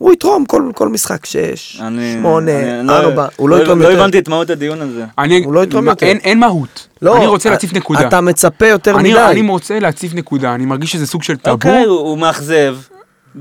הוא 0.03 0.13
יתרום 0.13 0.45
כל, 0.45 0.71
כל 0.75 0.87
משחק 0.89 1.25
6, 1.25 1.77
אני- 1.81 2.17
8, 2.21 2.51
אני 2.79 2.87
לא- 2.87 2.99
4, 2.99 3.27
הוא 3.35 3.49
לא 3.49 3.61
יתרום 3.61 3.81
לא 3.81 3.87
יותר. 3.87 3.99
הבנתי 4.01 4.19
את 4.19 4.27
מהות 4.27 4.49
הדיון 4.49 4.81
הזה. 4.81 5.05
אני, 5.17 5.43
הוא 5.43 5.53
לא 5.53 5.63
יתרום 5.63 5.85
מה, 5.85 5.91
יותר. 5.91 6.05
אין, 6.05 6.17
אין 6.17 6.39
מהות. 6.39 6.87
לא, 7.01 7.17
אני 7.17 7.27
רוצה 7.27 7.49
להציף 7.49 7.73
נקודה. 7.73 8.07
אתה 8.07 8.21
מצפה 8.21 8.67
יותר 8.67 8.95
אני, 8.99 9.09
מדי. 9.11 9.21
אני 9.21 9.49
רוצה 9.49 9.79
להציף 9.79 10.13
נקודה, 10.13 10.55
אני 10.55 10.65
מרגיש 10.65 10.91
שזה 10.91 11.07
סוג 11.07 11.23
של 11.23 11.37
טאבו. 11.37 11.55
אוקיי, 11.55 11.83
הוא 11.83 11.99
הוא 11.99 12.17
מאכזב 12.17 12.75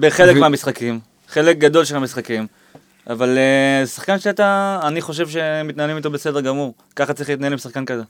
בחלק 0.01 0.37
ו- 0.37 0.41
מהמשחקים, 0.41 0.99
חלק 1.33 1.59
גדול 1.59 1.85
של 1.85 1.97
המשחקים. 1.97 2.47
אבל 3.11 3.39
אה, 3.39 3.87
שחקן 3.87 4.19
שאתה, 4.19 4.79
אני 4.83 5.01
חושב 5.01 5.29
שמתנהלים 5.29 5.97
איתו 5.97 6.11
בסדר 6.11 6.41
גמור. 6.41 6.75
ככה 6.97 7.13
צריך 7.13 7.29
להתנהל 7.29 7.53
עם 7.53 7.59
שחקן 7.59 7.85
כזה. 7.85 8.03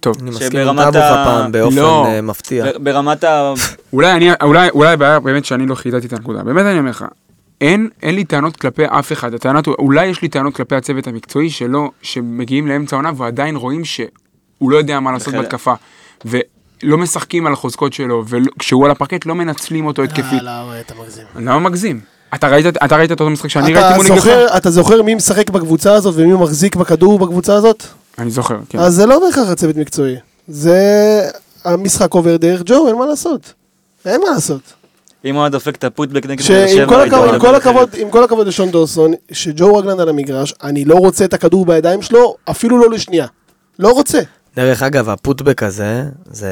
טוב, 0.00 0.16
אני 0.22 0.30
מסכים 0.30 0.68
עם 0.68 0.76
טאבוך 0.76 0.96
ה- 0.96 1.22
הפעם 1.22 1.52
באופן 1.52 1.76
לא. 1.76 2.06
אה, 2.06 2.20
מפתיע. 2.20 2.64
ברמת 2.82 3.24
ה... 3.24 3.52
אולי 3.92 4.12
אני, 4.12 4.30
אולי, 4.42 4.68
אולי 4.70 4.92
הבעיה 4.92 5.20
באמת 5.20 5.44
שאני 5.44 5.66
לא 5.66 5.74
חידדתי 5.74 6.06
את 6.06 6.12
הנקודה. 6.12 6.42
באמת 6.42 6.66
אני 6.66 6.78
אומר 6.78 6.90
לך, 6.90 7.04
אין, 7.60 7.88
אין 8.02 8.14
לי 8.14 8.24
טענות 8.24 8.56
כלפי 8.56 8.82
אף 8.86 9.12
אחד. 9.12 9.34
הטענות, 9.34 9.66
אולי 9.66 10.06
יש 10.06 10.22
לי 10.22 10.28
טענות 10.28 10.54
כלפי 10.54 10.74
הצוות 10.74 11.06
המקצועי 11.06 11.50
שלא, 11.50 11.90
שמגיעים 12.02 12.66
לאמצע 12.66 12.96
העונה 12.96 13.10
ועדיין 13.16 13.56
רואים 13.56 13.84
שהוא 13.84 14.10
לא 14.70 14.76
יודע 14.76 15.00
מה 15.00 15.12
לעשות. 15.12 15.34
בהתקפה. 15.34 15.74
ולא 16.24 16.98
משחקים 16.98 17.46
על 17.46 17.52
החוזקות 17.52 17.92
שלו, 17.92 18.24
וכשהוא 18.28 18.84
על 18.84 18.90
הפרקט 18.90 19.26
לא 19.26 19.34
מנצלים 19.34 19.86
אותו 19.86 20.02
התקפית. 20.02 20.24
אה, 20.32 20.42
לא, 20.42 20.80
אתה 20.80 20.94
מגזים. 21.02 21.24
למה 21.36 21.58
מגזים? 21.58 22.00
אתה 22.34 22.48
ראית, 22.48 22.66
אתה 22.66 22.96
ראית 22.96 23.12
את 23.12 23.20
אותו 23.20 23.30
משחק 23.30 23.48
שאני 23.48 23.74
ראיתי 23.74 23.96
מול 23.96 24.06
נגדך? 24.06 24.56
אתה 24.56 24.70
זוכר 24.70 25.02
מי 25.02 25.14
משחק 25.14 25.50
בקבוצה 25.50 25.94
הזאת 25.94 26.14
ומי 26.16 26.32
מחזיק 26.32 26.76
בכדור 26.76 27.18
בקבוצה 27.18 27.54
הזאת? 27.54 27.84
אני 28.18 28.30
זוכר, 28.30 28.58
כן. 28.68 28.78
אז 28.78 28.94
זה 28.94 29.06
לא 29.06 29.20
בהכרח 29.26 29.48
הצוות 29.48 29.76
מקצועי. 29.76 30.16
זה... 30.48 30.80
המשחק 31.64 32.14
עובר 32.14 32.36
דרך 32.36 32.62
ג'ו, 32.64 32.88
אין 32.88 32.96
מה 32.96 33.06
לעשות. 33.06 33.52
אין 34.04 34.20
מה 34.20 34.30
לעשות. 34.30 34.60
אם 35.24 35.34
הוא 35.34 35.42
היה 35.42 35.48
דופק 35.50 35.76
את 35.76 35.84
הפוטבק 35.84 36.26
נגד 36.26 36.36
באר 36.38 36.46
שעם 36.46 36.68
שבע, 36.68 37.02
עם 37.32 37.38
כל. 37.40 37.54
הכבוד, 37.54 37.88
עם 37.98 38.10
כל 38.10 38.24
הכבוד 38.24 38.46
לשון 38.46 38.70
דורסון, 38.70 39.12
שג'ו 39.32 39.76
רגלנד 39.76 40.00
על 40.00 40.08
המגרש, 40.08 40.54
אני 40.62 40.84
לא 40.84 40.94
רוצה 40.94 41.24
את 41.24 41.34
הכדור 41.34 41.66
בידיים 41.66 42.02
שלו, 42.02 42.36
אפילו 42.50 42.78
לא 42.78 42.90
לשנייה. 42.90 43.26
לא 43.78 43.88
רוצה. 43.90 44.18
דרך 44.56 44.82
אגב, 44.82 45.08
הפוטבק 45.08 45.62
הזה, 45.62 46.02
זה 46.30 46.48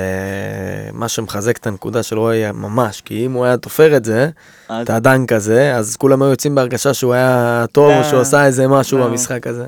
מה 0.92 1.08
שמחזק 1.08 1.56
את 1.56 1.66
הנקודה 1.66 2.02
של 2.02 2.18
רועי 2.18 2.52
ממש, 2.52 3.00
כי 3.04 3.26
אם 3.26 3.32
הוא 3.32 3.44
היה 3.44 3.56
תופר 3.56 3.96
את 3.96 4.04
זה, 4.04 4.28
אז- 4.68 4.84
את 4.84 4.90
הדנק 4.90 5.32
הזה, 5.32 5.76
אז 5.76 5.96
כולם 5.96 6.22
היו 6.22 6.30
יוצאים 6.30 6.54
בהרגשה 6.54 6.94
שהוא 6.94 7.12
היה 7.12 7.64
טוב, 7.72 7.90
או 7.92 7.98
לא. 7.98 8.04
שהוא 8.04 8.20
עשה 8.20 8.46
איזה 8.46 8.68
משהו 8.68 8.98
לא. 8.98 9.06
במשחק 9.06 9.46
הזה. 9.46 9.66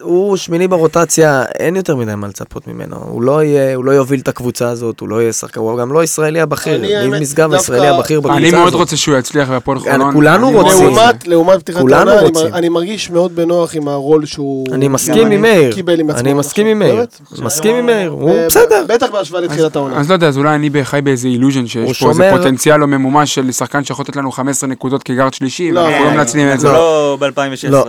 הוא 0.00 0.36
שמיני 0.36 0.68
ברוטציה, 0.68 1.44
אין 1.58 1.76
יותר 1.76 1.96
מדי 1.96 2.14
מה 2.14 2.28
לצפות 2.28 2.66
ממנו. 2.68 2.96
הוא 3.08 3.22
לא 3.22 3.42
יהיה, 3.44 3.74
הוא 3.76 3.84
לא 3.84 3.90
יוביל 3.92 4.20
את 4.20 4.28
הקבוצה 4.28 4.68
הזאת, 4.68 5.00
הוא 5.00 5.08
לא 5.08 5.22
יהיה 5.22 5.32
שחקן, 5.32 5.60
הוא 5.60 5.78
גם 5.78 5.92
לא 5.92 6.04
ישראלי 6.04 6.40
הבכיר. 6.40 6.74
אני, 6.76 7.06
ניב 7.08 7.20
משגב 7.22 7.50
דווקא- 7.50 7.54
הישראלי 7.72 7.88
הבכיר 7.88 8.20
בקבוצה 8.20 8.38
אני 8.38 8.48
הזאת. 8.48 8.60
מאוד 8.60 8.74
רוצה 8.74 8.96
שהוא 8.96 9.16
יצליח 9.16 9.48
בהפועל 9.48 9.78
חולון. 9.78 10.12
כולנו 10.12 10.48
אני 10.48 10.56
רוצים. 10.56 10.86
לעומת, 10.86 11.26
לעומת 11.26 11.58
פתיחת 11.58 11.80
כולנו 11.80 12.10
העונה, 12.10 12.40
אני 12.40 12.52
אני 12.52 12.68
מרגיש 12.68 13.10
מאוד 13.10 13.36
בנוח 13.36 13.74
עם 13.74 13.88
הרול 13.88 14.26
שהוא... 14.26 14.66
אני 14.72 14.88
מסכים 14.88 15.26
אני 15.26 15.34
עם 15.34 15.42
מאיר. 15.42 15.74
אני 16.14 16.32
מסכים 16.34 16.66
עם. 16.66 16.78
מאיר. 16.78 17.04
מסכים 17.38 17.76
עם 17.76 17.86
מאיר, 17.86 18.10
הוא 18.10 18.30
אה, 18.30 18.46
בסדר. 18.46 18.84
בטח 18.88 19.06
בהשוואה 19.12 19.40
לתחילת 19.42 19.76
העונה. 19.76 19.96
אז 20.00 20.08
לא 20.08 20.14
יודע, 20.14 20.28
אז 20.28 20.38
אולי 20.38 20.54
אני 20.54 20.70
חי 20.84 21.00
באיזה 21.04 21.28
אילוז'ן 21.28 21.60
הוא 21.60 21.68
שיש 21.68 22.02
פה 22.02 22.08
איזה 22.10 22.30
פוטנציאל 22.36 22.76
לא 22.76 22.86
ממומש 22.86 23.34
של 23.34 23.52
שחקן 23.52 23.84
שיכול 23.84 24.02
לתת 24.08 24.16
לנו 24.16 24.32
15 24.32 24.68
נקודות 24.70 25.02
כגארד 25.02 25.34
שלישי, 25.34 25.72
לא, 25.72 25.80
ואנחנו 25.80 26.04
לא, 26.04 26.10
לא 26.10 26.16
מנצלים 26.16 26.52
את 26.52 26.60
זה. 26.60 26.68
לא 26.68 27.16
ב-2016. 27.20 27.70
לא. 27.70 27.84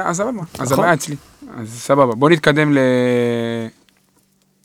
אז 0.00 0.16
סבבה, 0.16 0.33
לא. 0.36 0.42
סבבה, 0.42 0.62
אז 0.62 0.72
נכון. 0.72 0.78
הבעיה 0.84 0.94
אצלי. 0.94 1.16
אז 1.56 1.68
סבבה, 1.80 2.14
בוא 2.14 2.30
נתקדם 2.30 2.72
ל... 2.74 2.78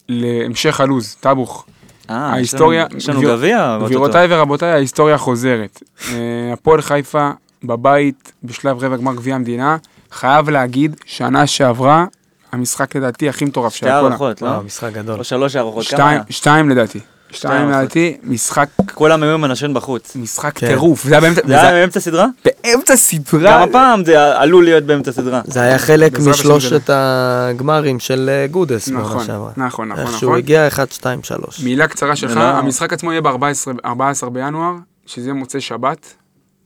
להמשך 0.10 0.82
הלו"ז, 0.82 1.16
טאבוך. 1.20 1.66
אה, 2.10 2.16
יש 2.16 2.34
ההיסטוריה, 2.34 2.86
לנו- 2.86 2.98
יש 2.98 3.10
לנו 3.10 3.20
גביר- 3.22 3.36
גביע. 3.36 3.78
גבירותיי 3.86 4.28
ורבותיי, 4.30 4.72
ההיסטוריה 4.72 5.18
חוזרת. 5.18 5.84
אה, 6.12 6.16
הפועל 6.54 6.82
חיפה 6.82 7.30
בבית 7.64 8.32
בשלב 8.44 8.84
רבע 8.84 8.98
גמר 8.98 9.16
גביע 9.16 9.36
המדינה, 9.36 9.78
חייב 10.12 10.50
להגיד, 10.50 10.96
שנה 11.06 11.48
שעברה, 11.48 12.06
המשחק 12.52 12.96
לדעתי 12.96 13.30
הכי 13.30 13.46
מטורף 13.46 13.74
של 13.74 13.78
שתי 13.78 13.90
הפועל. 13.90 14.06
הערכות, 14.06 14.42
לא? 14.42 14.62
משחק 14.66 14.94
גדול. 14.94 15.20
או 15.20 15.24
שלוש 15.24 15.56
הערכות. 15.56 15.86
כמה? 15.88 16.18
שתיים 16.30 16.70
לדעתי. 16.70 17.00
שתיים. 17.32 17.70
לדעתי, 17.70 18.18
משחק, 18.24 18.70
כולם 18.94 19.24
היו 19.24 19.34
עם 19.34 19.44
הנשן 19.44 19.74
בחוץ. 19.74 20.16
משחק 20.16 20.52
כן. 20.58 20.68
טירוף. 20.68 21.04
זה 21.04 21.18
היה 21.18 21.22
באמצע, 21.22 22.00
סדרה? 22.00 22.26
באמצע 22.64 22.96
סדרה. 22.96 23.52
גם 23.52 23.70
הפעם 23.70 24.06
זה 24.06 24.38
עלול 24.40 24.64
להיות 24.64 24.84
באמצע 24.84 25.12
סדרה. 25.12 25.42
זה 25.46 25.62
היה 25.62 25.78
חלק 25.80 26.20
משלושת 26.20 26.90
הגמרים 26.94 28.00
של 28.00 28.30
אה, 28.30 28.48
גודס 28.48 28.90
נכון. 28.90 29.18
נכון, 29.18 29.56
נכון, 29.58 29.92
איך 29.92 30.10
שהוא 30.18 30.30
נכון. 30.30 30.38
הגיע 30.38 30.68
1, 30.68 30.92
2, 30.92 31.24
3. 31.24 31.60
מילה 31.60 31.88
קצרה 31.88 32.16
שלך, 32.16 32.36
לא- 32.38 32.42
המשחק 32.42 32.94
עצמו 32.94 33.12
יהיה 33.12 33.22
ב-14 33.22 34.30
בינואר, 34.30 34.74
שזה 35.06 35.34
מוצאי 35.34 35.62
שבת. 35.62 36.14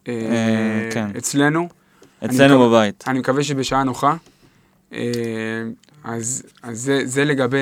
אה, 0.07 0.13
כן. 0.91 1.07
אצלנו. 1.17 1.69
אצלנו 2.25 2.69
בבית. 2.69 3.03
אני 3.07 3.19
מקווה 3.19 3.43
שבשעה 3.43 3.83
נוחה. 3.83 4.15
אה, 4.93 4.99
אז, 6.03 6.43
אז 6.63 6.79
זה, 6.81 7.01
זה, 7.05 7.25
לגבי, 7.25 7.57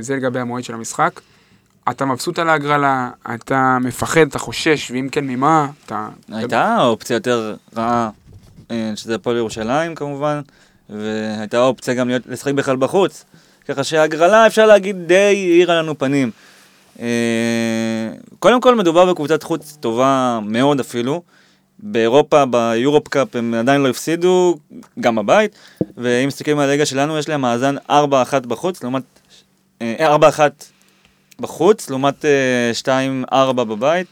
זה 0.00 0.16
לגבי 0.16 0.40
המועד 0.40 0.64
של 0.64 0.74
המשחק. 0.74 1.20
אתה 1.88 2.04
מבסוט 2.04 2.38
על 2.38 2.48
ההגרלה, 2.48 3.10
אתה 3.34 3.78
מפחד, 3.80 4.20
אתה 4.20 4.38
חושש, 4.38 4.90
ואם 4.90 5.08
כן, 5.12 5.24
ממה? 5.26 5.66
אתה... 5.86 6.08
הייתה 6.32 6.82
אופציה 6.82 7.14
יותר 7.14 7.54
רעה, 7.76 8.10
אה, 8.70 8.92
שזה 8.96 9.14
הפועל 9.14 9.36
ירושלים 9.36 9.94
כמובן, 9.94 10.40
והייתה 10.90 11.60
אופציה 11.60 11.94
גם 11.94 12.08
להיות- 12.08 12.26
לשחק 12.26 12.52
בכלל 12.52 12.76
בחוץ. 12.76 13.24
ככה 13.68 13.84
שההגרלה, 13.84 14.46
אפשר 14.46 14.66
להגיד, 14.66 14.96
די 15.06 15.14
האירה 15.14 15.74
לנו 15.74 15.98
פנים. 15.98 16.30
אה, 17.00 17.06
קודם 18.38 18.60
כל 18.60 18.74
מדובר 18.74 19.12
בקבוצת 19.12 19.42
חוץ 19.42 19.76
טובה 19.80 20.38
מאוד 20.42 20.80
אפילו. 20.80 21.22
באירופה, 21.82 22.44
ביורופ 22.46 23.08
קאפ 23.08 23.36
הם 23.36 23.54
עדיין 23.54 23.80
לא 23.80 23.88
הפסידו, 23.88 24.58
גם 25.00 25.16
בבית, 25.16 25.52
ואם 25.96 26.28
מסתכלים 26.28 26.58
על 26.58 26.68
הליגה 26.68 26.86
שלנו, 26.86 27.18
יש 27.18 27.28
להם 27.28 27.40
מאזן 27.40 27.76
4-1 27.90 27.92
בחוץ, 28.48 28.82
לעומת... 28.82 29.02
אה, 29.82 30.16
4-1 30.16 30.40
בחוץ, 31.40 31.90
לעומת 31.90 32.24
אה, 32.24 33.22
2-4 33.32 33.52
בבית, 33.52 34.06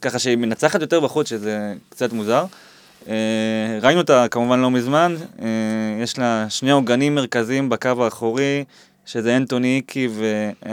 ככה 0.00 0.18
שהיא 0.18 0.36
מנצחת 0.36 0.80
יותר 0.80 1.00
בחוץ, 1.00 1.28
שזה 1.28 1.74
קצת 1.88 2.12
מוזר. 2.12 2.44
אה, 3.08 3.14
ראינו 3.82 4.00
אותה 4.00 4.26
כמובן 4.30 4.60
לא 4.60 4.70
מזמן, 4.70 5.16
אה, 5.42 5.46
יש 6.02 6.18
לה 6.18 6.46
שני 6.48 6.70
עוגנים 6.70 7.14
מרכזיים 7.14 7.68
בקו 7.68 8.04
האחורי, 8.04 8.64
שזה 9.06 9.36
אנטוני 9.36 9.76
איקי, 9.76 10.08
ו, 10.10 10.50
אה, 10.66 10.72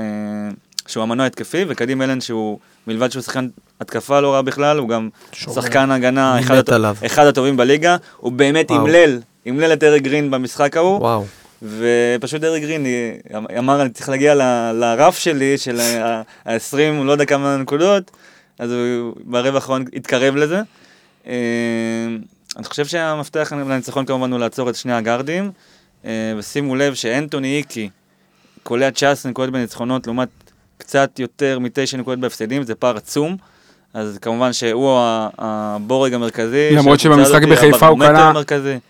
שהוא 0.88 1.04
המנוע 1.04 1.26
התקפי, 1.26 1.66
וקדים 1.68 2.02
אלן 2.02 2.22
שהוא, 2.22 2.60
מלבד 2.88 3.12
שהוא 3.12 3.24
שחקן 3.24 3.48
התקפה 3.82 4.20
לא 4.20 4.34
רע 4.34 4.42
בכלל, 4.42 4.78
הוא 4.78 4.90
גם 4.90 5.10
שומר. 5.32 5.56
שחקן 5.56 5.92
הגנה, 5.92 6.40
אחד, 6.40 6.70
עליו. 6.70 6.96
אחד 7.06 7.26
הטובים 7.26 7.58
בליגה, 7.58 7.98
הוא 8.18 8.32
באמת 8.32 8.72
וואו. 8.72 8.86
אימלל, 8.86 9.20
אימלל 9.46 9.74
את 9.74 9.84
אריק 9.84 10.04
גרין 10.04 10.32
במשחק 10.32 10.78
ההוא. 10.78 11.00
וואו. 11.00 11.26
ופשוט 11.64 12.44
אריק 12.44 12.64
גרין 12.64 12.86
אמר, 13.58 13.82
אני 13.82 13.90
צריך 13.90 14.10
להגיע 14.10 14.36
לרף 14.74 15.18
שלי 15.18 15.58
של 15.58 15.80
ה-20, 15.80 17.04
לא 17.04 17.12
יודע 17.12 17.26
כמה 17.26 17.58
נקודות, 17.58 18.12
אז 18.60 18.72
הוא 18.72 19.14
ברבע 19.24 19.56
האחרון 19.56 19.86
התקרב 19.94 20.36
לזה. 20.36 20.62
אה, 21.28 21.34
אני 22.58 22.66
חושב 22.66 22.86
שהמפתח 22.86 23.54
לניצחון 23.54 24.06
כמובן 24.06 24.32
הוא 24.32 24.40
לעצור 24.40 24.70
את 24.70 24.76
שני 24.76 24.94
הגארדים, 24.94 25.52
אה, 26.06 26.34
ושימו 26.38 26.76
לב 26.76 26.94
שאנטוני 26.94 27.58
איקי 27.58 27.90
קולע 28.64 28.92
19 28.92 29.32
נקודות 29.32 29.54
בניצחונות 29.54 30.08
לעומת 30.08 30.30
קצת 30.78 31.20
יותר 31.20 31.60
מתשע 31.60 31.98
נקודות 31.98 32.20
בהפסדים, 32.20 32.64
זה 32.64 32.76
פער 32.76 32.98
עצום. 32.98 33.38
אז 33.94 34.18
כמובן 34.22 34.54
שהוא 34.54 34.90
ה- 35.00 35.30
הבורג 35.38 36.14
המרכזי. 36.14 36.70
למרות 36.76 37.00
שבמשחק 37.00 37.42
בחיפה 37.44 37.88
הוא 37.88 38.00
קלע-. 38.00 38.32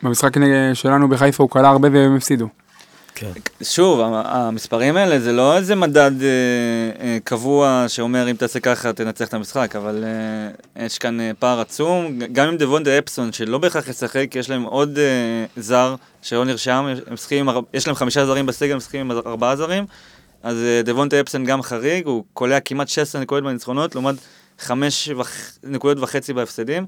במשחק 0.04 0.32
שלנו 0.74 1.10
בחיפה 1.10 1.44
הוא 1.44 1.50
קלע 1.50 1.70
הרבה 1.70 1.88
והם 1.94 2.16
הפסידו. 2.16 2.48
כן. 3.16 3.32
שוב, 3.64 4.00
המספרים 4.14 4.98
האלה 4.98 5.20
זה 5.20 5.32
לא 5.32 5.58
איזה 5.58 5.76
מדד 5.76 6.12
אה, 6.22 6.28
אה, 7.02 7.18
קבוע 7.24 7.86
שאומר 7.88 8.32
אם 8.32 8.36
תעשה 8.36 8.60
ככה 8.60 8.94
תנצח 8.94 9.28
את 9.28 9.34
המשחק, 9.34 9.76
אבל 9.76 10.04
אה, 10.76 10.86
יש 10.86 10.98
כאן 10.98 11.20
אה, 11.20 11.32
פער 11.40 11.60
עצום, 11.60 12.20
גם 12.32 12.48
עם 12.48 12.58
דבונדה 12.58 12.98
אפסון 12.98 13.32
שלא 13.32 13.58
בהכרח 13.58 13.88
ישחק, 13.88 14.36
יש 14.36 14.50
להם 14.50 14.64
עוד 14.64 14.98
אה, 14.98 15.04
זר 15.62 15.96
שלא 16.22 16.46
נרשם, 16.46 16.86
משחקים, 17.12 17.50
יש 17.74 17.88
להם 17.88 17.96
חמישה 17.96 18.26
זרים 18.26 18.46
בסגל, 18.46 18.72
הם 18.72 18.78
משחקים 18.78 19.02
עם 19.12 19.18
ארבעה 19.26 19.56
זרים, 19.56 19.86
אז 20.44 20.58
אה, 20.58 20.82
דבונדה 20.86 21.20
אפסון 21.20 21.46
גם 21.46 21.62
חריג, 21.62 22.06
הוא 22.08 22.24
קולע 22.34 22.60
כמעט 22.60 22.88
16 22.88 23.22
נקודות 23.22 23.44
בניצחונות, 23.44 23.96
לעומת 23.96 24.16
חמש 24.62 25.10
וח... 25.10 25.32
נקודות 25.64 26.04
וחצי 26.04 26.34
בהפסדים, 26.34 26.86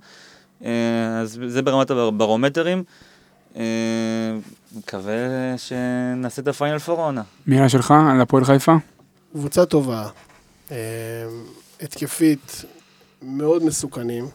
אה, 0.65 1.19
אז 1.21 1.39
זה 1.47 1.61
ברמת 1.61 1.91
הברומטרים. 1.91 2.83
אה, 3.55 3.63
מקווה 4.75 5.13
שנעשה 5.57 6.41
את 6.41 6.47
הפיינל 6.47 6.79
פור 6.79 7.01
העונה. 7.01 7.21
מילה 7.47 7.69
שלך 7.69 7.93
על 8.11 8.21
הפועל 8.21 8.45
חיפה? 8.45 8.75
קבוצה 9.33 9.65
טובה, 9.65 10.07
אה, 10.71 10.77
התקפית, 11.81 12.65
מאוד 13.21 13.63
מסוכנים. 13.63 14.27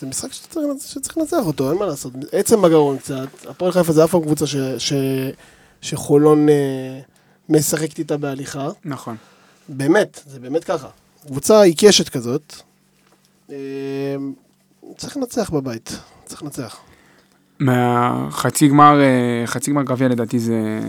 זה 0.00 0.06
משחק 0.06 0.32
שצריך, 0.32 0.66
שצריך 0.86 1.18
לנצח 1.18 1.46
אותו, 1.46 1.70
אין 1.70 1.78
מה 1.78 1.86
לעשות. 1.86 2.12
עצם 2.32 2.62
בגרון 2.62 2.98
קצת. 2.98 3.46
הפועל 3.48 3.72
חיפה 3.72 3.92
זה 3.92 4.04
אף 4.04 4.10
פעם 4.10 4.22
קבוצה 4.22 4.46
ש, 4.46 4.56
ש, 4.78 4.92
שחולון 5.80 6.48
אה, 6.48 7.00
משחקת 7.48 7.98
איתה 7.98 8.16
בהליכה. 8.16 8.68
נכון. 8.84 9.16
באמת, 9.68 10.22
זה 10.26 10.40
באמת 10.40 10.64
ככה. 10.64 10.88
קבוצה 11.26 11.62
עיקשת 11.62 12.08
כזאת. 12.08 12.54
אה, 13.50 13.56
צריך 14.96 15.16
לנצח 15.16 15.50
בבית, 15.50 15.98
צריך 16.24 16.42
לנצח. 16.42 16.76
מהחצי 17.58 18.68
גמר, 18.68 19.00
אה, 19.00 19.46
חצי 19.46 19.70
גמר 19.70 19.82
גביע 19.82 20.08
לדעתי 20.08 20.38
זה, 20.38 20.80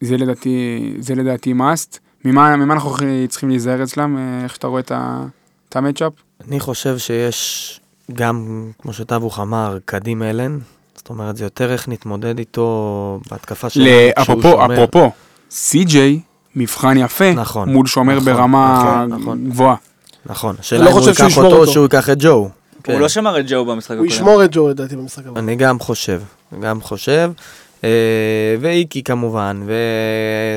זה 0.00 0.16
לדעתי, 0.16 0.80
זה 0.98 1.14
לדעתי 1.14 1.52
must. 1.52 1.98
ממה, 2.24 2.56
ממה 2.56 2.74
אנחנו 2.74 2.96
צריכים 3.28 3.48
להיזהר 3.48 3.82
אצלם, 3.82 4.16
אה, 4.18 4.44
איך 4.44 4.54
שאתה 4.54 4.66
רואה 4.66 4.80
את 5.68 5.76
המצ'אפ? 5.76 6.12
אני 6.48 6.60
חושב 6.60 6.98
שיש 6.98 7.80
גם, 8.12 8.70
כמו 8.78 8.92
שטבוך 8.92 9.40
אמר, 9.40 9.78
קדים 9.84 10.22
אלן. 10.22 10.58
זאת 10.96 11.08
אומרת, 11.08 11.36
זה 11.36 11.44
יותר 11.44 11.72
איך 11.72 11.88
נתמודד 11.88 12.38
איתו 12.38 13.20
בהתקפה 13.30 13.70
שלנו. 13.70 13.86
אפרופו. 14.22 14.64
אפרופו, 14.64 15.10
סי.ג'יי, 15.50 16.20
מבחן 16.56 16.96
יפה, 16.96 17.32
נכון, 17.32 17.68
מול 17.68 17.86
שומר 17.86 18.16
נכון, 18.16 18.24
ברמה 18.24 19.04
נכון, 19.06 19.20
נכון. 19.20 19.44
גבוהה. 19.48 19.74
נכון. 20.26 20.54
לא 20.54 20.60
השאלה 20.60 20.90
אם 20.90 20.92
הוא 20.92 21.08
ייקח 21.08 21.36
אותו 21.38 21.46
או 21.52 21.60
אותו. 21.60 21.72
שהוא 21.72 21.84
ייקח 21.84 22.10
את 22.10 22.16
ג'ו. 22.20 22.48
כן. 22.82 22.92
הוא 22.92 23.00
לא 23.00 23.08
שמר 23.08 23.40
את 23.40 23.44
ג'ו 23.48 23.64
במשחק 23.64 23.90
הוא 23.90 23.96
הקודם. 23.96 24.10
ישמור 24.10 24.44
את 24.44 24.50
ג'ו 24.52 24.68
לדעתי 24.68 24.96
במשחק 24.96 25.26
הבא. 25.26 25.40
אני 25.40 25.56
גם 25.56 25.78
חושב, 25.78 26.22
גם 26.60 26.80
חושב. 26.80 27.32
אה, 27.84 28.56
ואיקי 28.60 29.02
כמובן, 29.02 29.66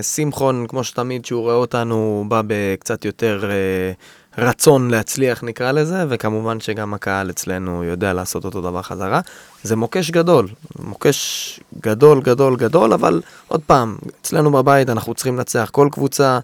ושמחון, 0.01 0.65
כמו 0.69 0.83
שתמיד, 0.83 1.25
שהוא 1.25 1.41
רואה 1.41 1.55
אותנו, 1.55 1.95
הוא 1.95 2.25
בא 2.25 2.41
בקצת 2.47 3.05
יותר 3.05 3.43
אה, 3.43 3.91
רצון 4.37 4.91
להצליח, 4.91 5.43
נקרא 5.43 5.71
לזה, 5.71 6.05
וכמובן 6.09 6.59
שגם 6.59 6.93
הקהל 6.93 7.29
אצלנו 7.29 7.83
יודע 7.83 8.13
לעשות 8.13 8.45
אותו 8.45 8.61
דבר 8.61 8.81
חזרה. 8.81 9.21
זה 9.63 9.75
מוקש 9.75 10.11
גדול, 10.11 10.47
מוקש 10.79 11.59
גדול, 11.81 12.21
גדול, 12.21 12.55
גדול, 12.55 12.93
אבל 12.93 13.21
עוד 13.47 13.61
פעם, 13.67 13.97
אצלנו 14.21 14.51
בבית 14.51 14.89
אנחנו 14.89 15.13
צריכים 15.13 15.37
לנצח 15.37 15.69
כל 15.71 15.87
קבוצה, 15.91 16.39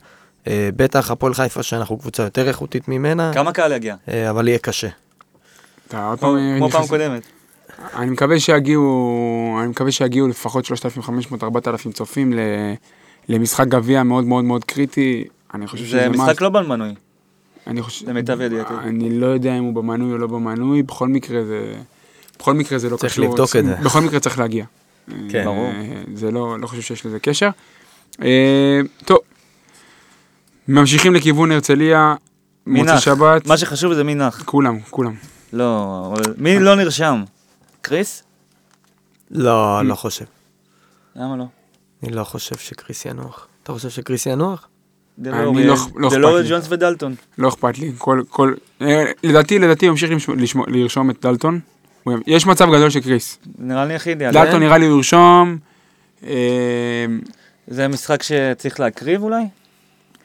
אה, 0.47 0.69
בטח 0.75 1.11
הפועל 1.11 1.33
חיפה, 1.33 1.63
שאנחנו 1.63 1.97
קבוצה 1.97 2.23
יותר 2.23 2.47
איכותית 2.47 2.87
ממנה, 2.87 3.31
כמה 3.33 3.51
קהל 3.51 3.71
יגיע? 3.71 3.95
אה, 4.09 4.29
אבל 4.29 4.47
יהיה 4.47 4.59
קשה. 4.59 4.87
אתה 5.87 6.07
עוד 6.07 6.19
כמו 6.19 6.27
פעם 6.29 6.57
כמו 6.57 6.67
נכנס- 6.67 6.79
פעם 6.79 6.87
קודמת. 6.87 7.21
אני 7.95 8.09
מקווה 8.09 8.39
שיגיעו, 8.39 8.89
אני 9.61 9.67
מקווה 9.67 9.91
שיגיעו 9.91 10.27
לפחות 10.27 10.65
3,500-4,000 10.65 11.91
צופים 11.93 12.33
ל- 12.33 12.39
למשחק 13.29 13.67
גביע 13.67 14.03
מאוד 14.03 14.23
מאוד 14.25 14.43
מאוד 14.43 14.63
קריטי. 14.63 15.23
אני 15.53 15.67
חושב 15.67 15.85
שזה 15.85 15.97
זה 15.99 16.09
משחק. 16.09 16.41
לא 16.41 16.49
במנוי. 16.49 16.95
אני 17.67 17.81
חושב... 17.81 18.09
למיטב 18.09 18.41
ידיעתי. 18.41 18.73
אני 18.73 19.19
לא 19.19 19.25
יודע 19.25 19.57
אם 19.57 19.63
הוא 19.63 19.73
במנוי 19.73 20.11
או 20.11 20.17
לא 20.17 20.27
במנוי, 20.27 20.83
בכל 20.83 21.07
מקרה 21.07 21.45
זה... 21.45 21.75
בכל 22.39 22.53
מקרה 22.53 22.77
זה 22.77 22.89
לא 22.89 22.97
צריך 22.97 23.13
קשור. 23.13 23.25
לבדוק 23.25 23.55
את 23.55 23.65
זה. 23.65 23.75
בכל 23.75 24.01
מקרה 24.01 24.19
צריך 24.19 24.39
להגיע. 24.39 24.65
כן. 25.29 25.39
אה, 25.39 25.43
ברור. 25.43 25.71
זה 26.13 26.31
לא, 26.31 26.59
לא 26.59 26.67
חושב 26.67 26.81
שיש 26.81 27.05
לזה 27.05 27.19
קשר. 27.19 27.49
אה, 28.21 28.79
טוב, 29.05 29.17
ממשיכים 30.67 31.15
לכיוון 31.15 31.51
הרצליה, 31.51 32.15
נח? 32.67 32.99
שבת, 32.99 33.47
מה 33.47 33.57
שחשוב 33.57 33.93
זה 33.93 34.03
מי 34.03 34.15
נח. 34.15 34.43
כולם, 34.43 34.79
כולם. 34.89 35.13
לא, 35.53 36.03
אבל 36.13 36.33
מי 36.37 36.59
לא 36.59 36.75
נרשם? 36.75 37.23
קריס? 37.81 38.23
לא, 39.31 39.85
לא 39.85 39.95
חושב. 39.95 40.25
למה 41.15 41.37
לא? 41.37 41.45
אני 42.03 42.11
לא 42.11 42.23
חושב 42.23 42.57
שקריס 42.57 43.05
ינוח. 43.05 43.47
אתה 43.63 43.73
חושב 43.73 43.89
שקריס 43.89 44.25
ינוח? 44.25 44.67
אני 45.23 45.67
לא- 45.67 45.75
לא 45.95 46.09
דלורי. 46.09 46.43
ג'ונס 46.49 46.65
ודלטון. 46.69 47.15
לא 47.37 47.47
אכפת 47.47 47.77
לי, 47.79 47.91
כל, 47.97 48.21
כל, 48.29 48.53
אה, 48.81 49.03
לדעתי, 49.23 49.59
לדעתי 49.59 49.85
הוא 49.87 49.91
ימשיך 49.91 50.29
לרשום 50.67 51.09
את 51.09 51.15
דלטון. 51.21 51.59
יש 52.27 52.45
מצב 52.47 52.67
גדול 52.73 52.89
של 52.89 52.99
קריס. 52.99 53.39
נראה 53.59 53.85
לי 53.85 53.95
הכי 53.95 54.09
אידיאלי. 54.09 54.33
דלטון 54.33 54.59
נראה 54.59 54.77
לי 54.77 54.85
הוא 54.85 54.97
ירשום. 54.97 55.57
אה, 56.27 57.05
זה 57.67 57.87
משחק 57.87 58.23
שצריך 58.23 58.79
להקריב 58.79 59.23
אולי? 59.23 59.43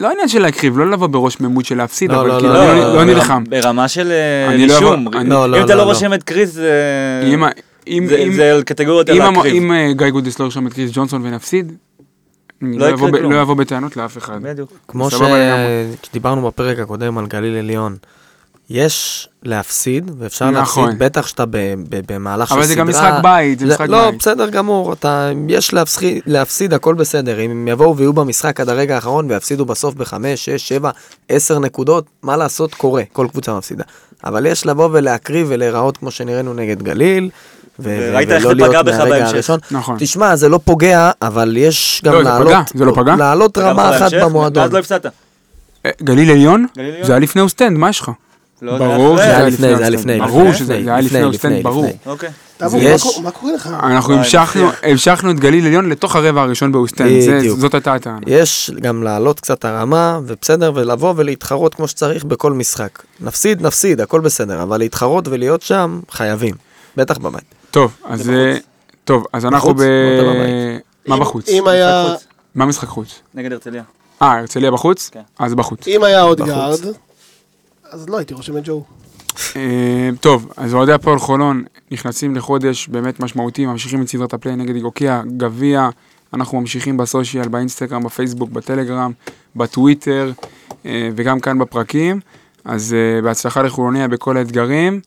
לא 0.00 0.10
עניין 0.10 0.28
של 0.28 0.42
להקריב, 0.42 0.78
לא 0.78 0.90
לבוא 0.90 1.06
בראש 1.06 1.40
ממות 1.40 1.64
של 1.64 1.76
להפסיד, 1.76 2.12
לא, 2.12 2.20
אבל 2.20 2.28
לא, 2.28 2.38
כאילו, 2.38 2.54
לא, 2.54 3.02
אני. 3.02 3.14
נלחם. 3.14 3.44
ברמה 3.48 3.88
של 3.88 4.12
אה, 4.12 4.54
רישום. 4.56 5.08
אם 5.14 5.64
אתה 5.64 5.74
לא. 5.74 5.82
רושם 5.82 6.14
את 6.14 6.22
קריס, 6.22 6.50
זה... 6.50 7.22
על 8.52 8.62
קטגוריות 8.62 9.08
על 9.08 9.18
להקריב. 9.18 9.54
אם 9.54 9.92
גיא 9.92 10.10
גודס 10.10 10.38
לא 10.38 10.44
ירשום 10.44 10.66
את 10.66 10.72
קריס 10.72 10.90
ג'ונסון 10.94 11.26
ונפסיד, 11.26 11.72
לא 12.62 12.78
לא 12.90 12.94
יקרה 12.94 13.10
כלום. 13.10 13.32
לא 13.32 13.42
אבוא 13.42 13.54
בטענות 13.54 13.96
לאף 13.96 14.18
אחד. 14.18 14.42
בדיוק. 14.42 14.72
כמו. 14.88 15.08
שדיברנו 16.02 16.46
בפרק 16.46 16.78
הקודם 16.78 17.18
על 17.18 17.26
גליל 17.26 17.56
עליון, 17.56 17.96
יש 18.70 19.28
להפסיד, 19.42 20.10
ואפשר 20.18 20.50
נכון. 20.50 20.84
להפסיד, 20.84 21.02
בטח 21.02 21.26
שאתה 21.26 21.46
ב- 21.46 21.56
ב- 21.88 22.12
במהלך 22.12 22.48
של 22.48 22.54
אבל 22.54 22.62
סדרה. 22.62 22.74
זה 22.74 22.80
גם 22.80 22.88
משחק 22.88 23.12
בית, 23.22 23.58
זה 23.58 23.66
משחק 23.66 23.88
לא, 23.88 24.10
בית. 24.10 24.18
בסדר 24.18 24.48
גמור, 24.50 24.92
אתה, 24.92 25.30
יש 25.48 25.74
להפסיד, 25.74 26.22
להפסיד, 26.26 26.74
הכל 26.74 26.94
בסדר. 26.94 27.40
אם 27.40 27.50
הם 27.50 27.68
יבואו 27.68 27.96
ויהיו 27.96 28.12
במשחק 28.12 28.60
עד 28.60 28.68
הרגע 28.68 28.94
האחרון 28.94 29.30
ויפסידו 29.30 29.64
בסוף 29.64 29.94
בחמש, 29.94 30.44
שש, 30.44 30.68
שבע, 30.68 30.90
עשר 31.28 31.58
נקודות, 31.58 32.04
מה 32.22 32.36
לעשות, 32.36 32.74
קורה, 32.74 33.02
כל 33.12 33.26
קבוצה 33.30 33.54
מפסידה. 33.58 33.84
אבל 34.24 34.46
יש 34.46 34.66
לבוא 34.66 34.88
ולהקריב 34.92 35.46
ולהיראות 35.50 35.96
כמו 35.96 36.10
שנראינו 36.10 36.54
נגד 36.54 36.82
גליל. 36.82 37.30
וראית 37.82 38.30
איך 38.30 38.42
זה 38.46 38.54
פגע 38.54 38.82
בך 38.82 39.00
בהמשך. 39.00 39.50
נכון. 39.70 39.96
תשמע, 39.98 40.36
זה 40.36 40.48
לא 40.48 40.60
פוגע, 40.64 41.10
אבל 41.22 41.56
יש 41.56 42.02
גם 42.04 42.12
לא, 42.12 42.18
זה 42.22 42.28
לעלות, 42.28 42.52
זה 42.74 42.84
לא 42.84 42.92
פגע? 42.96 43.16
לעלות 43.16 43.58
רמה 43.58 43.96
אחת 43.96 44.14
במועדון. 44.14 44.62
ואז 44.62 44.72
לא 44.72 44.78
הפסדת. 44.78 45.06
אה, 45.86 45.90
גליל 46.02 46.30
עליון? 46.30 46.66
זה 47.02 47.12
היה 47.12 47.18
לפני 47.18 47.42
אוסטנד, 47.42 47.78
מה 47.78 47.90
יש 47.90 48.00
לך? 48.00 48.10
לא, 48.62 48.78
ברור. 48.78 49.16
שזה 49.16 49.36
היה 49.36 49.46
לפני, 49.48 49.56
זה 49.58 49.66
היה 49.66 49.76
אוסטנד. 49.76 49.94
לפני, 49.94 50.18
ברור 50.20 50.52
שזה 50.52 50.74
היה 50.74 51.00
לפני 51.00 51.24
אוסטנד, 51.24 51.62
ברור. 51.62 51.86
אוקיי. 52.06 52.28
מה 53.22 53.30
קורה- 53.30 53.52
לך? 53.54 53.66
אנחנו 53.82 54.14
המשכנו, 54.82 55.30
את 55.30 55.40
גליל 55.40 55.66
עליון 55.66 55.88
לתוך 55.88 56.16
הרבע 56.16 56.42
הראשון 56.42 56.72
באוסטנד. 56.72 57.08
זאת 57.58 57.74
הייתה 57.74 57.94
הטענה. 57.94 58.18
יש 58.26 58.70
גם 58.80 59.02
לעלות 59.02 59.40
קצת 59.40 59.64
הרמה, 59.64 60.20
ובסדר, 60.26 60.72
ולבוא 60.74 61.14
ולהתחרות 61.16 61.74
כמו 61.74 61.88
שצריך 61.88 62.24
בכל 62.24 62.52
משחק. 62.52 63.02
נפסיד, 63.20 63.62
נפסיד, 63.66 64.00
הכל 64.00 64.20
בסדר, 64.20 64.62
אבל 64.62 64.78
להתחרות 64.78 65.28
ולהיות 65.28 65.62
שם, 65.62 66.00
חייבים. 66.10 66.54
בטח 66.96 67.18
בבית. 67.18 67.59
טוב, 67.70 67.96
אז 68.04 68.22
זה 68.22 68.32
אה, 68.32 68.52
בחוץ. 68.54 68.64
טוב, 69.04 69.24
אז 69.32 69.46
אנחנו 69.46 69.74
ב... 69.74 69.80
מה 71.06 71.14
אם- 71.16 71.20
בחוץ? 71.20 71.48
אם 71.48 71.66
היה-. 71.66 72.14
מה 72.54 72.66
משחק 72.66 72.88
חוץ? 72.88 73.22
נגד 73.34 73.52
הרצליה. 73.52 73.82
אה, 74.22 74.38
הרצליה 74.38 74.70
בחוץ? 74.70 75.08
כן. 75.08 75.20
אז 75.38 75.54
בחוץ. 75.54 75.88
אם 75.88 76.04
היה 76.04 76.20
עוד. 76.22 76.40
גארד, 76.40 76.78
אז 77.90 78.08
לא 78.08 78.16
הייתי 78.18 78.34
רושם 78.34 78.56
את 78.56 78.62
ג'ו. 78.64 78.84
אה, 79.56 80.10
טוב, 80.20 80.52
אז 80.56 80.74
אוהדי 80.74 80.92
הפועל 80.92 81.18
חולון 81.18 81.64
נכנסים 81.90 82.36
לחודש 82.36 82.88
באמת 82.88 83.20
משמעותי, 83.20 83.66
ממשיכים 83.66 84.02
את 84.02 84.08
סדרת 84.08 84.34
הפליי 84.34 84.56
נגד 84.56 84.74
איגוקיה, 84.74 85.22
גביע, 85.36 85.88
אנחנו 86.34 86.60
ממשיכים 86.60 86.96
בסושיאל, 86.96 87.48
באינסטגרם, 87.48 88.02
בפייסבוק, 88.04 88.50
בטלגרם, 88.50 89.12
בטוויטר 89.56 90.32
אה, 90.86 91.08
וגם 91.16 91.40
כאן 91.40 91.58
בפרקים. 91.58 92.20
אז 92.64 92.96
בהצלחה 93.22 93.62
לחולוניה 93.62 94.08
בכל 94.08 94.36
האתגרים, 94.36 95.00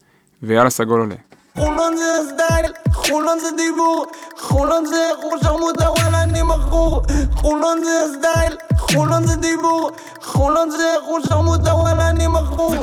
ויאללה 0.43 0.69
סגול 0.69 0.99
עולה. 0.99 1.15
חולון 1.57 1.97
זה 1.97 2.03
הסטייל, 2.19 2.71
חולון 2.93 3.39
זה 3.39 3.47
דיבור, 3.57 4.05
חולון 4.39 4.85
זה 4.85 5.09
שרמוטה 5.43 5.91
וואלה 5.91 6.23
אני 6.23 6.41
מכור. 6.43 7.01
חולון 7.35 7.84
זה 7.84 8.05
הסטייל, 8.05 8.57
חולון 8.77 9.27
זה 9.27 9.35
דיבור, 9.35 9.91
חולון 10.23 10.69
זה 10.69 10.95
שרמוטה 11.30 11.75
וואלה 11.75 12.09
אני 12.09 12.27
מכור. 12.27 12.75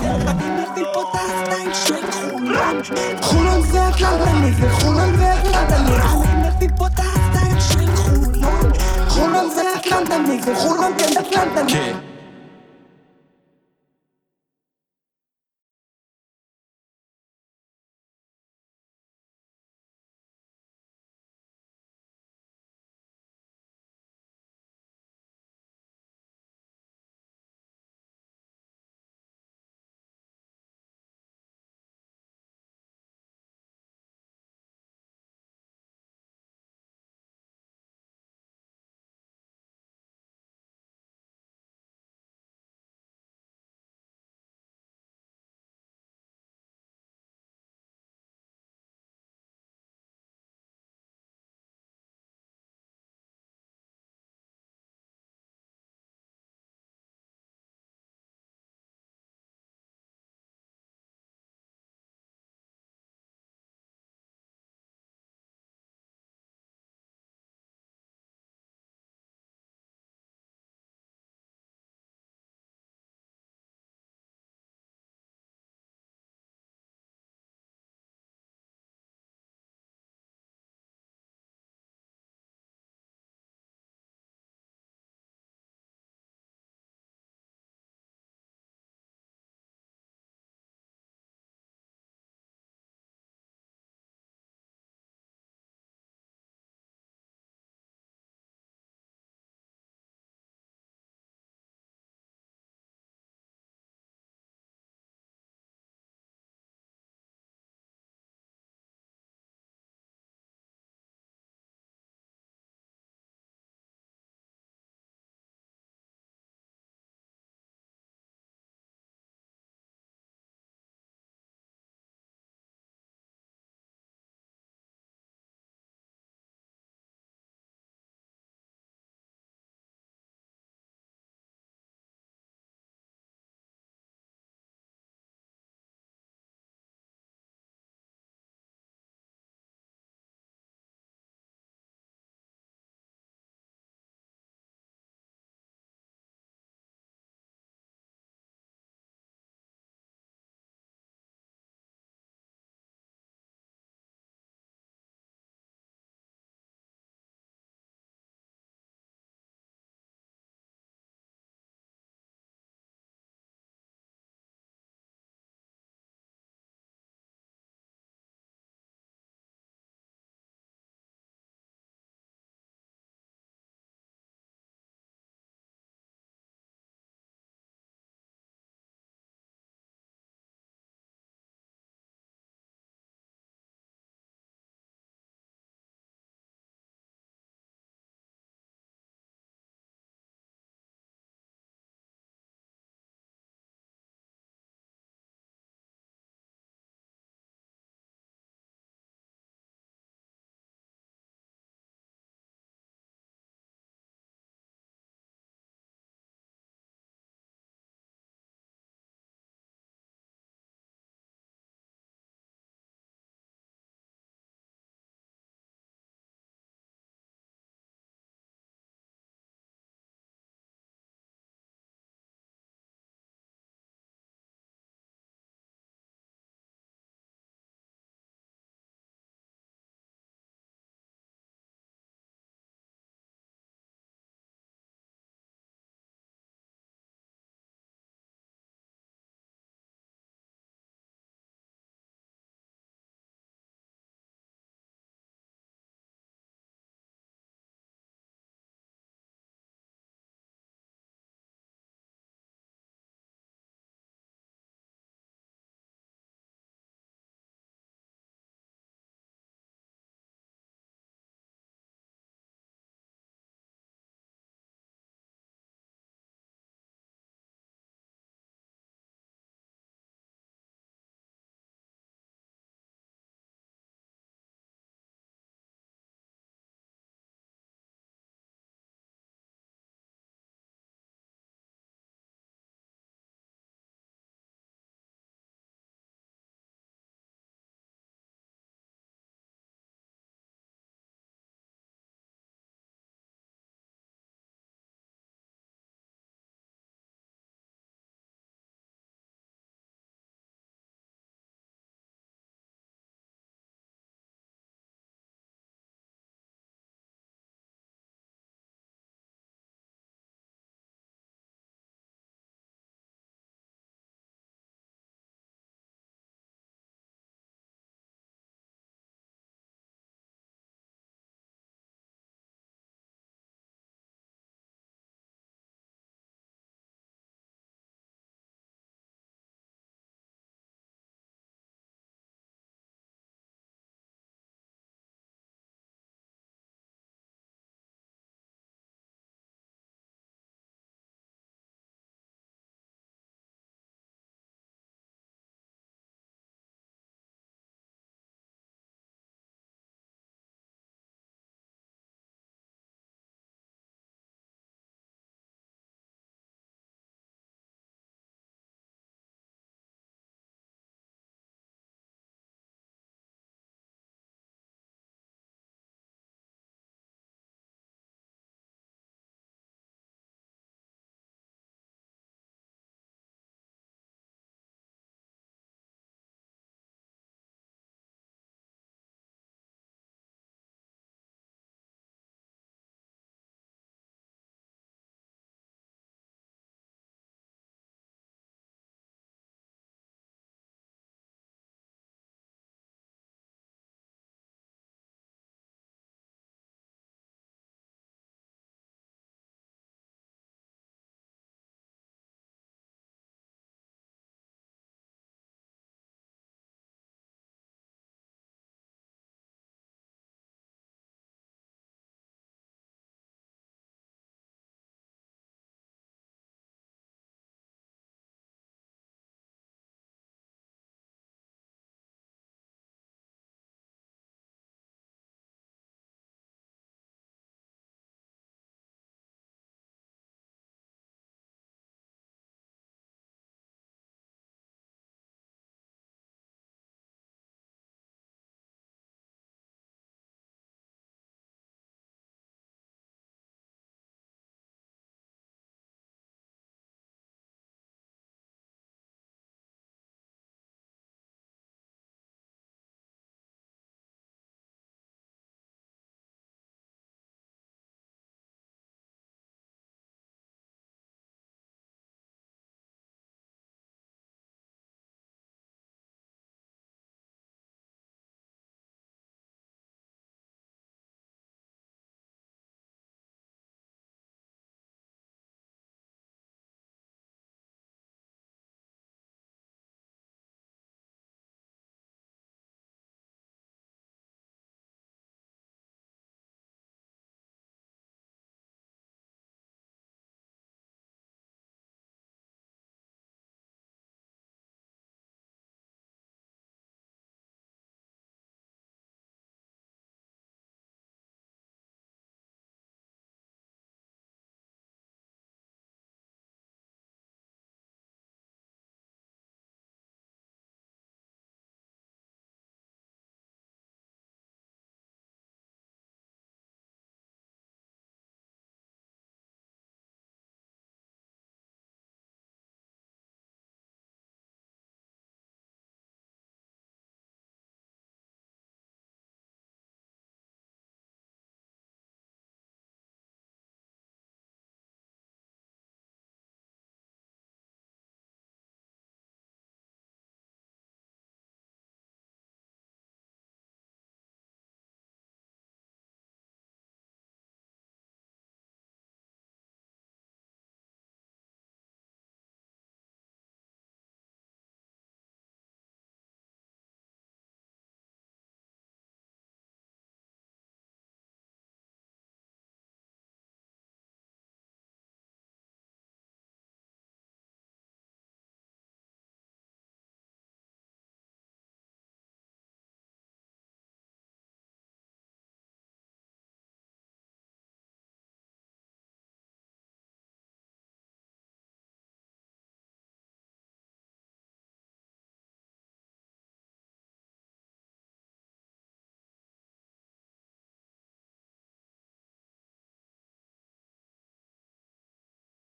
חולון 3.23 3.63
זה 3.63 3.89
אטלנטני 3.89 4.53
וחולון 4.61 5.17
זה 5.17 5.33
של 7.61 7.87
חולון 9.09 9.51
זה 9.51 9.63
אטלנטני 9.77 10.41
וחולון 10.47 10.93
כן. 10.99 11.21
אטלנטני 11.21 12.10